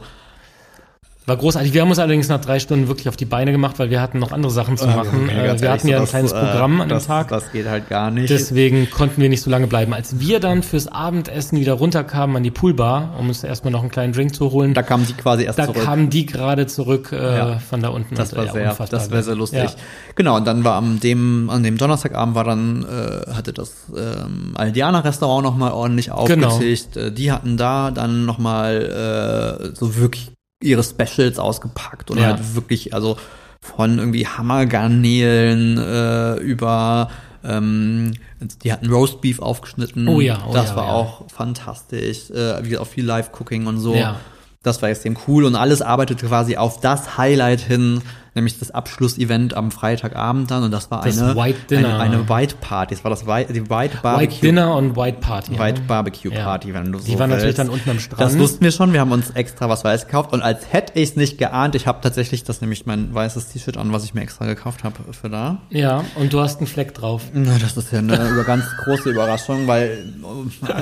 War 1.30 1.38
großartig. 1.38 1.74
Wir 1.74 1.82
haben 1.82 1.90
uns 1.90 2.00
allerdings 2.00 2.28
nach 2.28 2.42
drei 2.42 2.60
Stunden 2.60 2.88
wirklich 2.88 3.08
auf 3.08 3.16
die 3.16 3.26
Beine 3.26 3.52
gemacht, 3.52 3.78
weil 3.78 3.92
wir 3.92 4.02
hatten 4.02 4.18
noch 4.18 4.32
andere 4.32 4.52
Sachen 4.52 4.78
zu 4.78 4.88
machen. 4.88 5.30
Ja, 5.30 5.44
Äh, 5.44 5.48
ganz 5.48 5.62
wir 5.62 5.72
hatten 5.72 5.88
ja 5.88 5.98
ein 5.98 6.02
das, 6.04 6.10
kleines 6.10 6.32
äh, 6.32 6.40
Programm 6.40 6.82
an 6.82 6.90
dem 6.90 6.96
das, 6.96 7.06
Tag. 7.06 7.28
Das 7.28 7.52
geht 7.52 7.68
halt 7.68 7.88
gar 7.88 8.10
nicht. 8.10 8.32
Deswegen 8.32 8.90
konnten 8.90 9.22
wir 9.22 9.30
nicht 9.30 9.42
so 9.44 9.52
lange 9.52 9.68
bleiben. 9.68 9.94
Als 9.94 10.20
wir 10.20 10.40
dann 10.40 10.64
fürs 10.64 10.88
Abendessen 10.88 11.60
wieder 11.60 11.74
runterkamen 11.74 12.36
an 12.38 12.42
die 12.42 12.50
Poolbar, 12.50 13.14
um 13.20 13.28
uns 13.28 13.44
erstmal 13.44 13.72
noch 13.72 13.82
einen 13.82 13.92
kleinen 13.92 14.12
Drink 14.12 14.34
zu 14.34 14.50
holen, 14.52 14.74
da 14.74 14.82
kamen 14.82 15.06
die 15.06 15.14
quasi 15.14 15.44
erst 15.44 15.60
da 15.60 15.66
zurück. 15.68 15.84
kamen 15.84 16.10
die 16.10 16.26
gerade 16.26 16.66
zurück 16.66 17.12
äh, 17.12 17.38
Ja. 17.38 17.60
von 17.60 17.82
da 17.84 17.90
unten. 17.90 18.16
Das 18.16 18.34
und, 18.34 18.40
war 18.40 18.46
ja, 18.48 18.52
sehr, 18.74 18.88
das 18.90 19.12
war 19.12 19.22
sehr 19.22 19.36
lustig. 19.36 19.60
Ja. 19.64 19.70
Genau, 20.16 20.36
und 20.38 20.48
dann 20.48 20.64
war 20.64 20.78
am 20.78 21.00
dem, 21.00 21.52
an 21.52 21.62
dem 21.62 21.78
Donnerstagabend 21.78 22.34
war 22.34 22.44
dann, 22.44 22.84
äh, 22.86 23.32
hatte 23.36 23.54
das 23.54 23.72
ähm, 23.96 24.54
Aldiana 24.56 25.02
Restaurant 25.02 25.44
nochmal 25.46 25.74
ordentlich 25.74 26.08
Genau. 26.26 26.48
aufgetischt. 26.48 26.98
Äh, 26.98 27.12
die 27.12 27.32
hatten 27.32 27.56
da 27.56 27.92
dann 27.92 28.26
nochmal 28.26 29.70
äh, 29.72 29.76
so 29.76 29.96
wirklich 29.96 30.32
ihre 30.62 30.84
Specials 30.84 31.40
ausgepackt 31.40 32.12
und 32.12 32.18
Ja. 32.20 32.26
halt 32.28 32.56
wirklich, 32.56 32.94
also 32.94 33.18
von 33.62 33.98
irgendwie 34.00 34.28
Hammergarnelen 34.28 35.78
äh, 35.78 36.36
über 36.38 37.10
ähm, 37.44 38.14
die 38.64 38.72
hatten 38.72 38.92
Roastbeef 38.92 39.40
aufgeschnitten. 39.40 40.08
Oh 40.08 40.20
ja, 40.20 40.46
oh 40.48 40.54
das 40.54 40.70
ja, 40.70 40.76
war 40.76 40.86
ja. 40.88 40.92
auch 40.92 41.30
fantastisch. 41.30 42.30
Äh, 42.32 42.64
wie 42.66 42.78
auch 42.78 42.88
viel 42.88 43.06
Live-Cooking 43.06 43.68
und 43.68 43.80
so. 43.80 43.96
Ja. 43.96 44.18
Das 44.64 44.82
war 44.82 44.90
extrem 44.90 45.18
cool 45.28 45.46
und 45.46 45.56
alles 45.56 45.82
arbeitete 45.82 46.26
quasi 46.28 46.58
auf 46.58 46.82
das 46.82 47.18
Highlight 47.18 47.62
hin, 47.62 48.02
nämlich 48.36 48.60
das 48.60 48.72
Abschlussevent 48.72 49.54
am 49.56 49.72
Freitagabend 49.72 50.52
dann 50.52 50.64
und 50.64 50.72
das 50.72 50.90
war 50.92 51.04
Das 51.04 51.18
eine 51.22 51.36
White 51.36 51.60
Dinner. 51.70 52.00
Eine, 52.00 52.18
eine 52.18 52.30
White 52.30 52.56
Party. 52.62 52.96
Das 52.96 53.04
war 53.04 53.12
das 53.12 53.26
White, 53.26 53.54
die 53.54 53.70
White 53.70 53.98
Barbecue. 54.02 54.32
White 54.36 54.42
Dinner 54.42 54.76
und 54.76 54.96
White 54.96 55.18
Party. 55.20 55.58
White. 55.58 55.82
Barbecue 55.88 56.32
Ja. 56.32 56.44
Party, 56.44 56.74
wenn 56.74 56.92
du 56.92 57.00
so 57.00 57.06
Die 57.06 57.18
waren 57.20 57.30
natürlich 57.30 57.48
willst. 57.58 57.60
dann 57.60 57.70
unten 57.70 57.90
am 57.90 58.00
Strand. 58.00 58.22
Das 58.22 58.38
wussten 58.38 58.64
wir 58.64 58.72
schon. 58.72 58.94
Wir 58.94 59.00
haben 59.00 59.12
uns 59.12 59.32
extra 59.32 59.70
was 59.70 59.84
Weißes 59.84 60.08
gekauft 60.08 60.34
und 60.34 60.42
als 60.42 60.72
hätte 60.72 60.94
ich 61.00 61.10
es 61.12 61.16
nicht 61.16 61.38
geahnt, 61.38 61.76
ich 61.76 61.88
habe 61.88 62.00
tatsächlich 62.02 62.44
das 62.44 62.62
nämlich 62.62 62.86
mein 62.86 63.14
weißes 63.14 63.48
T-Shirt 63.50 63.78
an, 63.78 63.92
was 63.92 64.04
ich 64.04 64.14
mir 64.14 64.22
extra 64.22 64.46
gekauft 64.46 64.84
habe 64.84 64.96
für 65.12 65.30
da. 65.30 65.58
Ja, 65.70 66.04
und 66.16 66.34
du 66.34 66.40
hast 66.42 66.58
einen 66.60 66.68
Fleck 66.68 66.94
drauf. 66.94 67.24
Na, 67.34 67.58
das 67.60 67.76
ist 67.78 67.92
ja 67.92 68.00
eine 68.00 68.30
über 68.30 68.44
ganz 68.44 68.64
große 68.84 69.10
Überraschung, 69.10 69.68
weil 69.68 70.06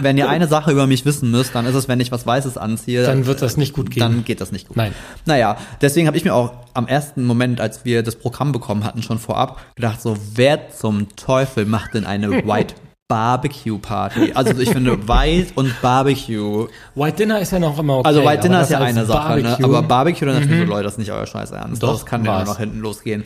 wenn 0.01 0.17
ihr 0.17 0.29
eine 0.29 0.47
Sache 0.47 0.71
über 0.71 0.87
mich 0.87 1.05
wissen 1.05 1.31
müsst, 1.31 1.55
dann 1.55 1.65
ist 1.65 1.75
es, 1.75 1.87
wenn 1.87 1.99
ich 1.99 2.11
was 2.11 2.25
Weißes 2.25 2.57
anziehe, 2.57 3.03
Dann 3.05 3.25
wird 3.25 3.41
das 3.41 3.57
nicht 3.57 3.73
gut 3.73 3.91
gehen. 3.91 4.01
dann 4.01 4.25
geht 4.25 4.41
das 4.41 4.51
nicht 4.51 4.67
gut. 4.67 4.77
Nein. 4.77 4.93
Naja, 5.25 5.57
deswegen 5.81 6.07
habe 6.07 6.17
ich 6.17 6.23
mir 6.25 6.33
auch 6.33 6.53
am 6.73 6.87
ersten 6.87 7.23
Moment, 7.25 7.36
als 7.59 7.85
wir 7.85 8.03
das 8.03 8.15
Programm 8.15 8.51
bekommen 8.51 8.83
hatten, 8.83 9.01
schon 9.01 9.19
vorab 9.19 9.61
gedacht, 9.75 10.01
so, 10.01 10.17
wer 10.35 10.69
zum 10.69 11.15
Teufel 11.15 11.65
macht 11.65 11.93
denn 11.93 12.05
eine 12.05 12.29
White 12.45 12.75
Barbecue 13.07 13.77
Party? 13.77 14.33
Also 14.33 14.59
ich 14.59 14.69
finde 14.69 15.07
White 15.07 15.53
und 15.55 15.73
Barbecue. 15.81 16.67
White 16.95 17.17
Dinner 17.17 17.39
ist 17.39 17.51
ja 17.51 17.59
noch 17.59 17.79
immer 17.79 17.99
okay. 17.99 18.07
Also 18.07 18.25
White 18.25 18.41
Dinner 18.41 18.61
ist 18.61 18.71
ja 18.71 18.79
eine 18.79 19.05
Sache, 19.05 19.37
ne? 19.37 19.43
Barbecue 19.43 19.65
aber 19.65 19.81
Barbecue, 19.83 20.25
dann 20.25 20.41
natürlich 20.41 20.67
so, 20.67 20.69
Leute, 20.69 20.83
das 20.83 20.93
ist 20.93 20.99
nicht 20.99 21.11
euer 21.11 21.25
Scheiß 21.25 21.51
Ernst. 21.51 21.81
Doch, 21.81 21.93
das 21.93 22.05
kann 22.05 22.25
ja 22.25 22.43
noch 22.43 22.57
hinten 22.57 22.79
losgehen. 22.79 23.23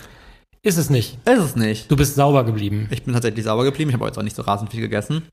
Ist 0.64 0.78
es 0.78 0.92
nicht. 0.92 1.18
Ist 1.28 1.40
es 1.40 1.56
nicht. 1.56 1.90
Du 1.90 1.96
bist 1.96 2.14
sauber 2.14 2.44
geblieben. 2.44 2.88
Ich 2.92 3.04
bin 3.04 3.16
tatsächlich 3.16 3.46
sauber 3.46 3.64
geblieben. 3.64 3.90
Ich 3.90 3.96
habe 3.96 4.06
jetzt 4.06 4.20
auch 4.20 4.24
nicht 4.24 4.36
so 4.36 4.44
rasend 4.44 4.70
viel 4.70 4.82
gegessen. 4.82 5.24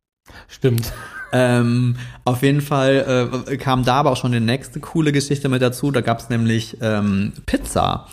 Stimmt. 0.47 0.93
Ähm, 1.33 1.97
auf 2.25 2.43
jeden 2.43 2.63
Fall 2.63 3.43
äh, 3.47 3.57
kam 3.59 3.85
da 3.85 3.97
aber 3.97 4.13
auch 4.13 4.17
schon 4.17 4.33
die 4.33 4.41
nächste 4.41 4.81
coole 4.81 5.13
Geschichte 5.13 5.49
mit 5.49 5.61
dazu. 5.61 5.91
Da 5.91 6.01
gab's 6.01 6.31
nämlich 6.31 6.79
ähm, 6.81 7.33
Pizza. 7.45 8.07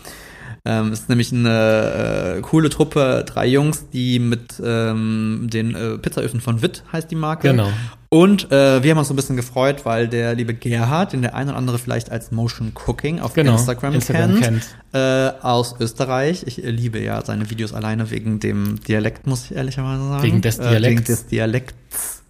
Ähm, 0.65 0.91
es 0.91 1.01
ist 1.01 1.09
nämlich 1.09 1.31
eine 1.31 2.35
äh, 2.37 2.41
coole 2.41 2.69
Truppe, 2.69 3.23
drei 3.27 3.45
Jungs, 3.45 3.85
die 3.93 4.17
mit 4.19 4.61
ähm, 4.63 5.47
den 5.51 5.75
äh, 5.75 5.97
Pizzaöfen 5.99 6.41
von 6.41 6.61
Witt 6.63 6.83
heißt 6.91 7.09
die 7.11 7.15
Marke. 7.15 7.49
Genau. 7.49 7.69
Und 8.09 8.51
äh, 8.51 8.81
wir 8.81 8.91
haben 8.91 8.97
uns 8.97 9.09
so 9.09 9.13
ein 9.13 9.17
bisschen 9.17 9.35
gefreut, 9.35 9.85
weil 9.85 10.07
der 10.07 10.35
liebe 10.35 10.53
Gerhard, 10.53 11.13
den 11.13 11.21
der 11.21 11.35
ein 11.35 11.49
oder 11.49 11.57
andere 11.57 11.77
vielleicht 11.77 12.11
als 12.11 12.31
Motion 12.31 12.71
Cooking 12.87 13.19
auf 13.19 13.33
Genau, 13.33 13.53
Instagram, 13.53 13.93
Instagram 13.93 14.39
kennt, 14.39 14.63
Äh, 14.93 15.31
aus 15.41 15.75
Österreich. 15.79 16.43
Ich 16.47 16.63
äh, 16.63 16.69
liebe 16.71 16.99
ja 16.99 17.23
seine 17.25 17.49
Videos 17.49 17.73
alleine 17.73 18.09
wegen 18.11 18.39
dem 18.39 18.79
Dialekt, 18.81 19.27
muss 19.27 19.45
ich 19.45 19.55
ehrlicherweise 19.55 20.07
sagen. 20.07 20.23
Wegen 20.23 20.41
des 20.41 20.57
Äh, 20.59 20.63
wegen 20.63 20.71
Dialekts. 20.71 21.05
des 21.07 21.25
Dialekts 21.27 22.23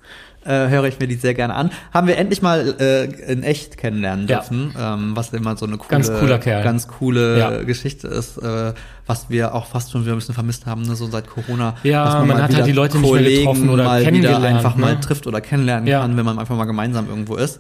äh, 0.46 0.70
höre 0.70 0.86
ich 0.86 1.00
mir 1.00 1.08
die 1.08 1.16
sehr 1.16 1.34
gerne 1.34 1.54
an. 1.56 1.72
Haben 1.94 2.08
wir 2.08 2.18
endlich 2.18 2.42
mal 2.42 2.76
äh, 2.80 3.06
in 3.32 3.44
echt 3.44 3.78
kennenlernen 3.78 4.28
Ja. 4.28 4.38
dürfen, 4.40 4.74
ähm, 4.80 5.12
was 5.16 5.34
immer 5.34 5.58
so 5.58 5.66
eine 5.66 5.78
coole, 5.78 5.90
Ganz 5.90 6.12
cooler 6.20 6.38
Kerl. 6.40 6.64
ganz 6.64 6.88
coole 6.88 7.40
Ja. 7.40 7.64
Geschichte 7.64 8.08
ist, 8.08 8.38
äh, 8.38 8.74
was 9.08 9.30
wir 9.30 9.54
auch 9.54 9.66
fast 9.66 9.92
schon 9.92 10.04
wieder 10.04 10.14
ein 10.14 10.20
bisschen 10.20 10.36
vermisst 10.36 10.66
haben, 10.66 10.84
ne, 10.84 10.96
so 10.96 11.08
seit 11.08 11.28
Corona. 11.28 11.76
Ja, 11.84 12.06
man 12.20 12.28
mal 12.30 12.42
hat 12.44 12.50
wieder 12.50 12.58
halt 12.60 12.68
die 12.68 12.72
Leute 12.72 12.98
nicht 13.00 13.12
mehr 13.12 13.22
getroffen 13.24 13.70
oder 13.70 13.84
mal 13.84 14.02
wieder 14.02 14.12
kennengelernt, 14.12 14.46
einfach 14.46 14.76
mal 14.76 14.94
ne? 14.96 15.00
trifft 15.02 15.28
oder 15.28 15.42
kennenlernen 15.42 15.88
Ja. 15.88 16.02
kann, 16.02 16.16
wenn 16.18 16.26
man 16.26 16.40
einfach 16.40 16.56
mal 16.56 16.66
gemeinsam 16.66 17.10
irgendwo 17.10 17.36
ist. 17.36 17.60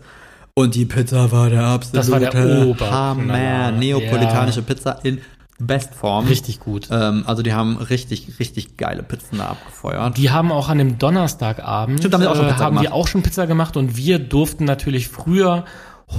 Und 0.57 0.73
die 0.75 0.85
Pizza 0.85 1.31
war 1.33 1.49
der 1.49 1.63
absolute 1.65 1.97
Das 1.97 2.11
war 2.11 2.19
der 2.19 2.65
Oberknaller. 2.67 2.91
Hammer. 2.91 3.71
Neapolitanische 3.71 4.61
Ja. 4.61 4.65
Pizza 4.65 4.99
in 5.03 5.19
Bestform. 5.59 6.27
Richtig 6.27 6.59
gut. 6.59 6.89
Ähm, 6.91 7.23
also 7.25 7.41
die 7.41 7.53
haben 7.53 7.77
richtig, 7.77 8.39
richtig 8.39 8.75
geile 8.77 9.03
Pizzen 9.03 9.37
da 9.37 9.45
abgefeuert. 9.47 10.17
Die 10.17 10.29
haben 10.29 10.51
auch 10.51 10.67
an 10.69 10.77
dem 10.77 10.97
Donnerstagabend 10.97 11.99
Stimmt, 11.99 12.13
haben 12.15 12.21
die 12.21 12.27
auch 12.27 12.35
schon 12.35 12.45
äh, 12.45 12.51
Pizza 12.51 12.65
haben 12.65 12.75
die 12.77 12.83
gemacht. 12.83 12.93
auch 12.93 13.07
schon 13.07 13.23
Pizza 13.23 13.47
gemacht 13.47 13.77
und 13.77 13.95
wir 13.97 14.19
durften 14.19 14.65
natürlich 14.65 15.07
früher 15.07 15.63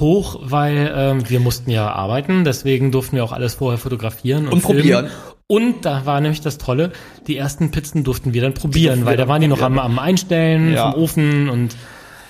hoch, 0.01 0.41
weil 0.43 0.93
ähm, 0.97 1.29
wir 1.29 1.39
mussten 1.41 1.71
ja 1.71 1.91
arbeiten, 1.93 2.45
deswegen 2.45 2.91
durften 2.93 3.17
wir 3.17 3.25
auch 3.25 3.33
alles 3.33 3.55
vorher 3.55 3.79
fotografieren 3.79 4.47
und, 4.47 4.55
Und 4.55 4.63
probieren. 4.63 5.09
Und 5.49 5.85
da 5.85 6.05
war 6.07 6.21
nämlich 6.21 6.41
das 6.41 6.59
Tolle, 6.59 6.91
die 7.29 7.37
ersten 7.37 7.71
Pizzen 7.71 8.03
durften 8.03 8.35
wir 8.35 8.43
dann 8.43 8.53
probieren, 8.55 9.05
weil 9.05 9.17
da 9.17 9.29
waren 9.29 9.41
die 9.43 9.47
noch 9.47 9.61
am, 9.63 9.79
am 9.79 9.99
Einstellen 10.01 10.73
Ja. 10.73 10.91
vom 10.91 11.01
Ofen 11.01 11.49
und 11.49 11.77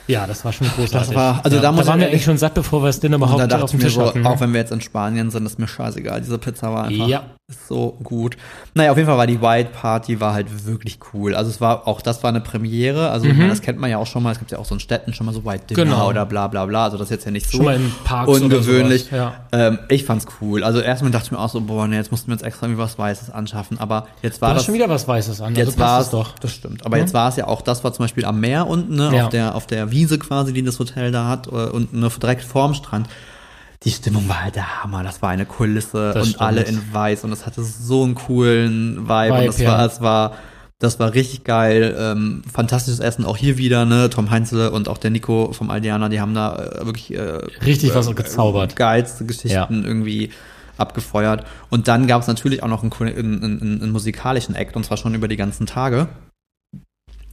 ja, 0.06 0.26
das 0.26 0.44
war 0.44 0.52
schon 0.52 0.68
großartig. 0.68 1.08
Das 1.08 1.14
war- 1.14 1.40
also 1.42 1.56
ja, 1.56 1.62
da 1.62 1.72
muss 1.72 1.84
da 1.86 1.90
waren 1.92 2.00
ich 2.00 2.04
wir 2.06 2.10
eigentlich 2.10 2.24
schon 2.24 2.38
satt, 2.38 2.54
bevor 2.54 2.82
wir 2.82 2.88
es 2.88 3.00
denn 3.00 3.12
überhaupt 3.12 3.50
da 3.50 3.60
auf 3.62 3.70
dem 3.70 3.80
Tisch 3.80 3.94
so, 3.94 4.06
hatten. 4.06 4.22
ne? 4.22 4.28
auch 4.30 4.40
wenn 4.40 4.52
wir 4.52 4.60
jetzt 4.60 4.72
in 4.72 4.80
Spanien 4.80 5.30
sind, 5.30 5.46
ist 5.46 5.58
mir 5.58 5.68
scheißegal. 5.68 6.20
Diese 6.20 6.38
Pizza 6.38 6.72
war 6.72 6.84
einfach 6.84 7.08
Ja. 7.08 7.22
So 7.68 7.96
gut. 8.02 8.36
Naja, 8.74 8.90
auf 8.90 8.96
jeden 8.96 9.08
Fall 9.08 9.18
war 9.18 9.26
die 9.28 9.40
White 9.40 9.70
Party 9.72 10.18
war 10.18 10.34
halt 10.34 10.66
wirklich 10.66 10.98
cool. 11.14 11.32
Also 11.36 11.48
es 11.48 11.60
war, 11.60 11.86
auch 11.86 12.00
das 12.02 12.24
war 12.24 12.30
eine 12.30 12.40
Premiere. 12.40 13.10
Also 13.10 13.26
ich 13.26 13.34
meine, 13.36 13.50
das 13.50 13.62
kennt 13.62 13.78
man 13.78 13.88
ja 13.88 13.98
auch 13.98 14.06
schon 14.06 14.24
mal. 14.24 14.32
Es 14.32 14.40
gibt 14.40 14.50
ja 14.50 14.58
auch 14.58 14.64
so 14.64 14.74
in 14.74 14.80
Städten 14.80 15.12
schon 15.14 15.26
mal 15.26 15.32
so 15.32 15.44
White 15.44 15.66
Dinner 15.72 15.84
Mhm. 15.84 15.90
Genau. 15.90 16.08
oder 16.08 16.26
bla 16.26 16.48
bla 16.48 16.66
bla. 16.66 16.82
Also 16.84 16.96
das 16.98 17.06
ist 17.06 17.10
jetzt 17.12 17.24
ja 17.24 17.30
nicht 17.30 17.48
so 17.48 17.58
Schon 17.58 17.66
mal 17.66 17.76
in 17.76 17.92
Parks 18.02 18.28
oder 18.28 18.42
ungewöhnlich. 18.42 19.04
sowas, 19.04 19.32
ähm, 19.52 19.78
ich 19.88 20.04
fand's 20.04 20.26
cool. 20.40 20.64
Also 20.64 20.80
erstmal 20.80 21.12
dachte 21.12 21.26
ich 21.26 21.30
mir 21.30 21.38
auch 21.38 21.48
so, 21.48 21.60
boah, 21.60 21.86
nee, 21.86 21.94
jetzt 21.94 22.10
mussten 22.10 22.26
wir 22.28 22.32
uns 22.32 22.42
extra 22.42 22.66
irgendwie 22.66 22.82
was 22.82 22.98
Weißes 22.98 23.30
anschaffen. 23.30 23.78
Aber 23.78 24.08
jetzt 24.22 24.42
war 24.42 24.52
das 24.52 24.64
schon 24.64 24.74
wieder 24.74 24.88
was 24.88 25.06
Weißes 25.06 25.40
an, 25.40 25.54
Jetzt 25.54 25.68
also 25.68 25.78
war 25.78 26.00
es 26.00 26.10
doch. 26.10 26.36
Das 26.40 26.50
stimmt. 26.52 26.84
Aber 26.84 26.98
jetzt 26.98 27.14
war 27.14 27.28
es 27.28 27.36
ja 27.36 27.46
auch, 27.46 27.62
das 27.62 27.84
war 27.84 27.92
zum 27.92 28.04
Beispiel 28.06 28.24
am 28.24 28.40
Meer 28.40 28.66
unten, 28.66 28.96
ne, 28.96 29.12
Ja. 29.14 29.24
auf 29.26 29.28
der 29.30 29.54
auf 29.54 29.66
der 29.68 29.92
Wiese 29.92 30.18
quasi, 30.18 30.52
die 30.52 30.64
das 30.64 30.80
Hotel 30.80 31.12
da 31.12 31.28
hat, 31.28 31.46
äh, 31.46 31.50
und 31.50 31.92
ne, 31.94 32.08
direkt 32.20 32.42
vorm 32.42 32.74
Strand. 32.74 33.08
Die 33.82 33.90
Stimmung 33.90 34.28
war 34.28 34.42
halt 34.44 34.56
der 34.56 34.82
Hammer. 34.82 35.02
Das 35.02 35.22
war 35.22 35.30
eine 35.30 35.46
Kulisse 35.46 36.12
Das 36.14 36.22
und 36.22 36.28
stimmt. 36.30 36.40
alle 36.42 36.62
in 36.62 36.80
Weiß 36.92 37.24
und 37.24 37.32
es 37.32 37.46
hatte 37.46 37.62
so 37.62 38.04
einen 38.04 38.14
coolen 38.14 39.08
Vibe, 39.08 39.32
und 39.34 39.40
Vibe, 39.40 39.48
es 39.50 39.58
ja. 39.58 39.68
war, 39.72 39.86
es 39.86 40.00
war, 40.00 40.32
das 40.78 40.98
war 40.98 41.14
richtig 41.14 41.44
geil. 41.44 41.94
Ähm, 41.98 42.42
fantastisches 42.52 43.00
Essen 43.00 43.24
auch 43.24 43.36
hier 43.36 43.58
wieder, 43.58 43.84
ne? 43.84 44.10
Tom 44.10 44.30
Heinzel 44.30 44.68
und 44.68 44.88
auch 44.88 44.98
der 44.98 45.10
Nico 45.10 45.52
vom 45.52 45.70
Aldiana, 45.70 46.08
die 46.08 46.20
haben 46.20 46.34
da 46.34 46.56
äh, 46.56 46.86
wirklich 46.86 47.14
äh, 47.14 47.20
Richtig 47.64 47.94
was 47.94 48.14
gezaubert. 48.14 48.76
geilste 48.76 49.24
Geschichten 49.26 49.50
Ja. 49.52 49.68
irgendwie 49.70 50.30
abgefeuert. 50.78 51.44
Und 51.70 51.88
dann 51.88 52.06
gab 52.06 52.20
es 52.22 52.28
natürlich 52.28 52.62
auch 52.62 52.68
noch 52.68 52.82
einen, 52.82 52.92
einen, 52.92 53.42
einen, 53.42 53.82
einen 53.82 53.92
musikalischen 53.92 54.54
Act, 54.54 54.76
und 54.76 54.84
zwar 54.84 54.96
schon 54.98 55.14
über 55.14 55.28
die 55.28 55.36
ganzen 55.36 55.66
Tage. 55.66 56.08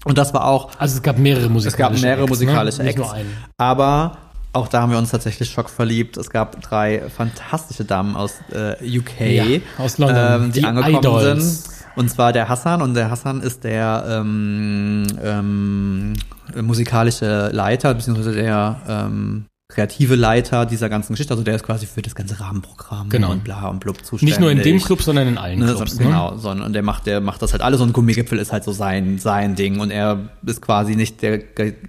Und 0.06 0.18
das 0.18 0.34
war 0.34 0.46
auch, 0.46 0.72
Also 0.80 0.98
es 0.98 1.04
gab 1.04 1.18
mehrere 1.18 1.50
musikalische 1.50 2.04
mehrere 2.06 2.22
Acts, 2.24 2.30
musikalische 2.32 2.78
ne? 2.80 2.84
Nicht 2.86 2.98
Acts. 2.98 3.08
nur 3.08 3.14
einen. 3.14 3.34
aber 3.58 4.18
auch 4.54 4.68
da 4.68 4.82
haben 4.82 4.92
wir 4.92 4.98
uns 5.00 5.12
tatsächlich 5.12 5.50
schockverliebt. 5.50 6.16
Es 6.18 6.30
gab 6.30 6.62
drei 6.62 7.04
fantastische 7.10 7.86
Damen 7.86 8.16
aus 8.16 8.36
äh, 8.52 8.76
UK, 9.00 9.20
Ja, 9.22 9.46
aus 9.78 9.98
London. 9.98 10.44
ähm, 10.46 10.52
die, 10.52 10.60
Die 10.62 10.66
angekommen 10.66 10.96
Idols. 10.98 11.64
sind. 11.64 11.74
Und 11.96 12.10
zwar 12.10 12.34
der 12.34 12.50
Hassan. 12.50 12.82
Und 12.82 12.94
der 12.94 13.10
Hassan 13.12 13.42
ist 13.42 13.64
der 13.64 14.06
ähm, 14.08 15.06
ähm, 15.22 16.14
musikalische 16.62 17.50
Leiter, 17.52 17.94
beziehungsweise 17.94 18.34
der 18.34 18.80
ähm, 18.88 19.46
kreative 19.74 20.16
Leiter 20.16 20.66
dieser 20.66 20.88
ganzen 20.90 21.14
Geschichte. 21.14 21.34
Also 21.34 21.44
der 21.44 21.56
ist 21.56 21.64
quasi 21.64 21.86
für 21.86 22.02
das 22.02 22.16
ganze 22.16 22.40
Rahmenprogramm 22.40 23.10
Genau. 23.10 23.32
und 23.32 23.44
bla 23.44 23.68
und 23.68 23.80
blub 23.80 23.98
zuständig. 24.06 24.24
Nicht 24.36 24.40
nur 24.40 24.52
in 24.52 24.62
dem 24.62 24.82
Club, 24.82 25.02
sondern 25.02 25.28
in 25.28 25.38
allen 25.38 25.60
Ne, 25.60 25.74
Clubs. 25.74 25.94
so, 25.94 26.04
genau, 26.04 26.38
sondern 26.38 26.68
und 26.68 26.74
der 26.74 26.84
macht, 26.84 27.06
der 27.06 27.20
macht 27.22 27.42
das 27.42 27.52
halt 27.52 27.62
alles 27.62 27.82
und 27.82 27.94
Gummigipfel 27.94 28.40
ist 28.40 28.52
halt 28.52 28.64
so 28.64 28.72
sein, 28.72 29.20
sein 29.20 29.56
Ding 29.56 29.80
und 29.80 29.92
er 29.92 30.30
ist 30.46 30.62
quasi 30.62 30.96
nicht 30.96 31.22
der, 31.22 31.42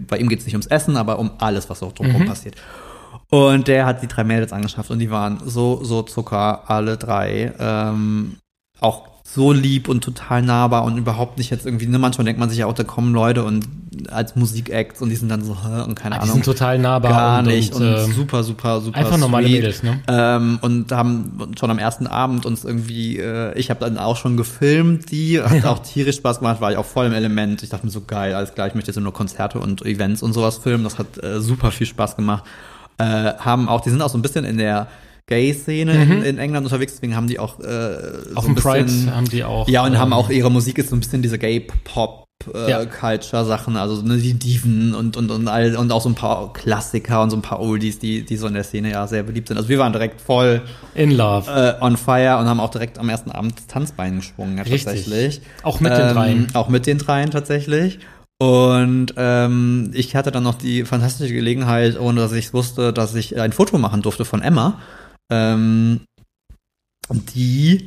bei 0.09 0.18
ihm 0.18 0.28
geht's 0.28 0.45
nicht 0.45 0.55
ums 0.55 0.66
Essen, 0.66 0.97
aber 0.97 1.18
um 1.18 1.30
alles, 1.39 1.70
was 1.70 1.78
so 1.78 1.93
drumherum 1.95 2.22
Mhm. 2.22 2.26
passiert. 2.26 2.57
Und 3.30 3.68
der 3.68 3.87
hat 3.87 4.03
die 4.03 4.07
drei 4.09 4.24
Mädels 4.24 4.53
angeschafft 4.53 4.91
und 4.91 4.99
die 4.99 5.11
waren 5.11 5.39
so, 5.45 5.82
so 5.85 6.03
Zucker, 6.03 6.70
alle 6.70 6.97
drei, 6.97 7.53
ähm, 7.59 8.37
auch 8.80 9.09
so 9.27 9.53
lieb 9.53 9.89
und 9.89 10.05
total 10.05 10.43
nahbar 10.43 10.85
und 10.85 10.99
überhaupt 10.99 11.39
nicht 11.39 11.51
jetzt 11.51 11.64
irgendwie, 11.64 11.87
ne, 11.87 11.99
manchmal 11.99 12.27
denkt 12.27 12.39
man 12.39 12.51
sich 12.51 12.59
ja 12.59 12.66
auch, 12.66 12.75
da 12.75 12.85
kommen 12.85 13.14
Leute 13.14 13.43
und 13.43 13.66
als 14.11 14.37
Musikacts 14.37 15.01
und 15.01 15.09
die 15.09 15.16
sind 15.16 15.31
dann 15.31 15.43
so, 15.43 15.53
und 15.87 15.95
keine 15.95 16.16
Ah, 16.16 16.18
die 16.18 16.22
Ahnung. 16.25 16.35
sind 16.35 16.45
total 16.45 16.79
nahbar 16.79 17.11
Gar 17.11 17.39
und- 17.39 17.47
nicht 17.47 17.72
und, 17.75 17.83
und, 17.83 17.97
ähm, 18.05 18.12
super, 18.12 18.45
super, 18.45 18.81
super 18.83 18.99
einfach 18.99 19.16
normale 19.16 19.47
sweet. 19.47 19.57
Mädels, 19.57 19.83
ne? 19.83 20.01
Ähm, 20.09 20.59
und 20.61 20.93
haben 20.93 21.49
schon 21.59 21.70
am 21.70 21.79
ersten 21.79 22.07
Abend 22.07 22.45
uns 22.45 22.64
irgendwie, 22.64 23.18
äh, 23.18 23.59
ich 23.59 23.70
habe 23.70 23.81
dann 23.81 23.97
auch 23.97 24.16
schon 24.18 24.37
gefilmt, 24.37 25.11
die 25.11 25.41
hat 25.41 25.64
auch 25.64 25.79
tierisch 25.79 26.16
Spaß 26.16 26.41
gemacht, 26.41 26.61
war 26.61 26.72
ich 26.72 26.77
auch 26.77 26.85
voll 26.85 27.07
im 27.07 27.12
Element. 27.14 27.62
Ich 27.62 27.70
dachte 27.70 27.87
mir 27.87 27.93
so 27.93 28.03
geil, 28.03 28.35
alles 28.35 28.53
klar, 28.55 28.66
ich 28.66 28.75
möchte 28.75 28.91
jetzt 28.91 29.01
nur 29.01 29.12
Konzerte 29.14 29.59
und 29.59 29.87
Events 29.87 30.22
und 30.22 30.33
sowas 30.35 30.59
filmen. 30.59 30.85
Das 30.85 30.99
hat 30.99 31.22
äh, 31.25 31.41
super 31.41 31.70
viel 31.70 31.87
Spaß 31.87 32.16
gemacht. 32.16 32.45
Äh, 32.99 33.05
haben 33.39 33.68
auch, 33.70 33.81
die 33.81 33.91
sind 33.91 34.03
auch 34.03 34.11
so 34.11 34.18
ein 34.18 34.22
bisschen 34.22 34.45
in 34.45 34.59
der 34.59 34.87
Gay-Szene 35.27 36.03
in, 36.03 36.22
in 36.22 36.39
England 36.39 36.66
unterwegs, 36.66 36.93
deswegen 36.95 37.16
haben 37.16 37.27
die 37.29 37.39
auch 37.39 37.59
äh, 37.61 37.64
Auf 38.35 38.45
so 38.45 38.51
ein 38.51 38.55
dem 38.55 38.62
Pride 38.62 38.93
haben 39.14 39.29
die 39.29 39.43
auch. 39.45 39.68
ja, 39.68 39.83
und 39.85 39.95
ähm, 39.95 39.99
haben 39.99 40.12
auch 40.12 40.29
ihre 40.31 40.51
Musik 40.51 40.79
ist 40.79 40.91
so 40.91 40.97
ein 40.97 41.01
bisschen 41.01 41.22
diese 41.22 41.39
Gay-Pop. 41.39 42.25
Äh, 42.53 42.68
Ja. 42.70 42.85
Culture-Sachen, 42.85 43.77
also 43.77 44.03
ne, 44.03 44.18
die 44.18 44.35
Diven 44.35 44.93
und, 44.95 45.16
und, 45.16 45.31
und, 45.31 45.49
all, 45.49 45.77
und 45.77 45.91
auch 45.93 46.03
so 46.03 46.09
ein 46.11 46.14
paar 46.16 46.53
Klassiker 46.53 47.22
und 47.22 47.31
so 47.31 47.37
ein 47.37 47.43
paar 47.43 47.61
Oldies, 47.61 48.01
die, 48.01 48.22
die 48.22 48.37
so 48.37 48.49
in 48.49 48.55
der 48.55 48.64
Szene 48.64 48.91
ja 48.91 49.07
sehr 49.07 49.22
beliebt 49.22 49.49
sind. 49.49 49.57
Also 49.57 49.68
wir 49.70 49.79
waren 49.79 49.93
direkt 49.93 50.20
voll 50.20 50.61
in 50.95 51.12
Love. 51.12 51.49
äh, 51.51 51.83
on 51.83 51.97
fire 51.97 52.37
und 52.39 52.47
haben 52.47 52.61
auch 52.61 52.70
direkt 52.70 52.99
am 52.99 53.09
ersten 53.09 53.31
Abend 53.31 53.57
das 53.57 53.66
Tanzbein 53.68 54.16
geschwungen, 54.16 54.59
ja, 54.59 54.64
tatsächlich. 54.64 55.41
Auch 55.62 55.81
mit 55.81 55.93
den 55.93 56.09
dreien. 56.12 56.47
Auch 56.55 56.68
mit 56.68 56.87
den 56.87 56.99
dreien 56.99 57.31
tatsächlich. 57.31 58.01
Und 58.39 59.14
ähm, 59.16 59.91
ich 59.95 60.16
hatte 60.16 60.33
dann 60.33 60.43
noch 60.43 60.57
die 60.57 60.85
fantastische 60.85 61.33
Gelegenheit, 61.33 61.99
ohne 61.99 62.20
dass 62.20 62.33
ich 62.33 62.53
wusste, 62.53 62.93
dass 62.93 63.14
ich 63.14 63.41
ein 63.41 63.53
Foto 63.53 63.79
machen 63.79 64.03
durfte 64.03 64.25
von 64.25 64.43
Emma, 64.43 64.81
ähm, 65.31 66.01
die 67.35 67.87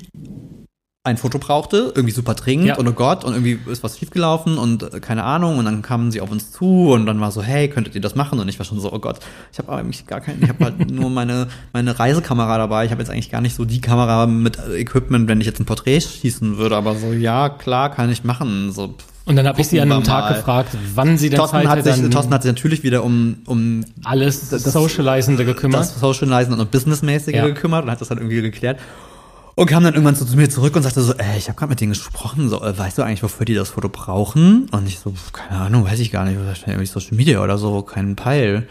ein 1.04 1.16
Foto 1.16 1.40
brauchte, 1.40 1.94
irgendwie 1.96 2.12
super 2.12 2.34
dringend 2.34 2.68
Ja. 2.68 2.78
und 2.78 2.86
oh 2.86 2.92
Gott, 2.92 3.24
und 3.24 3.32
irgendwie 3.34 3.58
ist 3.72 3.82
was 3.82 3.98
schiefgelaufen 3.98 4.58
und 4.58 4.84
äh, 4.84 5.00
keine 5.00 5.24
Ahnung. 5.24 5.58
Und 5.58 5.64
dann 5.64 5.82
kamen 5.82 6.12
sie 6.12 6.20
auf 6.20 6.30
uns 6.30 6.52
zu 6.52 6.92
und 6.92 7.06
dann 7.06 7.22
war 7.22 7.32
so, 7.32 7.42
hey, 7.42 7.70
könntet 7.70 7.96
ihr 7.96 8.02
das 8.02 8.16
machen? 8.16 8.40
Und 8.40 8.50
ich 8.50 8.60
war 8.60 8.66
schon 8.66 8.82
so, 8.82 8.92
oh 8.92 9.00
Gott, 9.00 9.20
ich 9.54 9.58
habe 9.58 9.72
eigentlich 9.72 10.06
gar 10.06 10.20
keinen, 10.20 10.44
ich 10.44 10.50
habe 10.50 10.66
halt 10.66 10.92
nur 10.92 11.10
meine, 11.10 11.48
meine 11.72 11.98
Reisekamera 11.98 12.58
dabei. 12.58 12.84
Ich 12.84 12.92
habe 12.92 13.02
jetzt 13.02 13.10
eigentlich 13.10 13.32
gar 13.32 13.40
nicht 13.40 13.56
so 13.56 13.64
die 13.64 13.80
Kamera 13.80 14.28
mit 14.28 14.60
Equipment, 14.76 15.30
wenn 15.30 15.40
ich 15.40 15.48
jetzt 15.48 15.62
ein 15.62 15.66
Porträt 15.66 16.02
schießen 16.02 16.58
würde. 16.58 16.76
Aber 16.76 16.96
so, 16.98 17.14
ja, 17.14 17.48
klar, 17.48 17.90
kann 17.90 18.12
ich 18.12 18.26
machen. 18.26 18.74
So, 18.74 18.96
Und 19.28 19.36
dann 19.36 19.46
habe 19.46 19.60
ich 19.62 19.68
sie 19.68 19.80
an 19.82 19.92
einem 19.92 20.04
Tag 20.04 20.30
mal. 20.30 20.34
gefragt, 20.38 20.70
wann 20.96 21.18
sie 21.18 21.30
denn 21.30 21.38
Thorsten 21.38 21.58
Zeit 21.58 21.68
hat, 21.68 21.84
sich, 21.84 21.96
dann 22.02 22.12
Thorsten 22.12 22.34
hat 22.34 22.44
sich 22.44 22.52
natürlich 22.52 22.84
wieder 22.84 23.04
um, 23.04 23.38
um 23.46 23.84
alles 24.06 24.50
das- 24.50 24.64
Socializende 24.64 25.44
gekümmert. 25.46 25.82
das 25.82 26.00
Socializen 26.00 26.54
und 26.60 26.72
Businessmäßige 26.72 27.36
Ja. 27.36 27.46
gekümmert 27.46 27.84
und 27.84 27.92
hat 27.92 28.00
das 28.02 28.08
dann 28.08 28.18
irgendwie 28.20 28.42
geklärt. 28.42 28.80
Und 29.56 29.66
kam 29.66 29.84
dann 29.84 29.96
irgendwann 29.96 30.16
so 30.16 30.24
zu 30.24 30.38
mir 30.38 30.50
zurück 30.50 30.76
und 30.76 30.84
sagte 30.84 31.02
so, 31.02 31.14
ey, 31.16 31.38
ich 31.38 31.50
habe 31.50 31.58
gerade 31.58 31.72
mit 31.72 31.82
denen 31.82 31.92
gesprochen, 31.92 32.48
so, 32.48 32.62
äh, 32.64 32.78
weißt 32.78 32.98
du 32.98 33.02
eigentlich, 33.02 33.24
wofür 33.24 33.46
die 33.46 33.56
das 33.56 33.70
Foto 33.72 33.90
brauchen? 33.90 34.70
Und 34.72 34.88
ich 34.88 35.00
so, 35.00 35.14
keine 35.34 35.60
Ahnung, 35.62 35.84
weiß 35.84 36.00
ich 36.00 36.12
gar 36.12 36.26
nicht, 36.26 36.38
wahrscheinlich 36.38 36.68
irgendwie 36.68 36.86
Social 36.86 37.18
Media 37.18 37.42
oder 37.44 37.58
so, 37.58 37.82
keinen 37.82 38.16
Peil. 38.16 38.68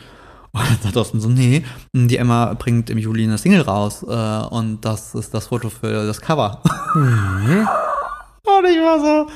Und 0.52 0.62
dann 0.62 0.78
sagt 0.82 0.94
Thorsten 0.94 1.20
so, 1.20 1.28
nee, 1.28 1.64
die 1.92 2.16
Emma 2.16 2.54
bringt 2.54 2.88
im 2.88 2.96
Juli 2.98 3.24
eine 3.24 3.36
Single 3.36 3.60
raus 3.62 4.04
äh, 4.08 4.14
und 4.54 4.84
das 4.86 5.14
ist 5.14 5.34
das 5.34 5.48
Foto 5.48 5.68
für 5.68 6.06
das 6.06 6.20
Cover. 6.22 6.62
Mhm. 6.94 7.68
und 8.44 8.64
ich 8.64 8.78
war 8.80 8.98
so, 9.00 9.26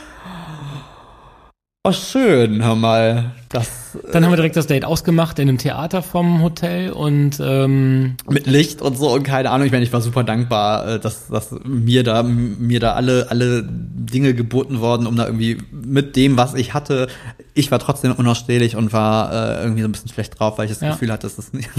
oh 1.83 1.93
schön, 1.93 2.62
hör 2.62 2.74
mal, 2.74 3.33
das 3.49 3.97
Dann 4.12 4.22
haben 4.24 4.33
wir 4.33 4.37
direkt 4.37 4.57
das 4.57 4.66
Date 4.66 4.85
ausgemacht 4.85 5.39
in 5.39 5.49
einem 5.49 5.57
Theater 5.59 6.03
vom 6.03 6.43
Hotel 6.43 6.91
und 6.93 7.41
ähm, 7.41 8.16
mit 8.28 8.47
Licht 8.47 8.83
und 8.83 8.99
so 8.99 9.12
und 9.12 9.22
keine 9.22 9.51
Ahnung. 9.51 9.66
Ich 9.66 9.72
meine, 9.72 9.85
ich 9.85 9.93
war 9.93 10.03
super 10.03 10.22
dankbar, 10.22 10.87
äh, 10.87 11.01
dass, 11.01 11.28
dass 11.28 11.53
mir 11.64 12.03
da 12.05 12.22
mir 12.22 12.81
da 12.81 12.93
alle 12.93 13.28
alle 13.31 13.64
Dinge 13.66 14.35
geboten 14.35 14.81
worden, 14.81 15.07
um 15.07 15.16
da 15.16 15.24
irgendwie 15.24 15.59
mit 15.72 16.16
dem, 16.16 16.37
was 16.37 16.55
ich 16.55 16.74
hatte, 16.74 17.09
ich 17.55 17.70
war 17.70 17.78
trotzdem 17.78 18.12
unausstehlich 18.12 18.76
und 18.76 18.93
war 18.93 19.33
äh, 19.33 19.62
irgendwie 19.62 19.83
so 19.83 19.89
ein 19.89 19.93
bisschen 19.93 20.11
schlecht 20.11 20.39
drauf, 20.39 20.59
weil 20.59 20.66
ich 20.66 20.72
das 20.72 20.81
Ja. 20.83 20.91
Gefühl 20.93 21.11
hatte, 21.11 21.26
dass 21.26 21.39
es 21.39 21.53
nicht. 21.55 21.70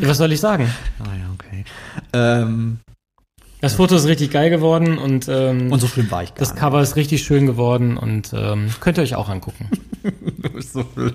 was 0.00 0.16
soll 0.18 0.32
ich 0.32 0.40
sagen? 0.40 0.72
ah 1.00 1.04
ja, 1.04 1.26
okay. 1.34 1.64
Ähm, 2.14 2.78
Das 3.62 3.74
Foto 3.74 3.94
ist 3.94 4.06
richtig 4.06 4.30
geil 4.32 4.50
geworden 4.50 4.98
und, 4.98 5.28
ähm, 5.28 5.70
und 5.72 5.78
so 5.80 5.86
schlimm 5.86 6.10
war 6.10 6.22
ich 6.24 6.30
gar 6.34 6.38
das 6.40 6.54
Cover 6.56 6.82
ist 6.82 6.96
richtig 6.96 7.22
schön 7.22 7.46
geworden 7.46 7.96
und 7.96 8.32
ähm, 8.34 8.66
könnt 8.80 8.98
ihr 8.98 9.04
euch 9.04 9.14
auch 9.14 9.28
angucken. 9.28 9.68
nicht. 9.70 9.82
Du 10.42 10.50
bist 10.50 10.72
so 10.72 10.82
blöd. 10.82 11.14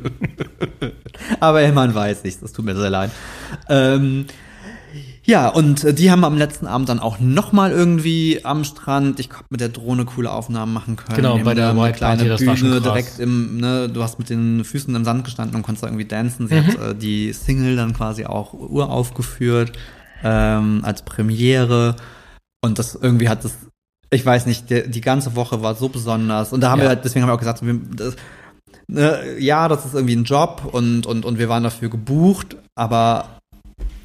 Aber 1.42 1.62
immerhin 1.62 1.94
weiß 1.94 2.22
ich, 2.24 2.40
das 2.40 2.54
tut 2.54 2.64
mir 2.64 2.76
sehr 2.78 2.90
leid. 2.90 3.12
Ähm, 3.68 4.26
ja, 5.26 5.50
und 5.50 6.00
die 6.00 6.10
haben 6.10 6.24
am 6.24 6.38
letzten 6.38 6.66
Abend 6.68 6.88
dann 6.88 7.00
auch 7.02 7.20
nochmal 7.20 7.72
irgendwie 7.74 8.40
am 8.46 8.64
Strand, 8.64 9.20
ich 9.20 9.30
konnte 9.30 9.48
mit 9.50 9.60
der 9.60 9.68
Drohne 9.68 10.06
coole 10.06 10.32
Aufnahmen 10.32 10.72
machen 10.72 10.96
können. 10.96 11.18
Genau, 11.18 11.38
bei 11.40 11.54
der 11.54 11.76
White 11.76 11.98
kleine 11.98 12.24
Party, 12.24 12.30
das 12.30 12.46
war 12.46 12.56
schon 12.56 12.70
Bühne 12.70 12.80
direkt 12.82 13.20
im, 13.20 13.58
ne, 13.58 13.90
du 13.90 14.02
hast 14.02 14.20
mit 14.20 14.30
den 14.30 14.64
Füßen 14.64 14.96
im 14.96 15.04
Sand 15.04 15.26
gestanden 15.26 15.58
und 15.58 15.64
konntest 15.64 15.84
da 15.84 15.88
irgendwie 15.90 16.06
dancen. 16.06 16.48
Sie 16.48 16.56
Mhm. 16.56 16.68
hat 16.68 16.76
äh, 16.82 16.96
die 16.96 17.34
Single 17.34 17.76
dann 17.76 17.92
quasi 17.94 18.24
auch 18.26 18.54
uraufgeführt 18.54 19.74
ähm, 20.24 20.80
als 20.84 21.02
Premiere. 21.04 21.98
Und 22.64 22.80
das 22.80 22.96
irgendwie 22.96 23.30
hat 23.30 23.44
das, 23.44 23.54
ich 24.10 24.26
weiß 24.26 24.46
nicht, 24.46 24.70
der, 24.70 24.88
die 24.88 25.02
ganze 25.02 25.36
Woche 25.36 25.62
war 25.62 25.76
so 25.76 25.90
besonders. 25.90 26.54
Und 26.54 26.62
da 26.62 26.72
haben 26.72 26.80
Ja. 26.80 26.86
wir 26.86 26.90
halt, 26.90 27.06
deswegen 27.06 27.24
haben 27.24 27.30
wir 27.30 27.36
auch 27.36 27.40
gesagt, 27.40 27.66
wir, 27.66 27.80
das, 27.96 28.16
ne, 28.88 29.38
ja, 29.40 29.68
das 29.68 29.86
ist 29.86 29.94
irgendwie 29.94 30.16
ein 30.16 30.24
Job 30.24 30.68
und, 30.72 31.06
und, 31.06 31.26
und 31.26 31.38
wir 31.40 31.50
waren 31.50 31.64
dafür 31.64 31.90
gebucht, 31.90 32.56
aber 32.76 33.37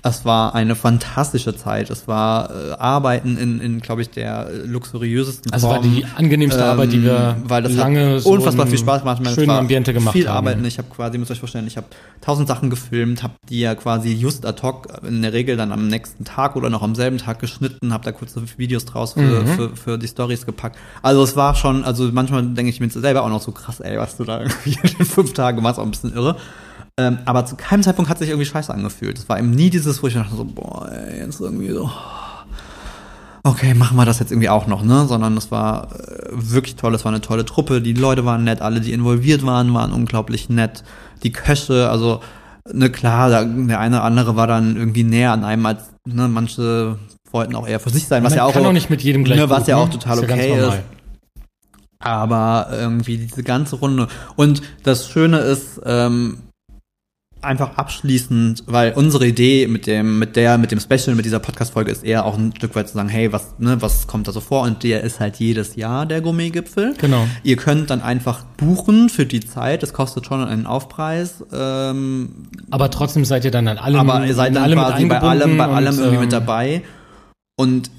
es 0.04 0.24
war 0.24 0.54
eine 0.56 0.74
fantastische 0.74 1.54
Zeit. 1.56 1.88
Es 1.88 2.08
war 2.08 2.50
äh, 2.50 2.72
Arbeiten 2.72 3.36
in, 3.36 3.60
in 3.60 3.80
glaube 3.80 4.02
ich, 4.02 4.10
der 4.10 4.48
äh, 4.48 4.56
luxuriösesten 4.66 5.52
Also 5.52 5.68
war 5.68 5.76
Form. 5.76 5.94
die 5.94 6.04
angenehmste 6.16 6.64
Arbeit, 6.64 6.92
die 6.92 7.04
wir 7.04 7.36
Ähm, 7.38 7.44
weil 7.48 7.62
das 7.62 7.72
lange 7.72 8.14
hat 8.16 8.20
so 8.22 8.30
unfassbar 8.30 8.66
viel 8.66 8.78
Spaß 8.78 9.02
gemacht. 9.02 9.22
Meine, 9.22 9.34
schönen 9.36 9.48
war 9.48 9.58
Ambiente 9.58 9.92
gemacht 9.92 10.12
viel 10.14 10.28
haben. 10.28 10.38
Arbeiten. 10.38 10.64
Ich 10.64 10.78
habe 10.78 10.88
quasi, 10.88 11.18
müsst 11.18 11.30
ihr 11.30 11.34
euch 11.34 11.38
vorstellen, 11.40 11.68
ich 11.68 11.76
habe 11.76 11.86
tausend 12.20 12.48
Sachen 12.48 12.68
gefilmt, 12.68 13.22
habe 13.22 13.34
die 13.48 13.60
ja 13.60 13.76
quasi 13.76 14.12
just 14.12 14.44
ad 14.44 14.60
hoc 14.62 14.88
in 15.06 15.22
der 15.22 15.32
Regel 15.32 15.56
dann 15.56 15.70
am 15.70 15.86
nächsten 15.86 16.24
Tag 16.24 16.56
oder 16.56 16.68
noch 16.68 16.82
am 16.82 16.96
selben 16.96 17.18
Tag 17.18 17.38
geschnitten, 17.38 17.92
habe 17.92 18.04
da 18.04 18.10
kurze 18.10 18.42
Videos 18.58 18.84
draus 18.84 19.12
für, 19.12 19.20
Mhm. 19.20 19.46
für, 19.46 19.76
für 19.76 19.98
die 19.98 20.08
Stories 20.08 20.46
gepackt. 20.46 20.76
Also 21.02 21.22
es 21.22 21.36
war 21.36 21.54
schon, 21.54 21.84
also 21.84 22.10
manchmal 22.12 22.42
denke 22.42 22.70
ich 22.70 22.80
mir 22.80 22.90
selber 22.90 23.22
auch 23.22 23.28
noch 23.28 23.40
so 23.42 23.52
krass, 23.52 23.78
ey, 23.78 23.96
was 23.98 24.16
du 24.16 24.24
da 24.24 24.40
irgendwie 24.40 24.76
in 24.98 25.04
fünf 25.06 25.32
Tagen 25.32 25.62
machst, 25.62 25.78
auch 25.78 25.84
ein 25.84 25.90
bisschen 25.92 26.12
irre. 26.12 26.36
Ähm, 26.98 27.18
aber 27.24 27.46
zu 27.46 27.56
keinem 27.56 27.82
Zeitpunkt 27.82 28.10
hat 28.10 28.18
sich 28.18 28.28
irgendwie 28.28 28.46
scheiße 28.46 28.72
angefühlt. 28.72 29.18
Es 29.18 29.28
war 29.28 29.38
eben 29.38 29.50
nie 29.50 29.70
dieses, 29.70 30.02
wo 30.02 30.08
ich 30.08 30.14
dachte 30.14 30.36
so, 30.36 30.44
boah, 30.44 30.90
ey, 30.92 31.20
jetzt 31.20 31.40
irgendwie 31.40 31.70
so, 31.70 31.90
okay, 33.44 33.74
machen 33.74 33.96
wir 33.96 34.04
das 34.04 34.18
jetzt 34.18 34.30
irgendwie 34.30 34.50
auch 34.50 34.66
noch, 34.66 34.82
ne? 34.82 35.06
Sondern 35.06 35.36
es 35.36 35.50
war 35.50 35.88
äh, 35.92 36.28
wirklich 36.32 36.76
toll, 36.76 36.94
es 36.94 37.04
war 37.04 37.12
eine 37.12 37.22
tolle 37.22 37.44
Truppe, 37.44 37.80
die 37.80 37.94
Leute 37.94 38.24
waren 38.24 38.44
nett, 38.44 38.60
alle, 38.60 38.80
die 38.80 38.92
involviert 38.92 39.44
waren, 39.44 39.72
waren 39.74 39.92
unglaublich 39.92 40.48
nett. 40.48 40.84
Die 41.22 41.32
Köche, 41.32 41.88
also, 41.88 42.20
ne, 42.70 42.90
klar, 42.90 43.30
der 43.30 43.80
eine 43.80 43.96
oder 43.96 44.04
andere 44.04 44.36
war 44.36 44.46
dann 44.46 44.76
irgendwie 44.76 45.04
näher 45.04 45.32
an 45.32 45.44
einem 45.44 45.64
als, 45.66 45.90
ne, 46.04 46.28
manche 46.28 46.98
wollten 47.30 47.54
auch 47.54 47.66
eher 47.66 47.80
für 47.80 47.90
sich 47.90 48.06
sein, 48.06 48.22
was 48.24 48.34
ja 48.34 48.44
auch, 48.44 48.52
kann 48.52 48.66
auch 48.66 48.72
nicht 48.72 48.90
mit 48.90 49.02
jedem 49.02 49.24
gleich 49.24 49.38
ne, 49.38 49.48
was 49.48 49.66
ja 49.66 49.76
gut, 49.76 49.84
auch 49.84 49.88
ne? 49.88 49.98
total 49.98 50.18
Ist 50.18 50.28
ja 50.28 50.34
okay 50.34 50.52
ist. 50.52 50.60
normal. 50.60 50.82
Aber 51.98 52.66
irgendwie 52.72 53.16
diese 53.16 53.42
ganze 53.42 53.76
Runde. 53.76 54.08
Und 54.34 54.60
das 54.82 55.08
Schöne 55.08 55.38
ist, 55.38 55.80
ähm, 55.86 56.38
einfach 57.42 57.76
abschließend, 57.76 58.64
weil 58.66 58.92
unsere 58.92 59.26
Idee 59.26 59.66
mit 59.66 59.86
dem, 59.86 60.18
mit 60.18 60.36
der, 60.36 60.58
mit 60.58 60.70
dem 60.70 60.80
Special, 60.80 61.14
mit 61.16 61.24
dieser 61.24 61.40
Podcast-Folge 61.40 61.90
ist 61.90 62.04
eher 62.04 62.24
auch 62.24 62.38
ein 62.38 62.54
Stück 62.56 62.74
weit 62.76 62.88
zu 62.88 62.94
sagen, 62.94 63.08
hey, 63.08 63.32
was, 63.32 63.58
ne, 63.58 63.82
was 63.82 64.06
kommt 64.06 64.28
da 64.28 64.32
so 64.32 64.40
vor? 64.40 64.62
Und 64.62 64.82
der 64.84 65.02
ist 65.02 65.20
halt 65.20 65.36
jedes 65.36 65.74
Jahr 65.76 66.06
der 66.06 66.20
Gourmet-Gipfel. 66.20 66.94
Genau. 66.98 67.26
Ihr 67.42 67.56
könnt 67.56 67.90
dann 67.90 68.00
einfach 68.00 68.44
buchen 68.56 69.08
für 69.08 69.26
die 69.26 69.40
Zeit. 69.40 69.82
Das 69.82 69.92
kostet 69.92 70.26
schon 70.26 70.44
einen 70.44 70.66
Aufpreis. 70.66 71.44
Ähm, 71.52 72.46
Aber 72.70 72.90
trotzdem 72.90 73.24
seid 73.24 73.44
ihr 73.44 73.50
dann 73.50 73.66
an 73.66 73.78
allem, 73.78 73.98
aber 73.98 74.24
ihr 74.24 74.34
seid 74.34 74.54
dann 74.54 74.62
allem 74.62 74.78
quasi 74.78 75.04
bei 75.06 75.20
allem, 75.20 75.58
bei 75.58 75.66
allem 75.66 75.94
und, 75.94 75.98
irgendwie 75.98 76.14
ähm, 76.16 76.20
mit 76.22 76.32
dabei. 76.32 76.82
Und 77.56 77.90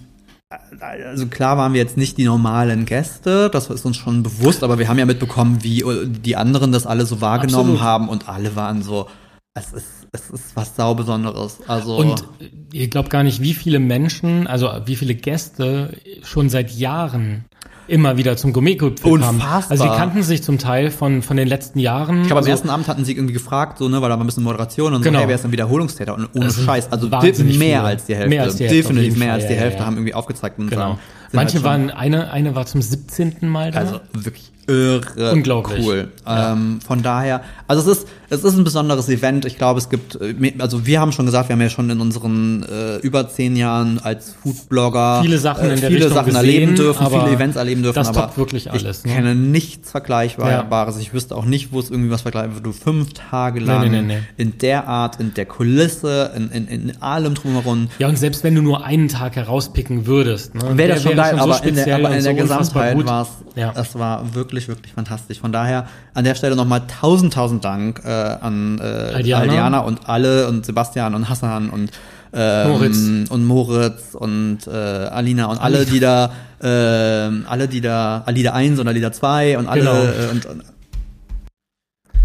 äh, 0.50 1.04
also 1.06 1.28
klar 1.28 1.58
waren 1.58 1.74
wir 1.74 1.82
jetzt 1.82 1.98
nicht 1.98 2.18
die 2.18 2.24
normalen 2.24 2.86
Gäste, 2.86 3.50
das 3.50 3.70
ist 3.70 3.86
uns 3.86 3.98
schon 3.98 4.24
bewusst, 4.24 4.64
aber 4.64 4.80
wir 4.80 4.88
haben 4.88 5.00
ja 5.00 5.06
mitbekommen, 5.06 5.64
wie 5.64 5.84
die 6.08 6.36
anderen 6.36 6.72
das 6.72 6.86
alle 6.86 7.06
so 7.06 7.22
wahrgenommen 7.22 7.72
Absolut. 7.72 7.82
haben 7.82 8.10
und 8.10 8.30
alle 8.30 8.56
waren 8.56 8.82
so, 8.84 9.08
es 9.56 9.72
ist, 9.72 10.08
es 10.12 10.30
ist 10.32 10.56
was 10.56 10.76
sau 10.76 10.95
Besonderes. 10.95 11.60
Also 11.68 11.97
Und 11.97 12.24
ihr 12.72 12.88
glaubt 12.88 13.10
gar 13.12 13.22
nicht, 13.24 13.41
wie 13.41 13.54
viele 13.54 13.80
Menschen, 13.80 14.47
also 14.47 14.70
wie 14.86 14.95
viele 14.95 15.14
Gäste 15.14 15.95
schon 16.24 16.49
seit 16.49 16.72
Jahren 16.72 17.45
immer 17.88 18.18
wieder 18.18 18.36
zum 18.36 18.51
Gourmet-Gipfel 18.54 19.20
kamen. 19.20 19.36
Unfassbar. 19.36 19.72
Also 19.72 19.84
sie 19.84 19.89
kannten 19.89 20.24
sich 20.24 20.41
zum 20.41 20.58
Teil 20.58 20.89
von, 20.89 21.22
von 21.22 21.38
den 21.38 21.47
letzten 21.47 21.78
Jahren. 21.80 22.22
ich 22.22 22.28
glaube, 22.28 22.39
am 22.39 22.45
so. 22.45 22.49
ersten 22.49 22.70
Abend 22.70 22.88
hatten 22.88 23.06
sie 23.06 23.12
irgendwie 23.12 23.34
gefragt, 23.34 23.78
so, 23.78 23.89
ne, 23.89 24.01
weil 24.01 24.10
da 24.10 24.16
war 24.18 24.24
ein 24.24 24.26
bisschen 24.26 24.43
Moderation 24.43 24.93
und 24.93 25.01
Genau. 25.04 25.18
so, 25.18 25.22
hey, 25.22 25.28
wer 25.28 25.36
ist 25.36 25.45
ein 25.45 25.51
Wiederholungstäter? 25.51 26.16
Und 26.16 26.30
ohne 26.34 26.49
Scheiß, 26.51 26.91
also 26.91 27.08
mehr 27.10 27.26
viele. 27.28 27.82
als 27.82 28.06
die 28.06 28.16
Hälfte. 28.16 28.30
Mehr 28.30 28.43
als 28.43 28.56
die 28.56 28.64
Hälfte, 28.64 28.76
Definitiv 28.78 29.18
mehr 29.18 29.34
als 29.34 29.47
die 29.47 29.54
ja, 29.54 29.60
Hälfte 29.60 29.80
ja. 29.82 29.86
haben 29.86 29.97
irgendwie 29.97 30.14
aufgezeigt 30.14 30.58
und 30.60 30.70
Genau. 30.70 30.91
sind 30.93 31.34
Manche 31.34 31.56
halt 31.56 31.64
waren, 31.66 31.89
eine, 31.91 32.32
eine 32.32 32.56
war 32.56 32.66
zum 32.66 32.82
17. 32.82 33.49
Mal 33.49 33.72
da. 33.72 33.80
Also 33.80 33.99
wirklich 34.14 34.53
irre 34.68 35.32
Unglaublich. 35.32 35.86
cool. 35.86 36.07
Ja. 36.26 36.53
Ähm, 36.53 36.80
von 36.86 37.01
daher, 37.01 37.41
also 37.68 37.89
es 37.91 37.99
ist, 37.99 38.07
es 38.30 38.43
ist 38.43 38.57
ein 38.57 38.64
besonderes 38.64 39.09
Event. 39.09 39.45
Ich 39.45 39.57
glaube, 39.57 39.80
es 39.80 39.89
gibt, 39.89 40.16
äh, 40.22 40.53
also 40.59 40.86
wir 40.86 40.99
haben 40.99 41.11
schon 41.11 41.26
gesagt, 41.26 41.49
wir 41.49 41.53
haben 41.53 41.61
ja 41.61 41.70
schon 41.70 41.89
in 41.89 41.99
unseren 41.99 42.64
äh, 42.64 42.97
über 42.97 43.28
zehn 43.30 43.55
Jahren 43.55 43.99
als 43.99 44.34
Foodblogger 44.41 45.22
Viele 45.22 45.38
Sachen 45.38 45.70
in 45.70 45.80
der 45.82 45.89
viele 45.89 46.09
Sachen 46.09 46.34
gesehen, 46.34 46.36
erleben 46.36 46.76
dürfen, 46.76 47.05
aber 47.05 47.22
viele 47.24 47.36
Events 47.36 47.55
erleben 47.57 47.84
dürfen. 47.84 47.95
das 47.95 48.07
aber 48.09 48.22
toppt 48.22 48.38
wirklich 48.38 48.72
alles, 48.72 48.99
Ich 48.99 49.05
ne? 49.05 49.14
kenne 49.14 49.36
nichts 49.36 49.91
Vergleichbares. 49.91 50.97
Ich 50.97 51.14
wüsste 51.14 51.36
auch 51.36 51.45
nicht, 51.45 51.72
wo 51.72 51.80
es 51.80 51.89
irgendwie 51.89 52.11
was 52.11 52.22
vergleichbares 52.22 52.59
wo 52.59 52.64
du 52.64 52.72
fünf 52.72 53.14
Tage 53.14 53.59
lang 53.59 53.89
nee, 53.89 54.01
nee, 54.01 54.16
nee. 54.16 54.20
in 54.38 54.57
der 54.59 54.88
Art, 54.88 55.20
in 55.20 55.34
der 55.34 55.45
Kulisse, 55.45 56.32
in, 56.36 56.49
in, 56.51 56.68
in 56.68 57.01
allem 57.01 57.34
drumherum 57.36 57.89
ja, 57.99 58.07
und 58.07 58.18
selbst 58.18 58.43
wenn 58.43 58.55
du 58.55 58.61
nur 58.61 58.84
einen 58.86 59.07
Tag 59.07 59.36
herauspicken 59.36 60.05
würdest, 60.05 60.55
ne, 60.55 60.78
Wäre 60.78 60.93
das 60.93 61.03
schon 61.03 61.16
geil, 61.16 61.38
aber, 61.39 61.64
in 61.64 61.76
der, 61.76 61.95
aber 61.95 62.16
in 62.16 62.24
der 62.24 62.36
so 62.36 62.41
Gesamtheit 62.41 63.05
war 63.05 63.22
es, 63.24 63.30
Ja. 63.55 63.74
es 63.76 63.97
war 63.97 64.34
wirklich, 64.36 64.53
wirklich 64.68 64.93
fantastisch. 64.93 65.39
Von 65.39 65.51
daher 65.51 65.88
an 66.14 66.24
der 66.24 66.36
Stelle 66.36 66.56
nochmal 66.56 66.84
tausend, 66.88 67.34
tausend 67.34 67.64
Dank 67.66 68.01
äh, 68.06 68.10
an 68.10 68.80
äh, 68.80 68.84
Aldiana. 68.84 69.41
Aldiana 69.41 69.80
und 69.80 70.10
alle 70.10 70.47
und 70.47 70.66
Sebastian 70.66 71.16
und 71.16 71.30
Hassan 71.30 71.70
und 71.70 71.91
ähm, 72.34 72.70
Moritz. 72.70 72.97
und 73.30 73.45
Moritz 73.45 74.16
und 74.16 74.60
äh, 74.68 74.72
Alina 74.72 75.45
und 75.45 75.60
alle, 75.60 75.86
die 75.86 75.99
da, 75.99 76.32
ähm, 76.62 77.45
alle, 77.47 77.68
die 77.68 77.82
da, 77.82 78.24
Alida 78.26 78.54
1 78.54 78.80
und 78.80 78.88
Alida 78.88 79.12
2 79.12 79.58
und 79.60 79.68
alle 79.68 79.82
Genau. 79.82 79.93
äh, 79.93 80.32
und, 80.32 80.45
und 80.45 80.64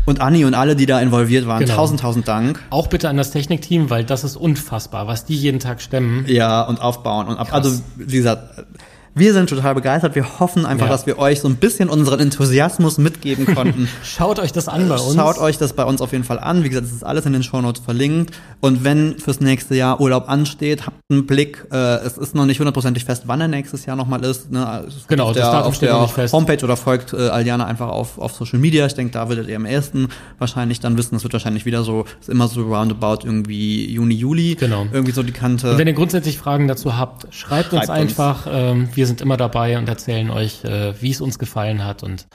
und 0.06 0.22
Anni 0.22 0.46
und 0.46 0.54
alle, 0.54 0.74
die 0.74 0.86
da 0.86 1.00
involviert 1.00 1.46
waren. 1.46 1.60
Genau. 1.60 1.74
Tausend, 1.74 2.00
tausend 2.00 2.26
Dank. 2.26 2.62
Auch 2.70 2.86
bitte 2.86 3.10
an 3.10 3.18
das 3.18 3.30
Technikteam, 3.30 3.90
weil 3.90 4.04
das 4.04 4.24
ist 4.24 4.36
unfassbar, 4.36 5.06
was 5.06 5.26
die 5.26 5.36
jeden 5.36 5.60
Tag 5.60 5.82
stemmen. 5.82 6.24
Ja, 6.26 6.62
und 6.62 6.80
aufbauen 6.80 7.26
und 7.28 7.36
ab. 7.36 7.48
Also, 7.52 7.78
wie 7.96 8.16
gesagt, 8.16 8.64
wir 9.18 9.32
sind 9.32 9.48
total 9.50 9.74
begeistert. 9.74 10.14
Wir 10.14 10.38
hoffen 10.40 10.66
einfach, 10.66 10.86
Ja. 10.86 10.92
dass 10.92 11.06
wir 11.06 11.18
euch 11.18 11.40
so 11.40 11.48
ein 11.48 11.56
bisschen 11.56 11.88
unseren 11.88 12.20
Enthusiasmus 12.20 12.98
mitgeben 12.98 13.46
konnten. 13.54 13.88
Schaut 14.02 14.38
euch 14.38 14.52
das 14.52 14.68
an 14.68 14.88
bei 14.88 14.96
uns. 14.96 15.14
Schaut 15.14 15.38
euch 15.38 15.58
das 15.58 15.72
bei 15.72 15.84
uns 15.84 16.00
auf 16.00 16.12
jeden 16.12 16.24
Fall 16.24 16.38
an. 16.38 16.64
Wie 16.64 16.68
gesagt, 16.68 16.86
es 16.86 16.92
ist 16.92 17.04
alles 17.04 17.26
in 17.26 17.32
den 17.32 17.42
Shownotes 17.42 17.82
verlinkt. 17.84 18.34
Und 18.60 18.84
wenn 18.84 19.18
fürs 19.18 19.40
nächste 19.40 19.74
Jahr 19.74 20.00
Urlaub 20.00 20.28
ansteht, 20.28 20.86
habt 20.86 20.96
einen 21.10 21.26
Blick. 21.26 21.66
Äh, 21.72 21.76
es 22.04 22.18
ist 22.18 22.34
noch 22.34 22.46
nicht 22.46 22.58
hundertprozentig 22.58 23.04
fest, 23.04 23.24
wann 23.26 23.40
er 23.40 23.48
nächstes 23.48 23.86
Jahr 23.86 23.96
nochmal 23.96 24.24
ist. 24.24 24.50
Ne? 24.50 24.84
Genau, 25.08 25.32
das 25.32 25.42
Datum 25.42 25.68
auf 25.68 25.74
steht 25.74 25.88
der 25.88 25.94
noch 25.96 26.02
nicht 26.02 26.14
fest. 26.14 26.32
Homepage 26.34 26.62
oder 26.64 26.76
folgt 26.76 27.12
äh, 27.12 27.28
Aljana 27.28 27.66
einfach 27.66 27.88
auf, 27.88 28.18
auf 28.18 28.32
Social 28.32 28.58
Media. 28.58 28.86
Ich 28.86 28.94
denke, 28.94 29.12
da 29.12 29.28
würdet 29.28 29.48
ihr 29.48 29.56
am 29.56 29.64
ersten 29.66 30.08
wahrscheinlich 30.38 30.80
dann 30.80 30.96
wissen. 30.98 31.14
Es 31.16 31.22
wird 31.22 31.32
wahrscheinlich 31.32 31.64
wieder 31.66 31.82
so, 31.84 32.04
ist 32.20 32.28
immer 32.28 32.48
so 32.48 32.62
roundabout 32.62 33.24
irgendwie 33.24 33.90
Juni, 33.90 34.14
Juli. 34.14 34.56
Genau. 34.58 34.86
Irgendwie 34.92 35.12
so 35.12 35.22
die 35.22 35.32
Kante. 35.32 35.72
Und 35.72 35.78
wenn 35.78 35.86
ihr 35.88 35.94
grundsätzlich 35.94 36.38
Fragen 36.38 36.68
dazu 36.68 36.96
habt, 36.96 37.32
schreibt, 37.34 37.72
uns 37.72 37.86
Schreibt 37.86 37.90
uns. 37.90 37.90
einfach. 37.90 38.46
Ähm, 38.50 38.88
wir 38.94 39.06
sind 39.08 39.20
immer 39.20 39.36
dabei 39.36 39.76
und 39.78 39.88
erzählen 39.88 40.30
euch, 40.30 40.64
äh, 40.64 41.00
wie 41.00 41.10
es 41.10 41.20
uns 41.20 41.38
gefallen 41.38 41.84
hat 41.84 42.02
und 42.02 42.26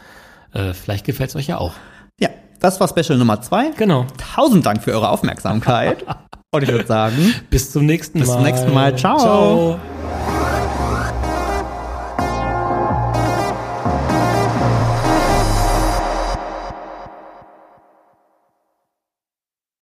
äh, 0.54 0.74
vielleicht 0.74 1.06
gefällt 1.06 1.30
es 1.30 1.36
euch 1.36 1.48
ja 1.48 1.58
auch. 1.58 1.74
Ja, 2.20 2.30
das 2.60 2.80
war 2.80 2.88
Special 2.88 3.18
Nummer 3.18 3.42
zwei. 3.42 3.72
Genau. 3.78 4.06
Tausend 4.36 4.66
Dank 4.66 4.84
für 4.84 4.92
eure 4.92 5.10
Aufmerksamkeit. 5.10 6.06
Und 6.52 6.62
ich 6.62 6.70
würde 6.70 6.86
sagen, 6.86 7.34
Bis 7.50 7.72
zum 7.72 7.88
nächsten 7.88 8.20
Bis 8.20 8.28
Mal. 8.28 8.36
zum 8.36 8.44
nächsten 8.44 8.74
Mal. 8.76 8.96
Ciao. 8.96 9.18
Ciao. 9.18 9.80